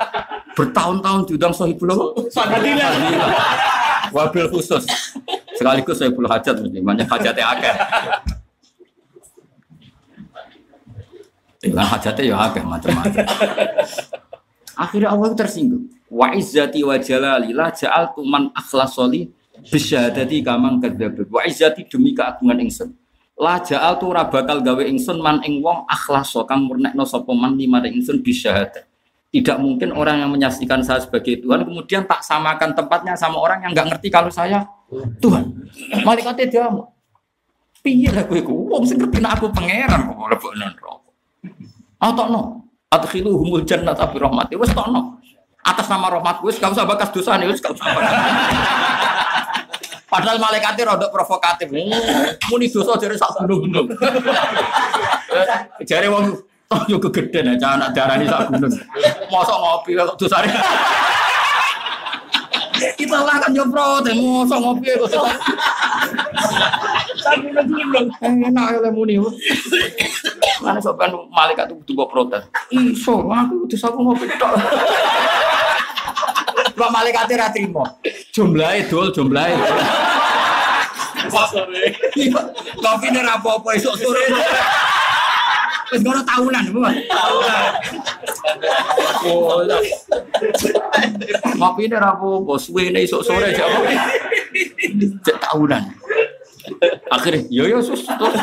Bertahun-tahun 0.57 1.21
diundang 1.29 1.55
sohibul? 1.55 1.93
Fadilah. 2.33 2.91
Wabil 4.11 4.49
khusus. 4.49 4.89
Sekaligus 5.55 6.01
puluh 6.17 6.27
hajat 6.33 6.59
mesti 6.59 6.81
banyak 6.81 7.07
hajatnya 7.07 7.45
akeh. 7.55 7.75
Dengan 11.61 11.87
hajatnya 11.87 12.23
ya 12.25 12.37
akeh 12.51 12.63
macam-macam. 12.65 13.25
Akhirnya 14.75 15.13
Allah 15.13 15.29
tersinggung. 15.37 15.87
Wa 16.09 16.33
izzati 16.33 16.81
wa 16.83 16.97
jalali 16.97 17.53
la 17.53 17.69
ja'altu 17.69 18.25
man 18.25 18.49
akhlasoli 18.57 19.29
bisyahadati 19.67 20.45
kamang 20.47 20.79
kadzdzab. 20.79 21.27
Wa 21.27 21.43
izzati 21.49 21.87
demi 21.89 22.15
keagungan 22.15 22.63
ingsun. 22.63 22.95
La 23.39 23.63
ja'altu 23.63 24.11
ora 24.11 24.27
bakal 24.27 24.63
gawe 24.67 24.83
ingsun 24.83 25.23
man 25.23 25.39
ing 25.47 25.63
wong 25.63 25.87
akhlaso 25.87 26.43
kang 26.43 26.67
murnekno 26.67 27.07
sapa 27.07 27.31
man 27.35 27.55
lima 27.55 27.79
ingsun 27.87 28.19
bisyahadat. 28.19 28.87
Tidak 29.29 29.61
mungkin 29.61 29.93
orang 29.93 30.25
yang 30.25 30.31
menyaksikan 30.33 30.81
saya 30.81 31.05
sebagai 31.05 31.45
Tuhan 31.45 31.69
kemudian 31.69 32.09
tak 32.09 32.25
samakan 32.25 32.73
tempatnya 32.73 33.13
sama 33.13 33.37
orang 33.39 33.61
yang 33.63 33.77
nggak 33.77 33.95
ngerti 33.95 34.09
kalau 34.09 34.33
saya 34.33 34.65
Tuhan. 35.21 35.55
Malaikatnya 36.03 36.47
dia. 36.49 36.67
Piye 37.79 38.11
lah 38.11 38.27
kowe 38.27 38.41
wong 38.43 38.83
sing 38.89 38.99
ngerti 38.99 39.23
aku 39.23 39.47
pangeran 39.55 40.11
kok 40.11 40.17
mlebokno 40.19 40.59
neraka. 40.59 40.93
Atokno. 42.03 42.65
Adkhilu 42.89 43.37
humul 43.37 43.63
jannata 43.69 44.09
bi 44.09 44.19
rahmati. 44.19 44.57
Wis 44.57 44.73
tokno. 44.75 45.21
Atas 45.63 45.87
nama 45.93 46.09
rahmat 46.09 46.41
wis 46.43 46.57
gak 46.57 46.73
usah 46.73 46.89
bakas 46.89 47.13
dosane 47.13 47.45
wis 47.47 47.61
gak 47.61 47.77
usah. 47.77 47.87
Padahal 50.09 50.41
malaikatnya 50.41 50.89
rodok 50.89 51.13
provokatif. 51.13 51.69
Muni 52.49 52.67
dosa 52.73 52.97
jare 52.97 53.13
sak 53.21 53.45
gunung-gunung. 53.45 53.93
Jare 55.85 56.09
wong 56.09 56.33
oh 56.73 56.83
yo 56.89 56.97
kegeden 56.97 57.53
aja 57.53 57.77
anak 57.77 57.93
darani 57.93 58.25
sak 58.25 58.49
gunung. 58.49 58.73
Mosok 59.29 59.59
ngopi 59.61 60.01
kok 60.01 60.17
dosane. 60.17 60.49
Kita 62.79 63.19
lah 63.27 63.37
kan 63.43 63.53
yo 63.53 63.69
protes, 63.69 64.17
mosok 64.17 64.59
ngopi 64.65 64.97
kok 64.97 65.13
dosane. 65.13 65.37
Enak 68.25 68.67
ya 68.81 68.89
muni. 68.89 69.21
Mana 70.59 70.81
sopan 70.81 71.13
malaikat 71.31 71.69
itu 71.69 71.85
butuh 71.85 72.09
protes. 72.09 72.43
Iso, 72.73 73.29
aku 73.29 73.69
dosa 73.69 73.93
aku 73.93 74.01
ngopi 74.09 74.25
tok. 74.41 74.57
Kok 76.79 76.91
malaikatnya 76.95 77.43
ra 77.43 77.49
trimo. 77.51 77.83
Jumlahe 78.31 78.87
dol, 78.87 79.11
jumlahe. 79.11 79.59
Kopi 82.79 83.07
ini 83.11 83.21
apa-apa 83.27 83.69
esok 83.75 83.95
sore. 83.99 84.25
Wis 85.91 86.01
ngono 86.07 86.23
tahunan, 86.23 86.65
Bu. 86.71 86.81
Tahunan. 86.87 87.71
Oh. 89.27 89.59
Kopi 91.59 91.83
ini 91.91 91.97
apa-apa, 91.99 92.55
ini 92.79 93.03
esok 93.03 93.23
sore. 93.27 93.51
Cek 95.27 95.37
tahunan. 95.43 95.83
Akhirnya, 97.11 97.43
yo 97.51 97.67
yo 97.67 97.83
sus. 97.83 98.07
terus. 98.07 98.39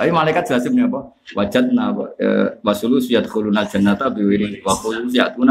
Tapi 0.00 0.08
malaikat 0.16 0.48
jelasin 0.48 0.80
apa? 0.80 1.12
Wajat 1.36 1.76
na 1.76 1.92
wasulu 2.64 3.02
siyat 3.02 3.28
khulunal 3.28 3.68
jannata 3.68 4.08
biwiri 4.08 4.64
wa 4.64 4.72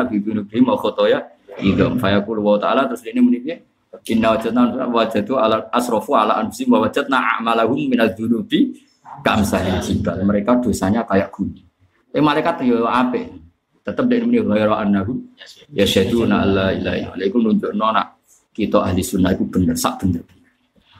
bibinubihim 0.09 0.65
wa 0.65 0.73
khotoya 0.73 1.21
idom 1.61 1.99
fayaqul 1.99 2.39
wa 2.39 2.57
ta'ala 2.57 2.87
terus 2.89 3.03
ini 3.05 3.21
menipnya 3.21 3.57
Inna 3.89 4.37
wajadna 4.37 4.85
wajadu 4.85 5.33
ala 5.41 5.65
asrofu 5.73 6.13
ala 6.13 6.37
anfusim 6.37 6.69
wa 6.69 6.85
wajadna 6.85 7.17
a'malahum 7.17 7.89
minal 7.89 8.13
dunubi 8.13 8.77
kamsahil 9.25 9.81
jibal. 9.81 10.21
Mereka 10.21 10.61
dosanya 10.61 11.01
kayak 11.09 11.33
gunung. 11.33 11.65
Tapi 12.13 12.21
malaikat 12.21 12.61
yo 12.69 12.85
ape. 12.85 13.33
Tetap 13.81 14.05
dari 14.05 14.21
ini 14.21 14.45
ghairu 14.45 14.77
annahum 14.77 15.33
yasyaduna 15.73 16.45
alla 16.45 16.69
ilaha 16.69 16.95
illallah. 17.01 17.25
Iku 17.25 17.37
nunjukno 17.41 17.85
nak 17.89 18.07
kita 18.53 18.77
ahli 18.85 19.01
sunnah 19.01 19.33
itu 19.33 19.49
bener 19.49 19.73
sak 19.73 20.05
bener. 20.05 20.21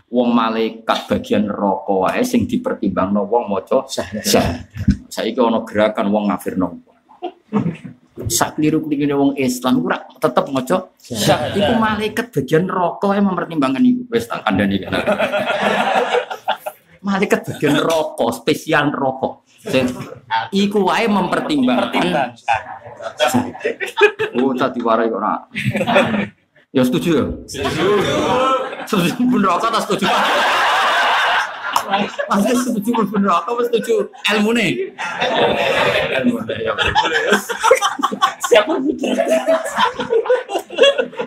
Wong 0.10 0.34
malaikat 0.34 1.06
bagian 1.06 1.46
neraka 1.46 1.94
wae 1.94 2.26
sing 2.26 2.50
dipertimbangno 2.50 3.30
wong 3.30 3.54
maca 3.54 3.86
syahadat. 3.86 4.66
Saiki 5.14 5.38
ana 5.38 5.62
gerakan 5.62 6.10
wong 6.10 6.34
ngafirno. 6.34 6.68
Sak 8.28 8.60
keliru 8.60 8.84
keliru 8.84 9.16
wong 9.16 9.32
Islam 9.40 9.80
ora 9.86 10.04
tetep 10.20 10.46
maca 10.52 10.92
syahadat. 11.00 11.56
Iku 11.56 11.74
malaikat 11.80 12.26
bagian 12.36 12.68
neraka 12.68 13.08
yang 13.16 13.26
mempertimbangkan 13.32 13.84
itu. 13.86 14.04
Wis 14.12 14.28
tak 14.28 14.44
kandhani 14.44 14.84
kan. 14.84 14.92
malaikat 17.08 17.48
bagian 17.48 17.80
neraka, 17.80 18.28
spesial. 18.36 18.92
Sing 19.60 19.86
iku 20.52 20.88
wae 20.88 21.08
mempertimbangkan. 21.08 22.36
Oh, 24.36 24.52
tadi 24.56 24.80
warai 24.84 25.08
ora. 25.08 25.40
Ya 26.70 26.86
setuju 26.86 27.10
ya? 27.18 27.26
Setuju 28.86 29.26
pun 29.26 29.42
rokok 29.42 29.74
tak 29.74 29.90
setuju. 29.90 30.06
Masih 32.30 32.56
setuju 32.62 32.90
pun 33.06 33.22
rokok 33.22 33.52
apa 33.58 33.62
setuju 33.68 33.94
ilmu 34.38 34.52
nih? 34.54 34.72
Ilmu 36.22 36.38
nih 36.46 36.58
ya. 36.64 36.74
Siapa? 38.46 38.74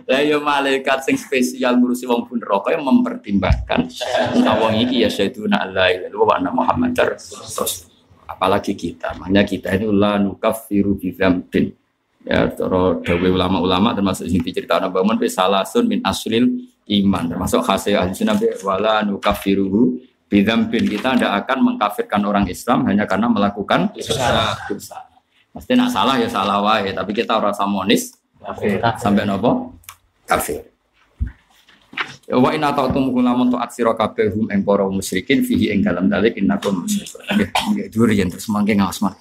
Lah 0.06 0.20
ya 0.22 0.39
malaikat 0.39 0.98
sing 1.06 1.16
spesial 1.18 1.78
ngurusi 1.78 2.06
wong 2.06 2.26
pun 2.30 2.39
rokok 2.39 2.70
yang 2.74 2.84
mempertimbangkan. 2.86 3.90
Nah 4.43 4.55
wong 4.59 4.78
iki 4.78 5.02
ya 5.02 5.10
syaituna 5.10 5.66
la 5.70 5.90
ilaha 5.90 6.09
illallah 6.10 6.26
wa 6.26 6.34
anna 6.39 6.51
muhammadar 6.55 7.18
rasul. 7.18 7.90
Apalagi 8.26 8.72
kita, 8.72 9.12
makanya 9.20 9.44
kita 9.44 9.76
ini 9.76 9.86
la 9.93 10.16
nukaffiru 10.16 10.97
bi 10.97 11.12
dzambin. 11.12 11.68
Ya, 12.22 12.47
toro 12.55 13.02
dawe 13.02 13.28
ulama-ulama 13.34 13.98
termasuk 13.98 14.30
sing 14.30 14.39
diceritakan 14.47 14.94
Mbak 14.94 15.02
Mun 15.02 15.18
salasun 15.26 15.90
min 15.90 15.98
aslil 16.06 16.70
iman 16.86 17.26
termasuk 17.26 17.66
khasih 17.66 17.98
ahli 17.98 18.14
sunnah 18.14 18.39
wala 18.62 19.02
nukaffiruhu 19.02 19.98
bi 20.33 20.41
dzambin. 20.41 20.89
Kita 20.89 21.13
tidak 21.13 21.45
akan 21.45 21.59
mengkafirkan 21.61 22.25
orang 22.25 22.49
Islam 22.49 22.89
hanya 22.89 23.05
karena 23.05 23.29
melakukan 23.29 23.93
dosa. 23.93 24.57
dosa. 24.65 24.99
Mesti 25.53 25.77
nak 25.77 25.93
salah 25.93 26.17
ya 26.17 26.33
salah 26.33 26.65
wae, 26.65 26.97
tapi 26.97 27.13
kita 27.13 27.37
ora 27.37 27.53
samonis 27.53 28.17
sampai 28.97 29.29
nopo 29.29 29.77
kafir. 30.25 30.65
Ya 32.25 32.41
wa 32.41 32.49
in 32.57 32.65
atautum 32.65 33.13
kulamun 33.13 33.53
taat 33.53 33.77
sira 33.77 33.93
kabeh 33.93 34.33
hum 34.33 34.49
ing 34.49 34.65
para 34.65 34.89
musyrikin 34.89 35.45
fihi 35.45 35.77
ing 35.77 35.85
dalam 35.85 36.09
dalik 36.09 36.41
innakum 36.41 36.89
musyrikun. 36.89 37.21
Nggih, 37.29 37.49
nggih 37.53 37.87
dhuwur 37.93 38.09
yen 38.17 38.33
terus 38.33 38.49
mangke 38.49 38.73
ngaos 38.73 39.05
mat. 39.05 39.21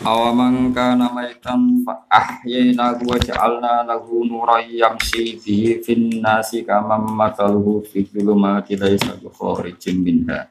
Awaman 0.00 0.72
kana 0.72 1.12
maitan 1.12 1.84
fa 1.84 2.08
ahyayna 2.08 2.96
wa 2.96 3.12
ja'alna 3.20 3.84
lahu 3.84 4.24
nuran 4.24 4.64
yamshi 4.64 5.36
bihi 5.36 5.84
fin 5.84 6.08
nasi 6.16 6.64
kama 6.64 6.96
mathaluhu 6.96 7.84
fi 7.84 8.00
dhulumati 8.00 8.80
laysa 8.80 9.20
bi 9.20 9.28
kharijin 9.28 10.00
minha. 10.00 10.48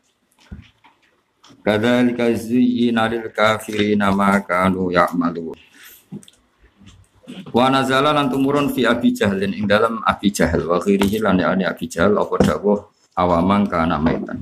Kadzalika 1.65 2.29
zuyyina 2.37 3.09
lil 3.09 3.33
kafirina 3.33 4.13
ma 4.13 4.37
kanu 4.45 4.93
ya'malun. 4.93 5.57
Wa 7.49 7.65
nazala 7.73 8.13
lan 8.13 8.29
tumurun 8.29 8.69
fi 8.69 8.85
Abi 8.85 9.09
Jahlin 9.09 9.57
ing 9.57 9.65
dalam 9.65 10.05
Abi 10.05 10.29
Jahal 10.29 10.69
wa 10.69 10.77
ghirihi 10.77 11.17
lan 11.17 11.41
yani 11.41 11.65
Abi 11.65 11.89
Jahal 11.89 12.13
apa 12.13 12.37
dawuh 12.37 12.77
awaman 13.17 13.65
kana 13.65 13.97
maitan. 13.97 14.37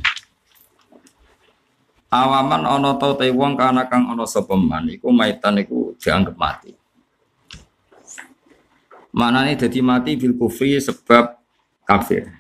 Awaman 2.09 2.65
ana 2.65 2.97
ta 2.97 3.13
te 3.13 3.29
wong 3.29 3.53
kana 3.53 3.85
kang 3.85 4.09
ana 4.09 4.25
sapa 4.25 4.57
man 4.57 4.89
iku 4.89 5.13
maitan 5.13 5.61
iku 5.61 5.93
dianggap 5.93 6.33
mati. 6.33 6.73
Manane 9.13 9.53
dadi 9.53 9.77
mati 9.85 10.17
bil 10.17 10.33
kufri 10.33 10.81
sebab 10.81 11.37
kafir. 11.85 12.33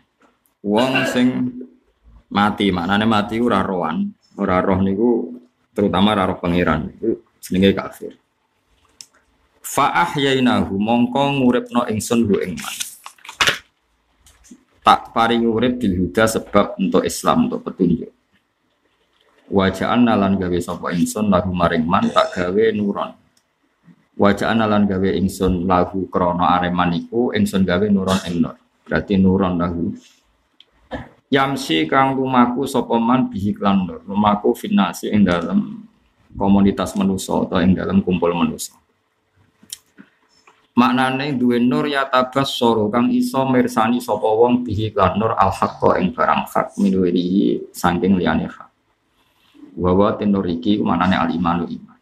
Wong 0.65 1.05
sing 1.05 1.27
mati, 2.33 2.73
maknane 2.73 3.05
mati 3.05 3.37
ora 3.37 3.61
rohan, 3.61 4.09
ora 4.41 4.57
roh 4.57 4.81
niku 4.81 5.37
terutama 5.73 6.17
ora 6.17 6.33
roh 6.33 6.37
pangeran 6.41 6.89
iku 6.89 7.21
jenenge 7.37 7.77
kafir. 7.77 8.17
Fa 9.61 9.93
ahyainahu 10.01 10.81
mongko 10.81 11.45
nguripno 11.45 11.85
ingsun 11.93 12.25
hu 12.25 12.41
ing 12.41 12.57
man. 12.57 12.77
Tak 14.81 15.13
paring 15.13 15.45
urip 15.45 15.77
bil 15.77 16.09
sebab 16.09 16.73
untuk 16.81 17.05
Islam 17.05 17.45
untuk 17.45 17.69
petunjuk. 17.69 18.09
Wajaan 19.49 20.05
nalan 20.05 20.37
gawe 20.37 20.59
sapa 20.61 20.93
ingsun 20.93 21.33
lahu 21.33 21.49
maring 21.49 21.81
man 21.81 22.05
tak 22.13 22.37
gawe 22.37 22.65
nuron. 22.69 23.17
Wajaan 24.13 24.61
nalan 24.61 24.85
gawe 24.85 25.09
ingsun 25.17 25.65
lahu 25.65 26.05
krana 26.05 26.61
areman 26.61 26.93
iku 26.93 27.33
ingsun 27.33 27.65
gawe 27.65 27.81
nuron 27.89 28.21
ing 28.29 28.45
nur. 28.45 28.53
Berarti 28.85 29.17
nuron 29.17 29.57
lahu. 29.57 29.89
Yamsi 31.33 31.89
kang 31.89 32.13
lumaku 32.13 32.69
sapa 32.69 32.93
man 33.01 33.33
bihi 33.33 33.57
klan 33.57 33.89
nur. 33.89 34.05
Lumaku 34.05 34.53
finasi 34.53 35.09
ing 35.09 35.25
dalam 35.25 35.81
komunitas 36.37 36.93
manusa 36.93 37.41
atau 37.41 37.57
ing 37.57 37.73
dalam 37.73 38.05
kumpul 38.05 38.29
manusa. 38.37 38.77
Maknane 40.77 41.33
duwe 41.33 41.57
nur 41.57 41.89
ya 41.89 42.05
tabas 42.05 42.53
soro 42.53 42.85
kang 42.93 43.09
iso 43.09 43.49
mirsani 43.49 43.97
sapa 43.97 44.29
wong 44.29 44.61
bihi 44.61 44.93
klan 44.93 45.17
nur 45.17 45.33
al 45.33 45.49
haqqa 45.49 45.97
ing 45.97 46.13
barang 46.13 46.45
hak 46.45 46.77
minuwiri 46.77 47.65
saking 47.73 48.21
liyane 48.21 48.45
hak. 48.45 48.68
Wawa 49.77 50.17
tenur 50.17 50.45
iki 50.47 50.81
manane 50.81 51.19
al 51.19 51.29
imanu 51.29 51.69
iman. 51.69 51.99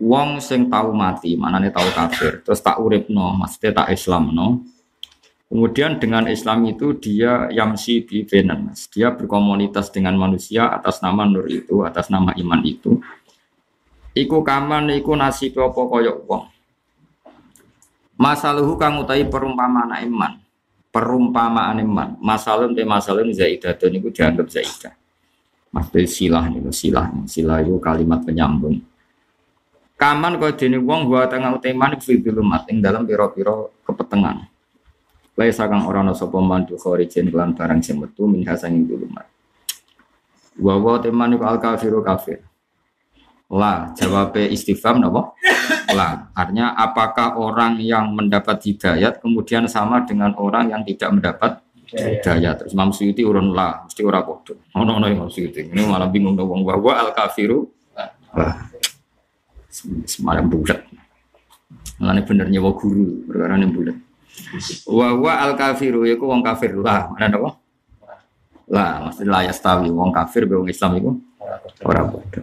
Wong 0.00 0.40
sing 0.40 0.72
tau 0.72 0.96
mati, 0.96 1.36
manane 1.36 1.68
tau 1.68 1.84
kafir, 1.92 2.40
terus 2.40 2.64
tak 2.64 2.80
uripno, 2.80 3.36
maksudnya 3.36 3.84
tak 3.84 3.92
Islamno. 3.92 4.64
Kemudian 5.50 5.98
dengan 5.98 6.30
Islam 6.30 6.62
itu 6.70 6.94
dia 6.96 7.50
yamsi 7.50 8.06
bi 8.06 8.22
benan, 8.22 8.70
dia 8.94 9.10
berkomunitas 9.10 9.90
dengan 9.90 10.14
manusia 10.14 10.70
atas 10.70 11.02
nama 11.02 11.26
nur 11.26 11.50
itu, 11.50 11.82
atas 11.82 12.06
nama 12.06 12.30
iman 12.38 12.62
itu. 12.62 13.02
Iku 14.14 14.46
kaman 14.46 14.94
iku 14.94 15.18
nasib 15.18 15.58
apa 15.58 15.74
koyok 15.74 16.18
wong. 16.26 16.44
Masaluhu 18.20 18.76
kang 18.76 19.00
utahi 19.00 19.24
perumpamaan 19.24 19.96
iman. 20.06 20.36
Perumpamaan 20.92 21.80
iman. 21.80 22.20
Masalun 22.20 22.76
te 22.76 22.84
masalun 22.84 23.32
zaidatun 23.32 23.96
iku 23.96 24.12
dianggap 24.12 24.44
zaidah. 24.50 24.99
Maksudnya 25.70 26.06
silah 26.10 26.44
nih, 26.50 26.60
silah 26.74 27.06
silah 27.30 27.62
itu 27.62 27.78
kalimat 27.78 28.18
penyambung. 28.26 28.82
Kaman 29.94 30.40
kau 30.40 30.50
dene 30.56 30.80
wong 30.80 31.06
gua 31.06 31.28
tengah 31.28 31.60
uteman 31.60 31.94
fi 32.00 32.16
bilumat 32.16 32.64
ing 32.72 32.80
dalam 32.80 33.04
piro-piro 33.04 33.84
kepetengan. 33.84 34.48
Laisa 35.36 35.68
kang 35.70 35.86
ora 35.86 36.02
ana 36.02 36.16
sapa 36.16 36.40
mandu 36.40 36.74
khorijin 36.80 37.28
kelan 37.28 37.52
barang 37.52 37.84
sing 37.84 38.00
metu 38.00 38.24
min 38.26 38.42
hasanging 38.42 38.88
bilumat. 38.88 39.28
Wa 40.58 40.74
wa 40.80 40.98
teman 40.98 41.36
iku 41.36 41.44
al 41.46 41.60
kafiru 41.62 42.00
kafir. 42.02 42.42
La 43.50 43.94
jawabnya 43.94 44.50
istifham 44.50 44.98
napa? 44.98 45.36
La. 45.92 46.30
Artinya 46.32 46.74
apakah 46.74 47.38
orang 47.38 47.78
yang 47.82 48.14
mendapat 48.14 48.62
hidayat 48.62 49.18
kemudian 49.22 49.68
sama 49.70 50.02
dengan 50.06 50.34
orang 50.38 50.70
yang 50.70 50.82
tidak 50.86 51.10
mendapat 51.12 51.52
hidayah 51.94 52.54
terus 52.54 52.72
Imam 52.74 52.94
Suyuti 52.94 53.26
urun 53.26 53.50
lah 53.50 53.86
mesti 53.86 54.00
ora 54.06 54.22
padha. 54.22 54.54
Ono 54.78 54.90
ono 54.98 55.06
Imam 55.10 55.26
Suyuti. 55.26 55.66
Ini 55.66 55.82
malah 55.86 56.06
bingung 56.06 56.38
dong 56.38 56.50
wong 56.50 56.62
bahwa 56.62 56.92
al 56.94 57.10
kafiru 57.10 57.66
lah. 57.96 58.70
Semalam 60.06 60.46
bulat. 60.46 60.82
Mulane 61.98 62.22
bener 62.26 62.46
nyewa 62.50 62.70
guru 62.74 63.26
perkara 63.26 63.58
ning 63.58 63.74
bulat. 63.74 63.96
Wa 64.86 65.14
wa 65.18 65.32
al 65.42 65.52
kafiru 65.58 66.06
yaiku 66.06 66.30
wong 66.30 66.42
kafir. 66.46 66.78
Lah 66.78 67.10
mana 67.10 67.34
apa? 67.34 67.50
Lah 68.70 68.90
mesti 69.10 69.26
lah 69.26 69.42
ya 69.46 69.52
stawi 69.54 69.90
wong 69.90 70.14
kafir 70.14 70.46
be 70.46 70.54
wong 70.54 70.70
Islam 70.70 70.94
iku 70.98 71.10
ora 71.82 72.06
padha. 72.06 72.40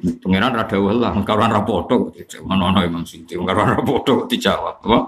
Pengiran 0.00 0.56
rada 0.56 0.80
lah, 0.80 1.12
karuan 1.28 1.52
rapoto 1.52 2.08
kok 2.08 2.16
Mana 2.48 2.72
ono 2.72 2.80
Imam 2.80 3.04
Suyuti, 3.04 3.36
karuan 3.36 3.76
rapoto 3.76 4.24
kok 4.24 4.28
dijawab, 4.32 4.80
apa? 4.80 4.98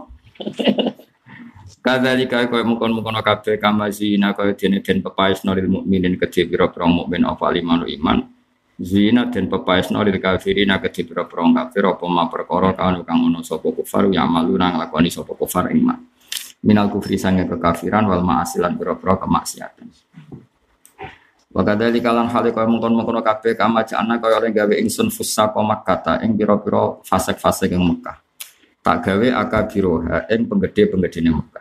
Kadzalika 1.83 2.47
kaya 2.47 2.63
mukon-mukon 2.63 3.19
kabeh 3.19 3.59
kama 3.59 3.91
zina 3.91 4.31
kaya 4.39 4.55
dene 4.55 4.79
den 4.87 5.03
pepaes 5.03 5.43
noril 5.43 5.67
mukminin 5.67 6.15
kedhe 6.15 6.47
pira-pira 6.47 6.87
mukmin 6.87 7.27
apa 7.27 7.51
limanu 7.51 7.91
iman. 7.91 8.23
Zina 8.79 9.27
den 9.27 9.51
pepaes 9.51 9.91
noril 9.91 10.15
kafirin 10.23 10.71
kedhe 10.79 11.03
pira-pira 11.03 11.43
kafir 11.43 11.83
apa 11.91 12.07
ma 12.07 12.31
perkara 12.31 12.71
kang 12.79 13.03
kang 13.03 13.27
ono 13.27 13.43
sapa 13.43 13.67
kufar 13.75 14.07
ya 14.15 14.23
malu 14.23 14.55
nang 14.55 14.79
lakoni 14.79 15.11
sapa 15.11 15.35
kufar 15.35 15.75
iman. 15.75 15.99
Minal 16.63 16.87
kufri 16.87 17.19
sange 17.19 17.51
kekafiran 17.51 18.07
wal 18.07 18.23
ma'asilan 18.23 18.79
pira-pira 18.79 19.19
kemaksiatan. 19.19 19.91
Wa 21.51 21.67
kadzalika 21.67 22.15
lan 22.15 22.31
hale 22.31 22.55
kaya 22.55 22.71
mukon-mukon 22.71 23.19
kabeh 23.27 23.59
kama 23.59 23.83
jana 23.83 24.23
kaya 24.23 24.39
oleh 24.39 24.55
gawe 24.55 24.75
ingsun 24.79 25.11
fusa 25.11 25.51
komak 25.51 25.83
kata 25.83 26.23
ing 26.23 26.39
pira-pira 26.39 27.03
fasek-fasek 27.03 27.75
ing 27.75 27.83
Mekah. 27.83 28.23
Tak 28.87 29.03
gawe 29.03 29.29
akabiroha 29.35 30.31
ing 30.31 30.47
penggede-penggedene 30.47 31.31
Mekah. 31.35 31.52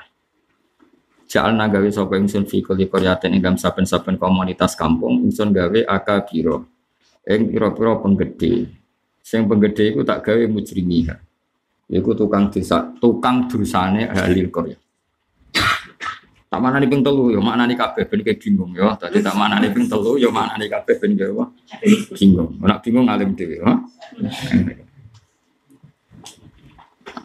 Ja'alna 1.32 1.72
gawe 1.72 1.88
sapa 1.88 2.20
ingsun 2.20 2.44
fi 2.44 2.60
kulli 2.60 2.92
qaryatin 2.92 3.32
ing 3.32 3.56
saben-saben 3.56 4.20
komunitas 4.20 4.76
kampung 4.76 5.24
ingsun 5.24 5.56
gawe 5.56 5.80
akabiro 5.88 6.68
ing 7.24 7.48
pira-pira 7.48 7.96
penggede. 8.04 8.68
Sing 9.24 9.48
penggede 9.48 9.96
iku 9.96 10.04
tak 10.04 10.28
gawe 10.28 10.44
mujrimiha. 10.52 11.16
Iku 11.88 12.12
tukang 12.20 12.52
desa, 12.52 12.84
tukang 13.00 13.48
dosane 13.48 14.12
ahli 14.12 14.44
qarya. 14.52 14.76
Tak 16.52 16.60
mana 16.60 16.84
nih 16.84 16.92
ping 16.92 17.00
telu, 17.00 17.32
yo 17.32 17.40
mana 17.40 17.64
nih 17.64 17.80
kabeh 17.80 18.04
ben 18.12 18.20
bingung 18.28 18.76
yo. 18.76 18.92
Tadi 19.00 19.24
tak 19.24 19.40
mana 19.40 19.56
nih 19.64 19.72
ping 19.72 19.88
telu, 19.88 20.20
yo 20.20 20.36
mana 20.36 20.60
nih 20.60 20.68
kabeh 20.68 21.00
ben 21.00 21.16
bingung. 22.12 22.60
Nak 22.60 22.84
bingung 22.84 23.08
ngalim 23.08 23.32
dhewe. 23.32 23.64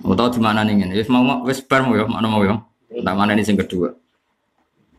Mau 0.06 0.14
tahu 0.14 0.38
di 0.38 0.38
mana 0.38 0.62
nih 0.62 0.78
ini? 0.78 0.94
Wis 0.94 1.10
mau 1.10 1.42
wis 1.42 1.58
bar 1.58 1.82
mau 1.82 1.98
yo, 1.98 2.06
mana 2.06 2.30
mau 2.30 2.46
yo. 2.46 2.62
Tak 2.96 3.14
mana 3.16 3.36
ini 3.36 3.44
sing 3.44 3.58
kedua. 3.58 3.92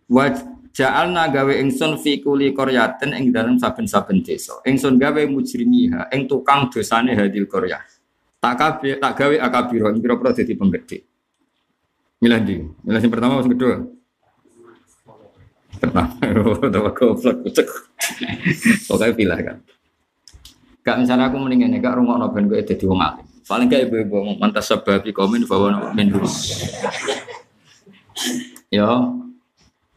Wa 0.07 0.29
ja'alna 0.71 1.33
gawe 1.33 1.53
ingsun 1.57 1.97
fi 1.97 2.21
kuli 2.21 2.53
qaryatin 2.53 3.17
ing 3.17 3.33
dalam 3.33 3.57
saben-saben 3.57 4.21
desa. 4.21 4.61
Ingsun 4.61 5.01
gawe 5.01 5.21
mujrimiha 5.25 6.13
ing 6.13 6.29
tukang 6.29 6.69
dosane 6.69 7.17
hadil 7.17 7.49
qaryah. 7.49 7.81
Tak 8.37 8.85
tak 9.01 9.13
gawe 9.17 9.35
akabiro, 9.41 9.89
yang 9.89 9.97
pira-pira 9.97 10.31
penggede. 10.31 11.03
Milah 12.21 12.41
di, 12.41 12.61
milah 12.85 13.01
yang 13.01 13.13
pertama 13.13 13.41
yang 13.41 13.49
kedua. 13.49 13.75
Pertama, 15.77 16.09
pertama 16.61 16.89
goblok, 16.93 17.35
kucek. 17.45 17.67
Pokoknya 18.89 19.13
pilih 19.13 19.39
kan. 19.41 19.57
Gak 20.81 20.97
misalnya 21.03 21.29
aku 21.29 21.37
mendingan 21.37 21.77
gak 21.83 21.99
rumah 21.99 22.17
no 22.17 22.31
ben 22.31 22.49
gue 22.49 22.63
jadi 22.63 22.85
wong 22.87 23.01
alim. 23.01 23.25
Paling 23.47 23.67
kayak 23.71 23.91
ibu-ibu 23.91 24.39
mantas 24.39 24.67
sebab 24.67 25.03
komen 25.11 25.47
bahwa 25.47 25.91
min 25.95 26.11
Ya, 28.67 29.15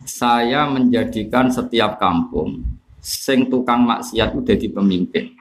saya 0.06 0.66
menjadikan 0.70 1.50
setiap 1.50 1.98
kampung 1.98 2.62
sing 3.00 3.48
tukang 3.48 3.82
maksiat 3.82 4.36
udah 4.36 4.56
di 4.56 4.68
pemimpin. 4.68 5.32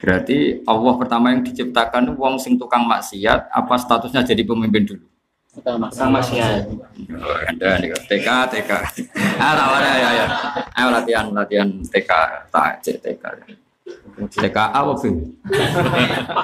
Berarti 0.00 0.64
Allah 0.64 0.94
pertama 0.96 1.28
yang 1.30 1.44
diciptakan 1.44 2.16
wong 2.16 2.40
sing 2.40 2.56
tukang 2.56 2.88
maksiat 2.88 3.52
apa 3.52 3.74
statusnya 3.76 4.24
jadi 4.24 4.42
pemimpin 4.42 4.88
dulu? 4.88 5.06
Tukang 5.52 5.76
maksiat. 5.76 6.72
Anda 7.52 7.76
nih 7.78 7.92
TK 8.08 8.28
TK. 8.48 8.70
Ah, 9.36 9.76
ada 9.76 9.92
ya 10.00 10.10
ya. 10.24 10.26
Ayo 10.72 10.88
latihan 10.88 11.26
latihan 11.36 11.68
TK 11.84 12.10
tak 12.48 12.80
TK. 12.80 13.24
TK 14.20 14.56
apa? 14.56 14.92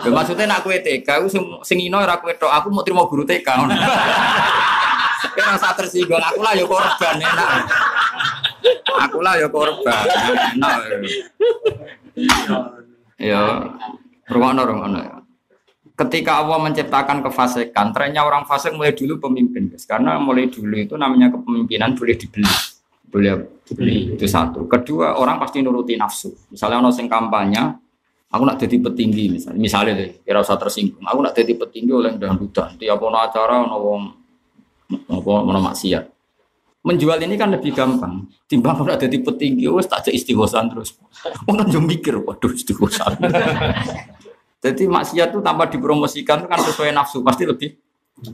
Ya, 0.04 0.10
maksudnya 0.10 0.46
nak 0.48 0.64
kue 0.64 0.80
TK, 0.80 1.08
aku 1.20 1.28
sing 1.28 1.44
sing 1.60 1.78
ino 1.82 2.00
ora 2.00 2.16
kue 2.16 2.32
tok, 2.36 2.48
aku 2.48 2.72
mau 2.72 2.80
terima 2.80 3.04
guru 3.04 3.26
TK. 3.26 3.48
Kira 5.36 5.52
rasa 5.52 5.76
tersinggung, 5.76 6.16
aku 6.16 6.40
lah 6.40 6.56
ya 6.56 6.64
korban 6.64 7.16
enak. 7.20 7.68
Aku 9.04 9.20
lah 9.20 9.36
ya 9.36 9.48
korban. 9.52 10.04
Enak. 10.56 10.78
Ya, 13.20 13.40
rungokno 14.32 14.62
rungokno. 14.64 15.00
Ketika 15.96 16.44
Allah 16.44 16.60
menciptakan 16.60 17.24
kefasikan, 17.24 17.92
trennya 17.96 18.20
orang 18.20 18.44
fasik 18.44 18.76
mulai 18.76 18.92
dulu 18.92 19.16
pemimpin. 19.16 19.72
Karena 19.88 20.20
mulai 20.20 20.48
dulu 20.52 20.76
itu 20.76 20.92
namanya 20.96 21.32
kepemimpinan 21.32 21.96
boleh 21.96 22.16
dibeli, 22.16 22.48
boleh 23.16 23.64
dibeli 23.64 24.12
itu 24.12 24.28
satu. 24.28 24.68
Kedua, 24.68 25.16
orang 25.16 25.40
pasti 25.40 25.64
nuruti 25.64 25.96
nafsu. 25.96 26.52
Misalnya 26.52 26.84
ono 26.84 26.92
sing 26.92 27.08
kampanye, 27.08 27.64
aku 28.28 28.42
nak 28.44 28.60
jadi 28.60 28.76
petinggi 28.76 29.32
misalnya, 29.32 29.56
misalnya 29.56 29.92
deh, 29.96 30.20
kira 30.20 30.44
usah 30.44 30.60
tersinggung. 30.60 31.00
Aku 31.00 31.24
nak 31.24 31.32
jadi 31.32 31.56
petinggi 31.56 31.92
oleh 31.96 32.12
dangdutan. 32.20 32.76
Tiap 32.76 33.00
ono 33.00 33.16
acara 33.16 33.64
ono 33.64 33.76
wong 33.80 34.02
apa 35.08 35.30
ono 35.32 35.60
maksiat. 35.64 36.04
Menjual 36.84 37.18
ini 37.24 37.34
kan 37.34 37.50
lebih 37.50 37.72
gampang. 37.72 38.28
Timbang 38.46 38.84
kalau 38.84 38.94
jadi 38.94 39.18
petinggi, 39.18 39.66
wes 39.72 39.88
tak 39.88 40.06
istighosan 40.12 40.70
terus. 40.70 40.94
Orang 41.50 41.66
juga 41.72 41.82
mikir, 41.82 42.14
waduh 42.20 42.52
istighosan. 42.52 43.18
Jadi 44.56 44.88
maksiat 44.88 45.30
itu 45.30 45.38
tanpa 45.44 45.70
dipromosikan 45.70 46.42
itu 46.42 46.48
kan 46.50 46.58
sesuai 46.58 46.90
nafsu 46.90 47.22
pasti 47.22 47.46
lebih 47.46 47.76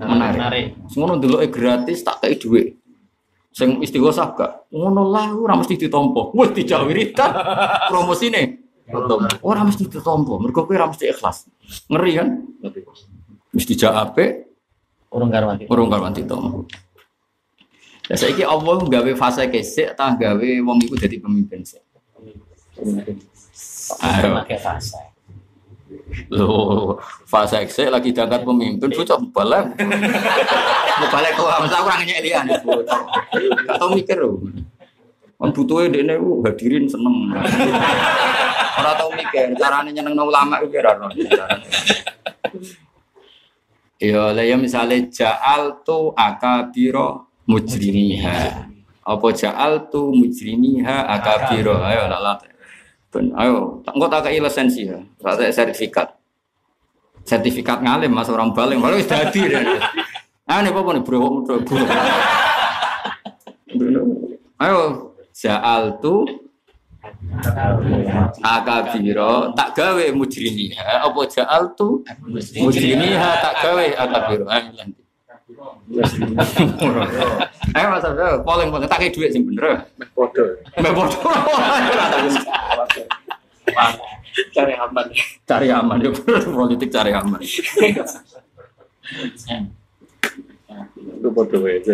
menarik. 0.01 0.39
Menarik. 0.39 0.67
Ngono 0.97 1.21
dulu 1.21 1.37
gratis 1.53 2.01
tak 2.01 2.25
kayak 2.25 2.41
duit. 2.41 2.67
Sing 3.53 3.85
istighosah 3.85 4.33
gak 4.33 4.73
ngono 4.73 5.05
lah 5.07 5.37
ora 5.37 5.53
mesti 5.55 5.77
ditompo. 5.77 6.33
Wes 6.33 6.57
dijak 6.57 6.89
wiridan 6.89 7.31
promosine. 7.93 8.65
Ora 9.45 9.61
mesti 9.63 9.85
ditompo, 9.87 10.41
mergo 10.41 10.65
kowe 10.65 10.73
ora 10.73 10.89
mesti 10.89 11.09
ikhlas. 11.09 11.47
Ngeri 11.89 12.13
kan? 12.17 12.29
Mesti 13.53 13.69
dijak 13.77 13.93
apik, 13.93 14.31
Urung 15.13 15.29
karwati. 15.29 15.65
urung 15.69 15.89
karuan 15.93 16.13
ditompo. 16.13 16.65
Ya 18.09 18.17
saiki 18.17 18.43
Allah 18.43 18.81
gawe 18.83 19.13
fase 19.15 19.47
kesik 19.47 19.93
tah 19.95 20.17
gawe 20.17 20.49
wong 20.65 20.81
iku 20.83 20.97
dadi 20.97 21.21
pemimpin 21.21 21.61
sik. 21.63 21.85
Ayo. 24.03 24.29
Pakai 24.43 24.59
fase. 24.59 24.97
Loh, 26.33 27.01
fase 27.29 27.61
eksik 27.61 27.89
lagi 27.89 28.13
diangkat 28.13 28.45
pemimpin, 28.45 28.89
bocah 28.93 29.19
balik. 29.33 29.65
Mau 31.01 31.07
balik 31.09 31.33
kok, 31.37 31.49
masa 31.63 31.77
aku 31.81 31.89
orangnya 31.89 32.17
ya, 32.21 32.41
bocah. 32.63 33.03
Gak 33.67 33.77
tau 33.81 33.91
mikir 33.93 34.17
loh. 34.21 34.41
Kan 35.43 35.51
butuhnya 35.51 35.91
dia 35.91 36.03
ini, 36.07 36.15
uh, 36.23 36.39
hadirin 36.47 36.87
seneng. 36.87 37.35
Orang 38.79 38.95
tau 38.95 39.11
mikir, 39.11 39.59
caranya 39.59 39.91
nyeneng 39.91 40.15
ulama 40.15 40.63
itu 40.63 40.71
kira 40.71 40.95
Ya, 44.03 44.35
lah 44.35 44.43
ya 44.43 44.59
misalnya 44.59 44.99
ja'al 45.11 45.83
tu 45.87 46.11
akabiro 46.15 47.31
mujrimiha. 47.47 48.71
Apa 49.03 49.27
ja'al 49.35 49.91
tu 49.91 50.15
mujrimiha 50.15 51.07
akabiro. 51.11 51.79
Ayo, 51.87 52.07
lah. 52.07 52.39
Ben, 53.13 53.29
ayo, 53.37 53.85
tak 53.85 53.93
tak 54.09 54.21
kei 54.25 54.41
lisensi 54.41 54.89
ya. 54.89 54.97
Tak 55.21 55.37
ada 55.37 55.53
sertifikat. 55.53 56.17
Sertifikat 57.29 57.85
ngalim 57.85 58.09
Mas 58.09 58.33
orang 58.33 58.57
baling, 58.57 58.81
malah 58.81 58.97
wis 58.97 59.07
dadi 59.07 59.53
deh. 59.53 59.63
Ah 60.49 60.65
nih 60.65 60.73
apa 60.73 60.91
nih 60.97 61.05
bro, 61.05 61.45
bro, 61.45 61.61
bro. 61.61 61.77
Ayo, 64.59 64.81
ja'al 65.37 66.01
tu 66.01 66.25
akabiro 68.43 69.53
tak 69.57 69.75
gawe 69.75 70.05
mujrimiha 70.13 71.03
apa 71.03 71.21
ja'al 71.27 71.73
tu 71.75 72.05
mujrimiha 72.59 73.31
tak 73.43 73.55
gawe 73.65 73.85
akabiro 73.97 74.45
ayo 74.49 74.71
lanjut. 74.77 75.05
Ayo 77.73 77.87
mas 77.93 78.05
Abdul, 78.05 78.43
polling 78.47 78.69
polling 78.73 78.89
tak 78.89 78.99
kayak 79.03 79.15
duit 79.15 79.31
sing 79.33 79.45
bener. 79.45 79.87
Bodoh. 80.17 80.57
Mbak 80.79 80.93
bodoh. 80.97 81.21
Cari 84.57 84.75
aman. 84.75 85.07
cari 85.45 85.69
aman 85.69 86.01
ya 86.01 86.11
politik 86.49 86.89
cari 86.89 87.13
aman. 87.13 87.41
Itu 90.97 91.29
bodoh 91.29 91.63
aja. 91.69 91.93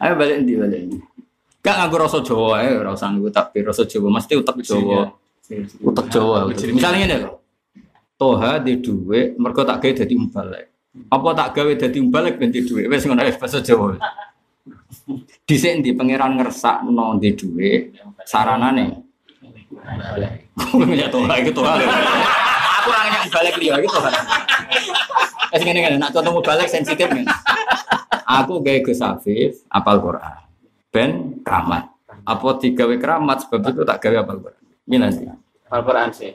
Ayo 0.00 0.12
balik 0.16 0.38
di 0.48 0.54
balik. 0.56 1.09
Gak 1.60 1.76
nganggo 1.76 1.96
rasa 2.00 2.24
Jawa 2.24 2.64
ae, 2.64 2.72
ora 2.72 2.96
usah 2.96 3.12
nganggo 3.12 3.28
tapi 3.28 3.60
rasa 3.60 3.84
Jawa 3.84 4.08
mesti 4.08 4.32
utek 4.32 4.64
Jawa. 4.64 5.12
Utek 5.84 6.06
Jawa. 6.08 6.48
Misalnya 6.48 7.04
ini 7.04 7.16
loh. 7.20 7.36
Toha 8.16 8.60
di 8.60 8.80
duwe 8.80 9.36
mergo 9.36 9.64
tak 9.64 9.80
gawe 9.80 9.92
dadi 10.04 10.12
umbalek. 10.16 10.92
Apa 11.08 11.28
tak 11.36 11.48
gawe 11.56 11.72
dadi 11.76 11.98
umbalek 12.00 12.36
ben 12.36 12.52
di 12.52 12.64
duwe 12.64 12.88
wis 12.88 13.04
ngono 13.04 13.24
ae 13.24 13.32
bahasa 13.36 13.60
Jawa. 13.60 13.96
Dhisik 15.44 15.80
ndi 15.80 15.92
pangeran 15.96 16.36
ngersakno 16.36 17.16
di 17.20 17.32
duwe 17.36 17.92
saranane. 18.24 19.04
Ya 20.96 21.08
Toha 21.12 21.34
iki 21.40 21.52
Toha. 21.52 21.76
Aku 21.80 22.88
ora 22.88 23.00
nanya 23.04 23.20
balik 23.28 23.56
liya 23.60 23.80
iki 23.80 23.88
Toha. 23.88 24.10
Wis 25.52 25.60
ngene 25.64 25.80
ngene 25.84 25.96
nak 26.00 26.12
contoh 26.16 26.40
balik 26.40 26.68
sensitif 26.72 27.04
kan. 27.04 27.24
Aku 28.24 28.64
gawe 28.64 28.80
Gus 28.80 29.04
Afif 29.04 29.64
apal 29.68 30.00
Quran. 30.00 30.40
Ben 30.90 31.38
keramat. 31.46 31.86
Apa 32.26 32.58
digawe 32.58 32.94
keramat 32.98 33.46
sebab 33.46 33.62
itu 33.70 33.82
tak 33.86 34.02
gawe 34.02 34.26
apal 34.26 34.42
Quran. 34.42 34.62
Ini 34.90 34.96
nanti. 34.98 35.24
Al-Quran 35.70 36.10
sih. 36.10 36.34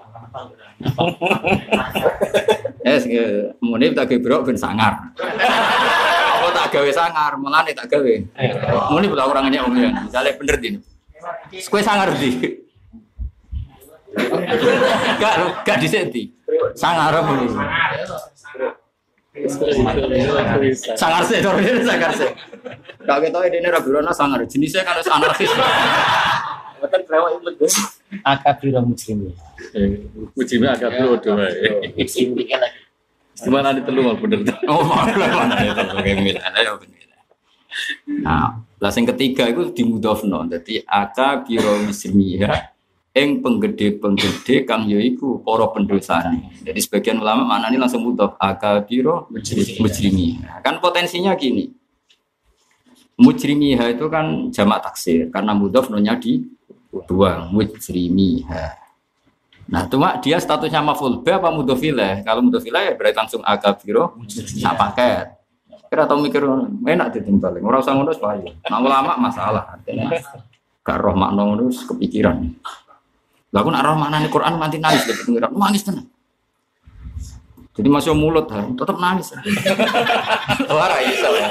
Eh, 2.86 3.52
munib 3.60 3.92
tak 3.98 4.08
gawe 4.08 4.20
brok 4.24 4.42
ben 4.48 4.56
sangar. 4.56 5.12
Apa 5.20 6.48
tak 6.56 6.68
gawe 6.72 6.90
sangar, 6.96 7.36
melane 7.36 7.76
tak 7.76 7.92
gawe. 7.92 8.14
Munib 8.96 9.12
tak 9.12 9.28
orang 9.28 9.52
nanya 9.52 9.68
omnya. 9.68 9.92
Misalnya 10.08 10.32
bener 10.40 10.58
din. 10.64 10.76
Kue 11.68 11.82
sangar 11.84 12.16
di. 12.16 12.32
Gak, 15.20 15.34
gak 15.68 15.78
disenti. 15.84 16.32
Sangar 16.80 17.12
apa 17.12 17.32
ini? 17.36 17.48
Sangar 20.96 21.22
sih, 21.28 21.44
dorong 21.44 21.84
sangar 21.84 22.12
sih. 22.16 22.32
Gak 23.04 23.20
ini 23.52 23.68
rabirona 23.68 24.16
sangar. 24.16 24.40
Jenisnya 24.48 24.88
kan 24.88 24.96
harus 24.96 25.12
anarkis. 25.12 25.52
Betul 26.80 27.02
kelewat 27.04 27.44
itu 27.44 27.52
tuh. 27.60 27.72
Akabiro 28.24 28.80
bodoh 31.12 31.36
wae. 31.36 31.92
Muslimin 32.00 32.46
kan 32.48 32.60
lagi. 32.64 32.80
Gimana 33.36 33.76
di 33.76 33.84
telu 33.84 34.08
mal 34.08 34.16
bener 34.16 34.40
tuh. 34.48 34.56
Oh, 34.72 34.88
mana. 34.88 35.12
Nah, 38.24 38.64
lah 38.80 38.92
yang 38.96 39.06
ketiga 39.12 39.52
itu 39.52 39.76
dimudofno. 39.76 40.48
Jadi 40.48 40.80
aka 40.88 41.44
biro 41.44 41.84
muslimiyah 41.84 42.75
ing 43.16 43.40
penggede-penggede 43.40 44.68
kang 44.68 44.92
yaiku 44.92 45.40
para 45.40 45.72
pendosane. 45.72 46.52
Jadi 46.68 46.80
sebagian 46.84 47.24
ulama 47.24 47.48
maknanya 47.48 47.88
langsung 47.88 48.04
mudof 48.04 48.36
aka 48.36 48.84
biro 48.84 49.32
mujrimiyah. 49.80 50.60
Kan 50.60 50.84
potensinya 50.84 51.32
gini. 51.40 51.72
Mujrimiyah 53.16 53.96
itu 53.96 54.12
kan 54.12 54.52
jamak 54.52 54.84
taksir 54.84 55.32
karena 55.32 55.56
mudof 55.56 55.88
nonya 55.88 56.20
di 56.20 56.44
dua 57.08 57.48
mujrimiyah. 57.48 58.84
Nah, 59.66 59.88
cuma 59.90 60.20
dia 60.22 60.38
statusnya 60.38 60.84
maful 60.84 61.24
B 61.24 61.32
apa 61.32 61.50
mudofilah? 61.50 62.22
Kalau 62.22 62.44
mudofilah 62.44 62.86
ya 62.86 62.94
berarti 62.94 63.18
langsung 63.18 63.42
agabiro 63.42 64.14
sak 64.28 64.76
paket. 64.76 65.26
Kira 65.90 66.04
tau 66.06 66.20
mikir. 66.20 66.44
Enak 66.86 67.16
ditimbal. 67.16 67.58
Ora 67.64 67.80
usah 67.82 67.96
ngono 67.96 68.12
wae. 68.12 68.46
Nah 68.68 68.78
ulama 68.84 69.18
masalah. 69.18 69.74
Artinya 69.74 70.12
gak 70.86 70.98
roh 71.02 71.16
makna 71.18 71.42
ngono 71.48 71.72
kepikiran. 71.72 72.46
Lah 73.56 73.64
aku 73.64 73.72
nak 73.72 73.88
roh 73.88 73.96
maknane 73.96 74.28
Quran 74.28 74.60
nanti 74.60 74.84
nangis 74.84 75.08
deh 75.08 75.16
pengiran. 75.16 75.48
Nangis 75.56 75.88
tenan. 75.88 76.12
Jadi 77.76 77.88
masih 77.88 78.12
mulut, 78.12 78.52
ha, 78.52 78.68
tetap 78.68 79.00
nangis. 79.00 79.32
Ora 80.76 81.00
iso. 81.00 81.30
ya. 81.32 81.48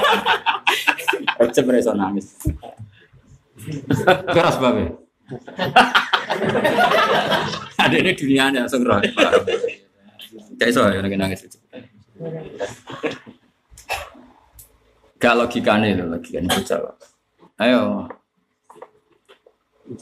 Recep 1.41 1.65
iso 1.73 1.97
nangis. 1.97 2.45
Keras 4.29 4.61
babe. 4.61 4.93
Ada 7.81 7.95
ini 7.97 8.13
dunianya 8.13 8.69
langsung 8.69 8.85
roh. 8.85 9.01
Kayak 10.61 10.69
iso 10.69 10.85
ya 10.85 11.01
nangis 11.01 11.17
nangis. 11.17 11.41
Gak 15.17 15.33
logikane 15.41 15.97
lho, 15.97 16.05
logikane 16.05 16.53
bocah. 16.53 16.77
kok. 16.85 16.95
Ayo, 17.57 18.05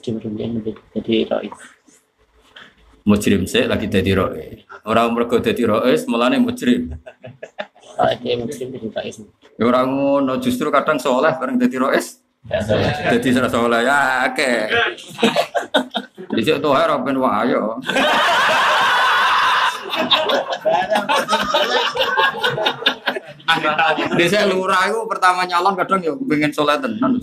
jadi. 0.03 1.47
Mujrim 3.03 3.43
sih 3.43 3.67
lagi 3.67 3.91
jadi 3.91 4.15
roe. 4.15 4.63
Orang 4.87 5.15
mergo 5.15 5.39
jadi 5.39 5.63
roe, 5.67 5.91
mulane 6.07 6.39
mujrim. 6.39 6.95
Ya 9.53 9.63
orang 9.69 9.87
ngono 9.93 10.41
justru 10.41 10.67
kadang 10.73 10.97
soleh 10.97 11.35
bareng 11.37 11.59
jadi 11.61 11.75
roe. 11.77 11.99
Jadi 13.11 13.27
serah 13.31 13.51
soleh 13.51 13.87
ya 13.87 14.27
oke. 14.27 14.51
Di 16.33 16.41
situ 16.41 16.59
tuh 16.59 16.73
harap 16.75 17.05
ben 17.05 17.15
wah 17.21 17.45
ayo. 17.45 17.77
Di 24.17 24.25
saya 24.27 24.49
lurah 24.49 24.89
itu 24.89 24.99
pertama 25.05 25.45
nyalon 25.45 25.77
kadang 25.77 26.01
ya 26.01 26.11
pengen 26.17 26.51
soleh 26.51 26.75
tenan. 26.81 27.21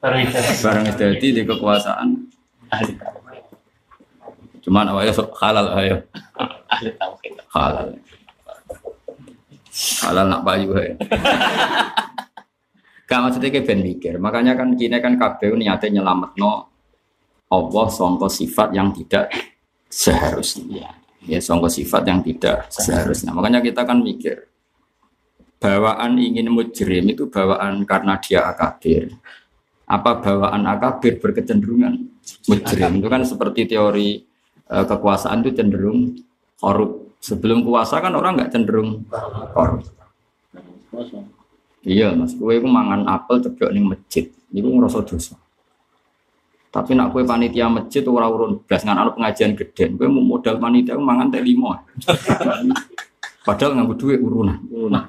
Bareng 0.00 0.86
jadi 0.94 1.26
di 1.34 1.42
kekuasaan. 1.44 2.30
Ahli. 4.58 4.64
Cuman 4.66 4.90
awalnya 4.90 5.14
halal 5.38 5.66
ayo 5.78 5.96
Ahli 6.66 6.90
tahu 6.98 7.14
kita. 7.22 7.42
halal. 7.54 7.88
Halal 10.02 10.26
nak 10.26 10.42
payu 10.42 10.74
ae. 10.74 10.98
Gak 13.08 13.20
maksudnya 13.24 13.48
kayak 13.48 13.64
ben 13.64 13.80
mikir. 13.80 14.14
Makanya 14.20 14.52
kan 14.58 14.74
kini 14.74 14.98
kan 15.00 15.16
KPU 15.16 15.54
niatnya 15.56 16.02
nyelametno 16.02 16.68
Allah 17.48 17.86
songko 17.88 18.28
sifat 18.28 18.76
yang 18.76 18.92
tidak 18.92 19.32
seharusnya. 19.88 20.92
Ya 21.24 21.38
songko 21.40 21.72
sifat 21.72 22.04
yang 22.04 22.20
tidak 22.20 22.68
seharusnya. 22.68 23.32
Makanya 23.32 23.64
kita 23.64 23.88
kan 23.88 24.04
mikir. 24.04 24.50
Bawaan 25.58 26.20
ingin 26.20 26.52
mujrim 26.52 27.02
itu 27.08 27.26
bawaan 27.26 27.82
karena 27.88 28.20
dia 28.20 28.46
akabir. 28.46 29.10
Apa 29.88 30.20
bawaan 30.20 30.68
akabir 30.68 31.16
berkecenderungan 31.18 32.12
mujrim? 32.46 32.92
Itu 33.00 33.08
kan 33.08 33.24
seperti 33.24 33.64
teori 33.66 34.27
eh, 34.68 34.84
kekuasaan 34.84 35.44
itu 35.44 35.56
cenderung 35.56 36.16
korup. 36.60 37.18
Sebelum 37.18 37.66
kuasa 37.66 37.98
kan 37.98 38.14
orang 38.14 38.38
nggak 38.38 38.52
cenderung 38.54 39.02
korup. 39.56 39.82
Iya 41.88 42.12
mas, 42.12 42.34
kue 42.34 42.58
itu 42.58 42.68
mangan 42.68 43.06
apel 43.06 43.40
ceblok 43.40 43.70
ning 43.70 43.86
masjid, 43.86 44.28
itu 44.28 44.66
ngerasa 44.66 44.98
dosa. 45.06 45.34
Tapi 46.68 46.92
nak 46.92 47.16
kue 47.16 47.24
panitia 47.24 47.70
masjid 47.70 48.04
ora 48.04 48.28
urun 48.28 48.60
blas 48.60 48.84
ngan 48.84 48.98
ana 48.98 49.10
pengajian 49.14 49.56
gede, 49.56 49.96
kue 49.96 50.04
mau 50.10 50.20
modal 50.20 50.60
panitia 50.60 50.98
mangan 51.00 51.32
teh 51.32 51.40
lima. 51.40 51.80
Padahal 53.46 53.80
nganggo 53.80 53.94
duit 53.96 54.20
urunan, 54.20 54.60
urunan. 54.68 55.08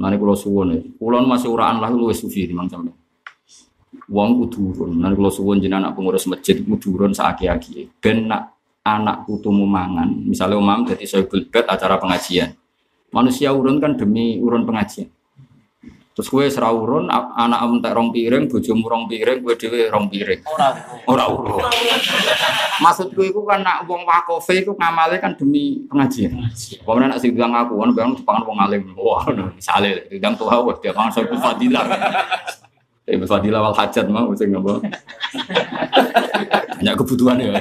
Nanti 0.00 0.16
kulo 0.16 0.32
suwon 0.32 0.72
ya, 0.72 0.80
kulo 0.96 1.20
masih 1.28 1.52
uraan 1.52 1.76
lah 1.82 1.92
luwes 1.92 2.24
sufi 2.24 2.48
sampe. 2.48 2.88
Wong 4.10 4.42
kudu 4.42 4.74
urun, 4.74 4.98
nanti 4.98 5.14
kulo 5.14 5.30
suwon 5.30 5.62
jenengan 5.62 5.86
anak 5.86 5.94
pengurus 5.94 6.26
masjid 6.26 6.58
kudu 6.58 6.98
urun 6.98 7.14
saaki-aki. 7.14 7.94
Ben 8.02 8.26
nak 8.26 8.58
anak 8.82 9.22
putumu 9.22 9.62
mangan, 9.70 10.10
misalnya 10.26 10.58
umam 10.58 10.82
jadi 10.82 11.06
saya 11.06 11.22
bed 11.30 11.64
acara 11.70 11.94
pengajian. 11.94 12.50
Manusia 13.14 13.54
urun 13.54 13.78
kan 13.78 13.94
demi 13.94 14.42
urun 14.42 14.66
pengajian. 14.66 15.06
Terus 16.10 16.52
serah 16.52 16.74
urun, 16.74 17.06
anak 17.06 17.60
em 17.64 17.78
tak 17.78 17.94
rong 17.94 18.10
piring, 18.10 18.50
bojomu 18.50 18.82
rong 18.90 19.06
piring, 19.06 19.46
gue 19.46 19.54
dewe 19.54 19.86
rong 19.88 20.10
piring. 20.10 20.42
Ora 21.06 21.30
urun. 21.30 21.64
Maksud 22.82 23.14
gue 23.14 23.30
itu 23.30 23.40
kan 23.46 23.62
nak 23.62 23.86
wong 23.86 24.02
wakofe 24.02 24.66
itu 24.66 24.74
ngamale 24.74 25.22
kan 25.22 25.38
demi 25.38 25.86
pengajian. 25.86 26.34
Pokoknya 26.82 27.14
nak 27.14 27.22
sing 27.22 27.30
bilang 27.30 27.54
aku, 27.54 27.78
kan 27.78 27.94
bilang 27.94 28.12
dipangan 28.18 28.42
wong 28.42 28.58
alim. 28.58 28.90
Wah, 28.98 29.22
misalnya, 29.54 30.02
dibilang 30.10 30.34
tuh 30.34 30.50
wah 30.50 30.76
dia 30.82 30.90
pangan 30.90 31.14
soal 31.14 31.30
fadilah. 31.38 31.86
Eh, 33.10 33.18
fadilah 33.18 33.58
wal 33.58 33.74
hajat 33.74 34.06
mau, 34.06 34.30
sing 34.38 34.54
apa? 34.54 34.78
Hanya 36.78 36.94
kebutuhan 36.94 37.42
ya. 37.42 37.58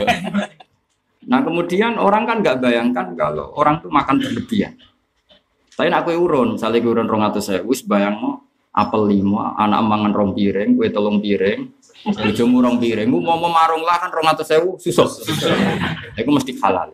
Nah 1.25 1.41
kemudian 1.41 1.97
orang 1.97 2.29
kan 2.29 2.37
nggak 2.45 2.61
bayangkan 2.61 3.17
kalau 3.17 3.49
orang 3.57 3.81
tuh 3.81 3.89
makan 3.89 4.21
berlebihan. 4.21 4.77
Tapi 5.73 5.87
nak 5.89 6.05
kue 6.05 6.13
urun, 6.13 6.59
misalnya 6.59 6.85
urun 6.85 7.07
rong 7.09 7.23
atau 7.23 7.41
saya, 7.41 7.63
wis 7.63 7.81
bayang 7.81 8.19
no, 8.19 8.45
apel 8.75 9.09
lima, 9.09 9.55
anak 9.57 9.79
mangan 9.79 10.11
rong 10.11 10.31
piring, 10.35 10.75
kue 10.75 10.91
telung 10.91 11.23
piring, 11.23 11.71
bojomu 12.03 12.59
rong 12.59 12.77
piring, 12.83 13.07
gue 13.07 13.23
mau 13.23 13.39
memarung 13.39 13.87
lah 13.87 13.95
kan 13.95 14.11
rong 14.11 14.27
atau 14.27 14.43
saya, 14.43 14.59
susah. 14.75 15.07
Itu 16.19 16.29
mesti 16.35 16.51
halal. 16.59 16.91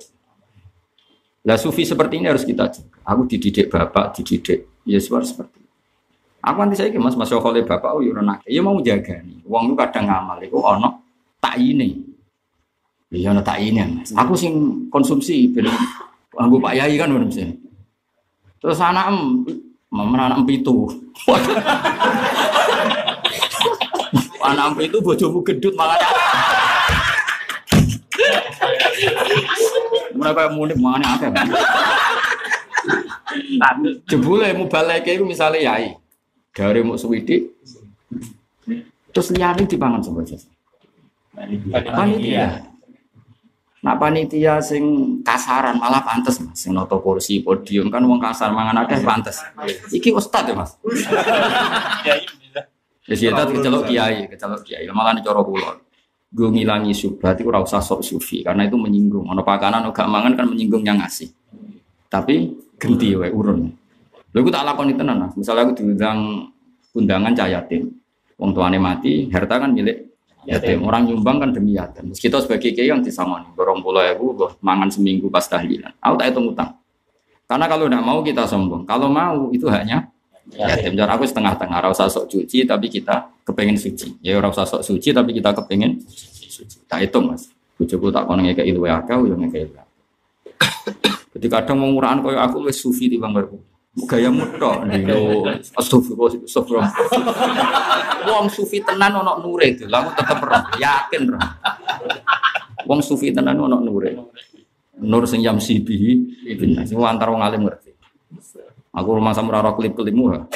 Lah 1.45 1.57
sufi 1.57 1.82
seperti 1.82 2.22
ini 2.22 2.30
harus 2.30 2.45
kita 2.45 2.69
jaga. 2.69 2.94
Aku 3.10 3.26
dididik 3.26 3.73
bapak, 3.73 4.22
dididik 4.22 4.69
Yesus 4.86 5.34
seperti. 5.34 5.64
Aku 6.45 6.61
nanti 6.61 6.77
saya 6.77 6.93
mas 7.01 7.17
masuk 7.17 7.41
oleh 7.41 7.65
bapak, 7.65 7.97
oh 7.97 8.05
yurun 8.05 8.30
ya 8.45 8.61
mau 8.61 8.77
jaga 8.77 9.17
nih. 9.17 9.41
Uang 9.49 9.73
lu 9.73 9.73
kadang 9.73 10.05
ngamal, 10.05 10.38
itu 10.45 10.53
ono 10.61 11.01
tak 11.41 11.57
ini. 11.57 11.97
Iya 13.09 13.34
ono 13.34 13.41
tak 13.41 13.57
ini 13.65 13.81
mas. 13.81 14.13
Aku 14.13 14.38
sing 14.38 14.85
konsumsi, 14.93 15.49
ben 15.49 15.65
Anggo 16.38 16.61
Pak 16.61 16.77
Yai 16.77 16.93
kan 17.01 17.09
udah 17.09 17.26
mesin. 17.26 17.57
Terus 18.61 18.77
anak 18.77 19.09
em, 19.09 19.41
mana 19.89 20.30
anak 20.30 20.45
em 20.45 20.47
itu. 20.53 20.85
anak 24.45 24.65
em 24.76 24.85
itu 24.85 24.97
bojomu 25.01 25.41
gedut 25.41 25.73
makanya. 25.73 26.09
Mereka 30.13 30.53
mudik 30.53 30.77
mana 30.77 31.17
ada. 31.17 31.34
Jebule 34.05 34.53
mau 34.53 34.69
balik 34.69 35.09
itu 35.09 35.26
misalnya 35.26 35.73
Yai. 35.73 36.05
Dari 36.56 36.80
mau 36.80 36.95
suwidi. 36.95 37.52
Terus 39.11 39.27
liane 39.36 39.68
dipangan 39.68 39.99
sama 39.99 40.23
saja. 40.23 40.48
Panitia. 41.91 42.64
Nah 43.84 43.94
panitia 43.99 44.64
sing 44.64 44.84
kasaran 45.22 45.77
malah 45.77 46.02
pantes 46.02 46.41
mas, 46.41 46.57
sing 46.57 46.73
noto 46.73 46.98
kursi 47.03 47.45
podium 47.45 47.91
kan 47.94 48.02
wong 48.02 48.18
kasar 48.18 48.49
mangan 48.49 48.88
akeh 48.88 49.03
pantes. 49.03 49.44
Iki 49.91 50.15
ustad 50.15 50.48
ya 50.48 50.56
mas. 50.56 50.80
Ya 53.06 53.14
sih 53.14 53.30
tadi 53.30 53.52
kecelok 53.60 53.86
kiai, 53.86 54.26
kecelok 54.26 54.65
kiai. 54.65 54.90
Malah 54.90 55.14
nih 55.14 55.22
coro 55.22 55.45
kulon. 55.45 55.77
Gue 56.34 56.49
ngilangi 56.52 56.91
subhat 56.91 57.40
itu 57.40 57.48
ora 57.48 57.61
usah 57.61 57.80
sok 57.80 58.02
sufi 58.02 58.41
karena 58.41 58.65
itu 58.65 58.76
menyinggung. 58.76 59.30
Ono 59.30 59.45
pakanan 59.45 59.91
gak 59.94 60.10
mangan 60.10 60.34
kan 60.34 60.49
menyinggung 60.49 60.82
yang 60.82 60.98
ngasih. 60.98 61.30
Tapi 62.10 62.57
genti 62.82 63.14
wae 63.14 63.30
urun. 63.30 63.69
Lha 64.36 64.44
iku 64.44 64.52
tak 64.52 64.68
lakoni 64.68 64.99
tenan. 64.99 65.32
Misalnya 65.40 65.64
aku 65.64 65.80
diundang 65.80 66.52
undangan 66.91 67.32
cah 67.32 67.48
yatim. 67.48 67.88
Wong 68.36 68.52
tuane 68.52 68.76
mati, 68.76 69.32
harta 69.32 69.64
kan 69.64 69.72
milik 69.72 70.12
yatim. 70.44 70.84
Orang 70.84 71.07
nyumbang 71.07 71.40
kan 71.40 71.49
demi 71.56 71.80
yatim. 71.80 72.12
Terus 72.12 72.20
kita 72.20 72.44
sebagai 72.44 72.76
kiai 72.76 72.91
yang 72.91 72.99
disangoni, 72.99 73.48
borong 73.56 73.80
pulau 73.80 74.03
ibu, 74.03 74.36
mangan 74.60 74.91
seminggu 74.91 75.32
pas 75.32 75.48
tahlilan. 75.48 75.95
Aku 76.03 76.20
tak 76.20 76.36
hitung 76.36 76.52
utang. 76.52 76.76
Karena 77.48 77.66
kalau 77.72 77.88
tidak 77.88 78.03
mau 78.03 78.20
kita 78.20 78.44
sombong. 78.44 78.84
Kalau 78.84 79.07
mau 79.07 79.48
itu 79.56 79.72
haknya 79.72 80.12
yatim. 80.52 80.99
Jadi 80.99 81.12
aku 81.16 81.24
setengah-tengah. 81.24 81.80
Rasa 81.80 82.12
sok 82.12 82.28
cuci 82.28 82.68
tapi 82.68 82.91
kita 82.91 83.32
kepengen 83.48 83.80
suci. 83.80 84.20
Ya 84.20 84.36
rasa 84.44 84.68
sok 84.68 84.84
suci 84.84 85.16
tapi 85.16 85.32
kita 85.32 85.56
kepengen 85.56 86.03
suci. 86.03 86.84
Tak 86.91 87.07
hitung 87.07 87.32
mas. 87.32 87.48
Bujuku 87.80 88.12
tak 88.12 88.28
kono 88.28 88.44
ngekei 88.44 88.72
luwe 88.76 88.91
akeh, 88.91 89.16
yo 89.16 89.36
ngekei 89.40 89.64
luwe. 89.68 89.84
Jadi 91.36 91.48
kadang 91.48 91.80
mau 91.80 92.20
koyo 92.20 92.40
aku 92.40 92.68
wis 92.68 92.84
sufi 92.84 93.07
di 93.07 93.16
bangku. 93.16 93.74
Gaya 93.95 94.27
mutok 94.27 94.84
lho. 94.91 95.47
Astagfirullah, 95.80 96.43
astagfirullah. 96.43 96.91
Wong 98.27 98.51
sufi 98.51 98.84
tenan 98.84 99.15
ono 99.23 99.39
nure 99.39 99.72
itu, 99.72 99.88
lah 99.88 100.03
aku 100.03 100.19
tetep 100.19 100.39
roh, 100.43 100.63
yakin 100.76 101.23
roh. 101.31 101.39
Wong 102.84 102.99
sufi 102.99 103.31
tenan 103.31 103.55
ono 103.55 103.80
nure. 103.80 104.11
Nur 104.99 105.23
sing 105.23 105.39
jam 105.39 105.63
sibi. 105.63 106.27
Sing 106.84 106.99
antar 106.99 107.31
wong 107.31 107.39
alim 107.39 107.63
ngerti. 107.63 107.95
Aku 108.95 109.15
rumah 109.15 109.31
sama 109.35 109.59
ora 109.59 109.72
klip-klipmu. 109.76 110.23
ha. 110.31 110.39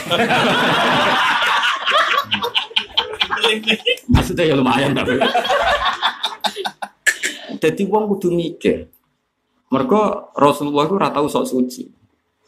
Maksudnya 4.12 4.52
ya 4.52 4.56
lumayan 4.56 4.96
tapi. 4.96 5.20
Jadi 7.60 7.84
wong 7.88 8.08
kudu 8.16 8.32
mikir. 8.32 8.88
Mereka 9.70 10.32
Rasulullah 10.40 10.88
itu 10.88 10.96
ora 10.96 11.12
tau 11.12 11.28
sok 11.28 11.46
suci. 11.48 11.99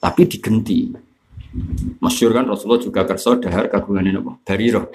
Tapi 0.01 0.21
digenti. 0.25 0.89
Masyur 2.01 2.33
kan 2.33 2.49
Rasulullah 2.49 2.81
juga 2.81 3.05
kerso 3.05 3.37
dahar 3.37 3.69
kagungan 3.69 4.07
ini 4.07 4.17
apa? 4.17 4.33
Bariro. 4.41 4.89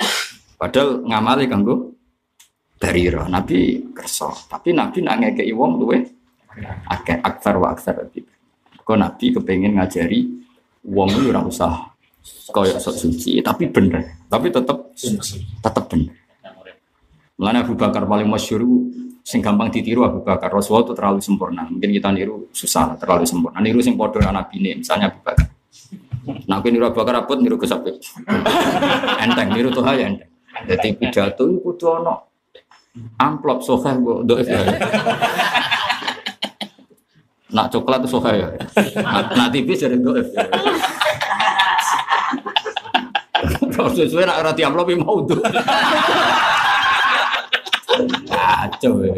Padahal 0.58 1.06
ngamali 1.06 1.44
kanggo 1.46 1.94
bariro. 2.80 3.22
Nabi 3.30 3.86
kerso. 3.94 4.34
Tapi 4.50 4.74
Nabi 4.74 5.06
nak 5.06 5.22
ngekei 5.22 5.52
wong 5.54 5.78
luwe 5.78 6.02
akeh 6.90 7.22
aksar 7.22 7.54
wa 7.60 7.70
aksar 7.70 8.08
itu. 8.10 8.26
Kok 8.82 8.98
Nabi 8.98 9.36
kepengen 9.36 9.78
ngajari 9.78 10.26
wong 10.86 11.08
itu 11.14 11.30
ora 11.30 11.42
usah 11.44 11.92
koyo 12.50 12.78
sok 12.82 12.96
suci, 12.96 13.38
tapi 13.44 13.70
bener. 13.70 14.26
Tapi 14.26 14.50
tetap 14.50 14.90
tetap 15.62 15.84
bener. 15.86 16.14
Mulanya 17.36 17.68
Abu 17.68 17.76
Bakar 17.76 18.08
paling 18.08 18.26
masyur 18.32 18.64
sing 19.26 19.42
gampang 19.42 19.74
ditiru 19.74 20.06
Abu 20.06 20.22
Bakar. 20.22 20.54
Rasulullah 20.54 20.86
itu 20.86 20.94
terlalu 20.94 21.18
sempurna. 21.18 21.66
Mungkin 21.66 21.90
kita 21.90 22.14
niru 22.14 22.46
susah, 22.54 22.94
terlalu 22.94 23.26
sempurna. 23.26 23.58
Niru 23.58 23.82
sing 23.82 23.98
podo 23.98 24.22
anak 24.22 24.54
bini, 24.54 24.78
misalnya 24.78 25.10
Abu 25.10 25.18
Bakar. 25.26 25.50
Nah, 26.46 26.62
aku 26.62 26.70
niru 26.70 26.86
Abu 26.86 27.02
Bakar 27.02 27.26
abot 27.26 27.34
niru 27.42 27.58
Gus 27.58 27.74
enteng, 29.26 29.48
niru 29.50 29.74
tuh 29.74 29.82
ya 29.82 30.06
enteng. 30.06 30.30
Jadi 30.70 30.88
pidato 30.94 31.42
itu 31.42 31.58
kudu 31.60 31.84
ono 31.90 32.14
amplop 33.20 33.60
sohe 33.60 33.92
bu 33.98 34.24
doif 34.24 34.46
ya. 34.48 34.62
Nak 37.52 37.66
coklat 37.68 38.00
itu 38.06 38.08
sohe 38.08 38.32
ya. 38.40 38.48
Nak, 39.36 39.52
tipis 39.52 39.84
jadi 39.84 40.00
doif 40.00 40.24
ya. 40.32 40.46
Kalau 43.74 43.92
sesuai 43.92 44.24
nak 44.24 44.40
roti 44.48 44.62
amplop 44.64 44.88
ya 44.88 44.96
mau 44.96 45.20
tuh. 45.28 45.36
Kacau 48.26 48.94
ya. 49.06 49.14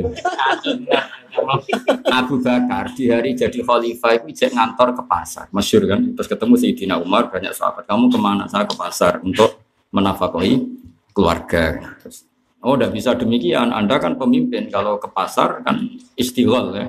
Abu 2.12 2.42
Bakar 2.42 2.92
di 2.92 3.08
hari 3.08 3.32
jadi 3.32 3.62
khalifah 3.62 4.20
itu 4.20 4.26
ijek 4.34 4.50
ngantor 4.52 4.92
ke 4.96 5.02
pasar, 5.06 5.46
masyur 5.54 5.86
kan. 5.86 6.00
Terus 6.14 6.28
ketemu 6.28 6.54
Sayyidina 6.58 6.94
Umar 7.00 7.30
banyak 7.30 7.54
sahabat. 7.54 7.86
Kamu 7.86 8.10
ke 8.10 8.18
mana? 8.18 8.44
Saya 8.50 8.66
ke 8.66 8.74
pasar 8.74 9.22
untuk 9.22 9.62
menafkahi 9.94 10.54
keluarga. 11.14 11.94
Terus, 12.02 12.26
oh, 12.60 12.74
udah 12.74 12.90
bisa 12.90 13.14
demikian. 13.14 13.70
Anda 13.70 13.96
kan 14.02 14.18
pemimpin. 14.18 14.68
Kalau 14.68 14.98
ke 14.98 15.08
pasar 15.08 15.62
kan 15.62 15.78
istighol 16.18 16.74
ya. 16.74 16.86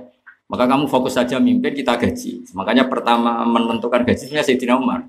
Maka 0.49 0.65
kamu 0.65 0.89
fokus 0.89 1.13
saja 1.13 1.37
mimpin 1.37 1.77
kita 1.77 1.93
gaji. 1.93 2.41
Makanya 2.57 2.89
pertama 2.89 3.45
menentukan 3.45 4.01
gajinya 4.01 4.41
Sayyidina 4.41 4.81
Umar. 4.81 5.05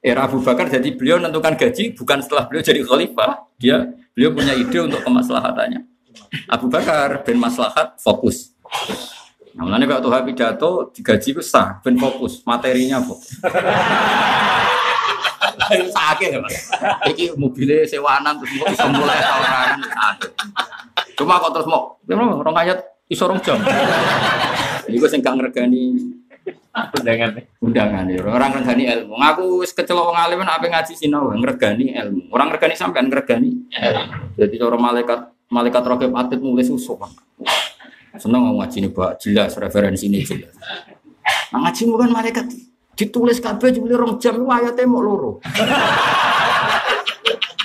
Era 0.00 0.24
Abu 0.24 0.40
Bakar 0.40 0.72
jadi 0.72 0.96
beliau 0.96 1.20
menentukan 1.20 1.60
gaji 1.60 1.92
bukan 1.92 2.24
setelah 2.24 2.48
beliau 2.48 2.64
jadi 2.64 2.80
khalifah. 2.80 3.52
Dia 3.60 3.84
beliau 4.16 4.32
punya 4.32 4.56
ide 4.56 4.80
untuk 4.80 5.04
kemaslahatannya. 5.04 5.84
Abu 6.48 6.72
Bakar 6.72 7.20
ben 7.20 7.36
maslahat 7.36 8.00
fokus. 8.00 8.56
Nah, 9.52 9.66
kalau 9.66 10.02
Tuhan 10.08 10.22
pidato 10.24 10.70
digaji 10.96 11.28
itu 11.36 11.42
sah, 11.44 11.84
ben 11.84 12.00
fokus, 12.00 12.40
materinya 12.48 13.02
fokus. 13.04 13.36
sakit 15.70 16.28
ya 16.34 16.38
mas. 16.40 16.56
Iki 17.06 17.36
mobilnya 17.38 17.86
sewaanan 17.86 18.40
terus 18.40 18.52
mau 18.58 18.66
bisa 18.72 18.86
mulai 18.88 19.18
tawaran. 19.20 19.78
Cuma 21.14 21.38
kok 21.38 21.52
terus 21.54 21.68
mau, 21.68 22.00
memang 22.08 22.40
orang 22.40 22.56
ayat 22.66 22.78
iso 23.06 23.28
rong 23.28 23.38
jam. 23.44 23.60
Iku 24.90 25.06
sing 25.06 25.22
gak 25.22 25.38
ngregani 25.38 25.94
undangan 26.70 27.30
undangan 27.58 28.04
ya. 28.06 28.22
Orang 28.22 28.50
ngregani 28.54 28.84
ilmu. 28.86 29.14
Ngaku 29.18 29.44
wis 29.66 29.74
kecelok 29.74 30.14
wong 30.14 30.18
alim 30.18 30.40
apa 30.46 30.62
ngaji 30.62 30.94
sinau, 30.94 31.34
ngregani 31.34 31.98
ilmu. 31.98 32.30
Orang 32.30 32.54
ngregani 32.54 32.74
sampean 32.78 33.10
ngregani. 33.10 33.70
Jadi 34.38 34.54
cara 34.54 34.78
malaikat 34.78 35.20
malaikat 35.50 35.82
rokib 35.82 36.14
atid 36.14 36.38
mulai 36.38 36.62
susu. 36.62 36.94
Seneng 38.18 38.54
ngaji 38.54 38.76
ini 38.86 38.88
pak 38.90 39.18
jelas 39.22 39.54
referensi 39.58 40.06
ini 40.06 40.22
jelas. 40.22 40.54
Nah, 41.50 41.66
ngaji 41.66 41.82
bukan 41.90 42.10
malaikat 42.14 42.46
ditulis 42.94 43.42
kabeh 43.42 43.74
jebule 43.74 43.96
rong 43.96 44.22
jam 44.22 44.38
itu 44.38 44.46
ayatnya 44.46 44.86
mau 44.86 45.02
loro. 45.02 45.42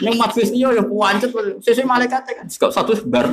Yang 0.03 0.15
majlis 0.19 0.49
ini 0.51 0.67
ya 0.67 0.83
puancet 0.83 1.31
sesuai 1.63 1.87
malaikat 1.87 2.27
kan 2.27 2.47
satu 2.51 2.99
bar. 3.07 3.31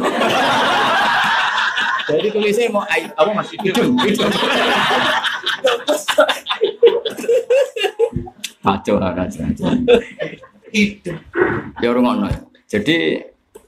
Jadi 2.09 2.29
tulisnya 2.33 2.71
mau 2.73 2.83
ay, 2.89 3.07
apa 3.13 3.31
masih 3.35 3.57
hidung, 3.63 3.95
hidung. 4.03 4.33
Kacau 8.63 8.97
lah 8.99 9.11
kacau. 9.15 9.47
Ya 11.83 11.87
orang 11.91 12.05
ngono. 12.05 12.29
Jadi 12.71 13.27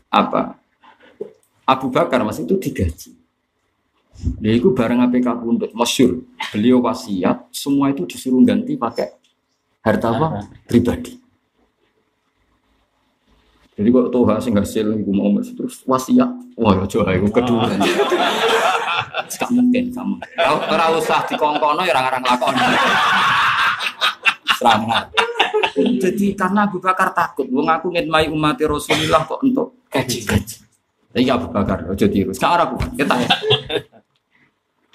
apa? 0.09 0.57
Abu 1.65 1.89
Bakar 1.89 2.21
mas 2.25 2.39
itu 2.41 2.57
digaji. 2.61 3.17
Dia 4.39 4.55
itu 4.55 4.71
bareng 4.71 5.03
APK 5.05 5.27
Pundut, 5.43 5.71
masyur. 5.75 6.23
Beliau 6.55 6.79
wasiat, 6.79 7.51
semua 7.51 7.91
itu 7.91 8.07
disuruh 8.07 8.39
ganti 8.47 8.79
pakai 8.79 9.11
harta 9.83 10.15
apa? 10.15 10.49
Pribadi. 10.71 11.19
Jadi 13.75 13.89
kok 13.91 14.07
tuh 14.15 14.23
hasil 14.31 14.55
hasil 14.55 14.87
ibu 15.03 15.11
mau 15.11 15.35
terus 15.43 15.83
wasiat, 15.83 16.31
wah 16.59 16.73
ya 16.79 16.85
coba 16.87 17.11
itu 17.15 17.29
kedua. 17.31 17.67
Gak 19.39 19.51
mungkin 19.51 19.91
kamu. 19.91 20.15
Kalau 20.39 20.99
usah 21.01 21.27
dikongkono 21.27 21.83
ya 21.83 21.93
orang-orang 21.97 22.23
lakon. 22.23 22.55
Selamat. 24.59 25.07
Jadi 25.75 26.27
karena 26.39 26.71
Abu 26.71 26.79
Bakar 26.79 27.11
takut, 27.11 27.51
wong 27.51 27.67
aku 27.67 27.91
ngitmai 27.91 28.31
umat 28.31 28.59
Rasulullah 28.63 29.27
kok 29.27 29.43
untuk 29.43 29.83
gaji-gaji. 29.91 30.63
Jadi 31.15 31.31
Abu 31.31 31.51
Bakar, 31.51 31.87
ojo 31.91 32.07
tiru. 32.11 32.31
Sekarang 32.35 32.75
aku, 32.75 32.91
kita 32.99 33.15
ya. 33.19 33.31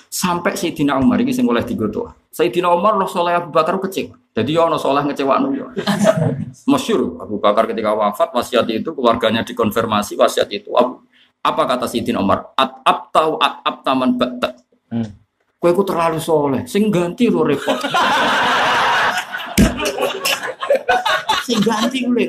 Sampai 0.10 0.58
Sayyidina 0.58 1.00
Umar 1.00 1.22
ini 1.24 1.32
mulai 1.44 1.64
digotoh. 1.64 2.12
Sayyidina 2.28 2.68
Umar 2.72 3.00
loh 3.00 3.08
soleh 3.08 3.40
Abu 3.40 3.56
Bakar 3.56 3.80
kecil. 3.80 4.12
Jadi 4.36 4.56
ya 4.56 4.68
ono 4.68 4.80
soleh 4.80 5.04
ngecewa 5.06 5.36
ya. 5.52 5.68
Masyur 6.68 7.20
Abu 7.20 7.40
Bakar 7.40 7.68
ketika 7.68 7.92
wafat 7.94 8.32
wasiat 8.36 8.68
itu 8.72 8.92
keluarganya 8.96 9.44
dikonfirmasi 9.44 10.16
wasiat 10.20 10.50
itu. 10.52 10.72
Abu, 10.76 11.04
apa 11.40 11.62
kata 11.66 11.86
Sayyidina 11.88 12.20
Umar? 12.20 12.52
At 12.56 12.84
abta 12.84 13.24
at 13.40 13.54
abtaman 13.64 14.20
bata. 14.20 14.56
Hmm. 14.92 15.08
Kue 15.60 15.76
ku 15.76 15.84
terlalu 15.84 16.24
soleh, 16.24 16.64
sing 16.64 16.88
ganti 16.88 17.28
lo 17.28 17.44
repot. 17.44 17.76
sing 21.50 21.60
ganti 21.60 22.06
gue. 22.06 22.26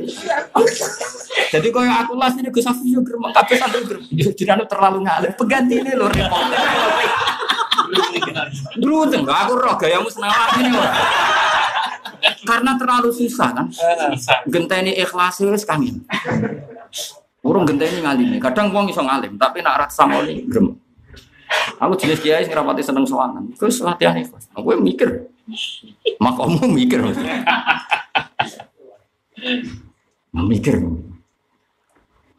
Jadi 1.50 1.66
kau 1.70 1.82
yang 1.82 2.06
aku 2.06 2.16
las 2.16 2.34
ini 2.38 2.48
Gus 2.50 2.66
Afif 2.66 2.88
yo 2.88 3.04
gremeng 3.04 3.30
kabeh 3.30 3.56
sampe 3.58 3.84
gremeng. 3.86 4.10
Jenenge 4.34 4.64
terlalu 4.66 5.06
ngalih. 5.06 5.30
Pengganti 5.38 5.74
ini 5.78 5.92
lho 5.94 6.06
repot. 6.10 6.42
Dulu 8.80 9.14
enggak 9.14 9.38
aku 9.46 9.52
roh 9.58 9.74
gayamu 9.78 10.08
senawar 10.10 10.50
ini 10.58 10.70
ora. 10.74 10.92
Karena 12.42 12.72
terlalu 12.80 13.10
susah 13.14 13.48
kan. 13.54 13.66
Genteni 14.48 14.96
ikhlas 14.98 15.38
wis 15.42 15.62
kangen. 15.62 16.02
Urung 17.40 17.64
genteni 17.64 18.04
ngalimi. 18.04 18.36
Kadang 18.36 18.68
wong 18.72 18.92
iso 18.92 19.00
ngalim, 19.00 19.40
tapi 19.40 19.64
nak 19.64 19.86
rat 19.86 19.90
samoni 19.92 20.44
gremeng. 20.44 20.76
Aku 21.80 21.96
jenis 21.96 22.20
kiai 22.22 22.44
sing 22.46 22.54
rapati 22.54 22.84
seneng 22.84 23.08
sowangan. 23.08 23.56
Terus 23.56 23.82
latihan 23.82 24.14
ikhlas. 24.14 24.46
Aku 24.54 24.76
mikir. 24.78 25.26
Makamu 26.22 26.70
mikir. 26.70 27.00
Mikir. 30.30 30.76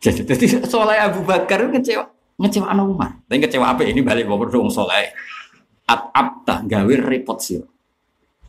Jadi, 0.02 0.26
jadi 0.26 0.46
soalnya 0.66 1.12
Abu 1.12 1.22
Bakar 1.22 1.70
ngecewa 1.70 2.08
ngecewa 2.42 2.68
anak 2.72 2.86
Umar. 2.88 3.12
Tapi 3.28 3.38
ngecewa 3.42 3.66
apa 3.70 3.82
ini 3.86 4.02
balik 4.02 4.26
bawa 4.26 4.48
dong 4.48 4.72
soleh. 4.72 5.14
At 5.86 6.10
abta 6.16 6.64
gawe 6.66 6.94
repot 7.04 7.38
sih. 7.42 7.60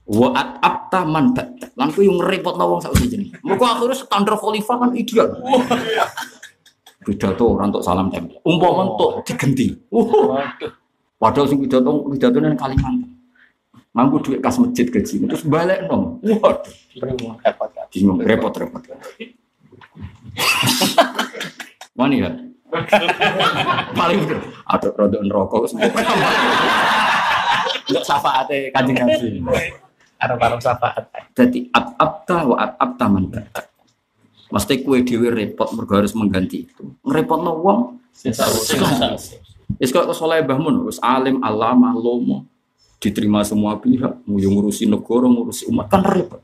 Wa 0.09 0.29
at 0.33 0.63
abta 0.63 1.03
man 1.05 1.35
bata. 1.35 1.69
Langku 1.75 2.07
yang 2.07 2.23
repot 2.23 2.55
nawang 2.55 2.81
sak 2.81 2.95
jadi. 2.97 3.35
Muka 3.43 3.67
akhirnya 3.77 3.99
standar 3.99 4.39
khalifah 4.39 4.77
kan 4.79 4.91
ideal. 4.95 5.29
Pidato 7.03 7.45
orang 7.59 7.75
untuk 7.75 7.83
salam 7.83 8.07
tempel. 8.09 8.39
Umpama 8.47 8.95
untuk 8.95 9.27
digenti. 9.27 9.75
Padahal 11.19 11.47
sing 11.51 11.59
pidato 11.63 12.07
pidato 12.11 12.39
nang 12.39 12.55
Kalimantan. 12.55 13.11
Mampu 13.93 14.25
duit 14.25 14.41
kas 14.41 14.57
masjid 14.57 14.89
gaji, 14.89 15.29
terus 15.29 15.45
balik 15.45 15.85
dong. 15.85 16.17
Waduh, 16.25 16.65
repot, 17.45 17.69
bingung, 17.93 18.25
repot, 18.25 18.49
repot. 18.57 18.81
Mana 21.93 22.15
ya? 22.17 22.33
Paling 23.93 24.25
bener. 24.25 24.41
Ada 24.65 24.89
produk 24.97 25.21
rokok 25.29 25.69
semua. 25.69 25.93
Enggak 27.85 28.05
syafaate 28.09 28.73
kanjeng 28.73 28.97
Nabi. 28.97 29.45
Arab-arab 30.17 30.57
syafaat. 30.65 31.05
Jadi 31.37 31.69
at 31.77 31.93
abta 32.01 32.49
wa 32.49 32.57
at 32.57 32.73
abta 32.81 33.05
man 33.13 33.29
Mesti 34.53 34.85
kue 34.85 35.01
dewi 35.01 35.33
repot 35.33 35.73
mergo 35.73 35.97
harus 35.97 36.13
mengganti 36.13 36.69
itu. 36.69 36.93
Ngerepot 37.01 37.41
no 37.41 37.57
wong. 37.65 37.81
Wis 39.81 39.89
kok 39.89 40.05
soleh 40.13 40.45
bahmun, 40.45 40.85
wis 40.85 41.01
alim 41.01 41.41
alama 41.41 41.97
lomo 41.97 42.45
diterima 43.01 43.43
semua 43.43 43.81
pihak, 43.81 44.23
mau 44.29 44.39
ngurusi 44.39 44.87
negara, 44.87 45.27
ngurusi 45.27 45.67
umat 45.73 45.89
kan 45.89 46.05
repot. 46.05 46.39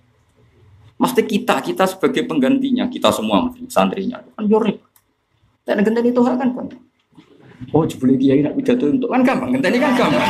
Mesti 0.98 1.22
kita, 1.22 1.62
kita 1.62 1.86
sebagai 1.86 2.26
penggantinya, 2.26 2.90
kita 2.90 3.12
semua 3.14 3.52
santrinya 3.70 4.24
kan 4.34 4.42
yo 4.48 4.58
repot. 4.58 4.88
Dan 5.62 5.84
genteni 5.84 6.10
itu 6.10 6.24
kan 6.24 6.40
kan. 6.40 6.50
Oh, 7.70 7.84
jebule 7.84 8.16
kiai 8.16 8.40
nak 8.40 8.56
pidato 8.56 8.88
untuk 8.88 9.12
kan 9.12 9.20
gampang, 9.20 9.52
genteni 9.52 9.78
kan 9.78 9.92
gampang. 9.94 10.26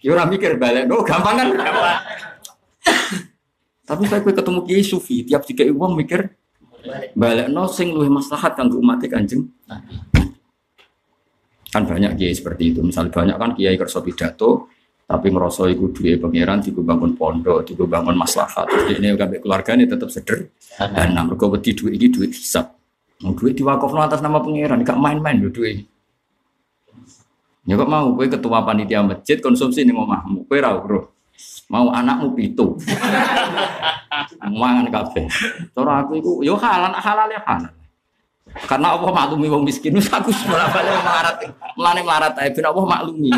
Ya 0.00 0.14
ora 0.16 0.24
mikir 0.24 0.56
balik, 0.56 0.88
no 0.88 1.04
gampang 1.04 1.34
kan? 1.36 1.48
Tapi 3.88 4.04
saya 4.04 4.20
kue 4.20 4.36
ketemu 4.36 4.60
kiai 4.68 4.84
sufi, 4.84 5.24
tiap 5.24 5.48
tiga 5.48 5.64
uang 5.64 5.96
mikir 5.96 6.28
balik 7.16 7.48
no 7.48 7.66
sing 7.66 7.90
luwih 7.90 8.12
maslahat 8.12 8.52
kanggo 8.52 8.76
umat 8.84 9.00
kanjeng. 9.08 9.48
Kan 11.72 11.82
banyak 11.88 12.20
kiai 12.20 12.36
seperti 12.36 12.76
itu. 12.76 12.84
Misalnya 12.84 13.12
banyak 13.12 13.36
kan 13.40 13.50
kiai 13.56 13.76
kerso 13.80 14.04
pidato, 14.04 14.68
tapi 15.08 15.32
ngerasa 15.32 15.72
iku 15.72 15.88
duwe 15.88 16.20
pangeran 16.20 16.60
digo 16.60 16.84
bangun 16.84 17.16
pondok, 17.16 17.64
digo 17.64 17.88
bangun 17.88 18.12
maslahat. 18.12 18.68
Terus 18.68 19.00
ini 19.00 19.16
kabeh 19.16 19.40
keluargane 19.40 19.88
tetap 19.88 20.12
seder. 20.12 20.52
Dan 20.76 21.16
mergo 21.16 21.48
wedi 21.48 21.72
duit 21.72 21.96
iki 21.96 22.12
duit 22.12 22.30
hisab. 22.36 22.76
Mau 23.24 23.32
duit 23.34 23.56
diwakafno 23.56 24.04
atas 24.04 24.22
nama 24.22 24.38
pangeran, 24.38 24.84
gak 24.86 25.00
main-main 25.00 25.42
lho 25.42 25.50
duit. 25.50 25.88
Ya 27.68 27.76
kok 27.76 27.90
mau 27.90 28.16
kowe 28.16 28.24
ketua 28.24 28.64
panitia 28.64 29.04
masjid 29.04 29.40
konsumsi 29.40 29.84
ning 29.84 29.96
omahmu. 29.96 30.48
Kowe 30.48 30.56
ra 30.56 30.76
bro. 30.76 31.08
Mau 31.70 31.92
anakmu 31.94 32.34
pitu. 32.34 32.74
Mangan 34.42 34.86
kabeh. 34.90 35.26
Cara 35.76 36.02
aku 36.02 36.18
iku 36.18 36.32
yo 36.42 36.58
halal 36.58 36.92
halal 36.96 37.28
ya 37.30 37.40
halal. 37.46 37.72
Karena 38.64 38.96
Allah 38.96 39.10
maklumi 39.12 39.46
wong 39.52 39.62
miskin 39.62 39.92
wis 39.94 40.08
aku 40.08 40.32
malah 40.48 40.72
balik 40.72 40.92
melarat. 41.04 41.36
Mulane 41.76 42.00
melarat 42.02 42.34
ae 42.40 42.50
ben 42.50 42.64
Allah 42.66 42.84
maklumi. 42.84 43.30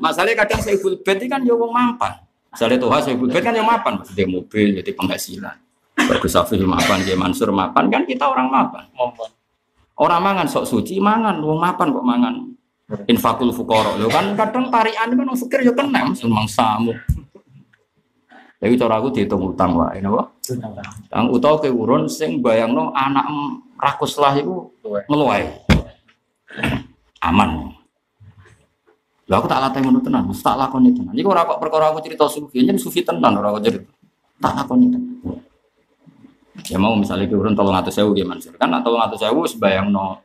Masalahnya 0.00 0.42
kadang 0.42 0.60
saya 0.64 0.76
full 0.80 0.98
bed 0.98 1.22
kan 1.30 1.44
yo 1.46 1.54
wong 1.54 1.70
mampan. 1.70 2.18
Misalnya 2.54 2.76
tuh 2.78 2.88
saya 3.02 3.14
full 3.18 3.30
bed 3.30 3.42
kan 3.42 3.54
yo 3.54 3.66
mapan, 3.66 3.98
maksudnya 3.98 4.26
mobil 4.30 4.78
jadi 4.78 4.90
penghasilan. 4.94 5.56
Bagus 5.94 6.34
Safil 6.34 6.66
mapan, 6.66 7.02
dia 7.06 7.14
Mansur 7.14 7.54
mapan 7.54 7.86
kan 7.90 8.02
kita 8.06 8.26
orang 8.26 8.50
mapan. 8.50 8.86
Orang 9.94 10.20
mangan 10.26 10.46
sok 10.50 10.66
suci 10.66 10.98
mangan, 10.98 11.38
wong 11.38 11.58
mapan 11.58 11.94
kok 11.94 12.02
mangan. 12.02 12.34
Infakul 12.84 13.48
fukoro, 13.48 13.96
lo 13.96 14.12
kan 14.12 14.36
kadang 14.36 14.68
tarian 14.68 15.08
kan 15.08 15.24
wong 15.24 15.38
fikir 15.40 15.64
yo 15.64 15.72
kena, 15.72 16.04
memang 16.04 16.44
samu. 16.44 16.92
Jadi 18.60 18.76
cara 18.76 19.00
aku 19.00 19.08
dihitung 19.08 19.40
utang 19.40 19.72
wae, 19.80 20.04
napa? 20.04 20.28
Tang 21.08 21.32
utawa 21.32 21.56
ke 21.64 21.72
urun 21.72 22.12
sing 22.12 22.44
bayangno 22.44 22.92
anak 22.92 23.24
rakus 23.80 24.20
lah 24.20 24.36
iku 24.36 24.68
ngeluai. 25.08 25.48
Aman. 27.24 27.72
Lah 29.32 29.40
aku 29.40 29.48
tak 29.48 29.64
latih 29.64 29.80
ngono 29.80 30.04
tenan, 30.04 30.28
mesti 30.28 30.44
tak 30.44 30.60
lakoni 30.60 30.92
tenan. 30.92 31.16
Iku 31.16 31.28
ora 31.32 31.48
kok 31.48 31.56
perkara 31.56 31.88
aku 31.88 32.04
cerita 32.04 32.28
sufi, 32.28 32.60
yen 32.60 32.76
sufi 32.76 33.00
tenan 33.00 33.40
ora 33.40 33.48
kok 33.56 33.64
cerita. 33.64 33.88
Tak 34.44 34.52
lakoni 34.60 34.92
tenan. 34.92 35.12
Ya 36.68 36.76
mau 36.76 36.92
misalnya 36.92 37.28
ke 37.28 37.36
urun 37.36 37.56
tolong 37.56 37.72
atas 37.72 37.96
sewu 37.96 38.12
gimana 38.12 38.44
sih? 38.44 38.52
Kan 38.60 38.68
sewu 39.16 39.48
sebayang 39.48 39.88
no 39.88 40.20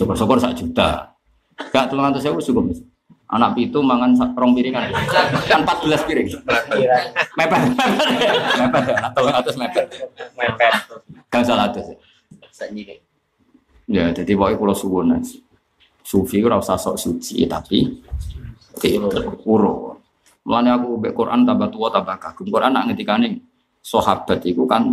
syukur-syukur 0.00 0.40
sak 0.40 0.56
juta. 0.56 1.12
Gak 1.68 1.92
tolong 1.92 2.08
atas 2.08 2.24
sewu 2.24 2.40
cukup. 2.40 2.72
Anak 3.28 3.52
pitu 3.52 3.84
mangan 3.84 4.16
sak 4.16 4.32
rong 4.32 4.56
piringan. 4.56 4.88
Kan 5.44 5.60
14 5.60 6.08
piring. 6.08 6.26
Mepet. 7.36 7.60
Mepet. 8.56 8.84
Anak 8.96 9.12
tolong 9.12 9.36
atas 9.36 9.54
mepet. 9.60 9.86
Mepet. 10.40 10.72
Gak 11.28 11.44
salah 11.44 11.68
atas. 11.68 11.92
Sakniki. 12.48 13.04
Ya, 13.90 14.08
jadi 14.14 14.32
pokoknya 14.38 14.56
kalau 14.56 14.74
suwun 14.74 15.18
sufi 16.00 16.40
ora 16.40 16.56
usah 16.58 16.80
sok 16.80 16.96
suci 16.96 17.44
tapi 17.44 17.84
itu 18.80 19.20
uro. 19.44 20.00
Mulane 20.46 20.72
aku 20.72 20.96
mbek 20.96 21.12
Quran 21.12 21.44
tambah 21.44 21.68
tua 21.68 21.92
tambah 21.92 22.16
kagum. 22.16 22.48
Quran 22.48 22.72
nak 22.72 22.88
ngendikane 22.88 23.36
sahabat 23.84 24.40
itu 24.46 24.64
kan 24.64 24.88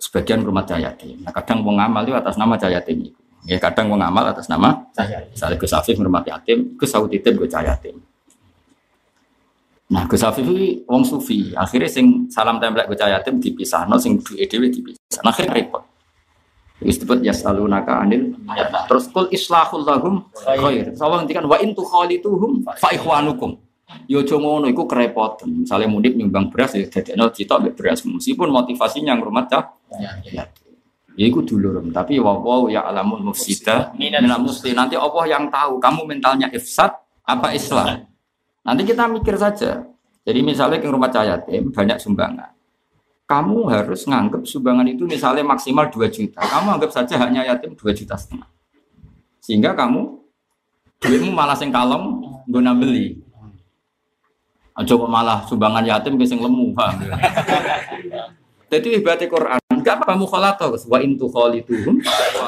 sebagian 0.00 0.40
rumah 0.40 0.64
yatim. 0.64 1.20
Nah, 1.20 1.34
kadang 1.34 1.60
wong 1.66 1.76
amal 1.76 2.06
itu 2.06 2.16
atas 2.16 2.40
nama 2.40 2.56
itu. 2.56 3.19
Ya 3.48 3.56
kadang 3.56 3.88
wong 3.88 4.04
amal 4.04 4.28
atas 4.28 4.52
nama 4.52 4.84
Saya. 4.92 5.24
misalnya 5.32 5.56
Gus 5.56 5.72
Afif 5.72 5.96
rumah 5.96 6.20
yatim, 6.20 6.76
Gus 6.76 6.92
Saud 6.92 7.08
Titip 7.08 7.40
Gus 7.40 7.52
yatim. 7.52 7.96
Nah, 9.90 10.04
Gus 10.04 10.20
Afif 10.20 10.44
itu 10.44 10.84
wong 10.84 11.02
sufi. 11.02 11.56
Akhirnya 11.56 11.88
sing 11.88 12.28
salam 12.28 12.60
tempel 12.60 12.84
Gus 12.84 13.00
yatim 13.00 13.40
dipisah, 13.40 13.88
no 13.88 13.96
sing 13.96 14.20
duwe 14.20 14.44
dhewe 14.44 14.68
dipisah. 14.68 15.24
Nah, 15.24 15.32
akhirnya 15.32 15.56
repot. 15.56 15.82
Disebut 16.80 17.20
yasalunaka 17.20 18.00
anil 18.00 18.32
terus 18.88 19.12
kul 19.12 19.28
islahul 19.28 19.84
lahum 19.84 20.24
khair. 20.32 20.96
Sawang 20.96 21.28
ngendikan 21.28 21.44
wa 21.44 21.60
in 21.60 21.76
tukhalituhum 21.76 22.64
fa 22.64 22.88
ikhwanukum. 22.88 23.60
Yo 24.08 24.24
aja 24.24 24.40
ngono 24.40 24.64
iku 24.64 24.88
kerepotan. 24.88 25.66
Misalnya 25.66 25.92
mudik 25.92 26.16
nyumbang 26.16 26.48
beras 26.48 26.72
ya 26.72 26.88
dadekno 26.88 27.28
cita 27.36 27.60
mbek 27.60 27.76
beras 27.76 28.00
meskipun 28.06 28.48
motivasinya 28.48 29.12
ngrumat 29.12 29.52
cah 29.52 29.64
ya. 30.00 30.10
Ya 30.24 30.42
iku 31.18 31.42
dulur, 31.42 31.82
tapi 31.90 32.18
wa 32.22 32.38
wa 32.38 32.70
ya 32.70 32.86
alamul 32.86 33.32
mufsida 33.32 33.94
minal 33.98 34.26
muslim. 34.42 34.74
Nanti 34.76 34.94
Allah 34.94 35.24
yang 35.26 35.50
tahu 35.50 35.80
kamu 35.82 36.00
mentalnya 36.06 36.46
ifsad 36.54 36.94
apa 37.26 37.54
islah. 37.54 38.06
Nanti 38.66 38.82
kita 38.84 39.08
mikir 39.08 39.34
saja. 39.40 39.86
Jadi 40.26 40.40
misalnya 40.44 40.78
ke 40.78 40.86
rumah 40.86 41.08
cah 41.08 41.24
yatim 41.24 41.72
banyak 41.72 41.96
sumbangan. 41.96 42.52
Kamu 43.24 43.70
harus 43.70 44.04
nganggap 44.10 44.42
sumbangan 44.42 44.86
itu 44.90 45.06
misalnya 45.06 45.46
maksimal 45.46 45.86
2 45.86 46.10
juta. 46.10 46.42
Kamu 46.42 46.76
anggap 46.76 46.90
saja 46.90 47.14
hanya 47.22 47.46
yatim 47.46 47.78
2 47.78 47.94
juta 47.94 48.18
setengah. 48.18 48.50
Sehingga 49.40 49.72
kamu 49.72 50.18
duitmu 51.00 51.32
malah 51.32 51.56
sing 51.56 51.72
kalem 51.72 52.20
guna 52.50 52.76
beli. 52.76 53.22
Kok 54.80 55.08
malah 55.12 55.44
sumbangan 55.44 55.84
yatim 55.84 56.16
ke 56.16 56.24
sing 56.24 56.40
lemu, 56.40 56.72
paham 56.72 57.04
ya? 57.04 57.12
Jadi 58.72 59.02
ibadah 59.02 59.28
Quran, 59.28 59.69
enggak 59.90 60.06
apa 60.06 60.14
mukhalato, 60.14 60.70
wa 60.86 60.98
in 61.02 61.18
tukhalituhum 61.18 61.98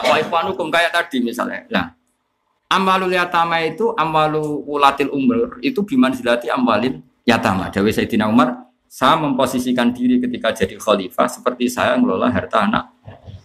wa 0.06 0.16
ikhwanukum 0.22 0.70
kayak 0.70 0.94
tadi 0.94 1.18
misalnya. 1.18 1.66
Nah, 1.66 1.86
amalul 2.70 3.10
yatama 3.10 3.58
itu 3.66 3.90
amalu 3.98 4.62
ulatil 4.62 5.10
umur 5.10 5.58
itu 5.58 5.82
bimanzilati 5.82 6.46
amalin 6.46 7.02
yatama. 7.26 7.66
Dawe 7.74 7.90
Sayyidina 7.90 8.30
Umar, 8.30 8.70
saya 8.86 9.18
memposisikan 9.18 9.90
diri 9.90 10.22
ketika 10.22 10.54
jadi 10.54 10.78
khalifah 10.78 11.26
seperti 11.26 11.66
saya 11.66 11.98
ngelola 11.98 12.30
harta 12.30 12.62
anak 12.62 12.94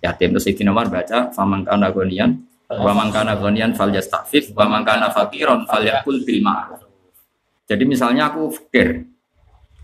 yatim. 0.05 0.37
Terus 0.37 0.45
Sayyidina 0.45 0.69
Umar 0.69 0.93
baca, 0.93 1.33
faman 1.33 1.65
kana 1.65 1.89
gonian, 1.89 2.45
wa 2.69 2.93
man 2.93 3.09
kana 3.09 3.33
gonian 3.39 3.73
fal 3.73 3.89
yastafif, 3.89 4.53
wa 4.53 4.69
man 4.69 4.85
kana 4.85 5.09
faqiran 5.09 5.65
fal 5.65 5.81
yakul 5.81 6.21
bil. 6.21 6.45
Jadi 7.67 7.83
misalnya 7.83 8.31
aku 8.31 8.47
fakir, 8.47 9.03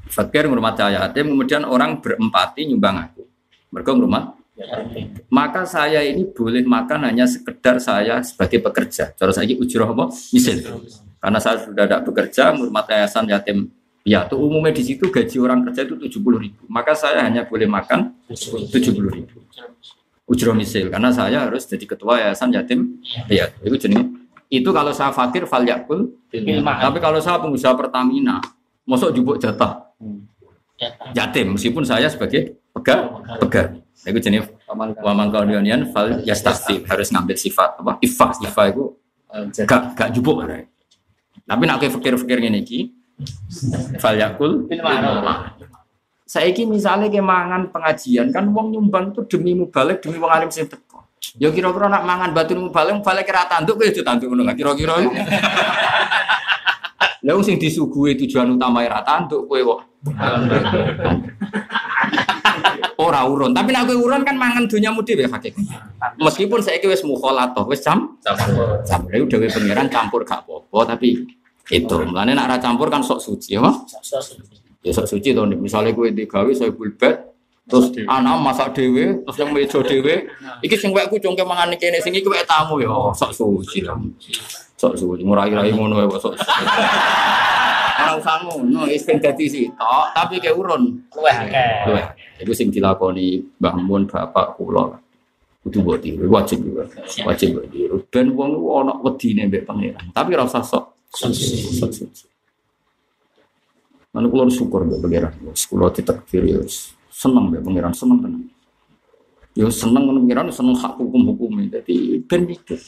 fakir 0.08 0.48
cahaya 0.48 1.04
yatim, 1.04 1.36
kemudian 1.36 1.68
orang 1.68 2.00
berempati 2.00 2.70
nyumbang 2.70 3.12
aku. 3.12 3.33
Mereka 3.74 3.90
ngurmat, 3.98 4.38
maka 5.34 5.66
saya 5.66 6.06
ini 6.06 6.30
boleh 6.30 6.62
makan 6.62 7.10
hanya 7.10 7.26
sekedar 7.26 7.82
saya 7.82 8.22
sebagai 8.22 8.62
pekerja. 8.62 9.10
Cara 9.18 9.34
saya 9.34 9.50
ujroh 9.58 9.90
apa? 9.90 10.14
Misal. 10.30 10.62
Karena 11.18 11.40
saya 11.42 11.58
sudah 11.66 11.90
tidak 11.90 12.02
bekerja, 12.06 12.54
ngurmat 12.54 12.86
yayasan 12.86 13.26
yatim 13.34 13.74
Ya, 14.04 14.28
tuh 14.28 14.36
umumnya 14.36 14.76
di 14.76 14.84
situ 14.84 15.08
gaji 15.08 15.40
orang 15.40 15.64
kerja 15.64 15.88
itu 15.88 15.96
70 15.96 16.36
ribu. 16.36 16.62
Maka 16.68 16.92
saya 16.92 17.24
hanya 17.24 17.48
boleh 17.48 17.64
makan 17.72 18.12
70 18.28 19.00
ribu. 19.00 19.40
Ujroh 20.28 20.52
misil, 20.52 20.92
karena 20.92 21.08
saya 21.08 21.48
harus 21.48 21.64
jadi 21.64 21.88
ketua 21.88 22.20
yayasan 22.20 22.52
yatim. 22.52 23.00
Ya, 23.32 23.48
itu 23.64 23.80
jenis. 23.80 24.04
Itu 24.52 24.76
kalau 24.76 24.92
saya 24.92 25.16
fakir 25.16 25.48
fal 25.48 25.64
yakul. 25.64 26.12
Tapi 26.28 27.00
kalau 27.00 27.24
saya 27.24 27.40
pengusaha 27.40 27.72
Pertamina, 27.80 28.44
mosok 28.84 29.16
jubuk 29.16 29.40
jatah 29.40 29.88
yatim 31.16 31.56
meskipun 31.56 31.84
saya 31.86 32.08
sebagai 32.10 32.60
pegang 32.74 33.24
pegang. 33.40 33.70
Itu 34.04 34.20
jenis 34.20 34.52
wa 34.68 35.14
mangkaunian 35.16 35.88
fal 35.96 36.20
yastafif 36.28 36.84
harus 36.90 37.08
ngambil 37.14 37.40
sifat 37.40 37.80
apa? 37.80 37.96
Ifa, 38.04 38.36
ifa 38.44 38.64
itu 38.68 38.84
gak 39.64 39.96
gak 39.96 40.10
jubuk. 40.12 40.44
Tapi 41.44 41.64
nak 41.68 41.80
kayak 41.80 41.94
fikir-fikir 42.00 42.38
ngene 42.44 42.64
iki 42.64 42.92
fal 44.02 44.18
yakul 44.18 44.68
Saiki 46.24 46.66
misalnya 46.66 47.14
ke 47.14 47.22
mangan 47.22 47.70
pengajian 47.70 48.34
kan 48.34 48.50
wong 48.50 48.74
nyumbang 48.74 49.14
itu 49.14 49.22
demi 49.38 49.54
mubalik 49.54 50.02
demi 50.02 50.18
wong 50.18 50.32
alim 50.34 50.50
sing 50.50 50.66
teko. 50.66 51.06
Ya 51.38 51.54
kira-kira 51.54 51.88
nak 51.88 52.04
mangan 52.04 52.34
batu 52.34 52.58
mubalik 52.58 52.98
mubalik 52.98 53.30
kira 53.30 53.46
tanduk 53.46 53.78
itu 53.86 54.02
tanduk 54.02 54.34
ngono 54.34 54.50
kira-kira. 54.58 54.98
Lah 57.24 57.40
sing 57.40 57.56
disuguhi 57.56 58.20
tujuan 58.20 58.60
utama 58.60 58.84
ra 58.84 59.00
tanduk 59.00 59.48
kowe 59.48 59.60
kok. 59.64 59.80
Ora 63.00 63.26
urun, 63.26 63.56
tapi 63.56 63.72
nek 63.72 63.88
kowe 63.90 63.96
urun 63.96 64.22
kan 64.28 64.36
mangan 64.36 64.68
dunyamu 64.68 65.02
dhewe 65.02 65.26
hakik. 65.32 65.56
Meskipun 66.20 66.60
saiki 66.60 66.86
wis 66.92 67.02
mukhalatoh, 67.08 67.64
wis 67.72 67.80
jam? 67.80 68.20
Jam 68.22 68.36
lha 69.08 69.24
dhewe 69.24 69.48
pangeran 69.48 69.88
campur 69.88 70.28
gak 70.28 70.44
apa-apa 70.44 70.96
tapi 70.96 71.24
itu. 71.72 71.96
Mulane 72.04 72.36
nak 72.36 72.52
ra 72.52 72.58
campur 72.60 72.92
kan 72.92 73.00
sok 73.00 73.24
suci 73.24 73.56
ya 73.56 73.64
ya 74.84 74.92
sok 74.92 75.08
suci 75.08 75.32
Nik. 75.32 75.60
misalnya 75.64 75.96
gue 75.96 76.12
digawe 76.12 76.52
saya 76.52 76.76
bulbet 76.76 77.16
terus 77.64 77.96
anak 78.04 78.36
masak 78.44 78.76
dewe 78.76 79.24
terus 79.24 79.38
yang 79.40 79.56
meja 79.56 79.80
dewe 79.80 80.28
iki 80.60 80.76
sing 80.76 80.92
wekku 80.92 81.16
congke 81.24 81.48
mangan 81.48 81.72
kene 81.80 82.04
sing 82.04 82.12
iki 82.12 82.28
wek 82.28 82.44
tamu 82.44 82.84
ya 82.84 82.92
sok 83.16 83.32
suci 83.32 83.88
lah 83.88 83.96
sok 84.84 85.00
suci 85.00 85.24
ngurai-rai 85.24 85.72
ngono 85.72 85.96
ya 86.04 86.20
sok. 86.20 86.36
Ora 88.04 88.20
usah 88.20 88.36
ngono 88.44 88.84
wis 88.92 89.08
ben 89.08 89.24
dadi 89.24 89.48
sitok 89.48 90.06
tapi 90.12 90.44
ke 90.44 90.52
urun. 90.52 91.00
Luweh 91.16 91.36
akeh. 91.48 91.88
luweh. 91.88 92.06
Iku 92.44 92.52
sing 92.52 92.68
dilakoni 92.68 93.40
Mbah 93.64 93.76
Mun 93.80 94.04
bapak 94.04 94.60
kula. 94.60 95.00
Kudu 95.64 95.80
mbok 95.80 96.04
tiru 96.04 96.28
wajib 96.28 96.60
juga 96.60 96.84
wajib 97.24 97.56
mbok 97.56 97.66
tiru. 97.72 97.96
Ben 98.12 98.36
wong 98.36 98.60
ku 98.60 98.68
ana 98.84 98.94
wedine 99.00 99.48
mbek 99.48 99.64
pangeran 99.64 100.12
tapi 100.12 100.36
ora 100.36 100.44
usah 100.44 100.60
sok. 100.60 100.92
Suci. 101.14 101.80
suci. 101.80 102.26
Lalu 104.12 104.28
kalau 104.28 104.52
syukur 104.52 104.84
mbak 104.84 105.00
pangeran, 105.00 105.34
sekolah 105.56 105.90
ditakdir 105.96 106.44
ya 106.44 106.60
seneng 107.08 107.48
mbak 107.48 107.64
pangeran 107.64 107.94
seneng 107.96 108.20
tenang. 108.20 108.46
Ya 109.56 109.70
seneng 109.72 110.04
pangeran 110.12 110.52
seneng 110.52 110.76
hak 110.76 111.00
hukum 111.00 111.32
hukum 111.32 111.64
jadi 111.72 112.20
ben 112.28 112.44
mikir. 112.44 112.82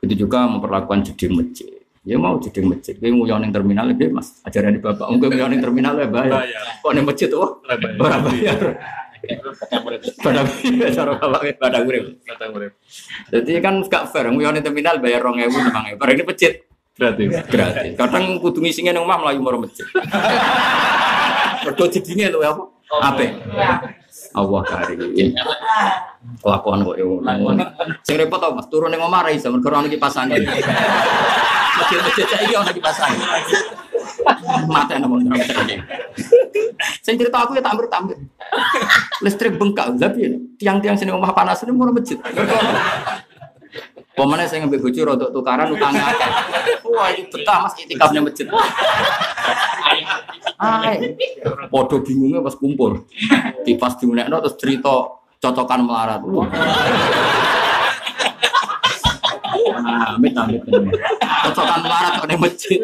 Itu 0.00 0.14
juga 0.26 0.48
memperlakukan 0.48 1.04
jadi 1.12 1.26
masjid. 1.28 1.70
Ya 2.00 2.16
mau 2.16 2.40
jadi 2.40 2.64
masjid, 2.64 2.96
dia 2.96 3.12
mau 3.12 3.28
yang 3.28 3.52
terminal 3.52 3.92
dia 3.92 4.08
mas 4.08 4.40
ajaran 4.48 4.72
di 4.72 4.80
bapak, 4.80 5.04
enggak 5.12 5.36
mau 5.36 5.52
yang 5.52 5.60
terminal 5.60 5.92
ya 6.00 6.08
bayar. 6.08 6.48
Kok 6.80 6.92
nih 6.96 7.04
masjid 7.04 7.28
tuh? 7.28 7.60
Berapa 7.68 8.24
bayar? 8.24 8.58
Pada 10.24 10.40
cara 10.96 11.12
bapak. 11.20 11.40
Jadi 13.28 13.50
kan 13.60 13.84
gak 13.84 14.08
fair, 14.08 14.32
mau 14.32 14.40
yang 14.40 14.56
terminal 14.64 14.96
bayar 14.96 15.20
rong 15.20 15.44
ewu, 15.44 15.60
lima 15.60 15.92
ewu. 15.92 16.00
Ini 16.00 16.24
masjid 16.24 16.52
Gratis. 17.00 17.28
gratis. 17.48 17.96
Kadang 17.96 18.36
kudu 18.44 18.60
ngisinya 18.60 18.92
nang 18.92 19.08
omah 19.08 19.24
mlayu 19.24 19.40
maro 19.40 19.60
masjid. 19.60 19.88
Mergo 21.64 21.84
jedine 21.88 22.28
lho 22.28 22.40
apa? 22.44 22.64
Ape? 23.12 23.26
Allah 24.36 24.62
karim. 24.68 24.98
Kelakuan 26.40 26.84
kok 26.84 26.96
yo. 27.00 27.20
Sing 28.04 28.16
repot 28.20 28.40
apa? 28.40 28.60
Mas 28.60 28.68
turun 28.68 28.92
ning 28.92 29.00
omah 29.00 29.24
ra 29.26 29.30
iso 29.32 29.48
mergo 29.48 29.72
ono 29.72 29.88
kipas 29.88 30.16
angin. 30.20 30.44
Masjid-masjid 31.80 32.26
saiki 32.28 32.54
ono 32.54 32.70
kipas 32.70 32.98
angin. 33.00 33.20
Mata 34.68 34.94
nang 35.00 35.10
wong 35.10 35.24
Sing 37.04 37.14
cerita 37.16 37.44
aku 37.44 37.56
ya 37.56 37.62
tak 37.64 37.76
tampir 37.88 38.16
Listrik 39.20 39.56
bengkak, 39.60 39.96
tapi 40.00 40.32
tiang-tiang 40.56 40.96
sini 40.96 41.12
omah 41.12 41.32
panas 41.32 41.62
ini 41.64 41.72
mau 41.72 41.88
masjid. 41.92 42.18
Pemane 44.10 44.44
saya 44.50 44.66
ngambil 44.66 44.82
bojo 44.82 45.00
rodok 45.06 45.30
tukaran 45.30 45.70
utangnya 45.70 46.02
akeh. 46.10 46.30
Wah, 46.90 47.08
itu 47.14 47.30
betah 47.30 47.62
Mas 47.62 47.74
itikafnya 47.78 48.20
masjid. 48.20 48.50
Hai. 50.58 51.14
Podo 51.70 52.02
bingungnya 52.02 52.42
pas 52.42 52.58
kumpul. 52.58 53.06
Di 53.62 53.78
pas 53.78 53.94
diunekno 53.96 54.42
terus 54.42 54.58
cerita 54.58 55.14
cocokan 55.38 55.80
melarat. 55.86 56.20
Amit 60.18 60.34
amit. 60.36 60.60
Cocokan 61.48 61.78
melarat 61.80 62.12
kok 62.18 62.28
ning 62.28 62.40
masjid. 62.42 62.82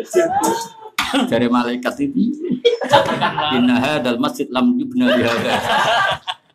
Dari 1.27 1.47
malaikat 1.51 1.95
itu. 2.07 2.33
Inna 3.55 3.77
hadzal 3.83 4.17
masjid 4.23 4.47
lam 4.49 4.79
yubna 4.79 5.11
li 5.11 5.27
hadza. 5.27 5.59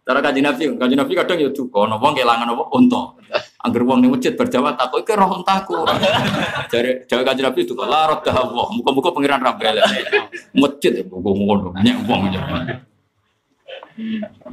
Cara 0.02 0.18
kaji 0.18 0.42
nabi, 0.42 0.66
kaji 0.76 0.96
nabi 0.98 1.14
kadang 1.14 1.38
ya 1.38 1.54
duka, 1.54 1.86
nopo 1.86 2.10
kehilangan 2.12 2.50
nopo 2.50 2.74
unta. 2.74 3.14
Angger 3.62 3.86
wong 3.86 4.02
ning 4.02 4.10
masjid 4.10 4.34
berjawab 4.34 4.74
takut 4.74 5.06
iki 5.06 5.14
roh 5.14 5.38
untaku. 5.38 5.86
Jare 6.74 7.06
jawa 7.06 7.22
kaji 7.22 7.42
nabi 7.46 7.62
duka, 7.62 7.86
la 7.86 8.10
raddah 8.10 8.36
Allah. 8.42 8.66
Muga-muga 8.74 9.14
pangeran 9.14 9.38
ra 9.46 9.54
balen. 9.54 9.86
Masjid 10.58 10.98
ya 10.98 11.04
ngono, 11.06 11.70
nyek 11.78 11.98
wong 12.10 12.22
ya. 12.34 12.42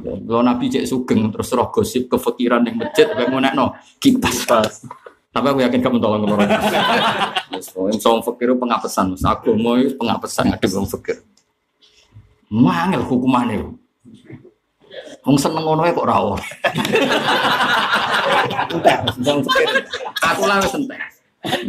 Kalau 0.05 0.45
Nabi 0.45 0.69
cek 0.69 0.85
sugeng 0.85 1.33
terus 1.33 1.49
roh 1.57 1.73
gosip 1.73 2.05
kefikiran 2.05 2.61
yang 2.69 2.77
masjid, 2.77 3.09
kayak 3.09 3.33
mau 3.33 3.41
nekno 3.41 3.73
kipas. 3.97 4.85
Tapi 5.33 5.45
aku 5.45 5.59
yakin 5.65 5.81
kamu 5.81 5.97
tolong. 5.97 6.37
Yang 7.89 7.97
soal 7.97 8.21
fakir 8.21 8.53
pengapesan, 8.53 9.17
aku 9.17 9.57
mau 9.57 9.73
pengapesan 9.79 10.53
ada 10.53 10.67
orang 10.69 10.85
fakir. 10.85 11.25
Mangel 12.49 13.01
hukumannya. 13.01 13.78
Wong 15.29 15.37
seneng 15.37 15.61
ngono 15.61 15.85
kok 15.85 16.09
ora 16.09 16.15
ora. 16.25 16.41
Aku 20.25 20.41
lah 20.49 20.57
wis 20.57 20.73
entek. 20.73 20.97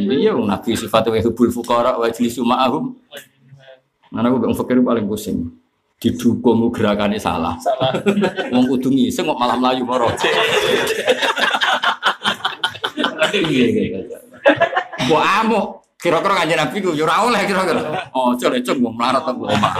Iya, 0.00 0.32
Nabi 0.32 0.72
sifatnya 0.72 1.20
hubul 1.28 1.52
fuqara 1.52 2.00
wa 2.00 2.08
jlisu 2.08 2.40
ma'ahum. 2.40 2.96
Mana 4.08 4.32
aku 4.32 4.48
wong 4.48 4.56
fakir 4.56 4.80
paling 4.80 5.04
pusing. 5.04 5.52
Didukung 6.00 6.72
gerakannya 6.72 7.20
salah. 7.20 7.60
Salah. 7.60 8.00
Wong 8.48 8.64
kudu 8.64 8.88
ngiseng 8.88 9.28
kok 9.28 9.36
malah 9.36 9.60
melayu 9.60 9.84
moro. 9.84 10.08
Mbok 15.04 15.22
amuk. 15.44 15.66
Kira-kira 16.00 16.32
kanjeng 16.32 16.56
Nabi 16.64 16.80
ku 16.80 16.96
yo 16.96 17.04
ora 17.04 17.28
oleh 17.28 17.44
kira-kira. 17.44 18.08
Oh, 18.16 18.32
jare 18.40 18.64
cung 18.64 18.80
wong 18.80 18.96
melarat 18.96 19.20
aku 19.20 19.52
omah. 19.52 19.72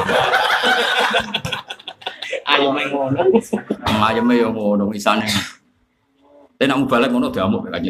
Main 2.59 2.91
ngono. 2.91 3.21
Ayeme 4.03 4.35
yo 4.35 4.51
ngono 4.51 4.91
isane. 4.91 5.27
Tapi 6.59 6.67
nak 6.67 6.91
balik 6.91 7.09
ngono 7.15 7.31
diamuk 7.31 7.71
Nabi. 7.71 7.89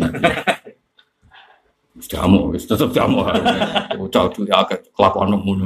Wis 1.97 2.07
diamuk, 2.07 2.55
wis 2.55 2.69
tetep 2.69 2.93
diamuk. 2.93 3.25
Bocah 3.97 4.31
dulu 4.31 4.53
agak 4.53 4.93
kelakuan 4.93 5.33
ngono. 5.33 5.65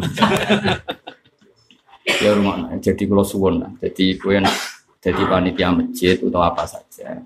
Ya 2.04 2.36
rumah, 2.36 2.68
jadi 2.78 3.02
kalau 3.08 3.24
suwon 3.24 3.64
lah. 3.64 3.72
Jadi 3.80 4.20
kue 4.20 4.36
nak 4.36 4.52
jadi 5.00 5.24
panitia 5.24 5.72
masjid 5.72 6.16
atau 6.20 6.40
apa 6.40 6.64
saja. 6.64 7.20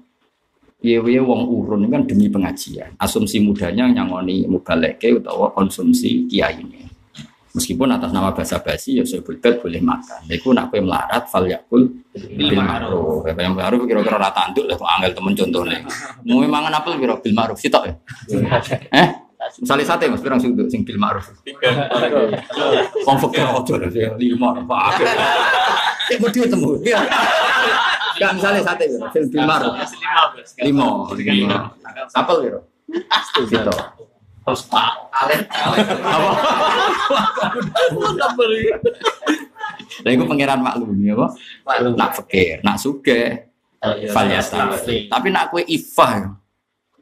Piye 0.78 1.02
wong 1.02 1.50
urun 1.50 1.90
kan 1.90 2.06
demi 2.06 2.30
pengajian. 2.30 2.94
Asumsi 2.98 3.42
mudanya 3.42 3.90
nyangoni 3.90 4.46
mubaleke 4.46 5.10
utawa 5.18 5.50
konsumsi 5.50 6.30
kiai 6.30 6.62
ini. 6.62 6.86
Meskipun 7.56 7.88
atas 7.88 8.12
nama 8.12 8.28
bahasa 8.36 8.60
basi 8.60 9.00
ya 9.00 9.04
sebut 9.08 9.40
boleh 9.40 9.80
makan. 9.80 10.20
Iku 10.28 10.52
nak 10.52 10.68
kowe 10.68 10.80
melarat 10.84 11.24
fal 11.32 11.48
yakul 11.48 11.88
bil 12.12 12.50
ma'ruf. 12.52 13.24
Yang 13.24 13.54
ma'ruf 13.56 13.80
kira-kira 13.88 14.20
rata 14.20 14.30
tanduk 14.36 14.68
lah 14.68 14.76
kok 14.76 14.88
angel 14.88 15.12
temen 15.16 15.32
contohnya. 15.32 15.78
Mau 16.28 16.44
mangan 16.44 16.72
apel 16.76 17.00
kira 17.00 17.16
bil 17.16 17.32
ma'ruf 17.32 17.56
sitok 17.56 17.82
ya. 17.88 17.94
Eh? 19.00 19.08
Misalnya 19.62 19.86
sate 19.86 20.10
mas, 20.10 20.20
pirang 20.20 20.36
sudut 20.42 20.68
sing 20.68 20.84
bil 20.84 20.98
ma'ruf. 21.00 21.24
Ojo 23.08 23.74
lah 23.80 23.88
sing 23.88 24.12
lima 24.20 24.48
Pak. 24.66 25.00
Ya 26.08 26.16
mau 26.20 26.28
dia 26.28 26.44
temu. 26.44 26.76
Ya. 26.84 27.00
Enggak 28.18 28.32
misalnya 28.36 28.60
sate 28.60 28.84
sing 28.92 29.24
bil 29.32 29.44
ma'ruf. 29.46 29.72
Lima. 30.60 31.08
Lima. 31.16 31.58
Apel 32.12 32.36
kira. 32.44 32.60
Sitok. 33.48 34.07
Terus 34.48 34.64
Pak 34.64 35.12
Alen. 35.12 35.44
Apa? 35.44 36.32
Lah 39.98 40.10
iku 40.14 40.24
pangeran 40.24 40.64
maklum 40.64 40.96
ya, 41.04 41.12
apa? 41.12 41.36
Nak 41.92 42.10
fakir, 42.16 42.64
nak 42.64 42.80
suge, 42.80 43.52
falyasta. 44.08 44.72
Tapi 45.12 45.28
nak 45.28 45.52
kue 45.52 45.68
ifah 45.68 46.32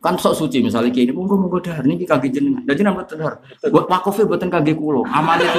kan 0.03 0.15
sok 0.15 0.39
suci 0.39 0.63
misalnya 0.63 0.95
kayak 0.95 1.11
ini 1.11 1.13
monggo 1.19 1.35
monggo 1.35 1.59
dahar 1.59 1.83
niki 1.83 2.07
kaki 2.07 2.31
jenengan. 2.31 2.63
Dadi 2.63 2.83
nambah 2.83 3.11
dahar. 3.11 3.43
Buat 3.71 3.91
wakofe 3.91 4.23
buatan 4.23 4.51
kaki 4.51 4.75
kulo. 4.79 5.03
Amal 5.07 5.39
itu 5.39 5.59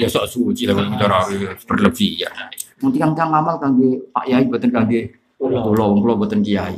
ya 0.00 0.08
sok 0.08 0.28
suci 0.28 0.64
lah 0.68 0.80
cara 0.96 1.28
berlebih 1.64 2.24
ya. 2.24 2.30
Nanti 2.80 2.96
yang 3.00 3.12
kang 3.12 3.32
amal 3.32 3.60
kaki 3.60 4.00
Pak 4.12 4.24
Yai 4.28 4.48
buatan 4.48 4.68
kaki 4.72 5.12
kulo, 5.36 5.96
kulo 6.00 6.12
buatan 6.16 6.40
Kiai. 6.40 6.76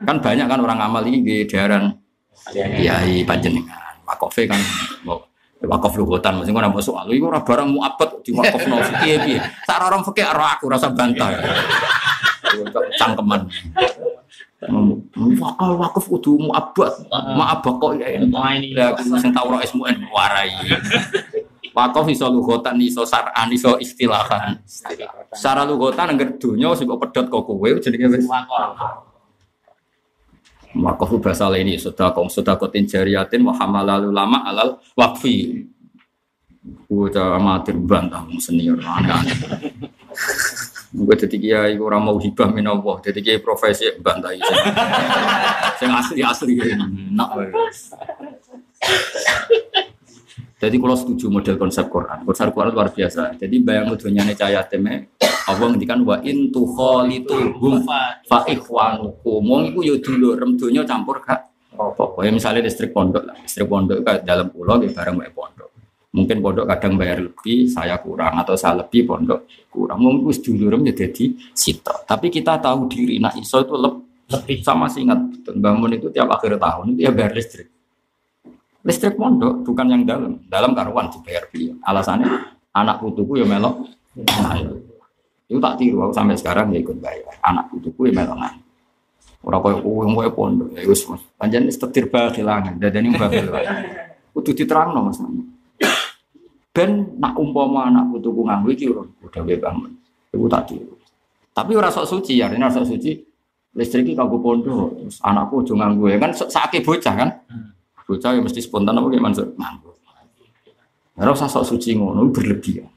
Kan 0.00 0.24
banyak 0.24 0.46
kan 0.48 0.60
orang 0.60 0.80
amal 0.80 1.04
ini 1.04 1.20
di 1.20 1.44
daerah 1.44 1.88
Kiai 2.52 3.22
panjenengan. 3.24 4.02
Wakofe 4.08 4.48
kan 4.48 4.60
mau 5.04 5.20
wakaf 5.64 5.92
luhutan. 5.98 6.40
Mesti 6.40 6.52
ora 6.54 6.70
masuk 6.70 6.94
alu 6.96 7.12
iku 7.12 7.28
ora 7.28 7.42
barang 7.42 7.68
muabat 7.68 8.22
di 8.22 8.30
wakaf 8.32 8.62
no 8.70 8.78
piye 9.02 9.16
piye 9.24 9.38
sak 9.66 9.82
orang 9.82 10.02
fikih 10.06 10.26
ora 10.28 10.56
aku 10.56 10.64
rasa 10.70 10.88
bantah. 10.94 11.28
Cangkeman. 12.96 13.42
Wakaf 15.38 15.72
wakaf 15.76 16.04
kudu 16.08 16.40
muabat 16.48 16.92
muabak 17.10 17.74
kok 17.78 17.92
ya 18.00 18.16
lah 18.22 18.96
aku 18.96 19.18
sing 19.18 19.30
tau 19.34 19.50
ora 19.50 19.60
ismu'en 19.60 20.08
warai. 20.08 20.54
Wakaf 21.76 22.08
iso 22.10 22.26
luhutan 22.32 22.80
iso 22.80 23.04
saran 23.04 23.52
iso 23.52 23.76
istilahan. 23.76 24.56
Secara 25.36 25.68
luhutan 25.68 26.16
angger 26.16 26.40
donya 26.40 26.72
sing 26.72 26.88
kok 26.88 27.00
pedhot 27.02 27.26
kok 27.28 27.44
kowe 27.44 27.68
jenenge 27.78 28.18
wis 28.18 28.24
Wakaf 28.24 29.07
bahasa 31.18 31.50
ini 31.58 31.74
sudah 31.76 32.14
kong 32.14 32.30
sudah 32.30 32.54
kotin 32.54 32.86
jariatin 32.86 33.42
lalu 33.42 34.14
lama 34.14 34.46
alal 34.46 34.78
wakfi. 34.94 35.66
Gue 36.88 37.08
amatir 37.16 37.76
bantah 37.80 38.28
senior 38.38 38.78
aneh. 38.84 39.36
Gue 40.88 41.14
jadi 41.16 41.36
kiai 41.36 41.74
orang 41.76 42.00
mau 42.00 42.16
hibah 42.16 42.48
min 42.48 42.64
jadi 43.04 43.20
kiai 43.20 43.40
profesi 43.40 43.88
bantah 44.00 44.32
itu. 44.32 44.54
Yang 45.84 45.92
asli 45.96 46.20
asli 46.24 46.52
nak. 47.12 47.30
Jadi 50.58 50.74
kalau 50.82 50.96
setuju 50.98 51.30
model 51.30 51.54
konsep 51.54 51.86
Quran, 51.86 52.26
konsep 52.26 52.50
Quran 52.50 52.74
luar 52.74 52.90
biasa. 52.90 53.38
Jadi 53.38 53.62
bayang 53.62 53.94
dunia 53.94 54.26
cahaya 54.34 54.66
teme, 54.66 55.14
Allah 55.48 55.66
ngendikan 55.72 56.04
wa 56.04 56.20
in 56.20 56.52
tukhalituhum 56.52 57.88
fa 58.28 58.44
ikhwanukum. 58.44 59.40
Wong 59.40 59.62
iku 59.72 59.80
yo 59.80 59.96
dulurem 59.96 60.60
donya 60.60 60.84
campur 60.84 61.24
gak 61.24 61.48
apa-apa. 61.72 62.28
Ya 62.28 62.30
misalnya 62.34 62.68
listrik 62.68 62.92
pondok 62.92 63.24
lah, 63.24 63.36
listrik 63.40 63.64
pondok 63.64 64.04
ke 64.04 64.12
dalam 64.28 64.52
pulau 64.52 64.76
di 64.76 64.92
bareng 64.92 65.16
wae 65.16 65.32
pondok. 65.32 65.70
Mungkin 66.12 66.36
pondok 66.40 66.64
kadang 66.68 66.96
bayar 67.00 67.20
lebih, 67.20 67.68
saya 67.68 67.96
kurang 68.00 68.36
atau 68.36 68.56
saya 68.56 68.84
lebih 68.84 69.08
pondok 69.08 69.48
kurang. 69.72 70.04
Mungkin 70.04 70.28
wis 70.28 70.40
dulurem 70.44 70.84
ya 70.88 70.92
jadi 70.92 71.24
sito. 71.56 71.94
Tapi 72.04 72.28
kita 72.28 72.60
tahu 72.60 72.88
diri, 72.88 73.16
nah 73.16 73.32
iso 73.32 73.60
itu 73.64 73.76
lebih 74.28 74.60
sama 74.60 74.88
sih 74.92 75.04
ingat 75.04 75.48
bangun 75.56 75.96
itu 75.96 76.12
tiap 76.12 76.28
akhir 76.28 76.60
tahun 76.60 76.92
itu 76.96 77.08
ya 77.08 77.12
bayar 77.12 77.32
listrik. 77.32 77.68
Listrik 78.84 79.16
pondok 79.16 79.64
bukan 79.64 79.86
yang 79.88 80.02
dalam, 80.04 80.32
dalam 80.48 80.72
karuan 80.76 81.08
dibayar 81.08 81.44
beliau. 81.48 81.76
Alasannya 81.84 82.28
anak 82.72 83.00
putuku 83.00 83.40
ya 83.40 83.46
melok. 83.48 83.88
Nah, 84.18 84.58
itu 85.48 85.56
tak 85.56 85.80
tiru, 85.80 86.04
aku 86.04 86.12
sampai 86.12 86.36
sekarang 86.36 86.76
ya 86.76 86.84
ikut 86.84 87.00
bayar. 87.00 87.32
Anak 87.40 87.72
putuku 87.72 88.12
ya 88.12 88.20
melok 88.20 88.36
nah. 88.36 88.52
Orang 89.40 89.64
kaya 89.64 89.76
uang 89.80 90.12
kaya 90.18 90.30
pondok, 90.34 90.68
ya 90.76 90.84
wis 90.84 91.08
mas. 91.08 91.24
Panjang 91.40 91.64
ini 91.64 91.72
setir 91.72 92.04
kehilangan, 92.12 92.76
dadani 92.76 93.16
bakhil. 93.16 93.48
Kudu 94.36 94.50
diterangno 94.52 95.08
mas. 95.08 95.16
Ben 96.76 97.16
nak 97.16 97.32
umpama 97.40 97.88
anak 97.88 98.12
putuku 98.12 98.44
nganggu 98.44 98.68
iki 98.76 98.92
udah 98.92 99.40
bangun. 99.40 99.96
Iku 100.36 100.46
tak 100.52 100.68
tiru. 100.68 101.00
Tapi 101.56 101.72
ora 101.72 101.88
sok 101.88 102.04
suci 102.04 102.36
ya, 102.36 102.52
ini 102.52 102.60
sok 102.68 102.84
suci. 102.84 103.16
Listrik 103.72 104.04
iki 104.04 104.12
kanggo 104.12 104.36
pondok, 104.42 105.00
terus 105.00 105.16
anakku 105.24 105.64
aja 105.64 105.72
nganggu 105.80 106.04
ya 106.12 106.16
kan 106.20 106.30
sakit 106.36 106.84
bocah 106.84 107.14
kan. 107.16 107.30
Bocah 108.04 108.36
ya 108.36 108.40
mesti 108.44 108.60
spontan 108.60 109.00
apa 109.00 109.06
gimana 109.08 109.32
Mansur? 109.32 109.56
Nganggur. 109.56 109.96
Ora 111.18 111.30
usah 111.32 111.48
sok 111.48 111.64
suci 111.64 111.96
ngono 111.96 112.28
berlebihan. 112.28 112.90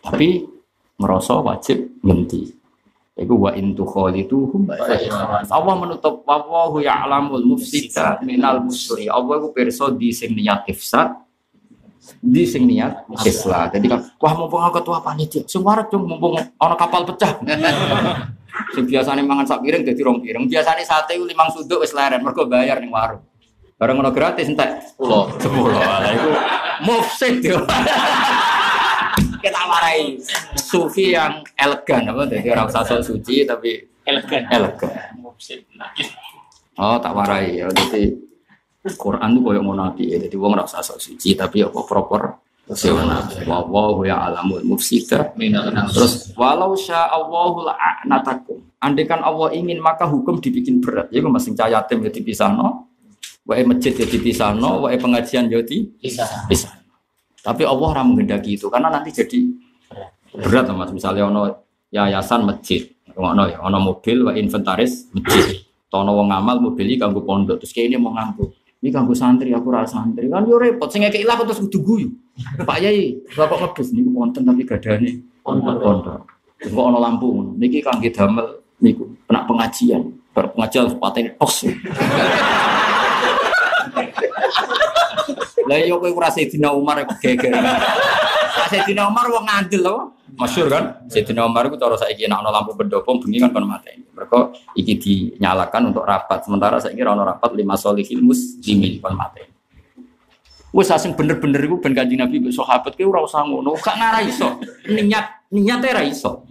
Tapi 0.00 0.59
merasa 1.00 1.40
wajib 1.40 1.88
ngenti. 2.04 2.52
Iku 3.20 3.36
wa 3.36 3.52
intu 3.52 3.84
khalituhum 3.84 4.70
Allah 5.50 5.74
menutup 5.76 6.24
wallahu 6.24 6.80
ya'lamul 6.80 7.44
mufsida 7.44 8.20
minal 8.24 8.64
musri. 8.64 9.08
Allah 9.08 9.40
iku 9.40 9.52
pirsa 9.52 9.92
di 9.92 10.08
sing 10.12 10.32
niat 10.32 10.64
ifsad 10.68 11.20
di 12.20 12.48
sing 12.48 12.64
niat 12.64 13.08
islah. 13.24 13.68
Jadi 13.68 13.86
kan 13.92 14.00
wah 14.16 14.32
mumpung 14.32 14.64
aku 14.64 14.80
ketua 14.80 15.04
panitia, 15.04 15.44
sing 15.44 15.60
warak 15.60 15.92
dong 15.92 16.08
mumpung 16.08 16.36
ana 16.36 16.76
kapal 16.76 17.04
pecah. 17.04 17.40
Sing 18.74 18.84
biasane 18.86 19.22
mangan 19.24 19.46
sak 19.46 19.62
piring 19.62 19.82
dadi 19.86 20.02
rong 20.04 20.20
piring. 20.20 20.44
Biasane 20.50 20.82
sate 20.84 21.16
ku 21.16 21.24
limang 21.24 21.48
suduk 21.54 21.80
wis 21.86 21.94
leren 21.96 22.20
mergo 22.20 22.44
bayar 22.44 22.82
ning 22.82 22.92
warung. 22.92 23.22
Bareng 23.78 23.96
ngono 23.96 24.12
gratis 24.12 24.46
entek 24.46 24.94
10. 25.00 25.40
10. 25.40 25.70
Lah 25.74 26.12
iku 26.12 26.30
mufsid 26.84 27.40
yo. 27.40 27.58
Warai 29.70 30.18
sufi 30.58 31.14
yang 31.14 31.46
elegan 31.54 32.10
apa 32.10 32.26
jadi 32.26 32.58
orang 32.58 32.66
usah 32.66 32.98
suci 32.98 33.46
tapi 33.46 33.78
elegan. 34.02 34.42
Elegan. 34.50 35.14
Mufsid. 35.22 35.62
Oh, 36.74 36.98
tak 36.98 37.14
warai 37.14 37.62
ya. 37.62 37.70
Jadi 37.70 38.10
Quran 38.98 39.38
itu 39.38 39.40
koyo 39.46 39.62
nabi 39.62 40.10
ya. 40.10 40.18
Jadi 40.18 40.34
wong 40.34 40.58
ora 40.58 40.66
usah 40.66 40.82
suci 40.82 41.38
tapi 41.38 41.62
apa 41.62 41.80
proper 41.86 42.22
Wa 42.70 43.66
wa 43.66 44.06
ya 44.06 44.30
alamul 44.30 44.62
mufsida. 44.62 45.34
Terus 45.90 46.30
walau 46.38 46.78
sya 46.78 47.10
Allahu 47.10 47.66
la'natakum. 47.66 48.62
Andaikan 48.78 49.26
Allah 49.26 49.50
ingin 49.50 49.82
maka 49.82 50.06
hukum 50.06 50.38
dibikin 50.38 50.78
berat. 50.78 51.10
Ya 51.10 51.18
masing 51.26 51.58
cah 51.58 51.66
yatim 51.66 52.06
ya 52.06 52.10
dipisahno. 52.14 52.86
Wae 53.42 53.66
masjid 53.66 53.90
ya 53.90 54.06
dipisahno, 54.06 54.86
wae 54.86 54.94
pengajian 54.94 55.50
ya. 55.50 55.58
Bisa. 56.46 56.79
Tapi 57.40 57.64
Allah 57.64 57.88
ora 57.96 58.02
menghendaki 58.04 58.60
itu 58.60 58.68
karena 58.68 58.92
nanti 58.92 59.16
jadi 59.16 59.48
berat 60.36 60.68
Mas. 60.76 60.92
Misalnya 60.92 61.24
ono 61.28 61.42
yayasan 61.88 62.44
masjid, 62.44 62.84
ono 63.16 63.48
ya, 63.48 63.64
ono 63.64 63.80
mobil 63.80 64.28
wa 64.28 64.32
inventaris 64.36 65.08
masjid. 65.16 65.64
Tono 65.90 66.14
wong 66.14 66.30
ngamal 66.30 66.62
mobil 66.62 66.86
iki 66.86 67.02
kanggo 67.02 67.26
pondok. 67.26 67.58
Terus 67.58 67.74
kayak 67.74 67.90
ini 67.90 67.98
mau 67.98 68.14
nganggo. 68.14 68.54
Ini 68.78 68.94
kanggo 68.94 69.10
santri, 69.10 69.50
aku 69.50 69.74
rasa 69.74 69.98
santri. 69.98 70.30
Kan 70.30 70.46
yo 70.46 70.54
repot. 70.54 70.86
Sing 70.86 71.02
ngekek 71.02 71.26
ilah 71.26 71.34
terus 71.42 71.58
kudu 71.66 71.82
guyu. 71.82 72.08
Pak 72.62 72.78
Yai, 72.78 73.18
bapak 73.34 73.58
ngebus 73.58 73.90
niku 73.92 74.14
wonten 74.14 74.46
tapi 74.46 74.62
gadane 74.62 75.18
pondok. 75.42 76.30
Terus 76.62 76.70
kok 76.70 76.86
ono 76.94 76.98
lampu 77.02 77.26
ngono. 77.26 77.58
Niki 77.58 77.82
kangge 77.82 78.14
damel 78.14 78.62
niku 78.78 79.10
kena 79.26 79.42
pengajian. 79.50 80.14
Bar 80.30 80.54
pengajian 80.54 80.94
patene 81.02 81.34
tos. 81.34 81.66
Lah 85.70 85.78
yo 85.86 86.02
kowe 86.02 86.10
ora 86.10 86.34
Sayyidina 86.34 86.74
Umar 86.74 87.06
kok 87.06 87.22
geger. 87.22 87.54
Sayyidina 88.66 89.06
Umar 89.06 89.30
wong 89.30 89.46
ngandel 89.46 89.86
loh. 89.86 90.18
Masyur 90.34 90.66
kan? 90.66 91.06
Sayyidina 91.06 91.46
Umar 91.46 91.70
itu 91.70 91.78
cara 91.78 91.94
saiki 91.94 92.26
nek 92.26 92.42
ana 92.42 92.50
lampu 92.50 92.74
pendopo 92.74 93.22
bengi 93.22 93.38
kan 93.38 93.54
kon 93.54 93.70
mateni. 93.70 94.02
Mergo 94.10 94.50
iki 94.74 94.98
dinyalakan 94.98 95.94
untuk 95.94 96.02
rapat. 96.02 96.42
Sementara 96.42 96.82
saiki 96.82 96.98
ora 97.06 97.14
ana 97.14 97.24
rapat 97.34 97.54
lima 97.54 97.78
solihil 97.78 98.18
muslimin 98.18 98.98
kon 98.98 99.14
mateni. 99.14 99.54
Wes 100.74 100.90
asing 100.90 101.14
bener-bener 101.14 101.62
iku 101.62 101.78
ben 101.78 101.94
Kanjeng 101.94 102.18
Nabi 102.18 102.42
mbek 102.42 102.54
sahabat 102.54 102.94
ki 102.94 103.02
ora 103.02 103.26
usah 103.26 103.42
ngono, 103.42 103.74
gak 103.78 103.94
ngara 103.94 104.22
iso. 104.22 104.58
Niat 104.86 105.50
niate 105.54 105.86
ora 105.90 106.02
iso. 106.06 106.46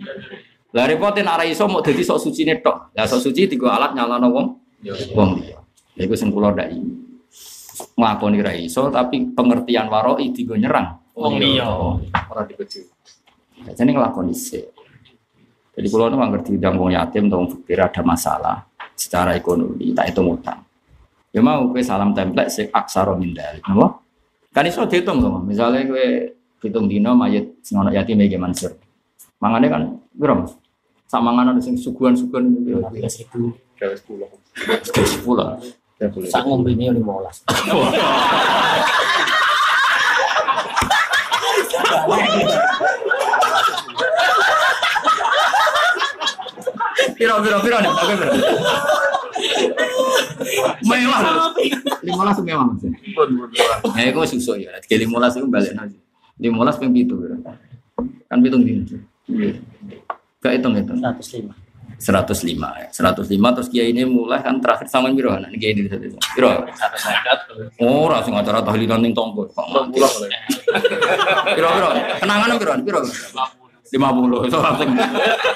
Lah 0.76 0.88
repote 0.88 1.24
nek 1.24 1.40
ora 1.40 1.46
iso 1.48 1.68
mau 1.68 1.84
dadi 1.84 2.04
sok 2.08 2.24
sucine 2.24 2.60
tok. 2.64 2.96
Lah 2.96 3.04
sok 3.04 3.20
suci 3.20 3.52
digo 3.52 3.68
alat 3.68 3.96
nyalano 3.96 4.28
wong 4.32 4.48
wong 5.16 5.30
liya. 5.44 5.60
Iku 6.00 6.16
sing 6.16 6.32
kula 6.32 6.56
ndak 6.56 6.72
ini 6.72 7.09
nglakoni 7.99 8.39
ra 8.39 8.55
iso 8.55 8.88
tapi 8.88 9.35
pengertian 9.35 9.91
waroi 9.91 10.31
digo 10.31 10.55
nyerang 10.55 10.95
wong 11.11 11.35
liya 11.35 11.67
ora 12.31 12.47
dikeju. 12.47 12.81
Jadi 13.76 13.91
ngelakoni 13.91 14.31
sik. 14.31 14.65
Jadi 15.76 15.88
kalau 15.91 16.11
nggak 16.15 16.31
ngerti 16.31 16.51
dan 16.55 16.80
yatim 16.80 17.27
atau 17.27 17.47
fakir 17.51 17.80
ada 17.84 18.01
masalah 18.03 18.57
secara 18.95 19.35
ekonomi, 19.35 19.91
tak 19.91 20.11
itu 20.15 20.23
utang. 20.23 20.59
Ya 21.31 21.39
mau 21.43 21.67
gue 21.71 21.84
salam 21.84 22.11
template 22.11 22.51
si 22.51 22.63
aksara 22.67 23.15
mindal, 23.15 23.59
dalik. 23.59 23.91
Kan 24.49 24.65
iso 24.67 24.84
dihitung 24.88 25.23
sama. 25.23 25.39
Misalnya 25.43 25.85
gue 25.88 26.35
hitung 26.63 26.88
dino 26.88 27.15
mayat 27.15 27.63
sing 27.63 27.80
anak 27.80 27.95
yatim 27.95 28.19
iki 28.19 28.35
Mansur. 28.35 28.76
Mangane 29.39 29.67
kan 29.71 29.84
piro? 30.15 30.47
sama 31.09 31.34
manganan 31.34 31.57
sing 31.57 31.73
suguhan-suguhan 31.73 32.53
sepuluh 33.09 33.57
dari 33.81 33.97
sepuluh 33.97 34.30
Sak 35.99 36.47
ngombe 36.47 36.71
ini 36.71 36.88
lima 36.95 37.11
belas. 37.19 37.43
Piro 47.19 47.35
piro 47.43 47.57
piro 47.59 47.77
nih, 47.84 47.91
oke 47.91 48.13
piro. 48.15 48.31
Mewah. 50.88 51.51
Lima 51.99 52.21
belas 52.23 52.39
mewah 52.47 52.63
Mas. 52.63 52.84
Ya 53.99 54.07
iku 54.07 54.23
susu 54.23 54.55
ya. 54.55 54.71
Tiga 54.88 55.03
lima 55.03 55.19
belas 55.19 55.35
itu 55.35 55.51
balik 55.51 55.76
aja. 55.76 55.99
Lima 56.39 56.63
belas 56.63 56.80
ping 56.80 56.95
pitu 56.95 57.19
piro. 57.19 57.35
Kan 58.31 58.39
pitung 58.39 58.63
dino. 58.63 58.88
Gak 60.39 60.63
hitung 60.63 60.80
hitung. 60.80 61.03
Seratus 61.03 61.27
lima. 61.35 61.51
105 61.99 62.55
ya. 62.55 62.88
105 62.95 63.27
terus 63.59 63.67
kiai 63.67 63.91
ini 63.91 64.07
mulai 64.07 64.39
kan 64.39 64.55
terakhir 64.63 64.88
sama 64.88 65.11
biro 65.11 65.35
anak 65.35 65.51
kiai 65.59 65.76
ini 65.76 65.91
satu 65.91 66.15
biro 66.15 66.63
oh 67.84 68.07
rasa 68.07 68.31
acara 68.31 68.63
tahlilan 68.63 69.03
ning 69.03 69.11
tonggo 69.11 69.51
kok 69.51 69.67
biro 69.91 70.07
biro 71.76 71.89
kenangan 72.23 72.55
biro 72.55 72.80
biro 72.80 73.03
50 73.89 74.45
itu 74.47 74.57
langsung 74.61 74.93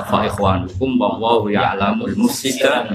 fa 0.08 0.24
ikhwanukum 0.24 0.96
wa 0.96 1.14
wallahu 1.14 1.52
ya'lamul 1.52 2.16
mufsida 2.16 2.88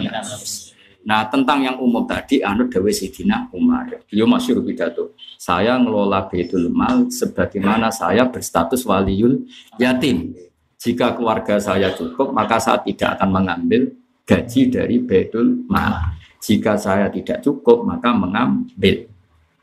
Nah 1.04 1.28
tentang 1.28 1.60
yang 1.60 1.76
umum 1.84 2.08
tadi 2.08 2.40
Anut 2.40 2.72
Dawe 2.72 2.92
Sidina 2.92 3.48
Umar. 3.52 3.92
Beliau 4.08 4.24
masyur 4.24 4.64
pidato 4.64 5.12
Saya 5.36 5.76
ngelola 5.76 6.32
Baitul 6.32 6.72
Mal 6.72 7.12
Sebagaimana 7.12 7.92
saya 7.92 8.24
berstatus 8.32 8.88
waliul 8.88 9.44
yatim. 9.76 10.32
Jika 10.80 11.12
keluarga 11.16 11.60
saya 11.60 11.92
cukup 11.92 12.32
Maka 12.32 12.56
saya 12.60 12.80
tidak 12.80 13.20
akan 13.20 13.30
mengambil 13.36 13.92
Gaji 14.24 14.72
dari 14.72 15.04
Baitul 15.04 15.68
Mal. 15.68 16.16
Jika 16.40 16.80
saya 16.80 17.12
tidak 17.12 17.44
cukup 17.44 17.84
Maka 17.84 18.16
mengambil. 18.16 19.12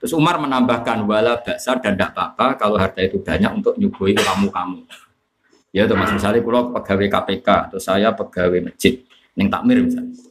Terus 0.01 0.17
Umar 0.17 0.41
menambahkan 0.41 1.05
wala 1.05 1.41
baksa 1.45 1.77
dan 1.77 1.93
tidak 1.93 2.17
apa-apa 2.17 2.57
kalau 2.57 2.81
harta 2.81 3.05
itu 3.05 3.21
banyak 3.21 3.53
untuk 3.53 3.77
nyugoi 3.77 4.17
kamu-kamu. 4.17 4.81
Ya 5.77 5.85
tuh 5.85 5.93
mas. 5.93 6.09
Misalnya 6.09 6.41
kalau 6.41 6.73
pegawai 6.73 7.09
KPK 7.21 7.49
atau 7.69 7.77
saya 7.77 8.09
pegawai 8.17 8.73
masjid, 8.73 8.97
neng 9.37 9.53
takmir 9.53 9.85
misalnya. 9.85 10.30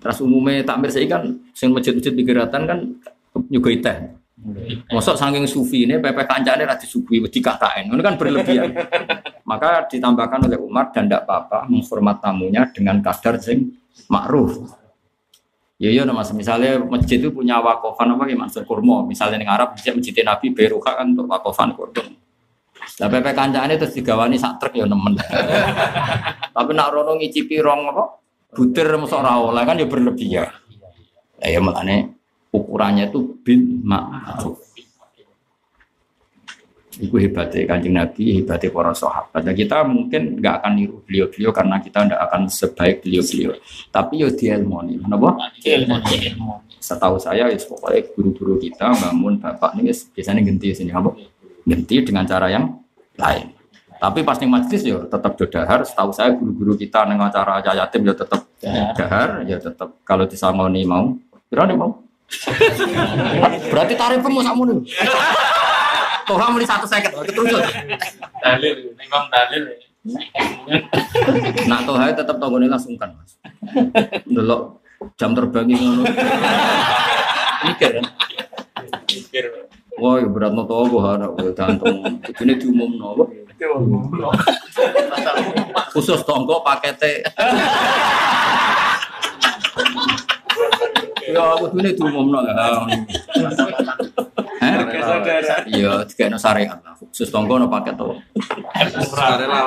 Terus 0.00 0.18
umumnya 0.24 0.64
takmir 0.64 0.88
saya 0.88 1.06
kan, 1.06 1.36
sing 1.52 1.70
masjid-masjid 1.76 2.16
pikiratan 2.16 2.62
kan 2.64 2.78
nyugoi 3.52 3.84
teh. 3.84 4.16
Mosok 4.88 5.20
saking 5.20 5.44
sufi 5.44 5.84
ini 5.84 6.00
PP 6.00 6.24
kancane 6.24 6.64
ra 6.64 6.72
disuguhi 6.72 7.20
wedi 7.20 7.44
KKN. 7.44 7.92
Ini 7.92 8.00
kan 8.00 8.16
berlebihan. 8.16 8.72
Maka 9.50 9.84
ditambahkan 9.84 10.48
oleh 10.48 10.56
Umar 10.56 10.88
dan 10.96 11.04
tidak 11.04 11.28
apa-apa 11.28 11.68
menghormat 11.68 12.24
tamunya 12.24 12.64
dengan 12.72 13.04
kadar 13.04 13.36
sing 13.36 13.76
ma'ruf. 14.08 14.80
Ya 15.80 15.88
iya 15.92 16.04
mas, 16.08 16.28
misalnya 16.36 16.76
masjid 16.80 17.16
itu 17.16 17.32
punya 17.32 17.56
wakofan 17.60 18.12
apa 18.12 18.28
gimana? 18.28 18.52
Kurma, 18.64 19.04
misalnya 19.04 19.40
di 19.40 19.48
Arab 19.48 19.72
masjid 19.72 19.96
masjid 19.96 20.12
Nabi 20.24 20.52
Beruka 20.52 20.92
kan 20.92 21.08
untuk 21.12 21.24
wakofan 21.28 21.72
kurma. 21.72 22.04
Lah 23.00 23.08
PP 23.08 23.26
kancane 23.32 23.76
terus 23.76 23.96
digawani 23.96 24.36
sak 24.36 24.60
truk 24.60 24.76
ya 24.76 24.84
nemen. 24.84 25.16
Tapi 26.56 26.70
nak 26.76 26.88
rono 26.92 27.16
ngicipi 27.16 27.60
rong 27.60 27.92
apa? 27.92 28.04
Butir 28.50 28.90
mosok 28.98 29.22
ora 29.22 29.38
oleh 29.38 29.62
kan 29.62 29.78
ya 29.78 29.86
berlebihan. 29.86 30.50
Lah 31.38 31.48
ya 31.48 31.60
makane 31.62 32.18
ukurannya 32.50 33.06
itu 33.08 33.38
bil 33.46 33.62
ma'ruf. 33.86 34.58
Itu 37.00 37.16
hebatnya 37.16 37.64
kanjeng 37.64 37.96
Nabi, 37.96 38.42
hebatnya 38.42 38.68
para 38.74 38.92
sahabat. 38.92 39.40
Dan 39.40 39.54
kita 39.56 39.86
mungkin 39.86 40.36
nggak 40.36 40.54
akan 40.60 40.72
niru 40.76 41.00
beliau-beliau 41.06 41.48
karena 41.54 41.80
kita 41.80 42.04
tidak 42.04 42.20
akan 42.28 42.42
sebaik 42.50 42.96
beliau-beliau. 43.06 43.56
Tapi 43.88 44.20
yo 44.20 44.28
di 44.34 44.44
ilmu 44.50 44.78
nih, 44.84 44.96
kenapa? 45.00 45.28
Setahu 46.76 47.16
saya, 47.16 47.48
ya 47.48 47.56
pokoknya 47.56 48.04
guru-guru 48.12 48.60
kita 48.60 48.92
bangun 48.92 49.38
bapak 49.40 49.78
ini 49.80 49.94
biasanya 49.94 50.44
ganti 50.44 50.76
sini, 50.76 50.90
apa? 50.92 51.14
Ganti 51.64 51.94
dengan 52.04 52.24
cara 52.28 52.52
yang 52.52 52.68
lain. 53.16 53.59
Tapi 54.00 54.24
pas 54.24 54.40
ning 54.40 54.48
majlis 54.48 54.80
yo 54.80 55.04
tetap 55.04 55.36
dodahar. 55.36 55.84
Setahu 55.84 56.10
saya 56.16 56.32
guru-guru 56.32 56.72
kita 56.72 57.04
neng 57.04 57.20
acara 57.20 57.60
aja 57.60 57.76
yatim 57.76 58.08
yo 58.08 58.16
tetap 58.16 58.48
dahar, 58.96 59.44
ya 59.44 59.60
tetap 59.60 59.92
kalau 60.08 60.24
disangoni 60.24 60.88
mau, 60.88 61.20
berani 61.52 61.76
mau. 61.76 62.00
Berarti 63.70 63.94
tarif 64.00 64.24
kamu 64.24 64.40
sama 64.40 64.62
nih. 64.72 64.80
Toh 66.24 66.38
muli 66.48 66.64
satu 66.64 66.86
seket, 66.88 67.12
terus. 67.12 67.60
Dalil, 68.40 68.94
memang 68.96 69.28
dalil. 69.28 69.62
Nak 71.68 71.80
toh 71.84 71.96
tetap 72.00 72.36
tonggone 72.40 72.72
langsung 72.72 72.96
kan 72.96 73.12
mas. 73.12 73.36
Delok 74.24 74.80
jam 75.20 75.36
terbang 75.36 75.68
ngono. 75.68 76.08
Mikir 77.68 78.00
kan. 78.00 78.04
Mikir. 79.12 79.44
Wah, 80.00 80.16
ya 80.16 80.28
berat 80.32 80.56
no 80.56 80.64
togo 80.64 81.04
anak 81.04 81.36
gue 81.36 81.52
gantung. 81.52 82.00
Ini 82.40 82.56
diumum 82.56 82.96
no. 82.96 83.28
Khusus 85.92 86.24
tonggo 86.24 86.64
pakete. 86.64 87.20
Ya 91.30 91.54
aku 91.54 91.70
ini 91.78 91.94
diumum 91.94 92.34
no. 92.34 92.42
Eh? 92.42 92.50
Iya, 95.70 96.02
tiga 96.10 96.26
syariat 96.34 96.82
lah. 96.82 96.98
Khusus 96.98 97.30
tonggo 97.30 97.54
no 97.54 97.70
tuh. 97.70 98.18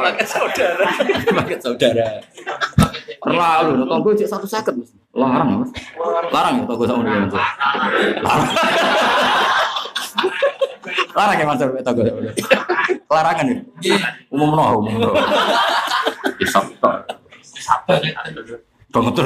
Paket 0.03 0.28
saudara. 0.28 0.84
paket 1.40 1.60
saudara. 1.64 2.20
Lalu, 3.24 3.72
no 3.80 3.86
tonggo 3.88 4.12
cek 4.12 4.28
satu 4.28 4.45
mas. 4.76 4.91
Larang 5.16 5.48
ya 5.48 5.56
mas. 5.64 5.72
Larang 6.32 6.54
ya 6.60 6.64
tonggo 6.68 6.84
sama 6.84 7.02
dia. 7.08 7.40
Larang. 8.20 8.50
Larang 11.16 11.38
ya 11.40 11.45
mas 11.48 11.60
tonggo. 11.62 12.02
Larangan 13.08 13.45
ya. 13.48 13.58
Umum 14.28 14.52
no, 14.56 14.64
umum 14.84 14.95
no. 15.00 15.10
Isap 16.44 16.68
tok. 16.84 17.00
Banget 18.91 19.14
tuh. 19.16 19.26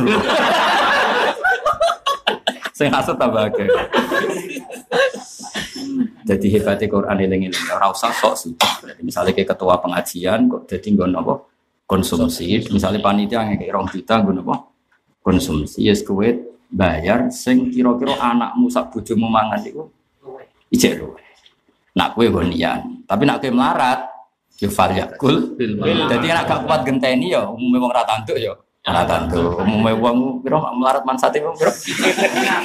Saya 2.78 2.94
hasut 2.94 3.18
tambah 3.18 3.50
akeh. 3.50 3.66
Jadi 6.28 6.48
hebatnya 6.54 6.86
Quran 6.92 7.18
ini 7.24 7.50
ini 7.50 7.58
ora 7.74 7.90
usah 7.90 8.14
sok 8.14 8.36
sih. 8.38 8.54
Misalnya 9.02 9.34
kayak 9.34 9.58
ketua 9.58 9.82
pengajian 9.82 10.46
kok 10.46 10.70
jadi 10.70 10.88
nggon 10.94 11.18
apa? 11.18 11.42
Konsumsi. 11.88 12.68
Misalnya 12.68 13.00
panitia 13.00 13.48
yang 13.48 13.56
kayak 13.56 13.72
rong 13.72 13.88
juta 13.88 14.20
nggon 14.20 14.44
apa? 14.44 14.56
Konsumsi. 15.24 15.88
Yes 15.88 16.04
kowe 16.04 16.28
bayar 16.68 17.32
sing 17.32 17.72
kira-kira 17.72 18.20
anakmu 18.20 18.68
sak 18.68 18.92
bojomu 18.92 19.32
mangan 19.32 19.64
iku 19.64 19.88
ijek 20.68 21.00
luwe. 21.00 21.24
Nak 21.96 22.12
kowe 22.12 22.28
nggon 22.28 22.52
nian. 22.52 23.08
Tapi 23.08 23.24
nak 23.24 23.40
kowe 23.40 23.56
melarat 23.56 24.04
ya 24.60 24.68
fal 24.68 24.92
yakul. 24.92 25.56
Jadi 26.12 26.28
nak 26.28 26.44
gak 26.44 26.68
kuat 26.68 26.84
genteni 26.84 27.32
ya 27.32 27.48
umumnya 27.48 27.80
wong 27.80 27.92
ra 27.96 28.04
tanduk 28.04 28.36
ya. 28.36 28.52
Ora 28.88 29.08
tanduk. 29.08 29.64
Umumnya 29.64 29.96
wong 29.96 30.44
pira 30.44 30.60
melarat 30.76 31.08
mansate 31.08 31.40
wong 31.40 31.56
pira? 31.56 31.72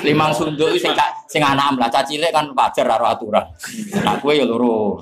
Limang 0.03 0.35
sunduk 0.35 0.74
sing 0.82 0.90
sing 1.31 1.43
anak 1.47 1.78
lah 1.78 2.03
cilik 2.03 2.35
kan 2.35 2.51
wajar 2.59 2.90
karo 2.90 3.07
aturan. 3.07 3.47
Nak 4.03 4.19
kowe 4.19 4.35
ya 4.35 4.43
loro. 4.43 4.99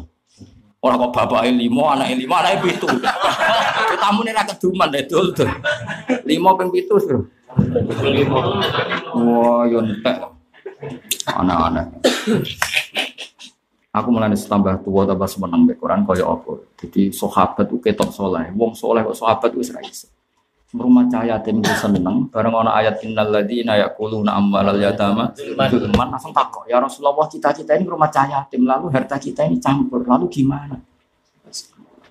Ora 0.80 0.96
kok 0.96 1.12
bapake 1.12 1.52
limo, 1.52 1.92
anake 1.92 2.24
limo, 2.24 2.34
anake 2.40 2.56
pitu. 2.64 2.88
Tamu 4.02 4.24
ra 4.24 4.48
keduman 4.48 4.88
deh 4.88 5.04
dul 5.04 5.36
dul. 5.36 5.50
Limo 6.24 6.56
ping 6.56 6.72
pitu, 6.72 6.96
Bro. 6.96 7.28
Wah, 9.12 9.68
yo 9.68 9.84
entek. 9.84 10.16
Anak-anak. 11.28 12.00
Aku 13.90 14.08
mulai 14.14 14.32
tambah 14.32 14.80
tua 14.86 15.02
tambah 15.02 15.26
semenang 15.26 15.66
Quran 15.74 16.06
kaya 16.06 16.24
apa. 16.24 16.62
Jadi 16.78 17.10
sahabat 17.10 17.66
ku 17.66 17.82
ketok 17.82 18.14
soleh. 18.14 18.48
Wong 18.54 18.72
soleh 18.72 19.02
kok 19.02 19.18
sahabat 19.18 19.50
wis 19.58 19.74
ra 19.74 19.82
iso. 19.82 20.06
Rumah 20.70 21.02
cahaya 21.10 21.34
tim 21.42 21.58
seneng 21.66 22.30
bareng 22.30 22.54
ana 22.54 22.70
ayat 22.78 23.02
innal 23.02 23.26
ladzina 23.26 23.74
yaquluna 23.74 24.38
amwalal 24.38 24.78
yatama 24.78 25.34
zulman 25.66 26.14
langsung 26.14 26.30
takok 26.30 26.70
ya 26.70 26.78
Rasulullah 26.78 27.26
kita-kita 27.26 27.74
ini 27.74 27.90
rumah 27.90 28.06
cahaya 28.06 28.46
tim 28.46 28.62
lalu 28.62 28.86
harta 28.94 29.18
kita 29.18 29.50
ini 29.50 29.58
campur 29.58 30.06
lalu 30.06 30.30
gimana? 30.30 30.78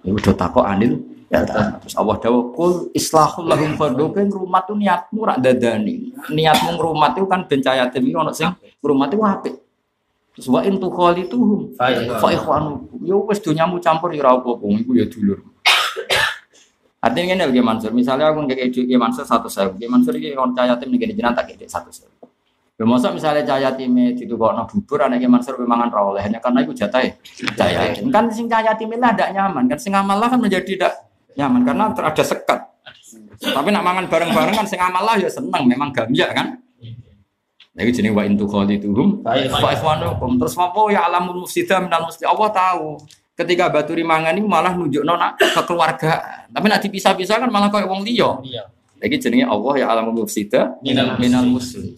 Ya 0.03 0.11
udah 0.11 0.35
takok 0.35 0.67
anil 0.67 0.99
ya 1.31 1.47
terus 1.47 1.95
Allah 1.95 2.19
dawuh 2.19 2.51
kul 2.51 2.91
islahul 2.91 3.47
lahum 3.47 3.79
fardu 3.79 4.11
rumah 4.27 4.59
tuh 4.67 4.75
niatmu 4.75 5.23
rak 5.23 5.39
dadani. 5.39 6.11
Niatmu 6.27 6.75
ngrumat 6.75 7.15
itu 7.15 7.31
kan 7.31 7.47
ben 7.47 7.63
cahaya 7.63 7.87
tim 7.87 8.11
iki 8.11 8.15
ono 8.19 8.35
sing 8.35 8.51
ngrumat 8.83 9.07
itu 9.07 9.23
apik. 9.23 9.55
Terus 10.35 10.47
wa 10.51 10.59
in 10.67 10.75
tukhalituhum 10.83 11.79
fa 11.79 11.95
ikhwanukum. 12.27 13.07
Yo 13.07 13.23
wis 13.23 13.39
donyamu 13.39 13.79
campur 13.79 14.11
ya 14.11 14.19
ora 14.27 14.35
apa-apa, 14.35 14.67
iku 14.83 14.99
ya 14.99 15.07
dulur. 15.07 15.47
Artinya 16.99 17.31
ini 17.31 17.43
lagi 17.47 17.63
Mansur, 17.63 17.91
misalnya 17.95 18.27
aku 18.27 18.43
duit 18.43 18.75
Ki 18.75 18.95
Mansur 18.99 19.23
satu 19.23 19.47
saya, 19.47 19.71
Ki 19.71 19.87
Mansur 19.87 20.11
ini 20.19 20.35
orang 20.35 20.51
cahaya 20.51 20.75
tim 20.75 20.91
nih 20.91 21.15
jenang 21.15 21.31
tak 21.31 21.47
kei 21.47 21.63
satu 21.63 21.87
saya. 21.95 22.11
Bermasa 22.75 23.11
misalnya 23.15 23.43
cahaya 23.47 23.71
tim 23.71 23.95
itu 23.95 24.35
kok 24.35 24.51
no 24.51 24.67
bubur, 24.67 25.07
anak 25.07 25.23
Ki 25.23 25.27
Mansur 25.31 25.55
memangan 25.55 25.87
rawol, 25.95 26.19
hanya 26.19 26.43
karena 26.43 26.59
itu 26.59 26.75
jatah 26.75 26.99
cahaya 27.55 27.95
tim. 27.95 28.11
Kan 28.11 28.27
sing 28.35 28.51
cahaya 28.51 28.75
tim 28.75 28.91
ini 28.91 28.99
ada 28.99 29.31
nyaman, 29.31 29.71
kan 29.71 29.79
sing 29.79 29.95
amal 29.95 30.19
lah 30.19 30.27
kan 30.27 30.43
menjadi 30.43 30.75
tidak 30.75 30.93
nyaman 31.39 31.63
karena 31.63 31.83
ada 31.87 32.23
sekat. 32.23 32.59
Tapi 33.39 33.71
nak 33.71 33.83
mangan 33.87 34.05
bareng-bareng 34.11 34.55
kan 34.59 34.67
sing 34.67 34.83
amal 34.83 34.99
lah 34.99 35.15
ya 35.15 35.31
seneng, 35.31 35.63
memang 35.71 35.95
gambia 35.95 36.27
kan. 36.35 36.59
Lagi 37.79 37.95
jenis 37.95 38.11
wa 38.11 38.27
intu 38.27 38.43
khalituhum 38.43 39.23
fa 39.23 39.71
ikhwanukum. 39.71 40.35
Terus 40.35 40.51
apa 40.59 40.81
ya 40.91 41.07
alamul 41.07 41.47
mufsida 41.47 41.79
minal 41.79 42.11
mufsida. 42.11 42.27
Allah 42.27 42.51
tahu. 42.51 42.99
Ketika 43.39 43.71
baturi 43.71 44.03
mangan 44.03 44.35
ini 44.35 44.43
malah 44.43 44.75
nunjuk 44.75 44.99
nona 45.07 45.31
ke 45.39 45.47
keluarga. 45.63 46.43
Tapi 46.51 46.67
nanti 46.67 46.91
pisah-pisah 46.91 47.39
kan 47.39 47.47
malah 47.47 47.71
kayak 47.71 47.87
wong 47.87 48.03
liya. 48.03 48.35
Iya. 48.43 48.67
Lagi 48.99 49.15
jenenge 49.15 49.47
Allah 49.47 49.73
ya 49.79 49.85
alamul 49.95 50.27
mufsida 50.27 50.75
Minal 50.83 51.15
minal 51.15 51.47
muslim. 51.47 51.95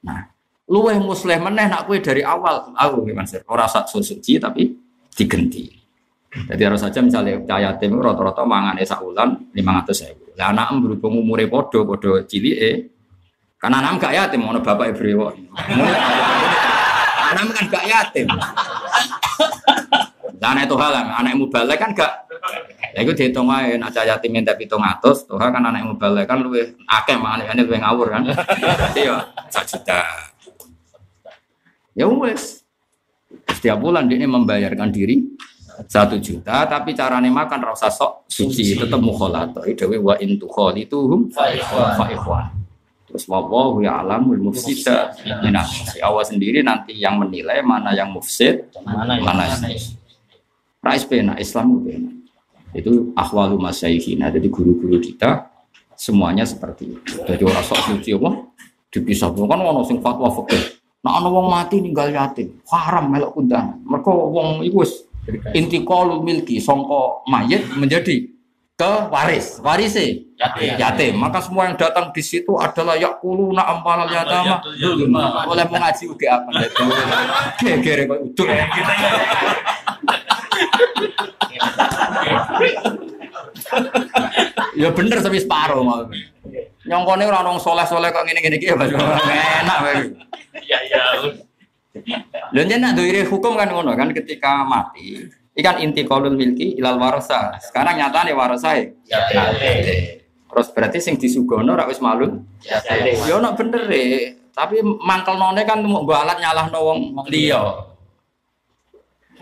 Nah, 0.00 0.32
luweh 0.64 0.96
muslim 0.96 1.36
meneh 1.44 1.68
nak 1.68 1.84
kue 1.84 2.00
dari 2.00 2.24
awal 2.24 2.72
aku 2.72 3.04
gimana 3.04 3.28
sih? 3.28 3.44
Ora 3.44 3.68
sak 3.68 3.92
suci 3.92 4.40
tapi 4.40 4.72
digenti. 5.12 5.68
Jadi 6.30 6.62
harus 6.64 6.80
saja 6.80 7.04
misalnya 7.04 7.44
cahaya 7.44 7.76
tim 7.76 8.00
rata-rata 8.00 8.40
mangan 8.48 8.80
sak 8.80 9.04
ulan 9.04 9.36
500 9.52 10.08
ribu. 10.08 10.32
Lah 10.40 10.48
anak 10.48 10.80
berhubung 10.80 11.20
umure 11.20 11.44
podo 11.44 11.84
podo 11.84 12.24
cilik 12.24 12.56
eh. 12.56 12.76
Karena 13.60 13.84
anak 13.84 14.00
gak 14.00 14.16
yatim, 14.16 14.48
ono 14.48 14.64
bapak 14.64 14.96
ibu 14.96 15.04
Anak 17.28 17.44
kan 17.52 17.64
gak 17.68 17.84
yatim. 17.84 18.24
Lah 20.40 20.56
anak 20.56 20.72
itu 20.72 20.76
hal, 20.80 20.92
anak 20.96 21.32
balik 21.52 21.78
kan 21.78 21.92
gak 21.92 22.12
Ya 22.96 23.04
itu 23.04 23.12
dihitung 23.12 23.46
aja, 23.52 23.76
nak 23.76 23.92
cah 23.92 24.02
yatim 24.02 24.32
minta 24.32 24.56
pitung 24.56 24.80
tuh 25.28 25.36
kan 25.36 25.52
anak 25.62 25.84
yang 25.84 25.94
balik 25.94 26.26
kan 26.26 26.40
lebih 26.42 26.74
akeh 26.88 27.14
mangan 27.14 27.46
ini 27.46 27.62
lebih 27.62 27.78
ngawur 27.84 28.08
kan. 28.10 28.24
Iya, 28.98 29.20
satu 29.52 29.78
juta. 29.78 30.00
Ya 31.94 32.08
wes, 32.08 32.64
setiap 33.52 33.78
bulan 33.78 34.08
dia 34.08 34.16
ini 34.18 34.26
membayarkan 34.26 34.88
diri 34.90 35.22
satu 35.86 36.16
juta, 36.18 36.66
tapi 36.66 36.96
caranya 36.96 37.30
makan 37.30 37.60
rasa 37.70 37.92
sok 37.92 38.26
suci, 38.26 38.74
tetap 38.74 38.98
mukholato. 38.98 39.62
Itu 39.68 39.86
wa 40.00 40.16
intu 40.18 40.48
itu 40.74 40.98
fa 41.30 41.52
ikhwan. 42.10 42.46
Terus 43.06 43.26
Terus 43.26 43.26
wallahu 43.26 43.82
ya'lamul 43.82 44.38
mufsida 44.38 45.10
minal 45.42 45.66
muslih. 45.66 45.98
Allah 45.98 46.24
sendiri 46.26 46.62
nanti 46.62 46.94
yang 46.94 47.18
menilai 47.18 47.58
mana 47.62 47.90
yang 47.90 48.14
mufsid, 48.14 48.70
Mana 48.86 49.18
ya? 49.18 49.22
mana 49.22 49.42
yang 49.50 49.60
Rais 50.80 51.04
pena 51.04 51.36
Islam 51.36 51.84
itu. 51.84 52.08
Itu 52.72 52.90
ahwalu 53.12 53.60
masyayikhina. 53.60 54.32
Jadi 54.32 54.48
guru-guru 54.48 54.96
kita 54.96 55.52
semuanya 55.92 56.48
seperti 56.48 56.96
itu. 56.96 57.20
Jadi 57.20 57.42
orang 57.44 57.64
sok 57.64 57.80
suci 57.84 58.16
apa? 58.16 58.30
Dipisah 58.90 59.30
kan 59.30 59.60
ono 59.60 59.84
sing 59.84 60.00
fatwa 60.00 60.32
fikih. 60.32 60.80
Nah 61.00 61.16
ana 61.20 61.28
wong 61.32 61.48
mati 61.48 61.80
ninggal 61.80 62.12
yatim, 62.12 62.60
haram 62.68 63.08
melok 63.08 63.32
kundangan. 63.36 63.80
Mergo 63.86 64.12
wong 64.32 64.60
iku 64.66 64.84
wis 64.84 65.04
intiqalul 65.56 66.20
milki 66.20 66.60
songko 66.60 67.24
mayit 67.28 67.64
menjadi 67.76 68.28
ke 68.76 68.92
waris, 69.12 69.60
warise 69.60 70.24
Yatim. 70.40 70.72
yatim. 70.80 71.12
Maka 71.20 71.44
semua 71.44 71.68
yang 71.68 71.76
datang 71.76 72.08
di 72.16 72.24
situ 72.24 72.56
adalah 72.56 72.96
yakuluna 72.96 73.60
ampalal 73.60 74.08
yatama. 74.08 74.64
Oleh 75.44 75.64
mengaji 75.68 76.08
uga 76.08 76.40
apa 76.40 76.50
itu. 76.64 76.84
Gegere 77.60 78.08
kok 78.08 78.20
uduk. 78.24 78.48
Ya 84.76 84.88
bener 84.94 85.18
tapi 85.20 85.38
separuh 85.42 85.82
mau. 85.84 86.06
Nyongkone 86.88 87.22
ora 87.28 87.44
ono 87.44 87.60
soleh-soleh 87.60 88.10
kok 88.10 88.24
ngene-ngene 88.24 88.56
iki 88.56 88.72
ya 88.72 88.76
enak 88.80 89.78
wae. 89.84 90.02
Iya 90.64 90.78
iya. 90.88 91.02
Lha 92.50 92.62
yen 92.64 92.80
nak 92.80 92.94
doire 92.96 93.26
hukum 93.26 93.58
kan 93.58 93.70
ngono 93.70 93.92
kan 93.94 94.14
ketika 94.14 94.62
mati 94.64 95.26
ikan 95.58 95.82
inti 95.82 96.06
kolul 96.08 96.34
milki 96.34 96.78
ilal 96.80 96.96
warasa. 96.96 97.58
Sekarang 97.60 98.00
nyatane 98.00 98.32
warasae. 98.32 98.96
Yatim. 99.04 100.18
Terus 100.50 100.68
berarti 100.74 100.98
sing 100.98 101.14
disugono 101.20 101.76
ora 101.76 101.86
wis 101.90 102.00
malun. 102.00 102.46
Yatim. 102.64 103.26
Ya 103.26 103.36
ono 103.36 103.52
bener 103.54 103.82
e. 103.92 104.04
Tapi 104.50 104.82
mangkel 104.82 105.36
none 105.38 105.62
kan 105.62 105.78
mau 105.84 106.02
nggo 106.02 106.14
alat 106.14 106.38
nyalahno 106.40 106.78
wong 106.80 106.98
liya. 107.30 107.89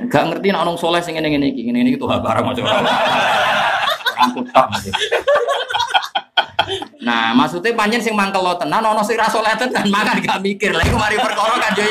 Gak 0.07 0.31
ngerti 0.31 0.55
nek 0.55 0.63
ono 0.63 0.71
wong 0.75 0.79
soleh 0.79 1.03
sing 1.03 1.19
ngene-ngene 1.19 1.51
iki, 1.51 1.67
ngene-ngene 1.67 1.91
iki 1.91 1.99
tuh 1.99 2.07
barang 2.07 2.55
aja. 2.55 2.63
Orang 2.63 4.31
kutak. 4.39 4.67
Nah, 7.03 7.35
maksudnya 7.35 7.75
panjen 7.75 7.99
sing 7.99 8.15
mangkel 8.15 8.39
lo 8.39 8.55
tenan 8.55 8.79
ono 8.79 9.03
sing 9.03 9.19
ra 9.19 9.27
soleh 9.27 9.51
tenan, 9.59 9.91
makan 9.91 10.23
gak 10.23 10.39
mikir. 10.39 10.71
Lah 10.71 10.87
iku 10.87 10.95
mari 10.95 11.19
perkara 11.19 11.59
kan 11.59 11.73
yo. 11.75 11.87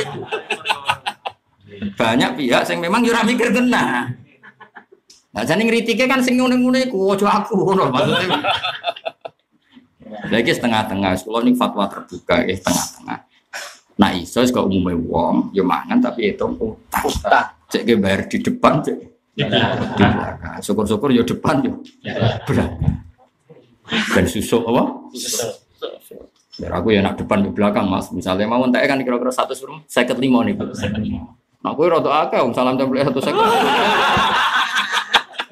Banyak 2.00 2.40
pihak 2.40 2.64
sing 2.64 2.80
memang 2.80 3.04
yo 3.04 3.12
mikir 3.28 3.52
tenan. 3.52 4.16
Nah, 5.36 5.44
jane 5.44 5.68
ngritike 5.68 6.08
kan 6.08 6.24
sing 6.24 6.40
ngene-ngene 6.40 6.88
iku 6.88 7.12
aja 7.12 7.44
aku 7.44 7.60
ngono 7.60 7.92
maksudnya. 7.92 8.40
Lagi 10.32 10.56
setengah-tengah, 10.56 11.20
kalau 11.20 11.44
ini 11.44 11.52
fatwa 11.52 11.84
terbuka, 11.92 12.40
ya 12.48 12.56
setengah-tengah. 12.56 13.20
Nah 14.00 14.14
iso 14.16 14.40
kok 14.46 14.64
umumnya 14.64 14.96
wong, 14.96 15.52
ya 15.52 15.66
mangan 15.66 16.00
tapi 16.00 16.32
itu 16.32 16.48
utang. 16.48 17.04
Cek 17.68 17.84
ke 17.84 18.00
bayar 18.00 18.32
di 18.32 18.38
depan, 18.40 18.80
cek 18.80 18.98
di 19.36 19.44
belakang. 19.44 20.58
Syukur-syukur 20.64 21.12
ya 21.12 21.24
depan 21.28 21.62
ya 21.62 21.74
belakang. 22.48 22.96
Dan 23.88 24.26
susuk 24.28 24.64
apa? 24.68 24.84
Biar 26.58 26.74
aku 26.74 26.88
ya 26.96 27.06
nak 27.06 27.22
depan 27.22 27.46
di 27.46 27.52
belakang 27.54 27.86
mas. 27.86 28.10
Misalnya 28.10 28.50
mau 28.50 28.66
entek 28.66 28.88
kan 28.88 28.98
kira-kira 29.04 29.30
satu 29.30 29.54
suruh, 29.54 29.80
saya 29.86 30.10
lima 30.18 30.42
nih. 30.42 30.58
Nah 30.58 31.70
aku 31.76 31.86
rada 31.86 32.28
akeh, 32.28 32.40
wong 32.42 32.54
salam 32.56 32.80
template 32.80 33.12
satu 33.12 33.22
seket. 33.22 33.46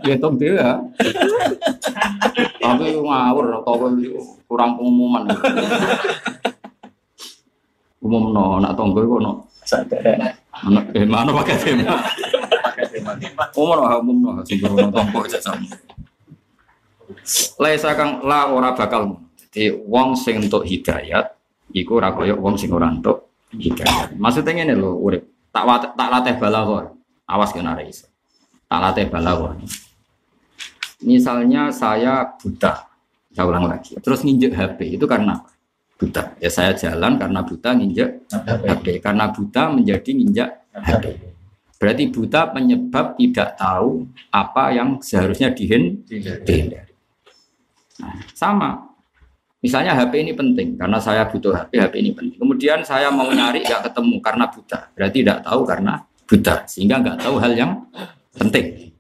Ya 0.06 0.16
tong 0.22 0.38
dia. 0.38 0.82
Tapi 2.62 2.86
ngawur 2.98 3.62
atau 3.62 3.90
kurang 4.46 4.78
pengumuman. 4.78 5.30
Umum 8.06 8.30
no, 8.30 8.62
nak 8.62 8.78
tonggo 8.78 9.02
kok 9.02 9.18
no. 9.18 9.32
Eh, 9.66 10.30
mana 10.64 11.30
pakai 11.36 11.56
tema? 11.60 12.00
Umum 13.56 13.76
no, 13.76 13.86
umum 14.00 14.18
no, 14.24 14.32
sumber 14.48 14.72
no 14.72 14.88
tonggo 14.92 15.20
aja 15.28 15.40
sama. 15.40 15.68
Laisa 17.60 17.96
kang 17.96 18.24
la 18.24 18.52
ora 18.52 18.72
bakal. 18.76 19.20
Jadi 19.40 19.72
wong 19.88 20.20
sing 20.20 20.44
untuk 20.44 20.68
hidayat, 20.68 21.32
iku 21.72 22.00
ora 22.00 22.12
koyo 22.12 22.36
wong 22.40 22.60
sing 22.60 22.72
ora 22.72 22.92
untuk 22.92 23.32
hidayat. 23.56 24.16
Maksudnya 24.20 24.52
ngene 24.64 24.76
lho, 24.76 25.00
urip 25.00 25.24
tak 25.56 25.96
tak 25.96 26.10
latih 26.12 26.36
balaghor. 26.36 26.96
Awas 27.26 27.56
kena 27.56 27.80
iso. 27.80 28.12
Tak 28.68 28.80
latih 28.84 29.08
balaghor. 29.08 29.56
Misalnya 31.04 31.72
saya 31.72 32.28
buta, 32.36 32.88
saya 33.32 33.46
ulang 33.48 33.68
lagi. 33.68 33.96
Terus 34.00 34.24
nginjek 34.24 34.52
HP 34.52 35.00
itu 35.00 35.06
karena 35.08 35.40
apa? 35.40 35.55
Buta. 35.96 36.36
Ya 36.44 36.52
saya 36.52 36.76
jalan 36.76 37.16
karena 37.16 37.40
buta 37.44 37.76
nginjek 37.76 38.10
HP. 38.32 38.86
Karena 39.00 39.32
buta 39.32 39.72
menjadi 39.72 40.10
nginjak 40.12 40.50
HP. 40.76 41.06
Berarti 41.76 42.04
buta 42.08 42.42
penyebab 42.56 43.20
tidak 43.20 43.60
tahu 43.60 44.08
apa 44.32 44.64
yang 44.72 45.00
seharusnya 45.04 45.52
dihindari. 45.52 46.92
Nah, 48.00 48.16
sama. 48.36 48.96
Misalnya 49.64 49.98
HP 49.98 50.22
ini 50.22 50.34
penting 50.38 50.78
karena 50.78 51.02
saya 51.02 51.26
butuh 51.26 51.50
HP, 51.50 51.82
HP 51.82 51.94
ini 51.98 52.12
penting. 52.14 52.38
Kemudian 52.38 52.86
saya 52.86 53.10
mau 53.10 53.26
nyari 53.34 53.66
nggak 53.66 53.90
ketemu 53.90 54.22
karena 54.22 54.46
buta. 54.46 54.80
Berarti 54.94 55.18
tidak 55.26 55.40
tahu 55.42 55.62
karena 55.66 55.94
buta, 56.26 56.56
sehingga 56.70 56.96
nggak 57.02 57.18
tahu 57.26 57.36
hal 57.42 57.54
yang 57.58 57.72
penting. 58.38 58.95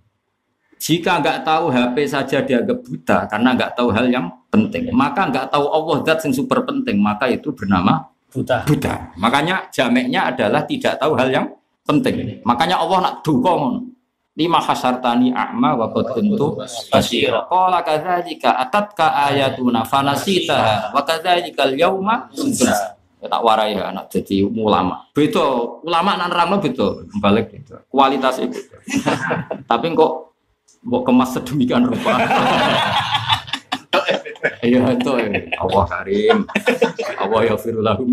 Jika 0.85 1.17
nggak 1.17 1.41
tahu 1.41 1.73
HP 1.73 1.97
saja 2.05 2.45
dianggap 2.45 2.77
buta 2.85 3.17
karena 3.25 3.57
nggak 3.57 3.73
tahu 3.73 3.89
hal 3.89 4.05
yang 4.05 4.29
penting, 4.53 4.93
maka 4.93 5.25
nggak 5.25 5.49
tahu 5.49 5.65
Allah 5.65 5.97
zat 6.05 6.21
yang 6.29 6.33
super 6.37 6.61
penting, 6.61 7.01
maka 7.01 7.25
itu 7.25 7.49
bernama 7.57 8.05
Buta. 8.29 8.61
buta. 8.69 9.09
Makanya 9.17 9.65
jameknya 9.73 10.29
adalah 10.29 10.61
tidak 10.69 11.01
tahu 11.01 11.17
hal 11.17 11.33
yang 11.33 11.47
penting. 11.89 12.37
Makanya 12.45 12.77
Allah 12.77 13.01
nak 13.01 13.15
dukung 13.25 13.95
lima 14.37 14.59
hasartani 14.61 15.33
a'ma 15.33 15.73
wa 15.73 15.89
qad 15.89 16.13
kuntu 16.13 16.59
basira. 16.93 17.49
Qala 17.49 17.81
kadzalika 17.81 18.53
atatka 18.59 19.09
ayatuna 19.31 19.81
fanasitaha 19.87 20.93
wa 20.93 21.01
kadzalikal 21.01 21.73
yauma 21.73 22.29
tunsa. 22.29 22.93
Ya, 23.23 23.31
tak 23.31 23.41
warai 23.41 23.73
ya 23.73 23.89
anak 23.89 24.13
jadi 24.13 24.45
ulama. 24.45 25.01
Beda, 25.17 25.41
ulama 25.81 26.13
nak 26.13 26.29
nerangno 26.29 26.61
beda, 26.61 27.09
balik 27.17 27.49
beda. 27.49 27.81
Kualitas 27.89 28.37
itu. 28.37 28.59
Tapi 29.71 29.85
kok 29.97 30.34
kok 30.85 31.03
kemas 31.03 31.29
sedemikian 31.33 31.89
rupa. 31.89 32.13
Iya 34.65 34.81
itu 34.97 35.11
Allah 35.61 35.85
Karim. 35.85 36.37
Allah 37.21 37.39
ya 37.45 37.55
firulahum. 37.57 38.09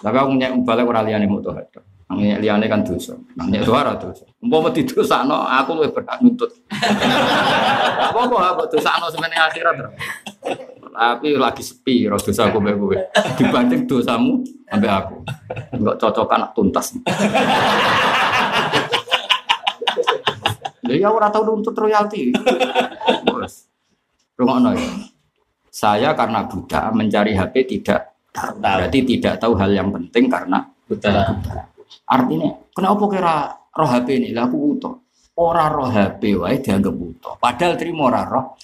Tapi 0.00 0.16
aku 0.16 0.30
nyek 0.34 0.52
balik 0.66 0.90
ora 0.90 1.06
liyane 1.06 1.26
mutu 1.30 1.54
hada. 1.54 1.82
Nang 2.10 2.18
nyek 2.18 2.42
liyane 2.42 2.66
kan 2.66 2.82
dosa. 2.82 3.14
Nang 3.38 3.46
nyek 3.50 3.62
dosa 3.62 3.78
ora 3.78 3.94
dosa. 3.94 4.24
Umpama 4.42 4.74
didosakno 4.74 5.46
aku 5.46 5.70
luwih 5.78 5.90
berhak 5.94 6.18
nuntut. 6.18 6.50
Apa 6.70 8.20
kok 8.26 8.42
aku 8.42 8.62
dosakno 8.74 9.06
semene 9.12 9.36
akhirat. 9.38 9.74
Bro. 9.78 9.90
Tapi 10.90 11.28
lagi 11.38 11.62
sepi 11.62 12.10
ro 12.10 12.18
dosa 12.18 12.50
aku 12.50 12.58
kowe. 12.58 12.98
Dibanding 13.38 13.86
dosamu 13.86 14.42
ambek 14.66 14.90
aku. 14.90 15.16
Enggak 15.78 15.96
cocokan 16.02 16.50
tuntas. 16.54 16.98
Lha 20.90 20.98
ya 20.98 21.08
ora 21.14 21.30
tau 21.30 21.46
nuntut 21.46 21.78
royalti. 21.78 22.34
Bos. 23.30 23.70
Rungokno 24.34 24.74
ya. 24.74 24.90
Saya 25.70 26.10
karena 26.18 26.42
buta 26.50 26.90
mencari 26.90 27.38
HP 27.38 27.54
tidak 27.78 28.18
tahu. 28.34 28.58
Berarti 28.58 28.98
tidak 29.06 29.38
tahu 29.38 29.54
hal 29.54 29.70
yang 29.70 29.94
penting 29.94 30.26
karena 30.26 30.66
Buta. 30.90 31.38
Artinya, 32.10 32.50
kenapa 32.74 33.04
kira 33.06 33.34
roh 33.70 33.86
HP 33.86 34.18
ini? 34.18 34.28
Lah 34.34 34.50
aku 34.50 34.58
butuh. 34.58 34.94
Ora 35.38 35.70
roh 35.70 35.86
HP 35.86 36.34
wae 36.34 36.58
dianggap 36.58 36.90
butuh. 36.90 37.38
Padahal 37.38 37.78
terima 37.78 38.10
ora 38.10 38.26
roh. 38.26 38.58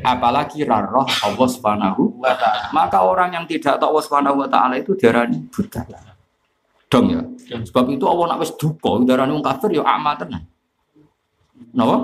Apalagi 0.00 0.64
ra 0.64 0.80
roh 0.80 1.04
Allah 1.04 1.48
Subhanahu 1.52 2.24
wa 2.24 2.32
taala. 2.32 2.72
Maka 2.72 3.04
orang 3.04 3.36
yang 3.36 3.44
tidak 3.44 3.76
tahu 3.76 3.92
Allah 3.92 4.04
Subhanahu 4.08 4.36
wa 4.40 4.48
taala 4.48 4.74
itu 4.80 4.96
diarani 4.96 5.44
buta. 5.52 5.84
Dong 6.88 7.06
ya. 7.12 7.20
Sebab 7.60 7.84
itu 7.92 8.08
Allah 8.08 8.34
nak 8.34 8.40
wis 8.40 8.56
duka 8.56 9.04
diarani 9.04 9.36
wong 9.36 9.44
kafir 9.44 9.76
ya 9.76 9.84
amat 9.84 10.24
tenan. 10.24 10.42
Napa? 11.74 11.96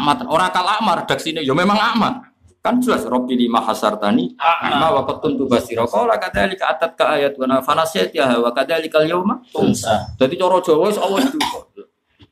Amat. 0.00 0.28
Ora 0.28 0.48
kal 0.48 0.68
amar 0.80 1.04
redaksine 1.04 1.40
ya 1.44 1.54
memang 1.56 1.76
amat. 1.96 2.32
Kan 2.64 2.80
jelas 2.80 3.04
Rabbi 3.04 3.36
lima 3.36 3.60
hasartani 3.60 4.32
wa 4.40 5.04
qad 5.04 5.20
kuntu 5.20 5.44
basira. 5.44 5.84
Qala 5.84 6.16
kadzalika 6.16 6.72
atat 6.72 6.96
ka 6.96 7.12
ayatuna 7.12 7.60
fanasiyatiha 7.60 8.40
wa 8.40 8.48
kadzalikal 8.56 9.04
yauma 9.04 9.44
Tunsa. 9.52 10.16
Jadi 10.16 10.40
cara 10.40 10.56
Jawa 10.64 10.88
wis 10.88 10.96
Allah 10.96 11.20
itu. 11.20 11.36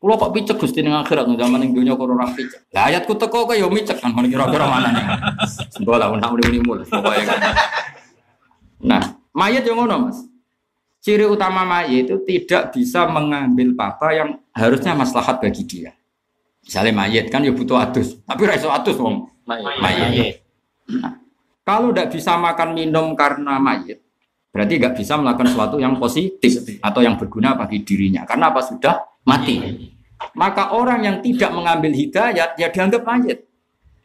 Kulo 0.02 0.18
kok 0.18 0.34
picek 0.34 0.58
Gusti 0.58 0.82
ning 0.82 0.98
akhirat 0.98 1.30
ning 1.30 1.38
zaman 1.38 1.62
ning 1.62 1.70
donya 1.76 1.94
kok 1.94 2.08
ora 2.08 2.26
picek. 2.32 2.74
Lah 2.74 2.90
ayatku 2.90 3.12
teko 3.14 3.44
kok 3.44 3.54
ya 3.54 3.68
micek 3.68 4.00
kan 4.00 4.10
ngono 4.16 4.26
kira-kira 4.26 4.66
mana 4.66 4.88
nih. 4.90 5.04
Mbok 5.84 5.96
lah 6.00 6.08
nak 6.16 6.32
muni 6.32 6.58
mul 6.58 6.82
pokoke. 6.82 7.22
Nah, 8.82 9.14
mayat 9.30 9.62
yang 9.62 9.78
ngono 9.78 10.10
Mas. 10.10 10.18
Ciri 10.98 11.22
utama 11.22 11.62
mayat 11.62 12.08
itu 12.08 12.18
tidak 12.26 12.74
bisa 12.74 13.06
mengambil 13.06 13.76
apa 13.78 14.10
yang 14.10 14.42
harusnya 14.50 14.96
maslahat 14.96 15.38
bagi 15.38 15.62
dia. 15.62 15.94
Misalnya 16.62 16.94
mayat 16.94 17.26
kan 17.26 17.42
ya 17.42 17.50
butuh 17.50 17.74
adus, 17.74 18.22
tapi 18.22 18.46
ra 18.46 18.54
iso 18.54 18.70
adus 18.70 18.94
wong 18.94 19.26
mayat. 19.46 20.38
Kalau 21.62 21.90
tidak 21.90 22.14
bisa 22.14 22.38
makan 22.38 22.74
minum 22.74 23.18
karena 23.18 23.58
mayit, 23.58 23.98
berarti 24.54 24.78
nggak 24.78 24.94
bisa 24.94 25.18
melakukan 25.18 25.50
sesuatu 25.50 25.76
yang 25.82 25.98
positif 25.98 26.78
atau 26.78 27.02
yang 27.02 27.18
berguna 27.18 27.58
bagi 27.58 27.82
dirinya. 27.82 28.22
Karena 28.22 28.54
apa 28.54 28.62
sudah 28.62 28.94
mati. 29.26 29.90
Maka 30.38 30.70
orang 30.70 31.02
yang 31.02 31.16
tidak 31.18 31.50
mengambil 31.50 31.90
hidayat 31.90 32.54
ya 32.54 32.70
dianggap 32.70 33.02
mayit. 33.02 33.42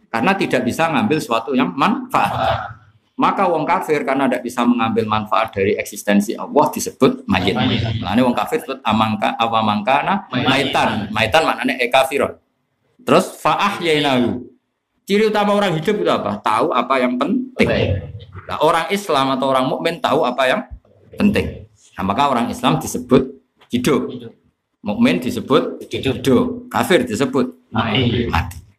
Karena 0.10 0.34
tidak 0.34 0.66
bisa 0.66 0.90
mengambil 0.90 1.22
sesuatu 1.22 1.54
yang 1.54 1.70
manfaat. 1.78 2.74
Maka 3.18 3.50
wong 3.50 3.66
kafir 3.66 4.06
karena 4.06 4.26
tidak 4.30 4.46
bisa 4.46 4.62
mengambil 4.66 5.06
manfaat 5.06 5.54
dari 5.54 5.78
eksistensi 5.78 6.34
Allah 6.38 6.74
disebut 6.74 7.26
mayit. 7.30 7.54
Nah, 8.02 8.14
ini 8.18 8.22
wong 8.26 8.34
kafir 8.34 8.62
disebut 8.62 8.82
amangka 8.82 9.38
awamangkana 9.38 10.30
maitan. 10.34 11.10
Maitan 11.14 11.42
maknanya 11.46 11.78
ekafirun. 11.82 12.34
Terus 13.04 13.26
faah 13.38 13.78
yainahu. 13.82 14.48
Ciri 15.08 15.32
utama 15.32 15.56
orang 15.56 15.80
hidup 15.80 16.04
itu 16.04 16.12
apa? 16.12 16.44
Tahu 16.44 16.76
apa 16.76 17.00
yang 17.00 17.16
penting. 17.16 17.68
Nah, 18.44 18.60
orang 18.60 18.92
Islam 18.92 19.40
atau 19.40 19.48
orang 19.48 19.66
mukmin 19.72 20.04
tahu 20.04 20.28
apa 20.28 20.44
yang 20.44 20.62
penting. 21.16 21.64
Nah, 21.96 22.04
maka 22.04 22.28
orang 22.28 22.52
Islam 22.52 22.76
disebut 22.76 23.24
hidup. 23.72 24.12
Mukmin 24.84 25.24
disebut 25.24 25.80
hidup. 25.88 26.68
Kafir 26.68 27.08
disebut 27.08 27.56
mati. 27.72 28.28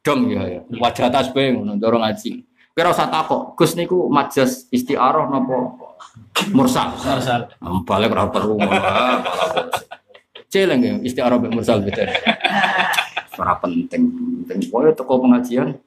Dong 0.04 0.28
ya 0.28 0.44
ya. 0.44 0.60
Wajah 0.68 1.08
tasbih 1.08 1.56
ngono 1.56 1.80
dorong 1.80 2.04
ngaji. 2.04 2.44
Kira 2.72 2.94
usah 2.94 3.10
takok, 3.10 3.58
Gus 3.58 3.74
niku 3.74 4.06
majas 4.06 4.70
istiaroh 4.70 5.26
napa 5.32 5.74
mursal? 6.54 6.94
Mursal. 6.94 7.50
Nah, 7.58 7.82
Balik 7.82 8.14
ora 8.14 8.30
perlu 8.30 8.54
Celeng 10.52 10.80
ya 10.80 10.94
istiaroh 11.02 11.42
mursal 11.50 11.82
beda. 11.82 12.06
Ora 13.38 13.54
penting. 13.62 14.02
Penting 14.50 14.68
koyo 14.68 14.90
teko 14.92 15.22
pengajian. 15.22 15.78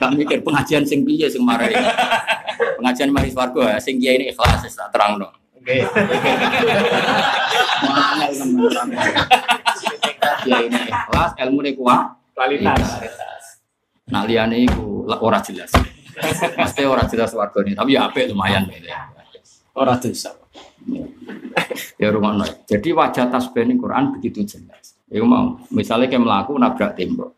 Tak 0.00 0.10
mikir 0.16 0.40
pengajian 0.40 0.84
sing 0.88 1.04
piye 1.04 1.28
sing 1.28 1.44
marai. 1.44 1.76
Pengajian 2.80 3.12
mari 3.12 3.28
swarga 3.28 3.76
sing 3.76 4.00
kiai 4.00 4.16
ini 4.16 4.32
ikhlas 4.32 4.64
tak 4.72 4.88
terangno. 4.92 5.28
Oke. 5.60 5.84
Mangel 7.84 8.32
teman. 8.32 8.88
Kiai 10.40 10.64
ini 10.72 10.80
ikhlas, 10.88 11.30
ilmu 11.36 11.60
ini 11.60 11.76
kuat. 11.76 12.16
Kualitas. 12.32 13.04
Nak 14.08 14.24
liyane 14.24 14.64
iku 14.64 15.04
ora 15.20 15.44
jelas. 15.44 15.68
Pasti 16.56 16.84
ora 16.88 17.04
jelas 17.04 17.32
warga 17.36 17.60
ini, 17.64 17.76
tapi 17.76 17.96
ya 17.96 18.08
apik 18.08 18.32
lumayan. 18.32 18.64
Orang 19.76 20.00
dosa. 20.00 20.39
Ya 22.00 22.08
rumah 22.08 22.40
Jadi 22.64 22.96
wajah 22.96 23.28
tasbih 23.28 23.68
ini 23.68 23.76
Quran 23.76 24.16
begitu 24.16 24.44
jelas. 24.44 24.96
Iku 25.10 25.26
mau, 25.26 25.58
misalnya 25.74 26.06
kayak 26.08 26.22
melaku 26.22 26.56
nabrak 26.56 26.96
tembok. 26.96 27.34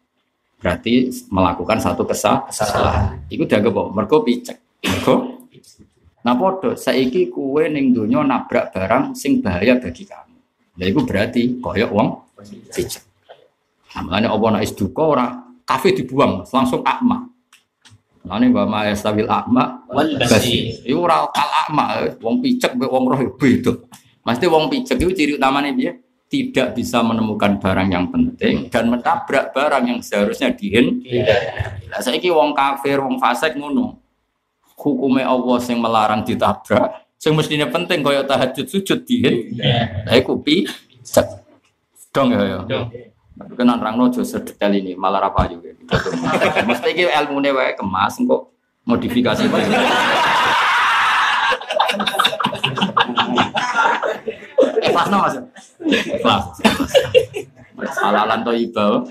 Berarti 0.63 1.11
melakukan 1.33 1.83
satu 1.83 2.07
kesal 2.07 2.47
kesalahan. 2.47 3.19
Iku 3.27 3.49
dianggap 3.49 3.75
apa? 3.75 3.83
Mergo 3.91 4.23
picek. 4.23 4.59
Mergo 4.87 5.43
Nah 6.23 6.39
podo, 6.39 6.79
saiki 6.79 7.35
kue 7.35 7.67
ning 7.67 7.91
donya 7.91 8.23
nabrak 8.23 8.71
barang 8.71 9.19
sing 9.19 9.43
bahaya 9.43 9.75
bagi 9.75 10.07
kamu. 10.07 10.39
Lah 10.79 10.87
iku 10.87 11.03
berarti 11.03 11.59
koyok 11.59 11.91
wong 11.91 12.09
picek. 12.71 13.03
Nah, 13.93 14.03
makanya 14.07 14.31
apa 14.31 14.47
nak 14.55 14.63
is 14.63 14.73
duka 14.73 15.03
ora 15.03 15.27
kafe 15.67 15.93
dibuang 15.99 16.47
langsung 16.47 16.87
akma. 16.87 17.27
Ini 18.23 18.55
mbak 18.55 18.67
Maya 18.71 18.95
stabil 18.95 19.27
akma 19.27 19.83
Wal 19.91 20.15
basir. 20.15 20.79
Iku 20.87 21.05
ora 21.05 21.27
kal 21.35 21.51
akma, 21.67 22.07
wong 22.23 22.39
picek 22.39 22.79
mbek 22.79 22.91
wong 22.91 23.05
roh 23.11 23.19
ya 23.19 23.31
beda. 23.35 23.73
Mesti 24.23 24.47
wong 24.47 24.71
picek 24.71 24.97
itu 25.03 25.11
ciri 25.11 25.33
utamanya 25.35 25.75
dia 25.75 25.93
tidak 26.31 26.73
bisa 26.79 27.05
menemukan 27.05 27.61
barang 27.61 27.89
yang 27.93 28.09
penting 28.09 28.73
dan 28.73 28.89
menabrak 28.89 29.53
barang 29.53 29.85
yang 29.85 29.99
seharusnya 30.01 30.55
dihin. 30.57 31.05
Lah 31.93 32.01
saiki 32.01 32.33
wong 32.33 32.57
kafir, 32.57 33.03
wong 33.03 33.21
fasik 33.21 33.59
ngono. 33.59 34.01
Hukumnya 34.79 35.29
Allah 35.29 35.59
yang 35.69 35.79
melarang 35.83 36.25
ditabrak. 36.25 37.05
Sing 37.21 37.37
mestinya 37.37 37.69
penting 37.69 38.01
kaya 38.01 38.25
tahajud 38.25 38.65
sujud 38.65 39.05
dihin. 39.05 39.61
Lah 40.09 40.17
iku 40.17 40.41
picek. 40.41 41.27
Dong 42.15 42.33
ya 42.33 42.65
ya. 42.65 42.81
Tapi 43.33 43.53
kan 43.57 43.69
orang 43.69 43.97
nojo 43.97 44.21
sedetail 44.21 44.77
ini 44.77 44.93
malah 44.93 45.25
apa 45.25 45.49
juga. 45.49 45.73
Mesti 46.69 46.89
iki 46.93 47.05
ilmune 47.09 47.51
wae 47.53 47.73
kemas 47.75 48.21
kok 48.21 48.43
modifikasi. 48.85 49.49
Ikhlas 54.83 55.09
no 55.09 55.17
mas? 55.23 55.35
Ikhlas. 55.89 56.45
Halalan 57.99 58.41
to 58.47 58.53
iba. 58.55 59.03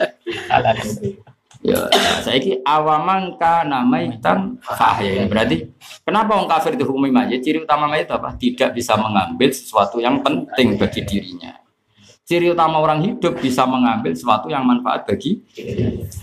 Halal 0.47 0.77
itu. 0.79 1.19
Ya, 1.61 1.85
saya 2.25 2.41
ki 2.41 2.65
awaman 2.65 3.37
kana 3.37 3.85
maitan 3.85 4.57
fahya. 4.65 5.29
Berarti 5.29 5.69
kenapa 6.01 6.33
orang 6.33 6.49
kafir 6.49 6.73
dihukumi 6.73 7.13
mayit? 7.13 7.45
Ciri 7.45 7.61
utama 7.61 7.85
mayit 7.85 8.09
apa? 8.09 8.33
Tidak 8.33 8.73
bisa 8.73 8.97
mengambil 8.97 9.53
sesuatu 9.53 10.01
yang 10.01 10.25
penting 10.25 10.81
bagi 10.81 11.05
dirinya. 11.05 11.60
Ciri 12.21 12.53
utama 12.53 12.79
orang 12.79 13.03
hidup 13.03 13.41
bisa 13.41 13.67
mengambil 13.67 14.15
sesuatu 14.15 14.47
yang 14.47 14.63
manfaat 14.63 15.03
bagi 15.03 15.41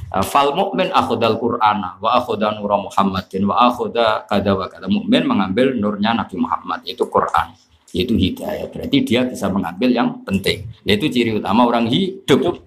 Uh, 0.08 0.24
fal 0.24 0.56
mukmin 0.56 0.88
akhudal 0.88 1.36
qur'ana 1.36 2.00
wa 2.00 2.16
akhuda 2.16 2.56
nura 2.56 2.80
muhammadin 2.80 3.44
wa 3.44 3.68
akhuda 3.68 4.24
kada 4.24 4.56
wa 4.56 4.64
kada. 4.64 4.88
Mukmin 4.88 5.28
mengambil 5.28 5.76
nurnya 5.76 6.16
nabi 6.16 6.40
muhammad 6.40 6.80
yaitu 6.88 7.04
quran 7.12 7.52
yaitu 7.92 8.16
hidayah. 8.16 8.72
Berarti 8.72 9.04
dia 9.04 9.28
bisa 9.28 9.52
mengambil 9.52 9.92
yang 9.92 10.24
penting. 10.24 10.64
Yaitu 10.88 11.12
ciri 11.12 11.36
utama 11.36 11.68
orang 11.68 11.92
hidup. 11.92 12.64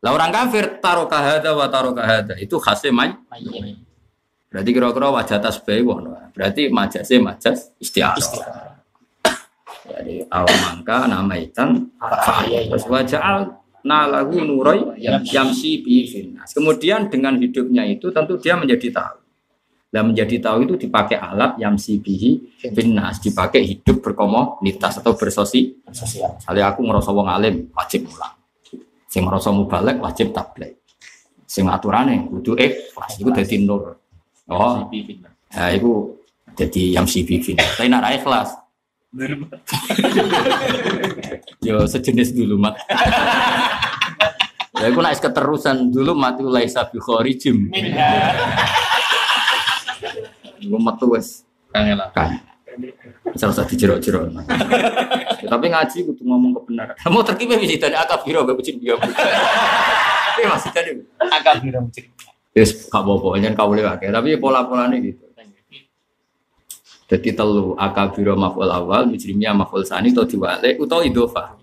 Lah 0.00 0.16
orang 0.16 0.32
kafir 0.32 0.80
taruh 0.80 1.04
kahada 1.04 1.52
wa 1.52 1.68
taruh 1.68 1.92
kahada 1.92 2.32
itu 2.40 2.56
khasnya 2.56 2.96
may 2.96 3.12
berarti 4.50 4.70
kira-kira 4.74 5.14
wajah 5.14 5.38
tasbih 5.38 5.86
berarti 6.34 6.66
majasnya 6.74 7.22
majas 7.22 7.70
istiarah 10.00 10.04
jadi 10.04 10.14
awamangka 10.32 10.98
namaitan 11.08 11.68
terus 12.68 12.84
wajah 12.88 13.46
nalahu 13.84 14.36
nurai 14.44 14.80
yamsi 15.00 15.84
bi 15.84 16.08
finnas. 16.08 16.52
Kemudian 16.52 17.08
dengan 17.08 17.36
hidupnya 17.36 17.84
itu 17.88 18.12
tentu 18.12 18.36
dia 18.40 18.56
menjadi 18.56 18.92
tahu. 18.92 19.18
Dan 19.90 20.14
menjadi 20.14 20.38
tahu 20.38 20.70
itu 20.70 20.86
dipakai 20.86 21.18
alat 21.18 21.58
yamsi 21.58 21.98
bihi 21.98 22.62
finnas, 22.70 23.18
dipakai 23.18 23.66
hidup 23.66 23.98
berkomunitas 23.98 25.02
atau 25.02 25.18
bersosi. 25.18 25.82
Sosial. 25.90 26.38
Misalnya 26.38 26.70
aku 26.70 26.86
ngerasa 26.86 27.10
wong 27.10 27.26
alim 27.26 27.66
wajib 27.74 28.06
mulang. 28.06 28.38
Sing 29.10 29.26
ngerasa 29.26 29.50
mubalek 29.50 29.98
wajib 29.98 30.30
tabligh. 30.30 30.78
Sing 31.42 31.66
aturane 31.66 32.30
kudu 32.30 32.54
ikhlas 32.54 33.18
iku 33.18 33.34
dadi 33.34 33.56
nur. 33.66 33.98
Oh, 34.46 34.86
ya 35.50 35.74
iku 35.74 36.14
jadi 36.54 36.94
yamsi 36.94 37.26
bi 37.26 37.42
finnas. 37.42 37.74
Tapi 37.74 37.90
nek 37.90 37.98
ra 37.98 38.40
ikhlas 39.10 39.58
Yo 41.60 41.82
sejenis 41.84 42.30
dulu 42.32 42.56
mat. 42.56 42.78
ya 44.80 44.86
aku 44.88 45.00
naik 45.02 45.18
keterusan 45.18 45.90
dulu 45.90 46.14
mati 46.14 46.46
laisa 46.46 46.86
bi 46.86 47.02
kharijim. 47.02 47.68
Gue 50.60 50.78
metu 50.78 51.06
wes 51.10 51.42
Kangen 51.70 51.98
lah. 51.98 52.10
kan. 52.14 52.38
Misal 53.30 53.50
usah 53.50 53.66
dijerok-jerok. 53.66 54.30
Ya, 54.30 55.46
tapi 55.46 55.70
ngaji 55.70 55.98
kudu 56.06 56.22
ngomong 56.24 56.50
kebenaran. 56.62 56.94
Mau 57.10 57.22
terkibah 57.22 57.58
bisa 57.58 57.78
tadi 57.78 57.94
akab 57.94 58.26
biro 58.26 58.42
gak 58.42 58.56
kucing 58.58 58.78
dia. 58.82 58.94
Tapi 58.98 60.42
masih 60.46 60.70
tadi. 60.74 60.90
Agak 61.18 61.62
bilang 61.62 61.86
cerita. 61.94 62.30
Yes, 62.50 62.90
gak 62.90 62.98
apa-apa, 62.98 63.38
jangan 63.38 63.54
kau 63.54 63.70
boleh 63.70 63.84
pakai. 63.86 64.10
Tapi 64.10 64.34
pola-polanya 64.34 64.98
gitu. 64.98 65.22
Jadi 67.10 67.34
telu 67.34 67.74
akabiro 67.74 68.38
maf'ul 68.38 68.70
awal, 68.70 69.10
mujrimnya 69.10 69.50
maf'ul 69.50 69.82
sani, 69.82 70.14
atau 70.14 70.22
diwale, 70.22 70.78
atau 70.78 71.02
idofa. 71.02 71.58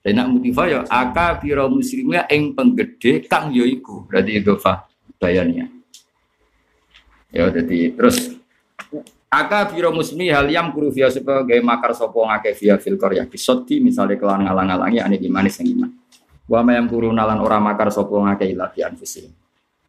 Dan 0.00 0.16
nak 0.16 0.26
mutifah 0.32 0.66
ya 0.66 0.80
akabiro 0.88 1.68
muslimnya 1.68 2.24
ing 2.32 2.56
penggede 2.56 3.28
kang 3.28 3.52
yoiku. 3.52 4.08
Berarti 4.08 4.40
idofa 4.40 4.88
bayannya. 5.20 5.68
Ya 7.28 7.52
jadi 7.52 7.92
terus 7.92 8.40
akabiro 9.28 9.92
muslimi 9.92 10.32
hal 10.32 10.48
yang 10.48 10.72
kuru 10.72 10.88
via 10.88 11.12
sebagai 11.12 11.60
makar 11.60 11.92
sopo 11.92 12.24
ngake 12.24 12.56
via 12.56 12.80
filkor 12.80 13.12
ya 13.12 13.28
bisoti 13.28 13.78
misalnya 13.78 14.16
kelan 14.16 14.48
ngalang-ngalangi 14.48 15.04
ane 15.04 15.20
gimana 15.20 15.52
yang 15.52 15.68
iman. 15.76 15.90
Wa 16.48 16.64
mayam 16.64 16.88
kuru 16.88 17.12
nalan 17.12 17.38
ora 17.44 17.60
makar 17.60 17.92
sopo 17.92 18.24
ngake 18.24 18.56
ilah 18.56 18.72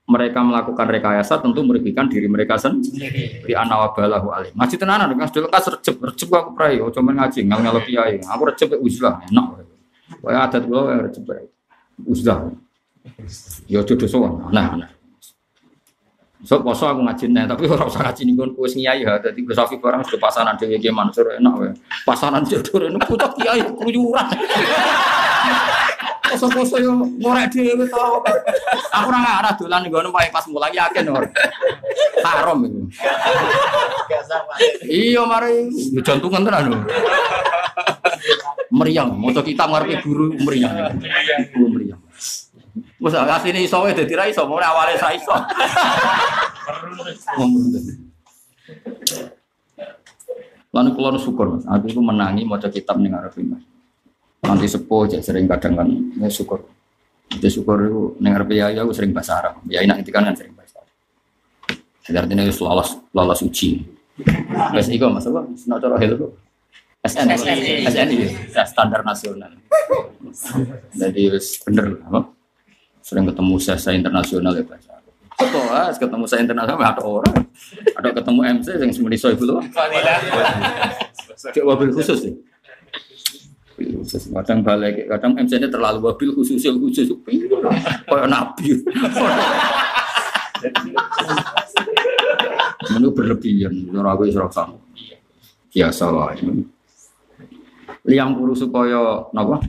mereka 0.09 0.39
melakukan 0.41 0.87
rekayasa 0.89 1.39
tentu 1.39 1.61
merugikan 1.61 2.09
diri 2.09 2.27
mereka 2.27 2.57
sendiri. 2.57 3.45
Di 3.45 3.53
anawabalahu 3.53 4.27
alim. 4.33 4.53
Ngaji 4.57 4.75
tenanan 4.75 5.07
dengan 5.11 5.27
sudah 5.29 5.47
lekas 5.47 5.65
recep 5.77 5.95
recep 6.01 6.29
aku 6.33 6.51
pray 6.57 6.81
oh 6.81 6.89
cuman 6.89 7.25
ngaji 7.25 7.39
ngal 7.47 7.59
ngal 7.61 7.77
kiai. 7.85 8.19
Aku 8.21 8.41
recep 8.49 8.75
uzlah 8.81 9.21
enak 9.29 9.67
Wah 10.21 10.43
adat 10.43 10.63
gue 10.67 10.81
recep 11.09 11.23
uzlah. 12.03 12.51
Ya 13.65 13.81
jodoh 13.81 14.05
sowan 14.05 14.53
nah 14.53 14.77
nah 14.77 14.91
so 16.41 16.57
poso 16.65 16.89
aku 16.89 17.05
ngaji 17.05 17.29
nih 17.29 17.45
tapi 17.45 17.69
orang 17.69 17.85
usah 17.85 18.01
ngaji 18.01 18.21
nih 18.25 18.33
gue 18.33 18.47
kuis 18.57 18.73
kiai 18.73 19.05
ya 19.05 19.21
jadi 19.21 19.37
gue 19.37 19.53
safi 19.53 19.77
barang 19.77 20.01
sudah 20.09 20.21
pasanan 20.21 20.57
dewi 20.57 20.81
gimana 20.81 21.13
suruh 21.13 21.37
enak 21.37 21.77
pasanan 22.01 22.41
jodoh 22.41 22.89
ini 22.89 22.97
putak 23.05 23.37
kiai 23.37 23.61
keluyuran 23.61 24.25
poso-poso 26.31 26.79
yo 26.79 26.95
ngorek 27.19 27.51
dhewe 27.51 27.85
tau. 27.91 28.23
Aku 28.95 29.07
ora 29.11 29.19
ngarah 29.19 29.53
dolan 29.59 29.83
nggono 29.87 30.09
pae 30.15 30.31
pas 30.31 30.47
mulai 30.47 30.71
yakin 30.71 31.11
ora. 31.11 31.27
Haram 32.23 32.63
iku. 32.63 32.79
Iya 34.87 35.27
mari 35.27 35.67
yo 35.91 35.99
jantungan 35.99 36.47
tenan 36.47 36.71
lho. 36.71 36.79
Meriang, 38.71 39.11
maca 39.19 39.43
kitab 39.43 39.67
ngarepe 39.67 39.99
guru 39.99 40.31
meriang. 40.47 40.95
Guru 41.51 41.67
meriang. 41.75 41.99
Wes 43.01 43.17
asline 43.17 43.67
iso 43.67 43.83
wae 43.83 43.91
dadi 43.91 44.15
ra 44.15 44.29
iso, 44.31 44.47
mau 44.47 44.61
awale 44.61 44.95
sa 44.95 45.11
iso. 45.11 45.33
Lalu 50.71 50.89
kalau 50.95 51.19
syukur 51.19 51.51
mas, 51.51 51.67
aku 51.67 51.91
itu 51.91 51.99
menangi 51.99 52.47
mau 52.47 52.55
kitab 52.55 52.95
nih 52.95 53.11
ngarep 53.11 53.35
mas. 53.43 53.59
Nanti 54.41 54.65
sepuh 54.65 55.05
jadi 55.05 55.21
sering 55.21 55.45
kadang 55.45 55.73
kan 55.77 55.87
ya 56.17 56.29
syukur. 56.29 56.65
Jadi 57.31 57.47
syukur 57.47 57.77
itu 57.85 58.01
nih 58.19 58.29
ngarep 58.33 58.49
ya 58.57 58.65
aku 58.81 58.91
sering 58.91 59.13
bahasa 59.13 59.37
Arab. 59.37 59.61
Ya 59.69 59.85
ini 59.85 59.93
nanti 59.93 60.09
kan 60.09 60.25
kan 60.25 60.33
sering 60.33 60.57
bahasa 60.57 60.81
Arab. 60.81 60.93
Jadi 62.01 62.17
artinya 62.17 62.43
itu 62.43 62.65
lolos 62.65 62.97
lolos 63.13 63.39
uji. 63.45 63.85
Mas 64.73 64.89
Iko 64.89 65.07
mas 65.13 65.25
apa? 65.29 65.45
Senang 65.53 65.79
cara 65.79 65.95
kok. 65.97 66.31
SN, 67.01 67.33
SN 67.89 68.07
ya, 68.13 68.63
standar 68.65 69.01
nasional. 69.01 69.49
Jadi 70.93 71.21
wis 71.33 71.57
bener 71.65 71.97
apa? 72.05 72.29
Sering 73.01 73.25
ketemu 73.25 73.53
saya 73.57 73.97
internasional 73.97 74.53
ya 74.53 74.61
bahasa 74.61 74.89
Arab. 74.93 75.13
Betul, 75.41 75.65
ketemu 75.97 76.23
saya 76.29 76.39
internasional 76.45 76.77
ada 76.77 77.01
orang, 77.01 77.37
ada 77.97 78.09
ketemu 78.13 78.39
MC 78.61 78.67
yang 78.77 78.91
semuanya 78.93 79.17
soal 79.17 79.33
dulu. 79.33 79.57
Cek 81.33 81.65
wabil 81.65 81.89
khusus 81.89 82.29
sih. 82.29 82.33
Khusus. 83.77 84.29
Kadang 84.29 84.61
balik, 84.61 85.07
kadang 85.07 85.37
MC 85.39 85.57
ini 85.57 85.67
terlalu 85.71 85.99
wabil 86.05 86.31
khusus 86.35 86.59
khusus. 86.59 87.07
Kayak 88.07 88.27
nabi. 88.27 88.81
Menu 92.91 93.09
berlebihan, 93.13 93.73
orang 93.93 94.13
aku 94.17 94.23
isra 94.27 94.49
sama. 94.51 94.77
Biasa 95.71 96.05
lah. 96.11 96.35
Liang 98.03 98.31
puru 98.35 98.53
supaya 98.57 99.29
napa? 99.31 99.61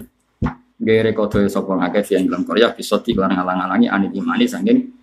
Gere 0.82 1.14
kodo 1.14 1.38
sapa 1.46 1.78
ngake 1.78 2.02
yang 2.10 2.26
dalam 2.26 2.42
Korea 2.42 2.74
bisa 2.74 2.98
dikelar 2.98 3.30
ngalang-alangi 3.30 3.86
anit 3.86 4.10
imani 4.18 4.50
saking 4.50 4.98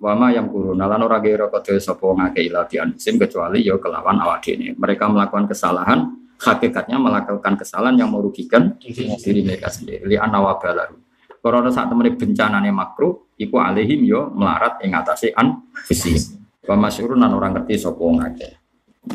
wama 0.00 0.32
yang 0.32 0.48
kuruna 0.48 0.88
lan 0.88 1.04
ora 1.04 1.20
gere 1.20 1.44
kodo 1.52 1.76
sapa 1.76 2.08
ngake 2.16 2.48
ila 2.48 2.64
sim 2.96 3.20
kecuali 3.20 3.60
ya 3.60 3.76
kelawan 3.76 4.16
awak 4.16 4.48
dene. 4.48 4.72
Mereka 4.80 5.12
melakukan 5.12 5.44
kesalahan 5.44 6.08
hakikatnya 6.40 6.96
melakukan 6.96 7.60
kesalahan 7.60 8.00
yang 8.00 8.08
merugikan 8.08 8.80
diri 8.80 9.44
mereka 9.44 9.68
sendiri. 9.68 10.08
Li 10.08 10.16
anawabalahu. 10.16 10.96
Karena 11.40 11.72
saat 11.72 11.88
temen 11.88 12.12
bencana 12.16 12.60
nih 12.60 12.72
makruh, 12.72 13.32
iku 13.40 13.60
alihim 13.60 14.04
yo 14.04 14.28
melarat 14.32 14.80
ing 14.84 14.92
atase 14.92 15.32
an 15.36 15.72
visi. 15.88 16.16
Wa 16.64 16.76
masyurun 16.76 17.20
lan 17.20 17.32
orang 17.32 17.56
ngerti 17.56 17.80
sapa 17.80 18.04
ngake. 18.04 18.48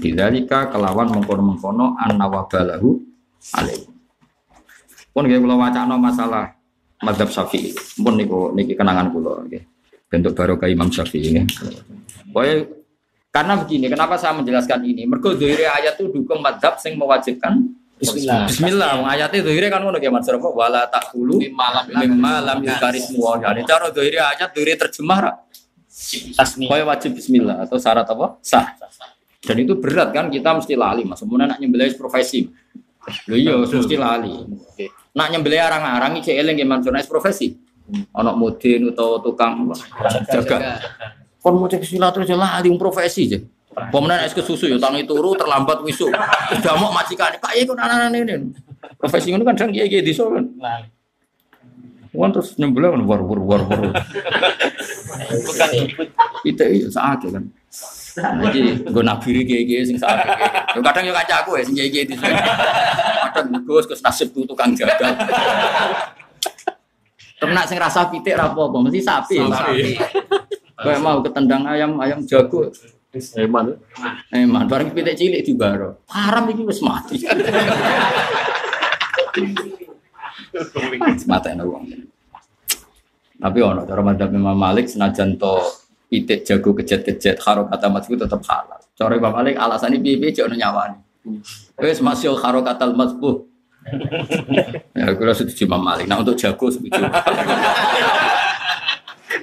Bidzalika 0.02 0.74
kelawan 0.74 1.14
mengkono-mengkono 1.14 1.94
an 2.02 2.18
nawabalahu 2.18 2.90
alaihi. 3.54 3.86
Pun 5.14 5.30
nggih 5.30 5.38
kula 5.38 5.56
wacana 5.56 5.96
masalah 6.02 6.58
mazhab 7.06 7.30
Syafi'i. 7.30 7.72
Pun 8.02 8.18
niku 8.18 8.50
niki 8.58 8.74
kenangan 8.74 9.14
kula 9.14 9.46
nggih. 9.46 9.62
Bentuk 10.10 10.34
barokah 10.34 10.66
Imam 10.66 10.90
Syafi'i 10.90 11.30
nggih. 11.30 11.46
Pokoknya 12.34 12.56
karena 13.36 13.60
begini, 13.60 13.92
kenapa 13.92 14.16
saya 14.16 14.32
menjelaskan 14.32 14.80
ini? 14.88 15.04
Mergo 15.04 15.36
dhiri 15.36 15.68
ayat 15.68 16.00
itu 16.00 16.08
dukung 16.08 16.40
mazhab 16.40 16.80
sing 16.80 16.96
mewajibkan 16.96 17.76
Bismillah. 17.96 18.52
Bismillah, 18.52 18.90
wong 19.00 19.08
ayatnya 19.08 19.40
dhiri 19.40 19.68
kan 19.72 19.80
ngono 19.80 19.96
nggih 19.96 20.12
Mas 20.12 20.28
Rafa, 20.28 20.52
wala 20.52 20.84
taqulu 20.92 21.40
Malam 21.56 21.88
mimma 21.96 22.44
lam 22.44 22.60
yukarismu 22.60 23.24
wa 23.24 23.40
jadi 23.40 23.64
cara 23.64 23.88
dhiri 23.88 24.20
ayat 24.20 24.52
dhiri 24.52 24.76
terjemah 24.76 25.20
ra. 25.20 25.32
tasmi. 26.36 26.68
Wajib 26.68 27.16
bismillah 27.16 27.64
atau 27.64 27.80
syarat 27.80 28.04
apa? 28.04 28.36
Sah. 28.44 28.76
Dan 29.40 29.64
itu 29.64 29.80
berat 29.80 30.12
kan 30.12 30.28
kita 30.28 30.52
mesti 30.60 30.76
lali, 30.76 31.08
Mas. 31.08 31.24
Kemudian 31.24 31.48
nak 31.48 31.60
nyembelih 31.64 31.96
profesi. 31.96 32.52
Lho 33.32 33.36
iya 33.40 33.56
mesti 33.56 33.96
lali. 33.96 34.44
Nak 35.16 35.28
nyembelih 35.32 35.62
arang-arang 35.64 36.20
iki 36.20 36.36
eling 36.36 36.60
Mansur 36.68 36.92
Nek 36.92 37.08
profesi. 37.08 37.56
Ana 38.12 38.36
mudin 38.36 38.92
utawa 38.92 39.24
tukang 39.24 39.72
jaga. 40.28 40.84
Kon 41.46 41.62
mau 41.62 41.70
cek 41.70 41.86
silat 41.86 42.10
terus 42.10 42.26
ya 42.26 42.34
lali 42.34 42.74
wong 42.74 42.82
profesi 42.82 43.30
je. 43.30 43.38
Pemenang 43.94 44.26
es 44.26 44.34
kesusu 44.34 44.66
ya 44.66 44.82
tangi 44.82 45.06
turu 45.06 45.38
terlambat 45.38 45.86
wisuk. 45.86 46.10
Udah 46.10 46.74
mau 46.82 46.90
majikan 46.90 47.38
Pak 47.38 47.54
ya 47.54 47.70
kok 47.70 47.78
anak 47.78 48.18
ini. 48.18 48.50
Profesi 48.98 49.30
ngono 49.30 49.46
kan 49.46 49.54
kadang 49.54 49.78
kiai-kiai 49.78 50.02
desa 50.02 50.26
kan. 50.26 50.42
Wan 52.18 52.34
terus 52.34 52.58
nyembelih 52.58 52.98
kan 52.98 53.02
war 53.06 53.22
war 53.22 53.38
war 53.46 53.62
war. 53.62 53.94
Bukan 55.46 55.70
ikut. 55.86 56.08
Itu 56.50 56.66
iya 56.66 56.90
saake 56.90 57.30
kan. 57.30 57.46
Jadi 58.50 58.90
gue 58.90 59.04
nabiri 59.06 59.46
kiai-kiai 59.46 59.86
sing. 59.86 60.02
Yo 60.74 60.82
kadang 60.82 61.06
yo 61.06 61.14
kancaku 61.14 61.62
ya 61.62 61.64
sing 61.70 61.78
kiai-kiai 61.78 62.10
desa. 62.10 62.26
Kadang 63.38 63.62
Gus 63.70 63.86
Gus 63.86 64.02
nasib 64.02 64.34
tuh 64.34 64.50
tukang 64.50 64.74
jagal. 64.74 65.14
Ternak 67.38 67.70
sing 67.70 67.78
rasa 67.78 68.10
pitik 68.10 68.34
ra 68.34 68.50
apa-apa, 68.50 68.90
mesti 68.90 69.04
sapi. 69.04 69.38
Sapi. 69.46 69.94
Kayak 70.76 71.00
mau 71.00 71.24
ketendang 71.24 71.64
ayam, 71.68 71.98
ayam 72.04 72.20
jago. 72.28 72.68
Eman. 73.40 73.80
Eman, 74.36 74.68
bareng 74.68 74.92
pitik 74.92 75.16
cilik 75.16 75.40
di 75.40 75.56
baro. 75.56 76.04
Haram 76.12 76.52
iki 76.52 76.68
wis 76.68 76.84
mati. 76.84 77.24
Mata 81.24 81.48
enak 81.56 81.64
wong. 81.64 81.84
Tapi 83.36 83.60
ono 83.64 83.88
cara 83.88 84.02
madzhab 84.04 84.36
Imam 84.36 84.56
Malik 84.56 84.92
senajan 84.92 85.40
to 85.40 85.64
pitik 86.12 86.44
jago 86.44 86.76
kejet-kejet 86.76 87.40
karo 87.40 87.72
kata 87.72 87.88
mazhab 87.88 88.20
tetap 88.28 88.44
halal. 88.52 88.80
Cara 88.96 89.14
Imam 89.16 89.32
Malik 89.32 89.56
alasannya 89.56 90.04
piye-piye 90.04 90.36
jek 90.36 90.52
ono 90.52 90.56
nyawani. 90.60 91.00
Wis 91.80 92.04
masih 92.04 92.36
karo 92.36 92.68
kata 92.68 92.92
mazhab. 92.92 93.48
ya 94.98 95.14
kula 95.16 95.32
setuju 95.32 95.72
Imam 95.72 95.80
Malik. 95.80 96.04
Nah 96.12 96.20
untuk 96.20 96.36
jago 96.36 96.68
setuju. 96.68 97.00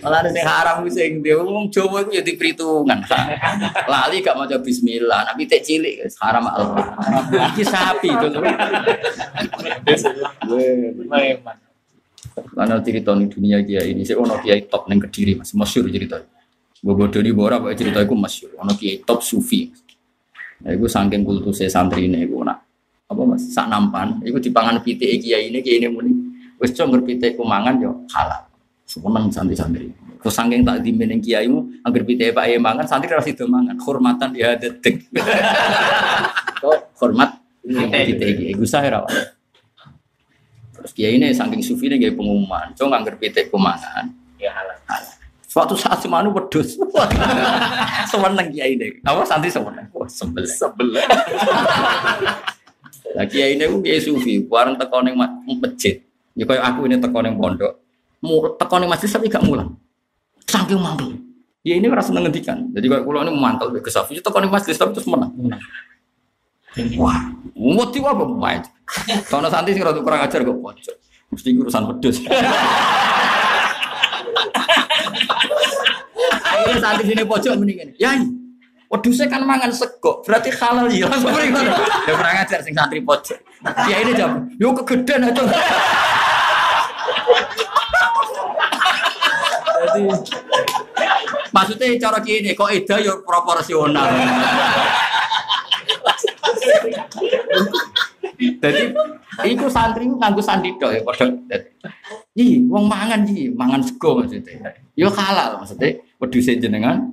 Malah 0.01 0.25
ada 0.25 0.31
yang 0.33 0.49
haram 0.49 0.89
sing 0.89 1.21
dia 1.21 1.37
wong 1.37 1.69
Jawa 1.69 2.09
itu 2.09 2.17
ya 2.17 2.23
diperhitungan. 2.25 3.05
Lali 3.85 4.25
gak 4.25 4.39
maca 4.39 4.57
bismillah, 4.57 5.29
nabi 5.29 5.45
tek 5.45 5.61
cilik 5.61 6.09
wis 6.09 6.17
haram 6.23 6.49
Allah. 6.49 6.97
Iki 7.53 7.63
sapi 7.67 8.09
itu. 8.09 8.27
Memang. 11.05 11.59
Karena 12.33 12.81
cerita 12.81 13.13
di 13.13 13.29
dunia 13.29 13.61
dia 13.61 13.85
ini, 13.85 14.09
saya 14.09 14.17
ono 14.17 14.41
kiai 14.41 14.65
top 14.65 14.89
neng 14.89 15.05
kediri 15.05 15.37
mas, 15.37 15.53
masyur 15.53 15.85
cerita. 15.93 16.17
Bobo 16.81 17.05
Doni 17.05 17.29
Bora, 17.29 17.61
pak 17.61 17.77
cerita 17.77 18.01
itu 18.01 18.17
masyur. 18.17 18.57
Ono 18.57 18.73
kiai 18.73 19.05
top 19.05 19.21
sufi. 19.21 19.69
Nah, 20.65 20.73
itu 20.73 20.89
saking 20.89 21.27
kultusnya 21.27 21.69
santri 21.69 22.09
ini, 22.09 22.25
itu 22.25 22.41
nak 22.41 22.65
apa 23.11 23.23
mas, 23.29 23.53
sak 23.53 23.69
nampan. 23.69 24.25
Itu 24.25 24.41
dipangan 24.41 24.81
pitik 24.81 25.21
kiai 25.21 25.53
ini, 25.53 25.61
kiai 25.61 25.85
ini 25.85 25.89
muni. 25.93 26.13
Wes 26.57 26.73
cuma 26.73 26.97
berpitik 26.97 27.37
kumangan 27.37 27.75
yo 27.83 28.07
halal. 28.15 28.49
Semenang 28.93 29.33
santri-santri. 29.33 29.89
Terus 30.21 30.37
saking 30.37 30.69
tak 30.69 30.85
dimeneng 30.85 31.25
kiaimu, 31.25 31.81
angger 31.81 32.05
pitik 32.05 32.37
pak 32.37 32.45
ayam 32.45 32.61
mangan, 32.61 32.85
santri 32.85 33.09
harus 33.09 33.25
itu 33.25 33.49
mangan. 33.49 33.73
Hormatan 33.81 34.37
dia 34.37 34.53
detik. 34.53 35.09
Kok 36.63 36.93
hormat 37.01 37.41
pitik 37.65 38.53
kiai, 38.53 38.89
rawat. 38.93 39.33
Terus 40.77 40.93
kiai 40.93 41.17
ini 41.17 41.33
saking 41.33 41.65
sufi 41.65 41.89
ini 41.89 41.97
kayak 41.97 42.21
pengumuman, 42.21 42.77
cuma 42.77 43.01
angger 43.01 43.17
pitik 43.17 43.49
kumangan. 43.49 44.13
Ya 44.37 44.53
halal. 44.53 44.77
Suatu 45.49 45.73
saat 45.73 46.05
semanu 46.05 46.29
wedus. 46.37 46.77
Semeneng 48.13 48.53
kiai 48.53 48.77
ini. 48.77 49.01
Apa 49.09 49.25
santri 49.25 49.49
semeneng? 49.49 49.89
Wah, 49.97 50.07
sembelih. 50.07 50.53
Sebelah. 50.53 51.05
Lah 53.19 53.27
kiai 53.27 53.57
ini 53.57 53.65
ku 53.73 53.83
kiai 53.83 53.99
sufi, 53.99 54.39
bareng 54.45 54.77
teko 54.77 55.01
ning 55.01 55.17
ma- 55.19 55.33
masjid. 55.59 55.99
Ya 56.39 56.45
kayak 56.45 56.63
aku 56.63 56.87
ini 56.87 57.03
teko 57.03 57.19
ning 57.25 57.41
pondok. 57.41 57.82
Mu 58.23 58.55
teko 58.55 58.79
ning 58.79 58.87
masjid 58.87 59.11
tapi 59.11 59.27
gak 59.27 59.43
mulang. 59.43 59.75
Saking 60.47 60.79
mantul. 60.79 61.19
Ya 61.67 61.75
ini 61.79 61.91
rasa 61.91 62.15
seneng 62.15 62.31
ngendikan. 62.31 62.71
Jadi 62.71 62.87
kayak 62.87 63.03
kula 63.03 63.27
ini 63.27 63.35
mantel 63.35 63.75
ke 63.83 63.91
safi 63.91 64.23
teko 64.23 64.39
ning 64.39 64.51
masjid 64.51 64.79
tapi 64.79 64.95
terus 64.95 65.11
menang. 65.11 65.35
Wah, 66.97 67.29
mati 67.53 68.01
apa 68.01 68.25
main. 68.25 68.65
Santri 69.29 69.77
sing 69.77 69.85
rada 69.85 70.01
kurang 70.01 70.25
ajar 70.25 70.41
kok 70.41 70.57
pojok. 70.57 70.97
Mesti 71.29 71.49
urusan 71.53 71.85
wedhus. 71.85 72.17
Akhirnya 76.43 76.79
santri 76.81 77.05
sini 77.13 77.29
pojok 77.29 77.53
mendingan. 77.61 77.93
Ya, 78.01 78.17
wedhusnya 78.89 79.29
kan 79.29 79.45
mangan 79.45 79.69
sego, 79.69 80.25
berarti 80.25 80.49
halal 80.49 80.89
ya. 80.89 81.13
Langsung 81.13 81.33
kurang 82.09 82.37
ajar 82.41 82.65
sing 82.65 82.73
santri 82.73 83.05
pojok. 83.05 83.37
Ya 83.93 83.97
ini 84.01 84.17
jawab, 84.17 84.49
yo 84.57 84.73
kegedean 84.81 85.29
itu. 85.29 85.45
Jadi 89.83 90.01
maksudnya 91.51 91.87
cara 91.99 92.19
gini 92.23 92.55
kok 92.55 92.71
eda 92.71 92.97
yo 93.03 93.27
proporsional. 93.27 94.07
Jadi 98.39 98.83
iku 99.47 99.67
santri 99.67 100.07
ku 100.07 100.17
nganggo 100.19 100.43
sandi 100.43 100.71
tok 100.79 100.91
ya 100.95 101.01
padha. 101.03 101.27
Ji, 102.33 102.65
wong 102.65 102.89
mangan 102.89 103.27
ji, 103.27 103.53
mangan 103.53 103.83
sego 103.83 104.23
maksudnya. 104.23 104.73
Yo 104.95 105.11
halal 105.11 105.59
maksudnya. 105.59 105.99
Wedhus 106.23 106.47
jenengan 106.47 107.11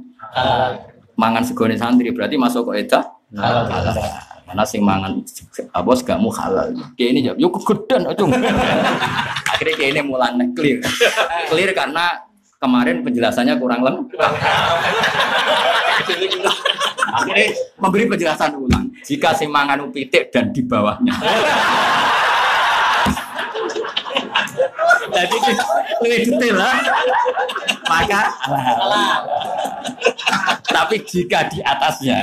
mangan 1.18 1.44
segone 1.44 1.76
santri 1.76 2.14
berarti 2.14 2.38
masuk 2.38 2.70
kok 2.70 2.78
edah 2.78 3.06
Halal. 3.38 3.70
Karena 4.50 4.66
sing 4.66 4.82
mangan 4.82 5.22
apa 5.78 5.91
segamu 5.94 6.34
halal. 6.34 6.74
Kayak 6.98 7.10
ini 7.14 7.20
jawab, 7.22 7.38
yo 7.38 7.48
kegedean 7.54 8.10
acung. 8.10 8.34
Akhirnya 9.54 9.74
kayak 9.78 9.91
ini 9.94 10.02
mulai 10.02 10.34
clear. 10.58 10.82
Clear 11.54 11.72
karena 11.78 12.18
kemarin 12.60 13.02
penjelasannya 13.07 13.56
kurang 13.56 13.81
lengkap. 13.88 14.31
Akhirnya 17.10 17.48
memberi 17.80 18.06
penjelasan 18.06 18.60
ulang. 18.60 18.91
Jika 19.07 19.31
sing 19.34 19.49
mangan 19.49 19.80
upitik 19.88 20.30
dan 20.30 20.52
di 20.52 20.61
bawahnya. 20.61 21.15
Jadi 25.10 25.38
lebih 26.03 26.19
detail 26.36 26.56
lah. 26.60 26.76
Maka. 27.88 28.22
Tapi 30.68 30.95
jika 31.07 31.48
di 31.49 31.64
atasnya. 31.64 32.19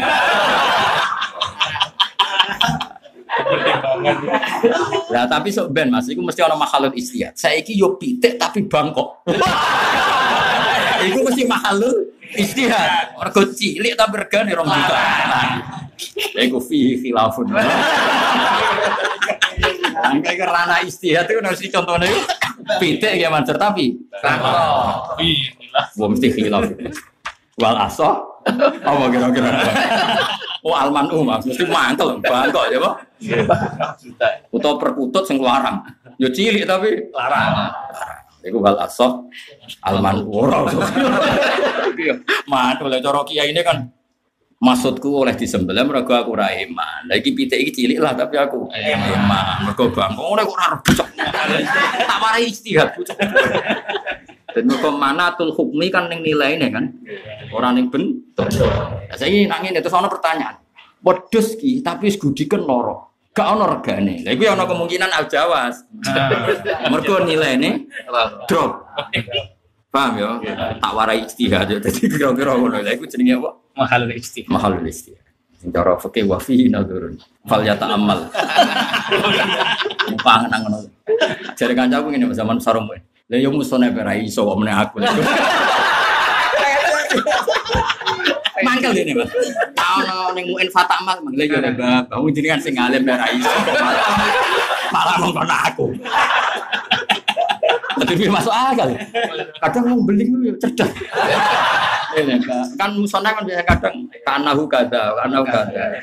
Nah, 5.13 5.25
tapi 5.29 5.53
sok 5.53 5.69
ben 5.73 5.93
Mas, 5.93 6.09
iku 6.09 6.25
mesti 6.25 6.41
ana 6.41 6.57
makhalul 6.57 6.93
istihad. 6.97 7.37
Saiki 7.37 7.77
yo 7.77 8.01
pitik 8.01 8.41
tapi 8.41 8.65
bangkok. 8.65 9.25
iku 11.05 11.19
mesti 11.25 11.43
makhalul 11.45 12.13
istihad. 12.33 13.13
Mergo 13.17 13.43
cilik 13.53 13.95
tapi 13.97 14.15
regane 14.17 14.51
2 14.53 14.65
juta. 14.65 14.97
Iku 16.37 16.59
fi 16.61 17.01
khilafun. 17.01 17.53
Angka 19.97 20.33
kerana 20.37 20.85
istihad 20.85 21.25
itu 21.29 21.41
harus 21.41 21.61
dicontohnya 21.61 22.07
itu 22.09 22.21
pitik 22.81 23.17
ya 23.17 23.29
mancer 23.33 23.57
tapi 23.57 23.97
Bangkok. 24.21 25.17
Wah 25.97 26.09
mesti 26.09 26.29
khilaf. 26.33 26.65
Wal 27.57 27.77
aso 27.81 28.37
apa 28.85 29.05
kira-kira? 29.09 29.49
Oh 30.67 30.77
alman 30.77 31.09
mas 31.25 31.47
mesti 31.47 31.65
mantel 31.65 32.21
bangkok 32.21 32.69
ya 32.69 32.79
Pak. 32.83 32.95
Juta. 33.97 34.29
Utawa 34.53 34.75
perkutut 34.77 35.25
sing 35.25 35.41
larang. 35.41 35.81
Yo 36.21 36.29
cilik 36.29 36.69
tapi 36.69 37.09
Larang. 37.17 37.73
iku 38.47 38.63
wal 38.63 38.77
aso 38.79 39.27
alman 39.83 40.23
ora. 40.29 40.69
Mantul 42.47 42.93
lah 42.93 43.01
cara 43.01 43.25
kiai 43.25 43.51
ini 43.51 43.63
kan 43.65 43.89
maksudku 44.61 45.27
oleh 45.27 45.33
disembelih 45.33 45.89
mergo 45.89 46.13
aku 46.13 46.37
ora 46.37 46.53
iman. 46.53 47.09
Lah 47.09 47.17
iki 47.17 47.33
pitik 47.33 47.57
iki 47.57 47.73
cilik 47.73 47.99
lah 48.05 48.13
tapi 48.13 48.37
aku 48.37 48.69
iman. 48.69 49.71
Mergo 49.71 49.89
bangkok 49.97 50.27
ora 50.29 50.43
kok 50.45 50.57
ora 50.61 50.69
bocok. 50.85 51.09
Tak 52.05 52.19
warai 52.21 52.53
istihad 52.53 52.93
bocok. 52.93 53.17
Dan 54.57 54.73
mergo 54.73 54.89
manatul 54.89 55.53
hukmi 55.53 55.93
kan 55.93 56.09
ning 56.09 56.25
nilaine 56.25 56.73
kan. 56.73 56.89
Ora 57.53 57.77
ning 57.77 57.93
bentuk. 57.93 58.49
Lah 58.57 59.13
saiki 59.13 59.45
nak 59.45 59.61
ngene 59.61 59.85
terus 59.85 59.93
ana 59.93 60.09
pertanyaan. 60.09 60.57
Wedhus 61.05 61.61
ki 61.61 61.85
tapi 61.85 62.09
wis 62.09 62.17
gudiken 62.17 62.65
loro. 62.65 63.21
Gak 63.37 63.53
ono 63.53 63.69
regane. 63.69 64.25
Lah 64.25 64.33
iku 64.33 64.49
ya 64.49 64.57
ono 64.57 64.65
kemungkinan 64.65 65.13
al 65.13 65.29
jawas. 65.29 65.85
Mergo 66.89 67.21
nilaine 67.21 67.85
drop. 68.49 68.89
Paham 69.93 70.13
ya? 70.17 70.31
Tak 70.81 70.93
warai 70.97 71.29
istihad 71.29 71.69
ya. 71.69 71.77
Jadi 71.77 72.17
kira-kira 72.17 72.57
ngono. 72.57 72.81
Lah 72.81 72.93
iku 72.97 73.05
jenenge 73.05 73.37
apa? 73.37 73.61
Mahal 73.77 74.09
istihad. 74.17 74.49
Mahalul 74.49 74.89
istihad. 74.89 75.21
Sing 75.61 75.69
cara 75.69 76.01
fikih 76.01 76.25
wa 76.25 76.41
fihi 76.41 76.73
nadurun. 76.73 77.21
Fal 77.45 77.61
yata'ammal. 77.61 78.33
Muka 80.17 80.49
nang 80.49 80.65
ngono. 80.65 80.79
Jare 81.61 81.77
kancaku 81.77 82.09
ngene 82.09 82.33
zaman 82.33 82.57
sarung. 82.57 82.89
Lah 83.27 83.43
yo 83.43 83.51
musone 83.51 83.91
ora 83.91 84.15
iso 84.15 84.47
kok 84.47 84.55
meneh 84.55 84.71
aku. 84.71 85.03
Mangkel 88.63 88.95
dene, 88.95 89.19
Mas. 89.19 89.35
Ono 89.75 90.31
ning 90.31 90.55
muin 90.55 90.71
fatamal, 90.71 91.19
lha 91.35 91.43
yo 91.43 91.59
Mbak, 91.59 92.07
bangun 92.07 92.31
jenengan 92.31 92.63
sing 92.63 92.79
alim 92.79 93.03
ora 93.03 93.27
iso. 93.35 93.51
Malah 94.95 95.19
mongkon 95.19 95.51
aku. 95.51 95.91
Tapi 98.07 98.31
masuk 98.31 98.55
akal. 98.55 98.95
Kadang 99.59 99.91
mau 99.91 99.99
beli 100.07 100.31
cerdas. 100.63 100.95
Ini, 102.17 102.41
kan 102.79 102.97
musona 102.97 103.29
kan 103.35 103.45
biasa 103.45 103.61
kadang 103.67 104.07
kanahu 104.23 104.71
kada, 104.71 105.19
kanahu 105.19 105.45
kada. 105.45 105.99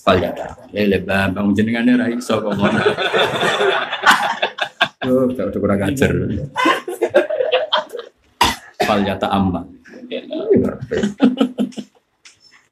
Palyata. 0.00 0.56
Lele 0.72 1.04
bang 1.04 1.52
jenengan 1.52 1.92
ora 1.92 2.08
iso 2.08 2.40
kok 2.40 2.56
Yo, 5.02 5.26
tak 5.34 5.50
udah 5.50 5.58
kurang 5.58 5.82
ajar. 5.82 6.10
Palyata 8.86 9.26
amma. 9.34 9.66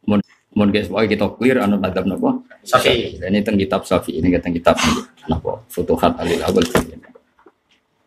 Mun 0.06 0.22
mun 0.54 0.68
guys, 0.70 0.86
pokoknya 0.86 1.08
kita 1.10 1.26
clear 1.34 1.58
anu 1.58 1.82
madhab 1.82 2.06
napa? 2.06 2.38
Safi. 2.62 3.18
Dan 3.18 3.34
ini 3.34 3.42
teng 3.42 3.58
kitab 3.58 3.82
Safi 3.82 4.14
ini 4.22 4.30
teng 4.38 4.54
kitab 4.54 4.78
napa? 5.26 5.66
Futuhat 5.66 6.22
Alil 6.22 6.38
Awal. 6.38 6.64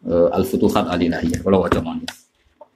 Eh, 0.04 0.28
Al 0.32 0.44
Futuhat 0.48 0.88
Alilahiyah. 0.88 1.44
Kalau 1.44 1.68
wajah 1.68 1.84
mana? 1.84 2.08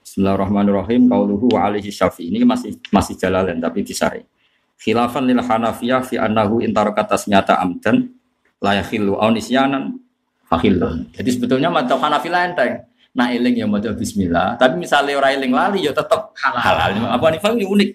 Bismillahirrahmanirrahim. 0.03 1.08
Qauluhu 1.08 1.56
wa 1.56 1.72
alaihi 1.72 1.92
syafi. 1.92 2.27
Ini 2.27 2.43
masih 2.43 2.76
masih 2.92 3.16
jalalan 3.16 3.56
tapi 3.64 3.88
disari. 3.88 4.24
Khilafan 4.84 5.24
lil 5.24 5.40
Hanafiyah 5.40 6.03
fi 6.03 6.19
annahu 6.19 6.59
intaraka 6.59 7.08
tasmiyata 7.16 7.56
amdan 7.56 8.11
la 8.59 8.77
yakhillu 8.84 9.16
aw 9.16 9.32
nisyanan 9.32 9.95
fakhillun. 10.48 11.11
Jadi 11.11 11.30
sebetulnya 11.30 11.67
madzhab 11.67 12.00
Hanafi 12.00 12.32
enteng. 12.32 12.88
Nah 13.17 13.34
eling 13.34 13.58
ya 13.58 13.66
maca 13.66 13.98
bismillah, 13.98 14.61
tapi 14.61 14.77
misalnya 14.77 15.17
ora 15.17 15.34
eling 15.34 15.50
lali 15.50 15.90
ya 15.90 15.92
tetap 15.92 16.38
halal. 16.38 16.61
halal. 16.61 17.17
Apa 17.17 17.34
nih 17.34 17.42
ini 17.58 17.66
unik. 17.66 17.90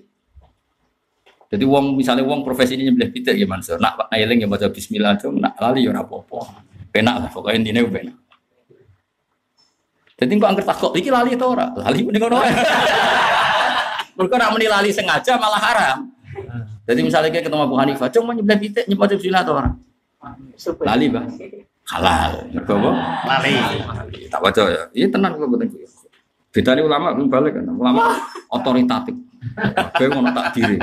Jadi 1.53 1.65
wong 1.69 1.95
misalnya 1.95 2.25
wong 2.27 2.43
profesi 2.43 2.75
ini 2.75 2.91
nyembelih 2.91 3.13
pitik 3.13 3.37
ya 3.39 3.47
Mansur. 3.47 3.79
Nak 3.79 4.11
eling 4.11 4.43
ya 4.43 4.49
maca 4.51 4.67
bismillah 4.73 5.15
tuh 5.21 5.31
nak 5.31 5.55
lali 5.63 5.87
ya 5.87 5.95
ora 5.95 6.03
apa-apa. 6.03 6.65
Penak 6.91 7.15
lah 7.23 7.29
pokoknya 7.31 7.61
intine 7.63 7.87
penak. 7.87 8.17
Jadi 10.19 10.33
kok 10.39 10.49
angker 10.49 10.67
takut 10.67 10.93
iki 10.99 11.11
lali 11.13 11.39
to 11.39 11.47
ora? 11.47 11.71
Lali 11.77 12.03
mending 12.03 12.23
ngono. 12.25 12.37
wae. 12.43 12.51
Mergo 14.19 14.37
nak 14.37 14.51
muni 14.53 14.67
lali 14.67 14.91
sengaja 14.91 15.39
malah 15.39 15.61
haram. 15.61 15.99
Jadi 16.83 17.01
misalnya 17.01 17.31
kayak 17.31 17.47
ketemu 17.47 17.63
Abu 17.63 17.77
Hanifah, 17.79 18.09
cuma 18.11 18.35
nyembelih 18.35 18.59
pitik 18.59 18.85
nyembelih 18.91 19.17
bismillah 19.17 19.43
to 19.47 19.53
ora? 19.55 19.71
Lali, 20.83 21.07
Bang. 21.11 21.27
Halal. 21.93 22.49
Mergo 22.57 22.73
apa? 22.81 22.91
Lari. 23.29 23.55
Tak 24.33 24.41
baca 24.41 24.63
ya. 24.65 24.83
Iya 24.97 25.07
tenang 25.13 25.37
kok 25.37 25.49
boten 25.53 25.69
kuwi. 25.69 25.85
Bedane 26.53 26.81
ulama 26.81 27.13
pun 27.13 27.29
balik 27.29 27.61
kan. 27.61 27.69
Ulama 27.69 28.17
otoritatif. 28.49 29.17
Kayak 29.93 30.11
ngono 30.17 30.31
tak 30.33 30.57
diri. 30.57 30.81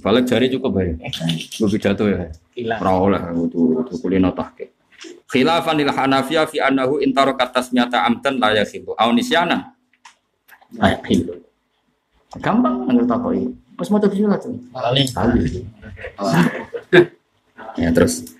Balik 0.00 0.24
jari 0.28 0.52
cukup 0.52 0.70
bae. 0.76 0.92
Gue 1.56 1.68
pidato 1.72 2.04
ya. 2.08 2.28
Ora 2.76 2.92
oleh 2.92 3.20
kudu 3.32 3.80
kudu 3.80 3.94
kulino 4.04 4.36
tahke. 4.36 4.76
Khilafan 5.32 5.80
lil 5.80 5.88
Hanafiyah 5.88 6.44
fi 6.44 6.60
annahu 6.60 7.00
in 7.00 7.16
tarakat 7.16 7.48
tasmiyata 7.56 8.04
amdan 8.04 8.36
la 8.36 8.52
yakhilu. 8.52 8.92
Aw 8.92 9.08
nisyana. 9.16 9.72
La. 10.76 10.92
Gampang 12.36 12.88
nang 12.88 13.08
takoki. 13.08 13.48
Wis 13.80 13.88
maca 13.88 14.08
bismillah 14.08 14.40
tuh. 14.40 14.56
Lali. 14.76 15.08
Kali. 15.08 15.64
Ya 17.80 17.88
terus. 17.92 18.36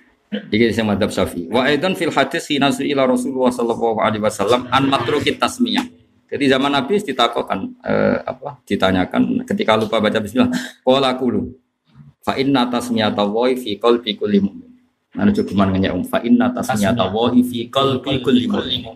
Iki 0.49 0.73
sing 0.73 0.85
madzhab 0.89 1.11
Syafi'i. 1.13 1.49
Wa 1.51 1.69
aidan 1.69 1.93
fil 1.93 2.09
hadis 2.09 2.49
hina 2.49 2.73
ila 2.73 3.03
Rasulullah 3.05 3.53
sallallahu 3.53 4.01
alaihi 4.01 4.23
wasallam 4.23 4.65
an 4.73 4.89
matruki 4.89 5.37
tasmiyah. 5.37 5.85
Jadi 6.33 6.49
zaman 6.49 6.73
Nabi 6.73 6.97
ditakokkan 6.97 7.59
eh, 7.85 8.17
apa? 8.25 8.57
Ditanyakan 8.65 9.45
ketika 9.45 9.77
lupa 9.77 10.01
baca 10.01 10.17
bismillah. 10.17 10.49
Qala 10.81 11.13
qulu. 11.13 11.53
Fa 12.25 12.33
inna 12.39 12.65
tasmiyata 12.65 13.21
wa 13.21 13.45
fi 13.53 13.77
qalbi 13.77 14.17
kulli 14.17 14.41
mu'min. 14.41 14.71
Nah, 15.13 15.29
cuma 15.29 15.69
nanya 15.69 15.93
um 15.93 16.01
fa 16.01 16.17
inna 16.25 16.49
tasmiyata 16.49 17.05
wa 17.13 17.29
fi 17.29 17.69
qalbi 17.69 18.23
kulli 18.25 18.49
mu'min. 18.49 18.89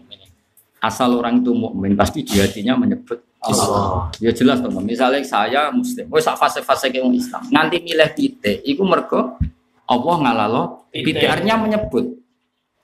Asal 0.77 1.17
orang 1.17 1.41
itu 1.41 1.53
mukmin 1.53 1.97
pasti 1.97 2.21
di 2.21 2.37
hatinya 2.37 2.77
menyebut 2.77 3.17
Allah. 3.41 4.09
Ya 4.21 4.33
jelas 4.33 4.61
teman. 4.61 4.85
Misalnya 4.85 5.21
saya 5.25 5.69
muslim, 5.73 6.05
wes 6.09 6.25
sak 6.25 6.37
fase-fase 6.37 6.89
ke 6.93 7.01
Islam. 7.01 7.41
Nanti 7.49 7.81
milih 7.81 8.09
titik, 8.13 8.61
iku 8.65 8.85
mergo 8.85 9.37
Allah 9.87 10.15
ngalalo 10.19 10.63
titik 10.91 11.23
artinya 11.23 11.63
menyebut. 11.63 12.05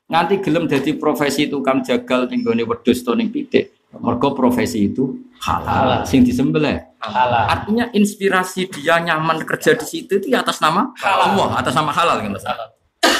Nanti 0.07 0.39
gelem 0.39 0.67
jadi 0.67 0.95
profesi 0.95 1.47
tukang 1.51 1.83
jagal 1.83 2.27
ning 2.31 2.43
gone 2.43 2.63
wedhus 2.63 3.03
to 3.03 3.11
ning 3.15 3.31
pitik. 3.31 3.75
Mergo 3.93 4.33
profesi 4.33 4.89
itu 4.89 5.21
halal, 5.37 5.69
Halal. 5.69 6.01
sing 6.09 6.25
disembelih. 6.25 6.81
Halal. 6.97 7.45
Artinya 7.45 7.85
inspirasi 7.93 8.65
dia 8.65 8.97
nyaman 8.97 9.45
kerja 9.45 9.77
di 9.77 9.85
situ 9.85 10.17
itu 10.17 10.33
atas 10.33 10.57
nama 10.57 10.89
Halal. 10.97 11.37
Allah, 11.37 11.47
atas 11.61 11.73
nama 11.77 11.91
halal 11.93 12.17
kan 12.25 12.31
Mas? 12.33 12.45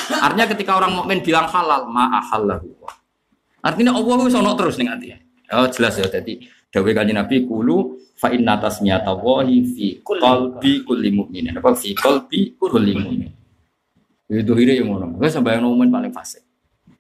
Artinya 0.10 0.46
ketika 0.50 0.74
orang 0.74 0.98
mukmin 0.98 1.22
bilang 1.22 1.46
halal, 1.46 1.86
ma'ahallahu. 1.88 2.74
Artinya 3.64 3.94
Allah 3.94 4.16
wis 4.26 4.34
ono 4.36 4.52
terus 4.58 4.76
ning 4.82 4.90
ati. 4.90 5.14
Oh 5.54 5.70
jelas 5.70 5.94
ya 6.02 6.10
tadi 6.10 6.42
dawuh 6.74 6.90
kanjeng 6.90 7.22
Nabi 7.22 7.46
kulu 7.46 8.02
fa 8.18 8.34
inna 8.34 8.58
tasmiyata 8.58 9.14
wahi 9.14 9.62
fi 9.70 9.86
qalbi 10.02 10.82
kulli 10.84 11.10
mu'minin. 11.14 11.54
Apa 11.62 11.78
fi 11.78 11.94
qalbi 11.94 12.58
kulli 12.58 12.98
mu'min. 12.98 13.43
Itu 14.30 14.54
hire 14.56 14.80
yang 14.80 14.88
ngono. 14.90 15.20
Wes 15.20 15.36
sampeyan 15.36 15.64
mukmin 15.64 15.92
paling 15.92 16.12
fasik. 16.12 16.42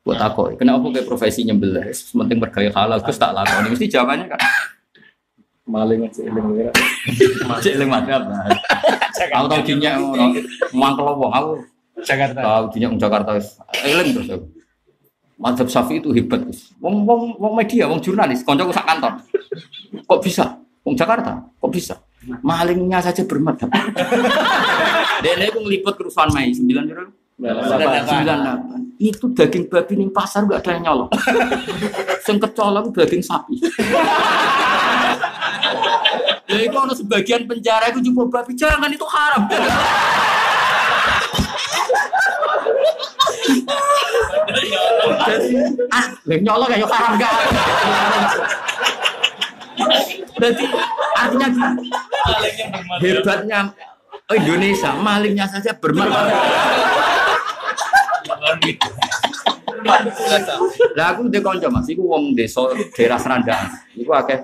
Buat 0.03 0.19
takut, 0.19 0.51
kenapa 0.59 0.83
kayak 0.91 1.07
profesi 1.07 1.47
nyembelih? 1.47 1.87
Penting 1.87 2.35
bergaya 2.35 2.67
halal, 2.75 2.99
terus 2.99 3.15
tak 3.15 3.31
lakoni. 3.31 3.71
Mesti 3.71 3.87
jawabannya 3.87 4.27
kan, 4.27 4.39
Maling 5.63 6.03
aja 6.03 6.19
ilmu 6.27 6.59
ya. 6.59 6.67
cek 7.63 7.79
eling 7.79 7.87
madhab. 7.95 8.27
Aku 9.31 9.45
tau 9.47 9.63
dinya 9.63 9.95
mangkel 10.75 11.07
wong 11.07 11.31
aku 11.31 11.51
Jakarta. 12.03 12.35
tahu 12.43 12.63
dinya 12.75 12.91
Jakarta 12.99 13.29
wis 13.39 13.55
eling 13.87 14.11
terus 14.11 14.27
aku. 14.27 14.45
Madhab 15.39 15.67
Syafi'i 15.71 16.03
itu 16.03 16.11
hebat. 16.11 16.43
Gus. 16.43 16.75
Wong 16.83 17.07
wong 17.07 17.39
wong 17.39 17.53
media, 17.55 17.87
wong 17.87 18.03
jurnalis, 18.03 18.43
kancaku 18.43 18.75
sak 18.75 18.83
kantor. 18.83 19.23
Kok 20.03 20.19
bisa? 20.19 20.59
Wong 20.83 20.99
Jakarta, 20.99 21.47
kok 21.47 21.71
bisa? 21.71 21.95
Malingnya 22.23 23.03
saja 23.03 23.27
bermadhab. 23.27 23.67
Dene 25.23 25.51
aku 25.51 25.59
ngeliput 25.63 25.93
kerusuhan 25.99 26.31
Mei 26.31 26.55
9 26.55 26.63
piro? 26.63 27.05
Sembilan 27.43 28.37
delapan. 28.39 28.79
Itu 29.01 29.25
daging 29.35 29.67
babi 29.67 29.93
ning 29.99 30.11
pasar 30.13 30.47
gak 30.47 30.63
ada 30.63 30.79
yang 30.79 30.83
nyolong. 30.87 31.09
Sing 32.25 32.37
kecolong 32.39 32.93
daging 32.95 33.23
sapi. 33.23 33.59
Ya 36.43 36.69
itu 36.69 36.77
ada 36.77 36.93
sebagian 36.93 37.49
penjara 37.49 37.89
itu 37.89 38.03
jumpa 38.03 38.29
babi 38.29 38.53
jangan 38.53 38.85
itu 38.91 39.01
haram. 39.09 39.49
Jadi 45.23 45.49
ah, 45.89 46.05
nyolong 46.29 46.69
ya 46.77 46.85
haram 46.85 47.11
gak? 47.17 47.33
Berarti 50.37 50.65
artinya 51.17 51.47
hebatnya 52.99 53.59
Indonesia 54.33 54.91
malingnya 54.97 55.45
saja 55.49 55.71
bermartabat. 55.77 56.33
Lah 60.95 61.05
aku 61.11 61.27
ndek 61.27 61.43
kanca 61.43 61.67
Mas, 61.67 61.87
iku 61.91 62.07
wong 62.07 62.33
desa 62.33 62.63
daerah 62.95 63.19
Serandaan. 63.19 63.67
Iku 63.99 64.11
akeh 64.15 64.39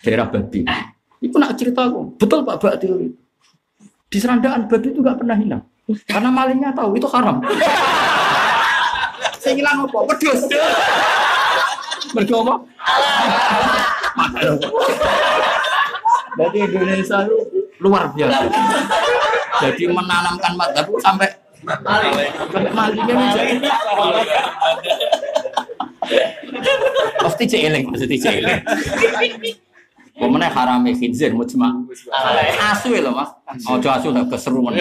daerah 0.00 0.30
babi. 0.30 0.62
Iku 1.24 1.34
nak 1.40 1.56
cerita 1.56 1.88
aku, 1.88 2.14
betul 2.20 2.44
Pak 2.44 2.56
Bak 2.60 2.76
teori. 2.78 3.08
Di 4.08 4.18
Serandaan 4.22 4.70
babi 4.70 4.94
itu 4.94 5.00
gak 5.02 5.18
pernah 5.18 5.34
hilang. 5.34 5.64
Karena 6.06 6.30
malingnya 6.30 6.70
tahu 6.72 6.96
itu 6.96 7.08
haram. 7.10 7.42
Saya 9.36 9.54
hilang 9.58 9.84
apa? 9.84 9.98
Wedhus. 10.08 10.40
Mergo 12.14 12.36
apa? 12.46 12.54
Berarti 16.34 16.58
Indonesia 16.58 17.18
itu 17.26 17.36
luar 17.78 18.10
biasa. 18.10 18.42
Jadi 19.62 19.86
menanamkan 19.86 20.52
madhab 20.58 20.86
sampai 20.98 21.30
malingnya. 22.74 23.14
Pasti 27.22 27.44
celing, 27.48 27.84
pasti 27.88 28.16
celing. 28.18 28.60
Pemenang 30.14 30.54
harame 30.54 30.94
khinzir 30.94 31.34
mujma. 31.34 31.74
Asu 32.70 32.94
loh 32.98 33.14
mas. 33.14 33.30
Ojo 33.66 33.88
asu 33.90 34.14
lah 34.14 34.22
keseruan. 34.26 34.78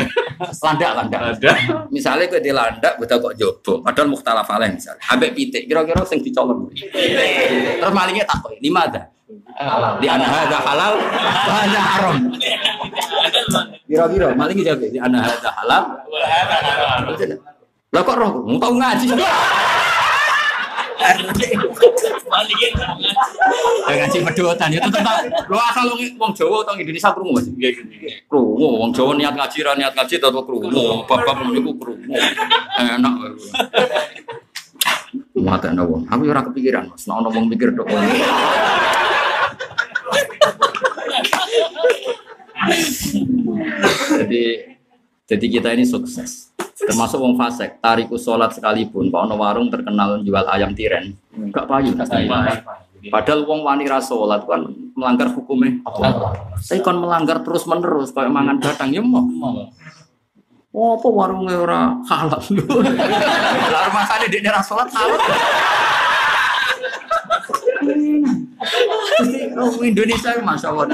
Landak 0.62 0.92
landak. 0.94 1.42
Misalnya 1.90 2.30
gue 2.30 2.42
di 2.42 2.54
landak, 2.54 2.98
betul 3.02 3.18
kok 3.22 3.34
jobo. 3.38 3.82
Padahal 3.82 4.10
mukhtalaf 4.14 4.46
alaih 4.50 4.74
misalnya. 4.74 5.02
Ambek 5.10 5.34
pitik, 5.34 5.66
kira-kira 5.66 6.06
sing 6.06 6.22
dicolong. 6.22 6.70
Terus 6.74 7.94
malingnya 7.94 8.26
takut, 8.30 8.58
lima 8.62 8.90
ada. 8.90 9.13
Di 10.04 10.08
anak 10.12 10.30
ada 10.30 10.60
halal, 10.60 10.94
hanya 11.48 11.82
haram. 11.82 12.18
Kira-kira 13.88 14.36
malingnya 14.36 14.76
jawab 14.76 14.84
di 14.92 15.00
anak 15.00 15.40
ada 15.40 15.50
halal. 15.64 15.84
Lah 17.94 18.02
kok 18.02 18.16
roh, 18.20 18.44
mau 18.44 18.58
tahu 18.60 18.74
ngaji? 18.78 19.06
Ya 23.84 23.94
ngaji 24.00 24.18
pedotan 24.24 24.72
itu 24.72 24.88
tentang 24.88 25.20
lo 25.52 25.60
asal 25.60 25.84
lo 25.92 26.00
wong 26.00 26.32
Jawa 26.32 26.64
atau 26.64 26.80
Indonesia 26.80 27.12
krungu 27.12 27.36
Mas? 27.36 27.52
Krungu 28.32 28.68
wong 28.80 28.96
Jawa 28.96 29.12
niat 29.20 29.36
ngaji 29.36 29.58
ra 29.68 29.76
niat 29.76 29.94
ngaji 30.00 30.16
tetep 30.16 30.44
krungu. 30.48 31.04
Bab-bab 31.04 31.44
niku 31.52 31.76
krungu. 31.76 32.08
Enak. 32.80 33.14
Mata 35.36 35.76
ana 35.76 35.84
wong. 35.84 36.08
Aku 36.08 36.24
ora 36.24 36.42
kepikiran 36.48 36.88
Mas, 36.88 37.04
nek 37.04 37.20
ana 37.20 37.30
wong 37.30 37.52
mikir 37.52 37.76
tok. 37.76 37.84
Jadi 44.14 44.44
jadi 45.24 45.46
kita 45.48 45.70
ini 45.74 45.86
sukses. 45.88 46.52
Termasuk 46.84 47.16
wong 47.16 47.40
fasek, 47.40 47.80
tariku 47.80 48.20
sholat 48.20 48.52
sekalipun, 48.52 49.08
kalau 49.08 49.24
ono 49.32 49.36
warung 49.40 49.72
terkenal 49.72 50.20
jual 50.20 50.44
ayam 50.52 50.76
tiren, 50.76 51.16
gak 51.56 51.64
payu. 51.64 51.96
Padahal 53.08 53.48
wong 53.48 53.64
wani 53.64 53.88
ra 53.88 54.04
sholat 54.04 54.44
kan 54.44 54.68
melanggar 54.92 55.32
hukumnya. 55.32 55.80
Saya 56.60 56.84
kan 56.84 57.00
melanggar 57.00 57.40
terus 57.40 57.64
menerus 57.64 58.12
kayak 58.12 58.32
mangan 58.36 58.60
batang 58.60 58.92
ya 58.92 59.00
mau. 59.00 59.24
Oh, 60.74 60.98
apa 60.98 61.08
warungnya 61.08 61.56
ora 61.62 61.82
halal? 62.10 62.42
Lah 63.70 63.90
masane 63.94 64.26
di 64.28 64.42
daerah 64.42 64.66
sholat 64.66 64.90
halal. 64.92 65.22
Oh, 69.60 69.84
Indonesia 69.84 70.36
masya 70.42 70.68
Allah. 70.72 70.86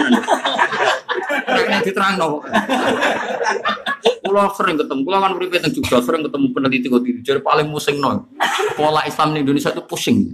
Kayaknya 1.46 1.80
diterang 1.86 2.16
no. 2.18 2.44
Pulau 4.20 4.46
sering 4.54 4.78
ketemu, 4.78 5.02
pulau 5.02 5.20
kan 5.22 5.32
uripe 5.34 5.58
teng 5.58 5.74
juga 5.74 5.98
sering 6.04 6.22
ketemu 6.28 6.46
peneliti 6.54 6.86
kok 6.92 7.02
diri. 7.02 7.20
Jadi 7.26 7.40
paling 7.42 7.68
musing 7.70 7.98
no. 7.98 8.30
Pola 8.78 9.02
Islam 9.06 9.34
di 9.34 9.42
Indonesia 9.42 9.74
itu 9.74 9.84
pusing. 9.86 10.34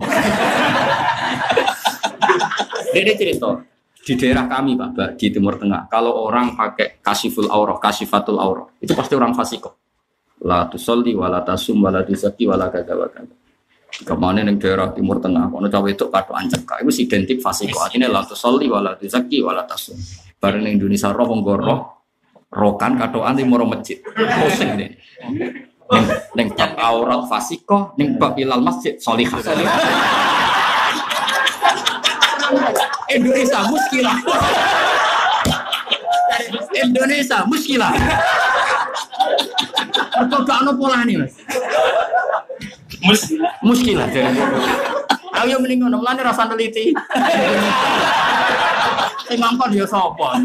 Dia 2.95 3.15
cerita 3.15 3.59
di 4.05 4.13
daerah 4.15 4.45
kami 4.45 4.77
Pak, 4.77 5.17
di 5.17 5.27
Timur 5.33 5.57
Tengah. 5.57 5.89
Kalau 5.89 6.29
orang 6.29 6.53
pakai 6.53 7.01
kasiful 7.01 7.49
aurah, 7.49 7.81
kasifatul 7.81 8.37
aurah, 8.37 8.69
itu 8.77 8.93
pasti 8.93 9.17
orang 9.17 9.33
fasiko. 9.33 9.75
La 10.45 10.69
tusolli 10.69 11.15
wala 11.17 11.41
tasum 11.41 11.81
wala 11.81 12.05
tusaki 12.05 12.45
wala 12.45 12.69
kada 12.69 12.93
wa 12.93 13.07
kada. 13.09 13.44
Ke 14.03 14.11
mana 14.11 14.43
yang 14.43 14.59
daerah 14.59 14.91
Timur 14.91 15.23
Tengah, 15.23 15.47
kalau 15.47 15.71
cawe 15.71 15.87
itu 15.87 16.05
kado 16.11 16.35
ancam 16.35 16.61
kak, 16.67 16.83
itu 16.83 17.07
identik 17.07 17.39
fasiko. 17.39 17.79
Artinya 17.79 18.11
la 18.11 18.27
tusolli 18.27 18.67
wala 18.67 18.91
tusaki 18.99 19.39
wala 19.39 19.63
tasum. 19.63 19.95
Bareng 20.35 20.67
ning 20.67 20.75
Indonesia 20.75 21.15
roh 21.15 21.31
wong 21.31 21.39
goroh, 21.39 22.03
rokan 22.51 22.99
kadoan 22.99 23.39
di 23.39 23.47
moro 23.47 23.63
masjid. 23.63 24.03
Pusing 24.03 24.75
deh. 24.75 24.91
Neng, 25.85 26.05
neng 26.35 26.47
bab 26.57 26.75
aurat 26.75 27.23
fasiko, 27.31 27.95
neng 27.95 28.19
bab 28.19 28.35
ilal 28.35 28.59
masjid 28.59 28.99
solihah. 28.99 29.39
Indonesia 33.15 33.59
muskilah. 33.63 34.17
Indonesia 36.75 37.37
muskilah. 37.47 37.93
Mergo 40.15 40.37
gak 40.47 40.57
ono 40.63 40.71
polane, 40.75 41.13
Mas. 41.23 41.35
Muskilah. 43.63 44.07
Ayo 45.35 45.59
mending 45.59 45.83
ngono, 45.83 45.99
mulane 45.99 46.21
rasa 46.23 46.47
teliti. 46.47 46.95
Sing 49.27 49.37
ngongkon 49.41 49.75
ya 49.75 49.85
sapa? 49.85 50.39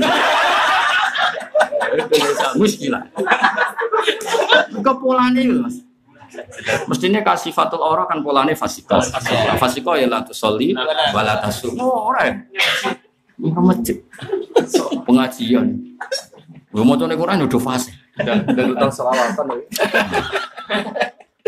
Muskilah. 2.58 3.02
Polane 4.80 5.40
lho, 5.46 5.64
Mas. 5.64 5.80
Mestinya 6.86 7.26
kasih 7.26 7.50
fatul 7.50 7.82
aura 7.82 8.06
kan 8.06 8.22
polanya 8.22 8.54
fasiko. 8.54 8.98
Fasiko 9.58 9.98
ya 9.98 10.06
lantu 10.06 10.30
soli, 10.30 10.74
balatasu. 11.14 11.74
Oh, 11.78 12.10
ora. 12.10 12.30
Ini 13.40 13.50
masjid. 13.56 13.98
Pengajian. 15.06 15.74
Gue 16.70 16.84
mau 16.86 16.94
tuh 16.94 17.10
Quran 17.10 17.46
udah 17.46 17.62
fase. 17.62 17.90
Dan 18.14 18.46
dan 18.46 18.76
utang 18.76 18.92
selawatan. 18.92 19.46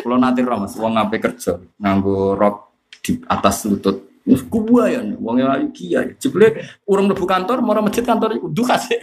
Kalau 0.03 0.19
nanti 0.19 0.43
ramas, 0.43 0.75
uang 0.75 0.99
ngapain 0.99 1.23
kerja, 1.23 1.63
nganggo 1.79 2.35
rok 2.35 2.75
di 2.99 3.23
atas 3.31 3.63
lutut. 3.71 4.11
Gua 4.51 4.87
ya, 4.91 5.03
uangnya 5.03 5.59
ayu 5.59 5.71
kia. 5.75 6.07
Jebule 6.19 6.63
urung 6.87 7.07
lebu 7.11 7.27
kantor, 7.27 7.63
mau 7.63 7.79
masjid 7.83 8.03
kantor 8.03 8.39
itu 8.39 8.47
duka 8.51 8.79
sih. 8.79 8.99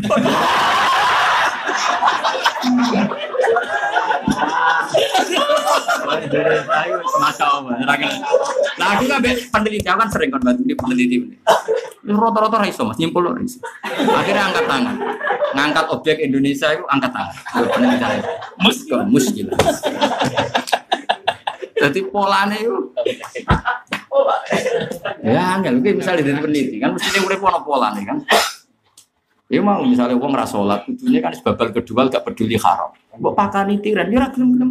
Masya 7.20 7.46
Allah. 7.48 7.76
Nah 8.80 8.88
aku 8.96 9.04
kan 9.12 9.20
peneliti, 9.24 9.88
aku 9.88 10.00
kan 10.00 10.10
sering 10.12 10.30
kan 10.32 10.42
bantu 10.44 10.62
di 10.64 10.76
peneliti. 10.76 11.16
Rata-rata 12.08 12.64
raiso 12.64 12.88
mas, 12.88 12.96
nyimpul 12.96 13.22
loh 13.28 13.36
raiso. 13.36 13.60
Akhirnya 14.16 14.50
angkat 14.50 14.66
tangan. 14.66 14.96
Ngangkat 15.52 15.86
objek 15.92 16.18
Indonesia 16.24 16.72
itu 16.72 16.84
angkat 16.88 17.12
tangan. 17.12 17.36
Penelitian. 17.76 18.24
Mus, 18.64 18.78
mus 19.12 19.26
gila. 19.36 19.54
Jadi 21.80 22.00
polanya 22.12 22.58
itu. 22.60 22.92
Ya, 25.24 25.56
enggak, 25.56 25.80
mungkin 25.80 25.94
misalnya 26.04 26.28
dari 26.28 26.40
peneliti 26.44 26.78
kan 26.78 26.92
mestinya 26.96 27.22
udah 27.24 27.38
pola 27.40 27.60
pola 27.64 27.88
nih 27.96 28.04
kan. 28.04 28.18
Ya 29.50 29.66
mau 29.66 29.82
misalnya 29.82 30.14
uang 30.14 30.38
rasolat, 30.38 30.86
tujuannya 30.86 31.20
kan 31.26 31.34
sebabal 31.34 31.74
kedua 31.74 32.06
gak 32.06 32.22
peduli 32.22 32.54
haram. 32.62 32.94
Mbok 33.18 33.34
pakani 33.34 33.82
tiran, 33.82 34.14
ya 34.14 34.30
gelem 34.30 34.50
gelem. 34.54 34.70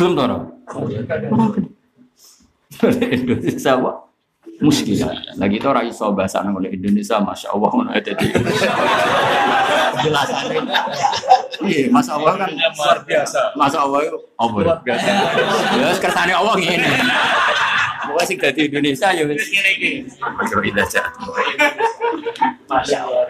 Gelem 0.00 0.12
to 0.16 0.22
ora? 0.24 0.38
Indonesia 3.12 3.70
apa? 3.76 4.07
Muskilah. 4.58 5.14
Lagi 5.38 5.56
itu 5.56 5.66
orang 5.70 5.86
iso 5.86 6.10
bahasa 6.10 6.42
nang 6.42 6.58
oleh 6.58 6.74
Indonesia, 6.74 7.22
masya 7.22 7.54
Allah 7.54 7.68
ngono 7.70 7.90
ada 7.94 8.10
di 8.10 8.26
penjelasan 9.94 10.66
Iya, 11.62 11.86
masya 11.90 12.12
Allah 12.18 12.32
kan 12.38 12.50
Luar 12.50 12.98
biasa. 13.06 13.40
masya 13.54 13.78
Allah 13.86 14.00
itu 14.02 14.18
apa? 14.34 14.56
ya? 14.58 14.66
Luar 14.66 14.78
biasa. 14.82 15.08
Ya 15.78 15.88
kersane 15.98 16.32
Allah 16.34 16.54
ngene. 16.58 16.90
Pokoknya 18.08 18.26
sing 18.26 18.38
dadi 18.40 18.60
Indonesia 18.66 19.08
ya 19.12 19.22
wis. 19.28 19.46
Ini 19.46 19.70
ini. 19.78 19.90
Masya 22.66 22.98
Allah. 23.04 23.26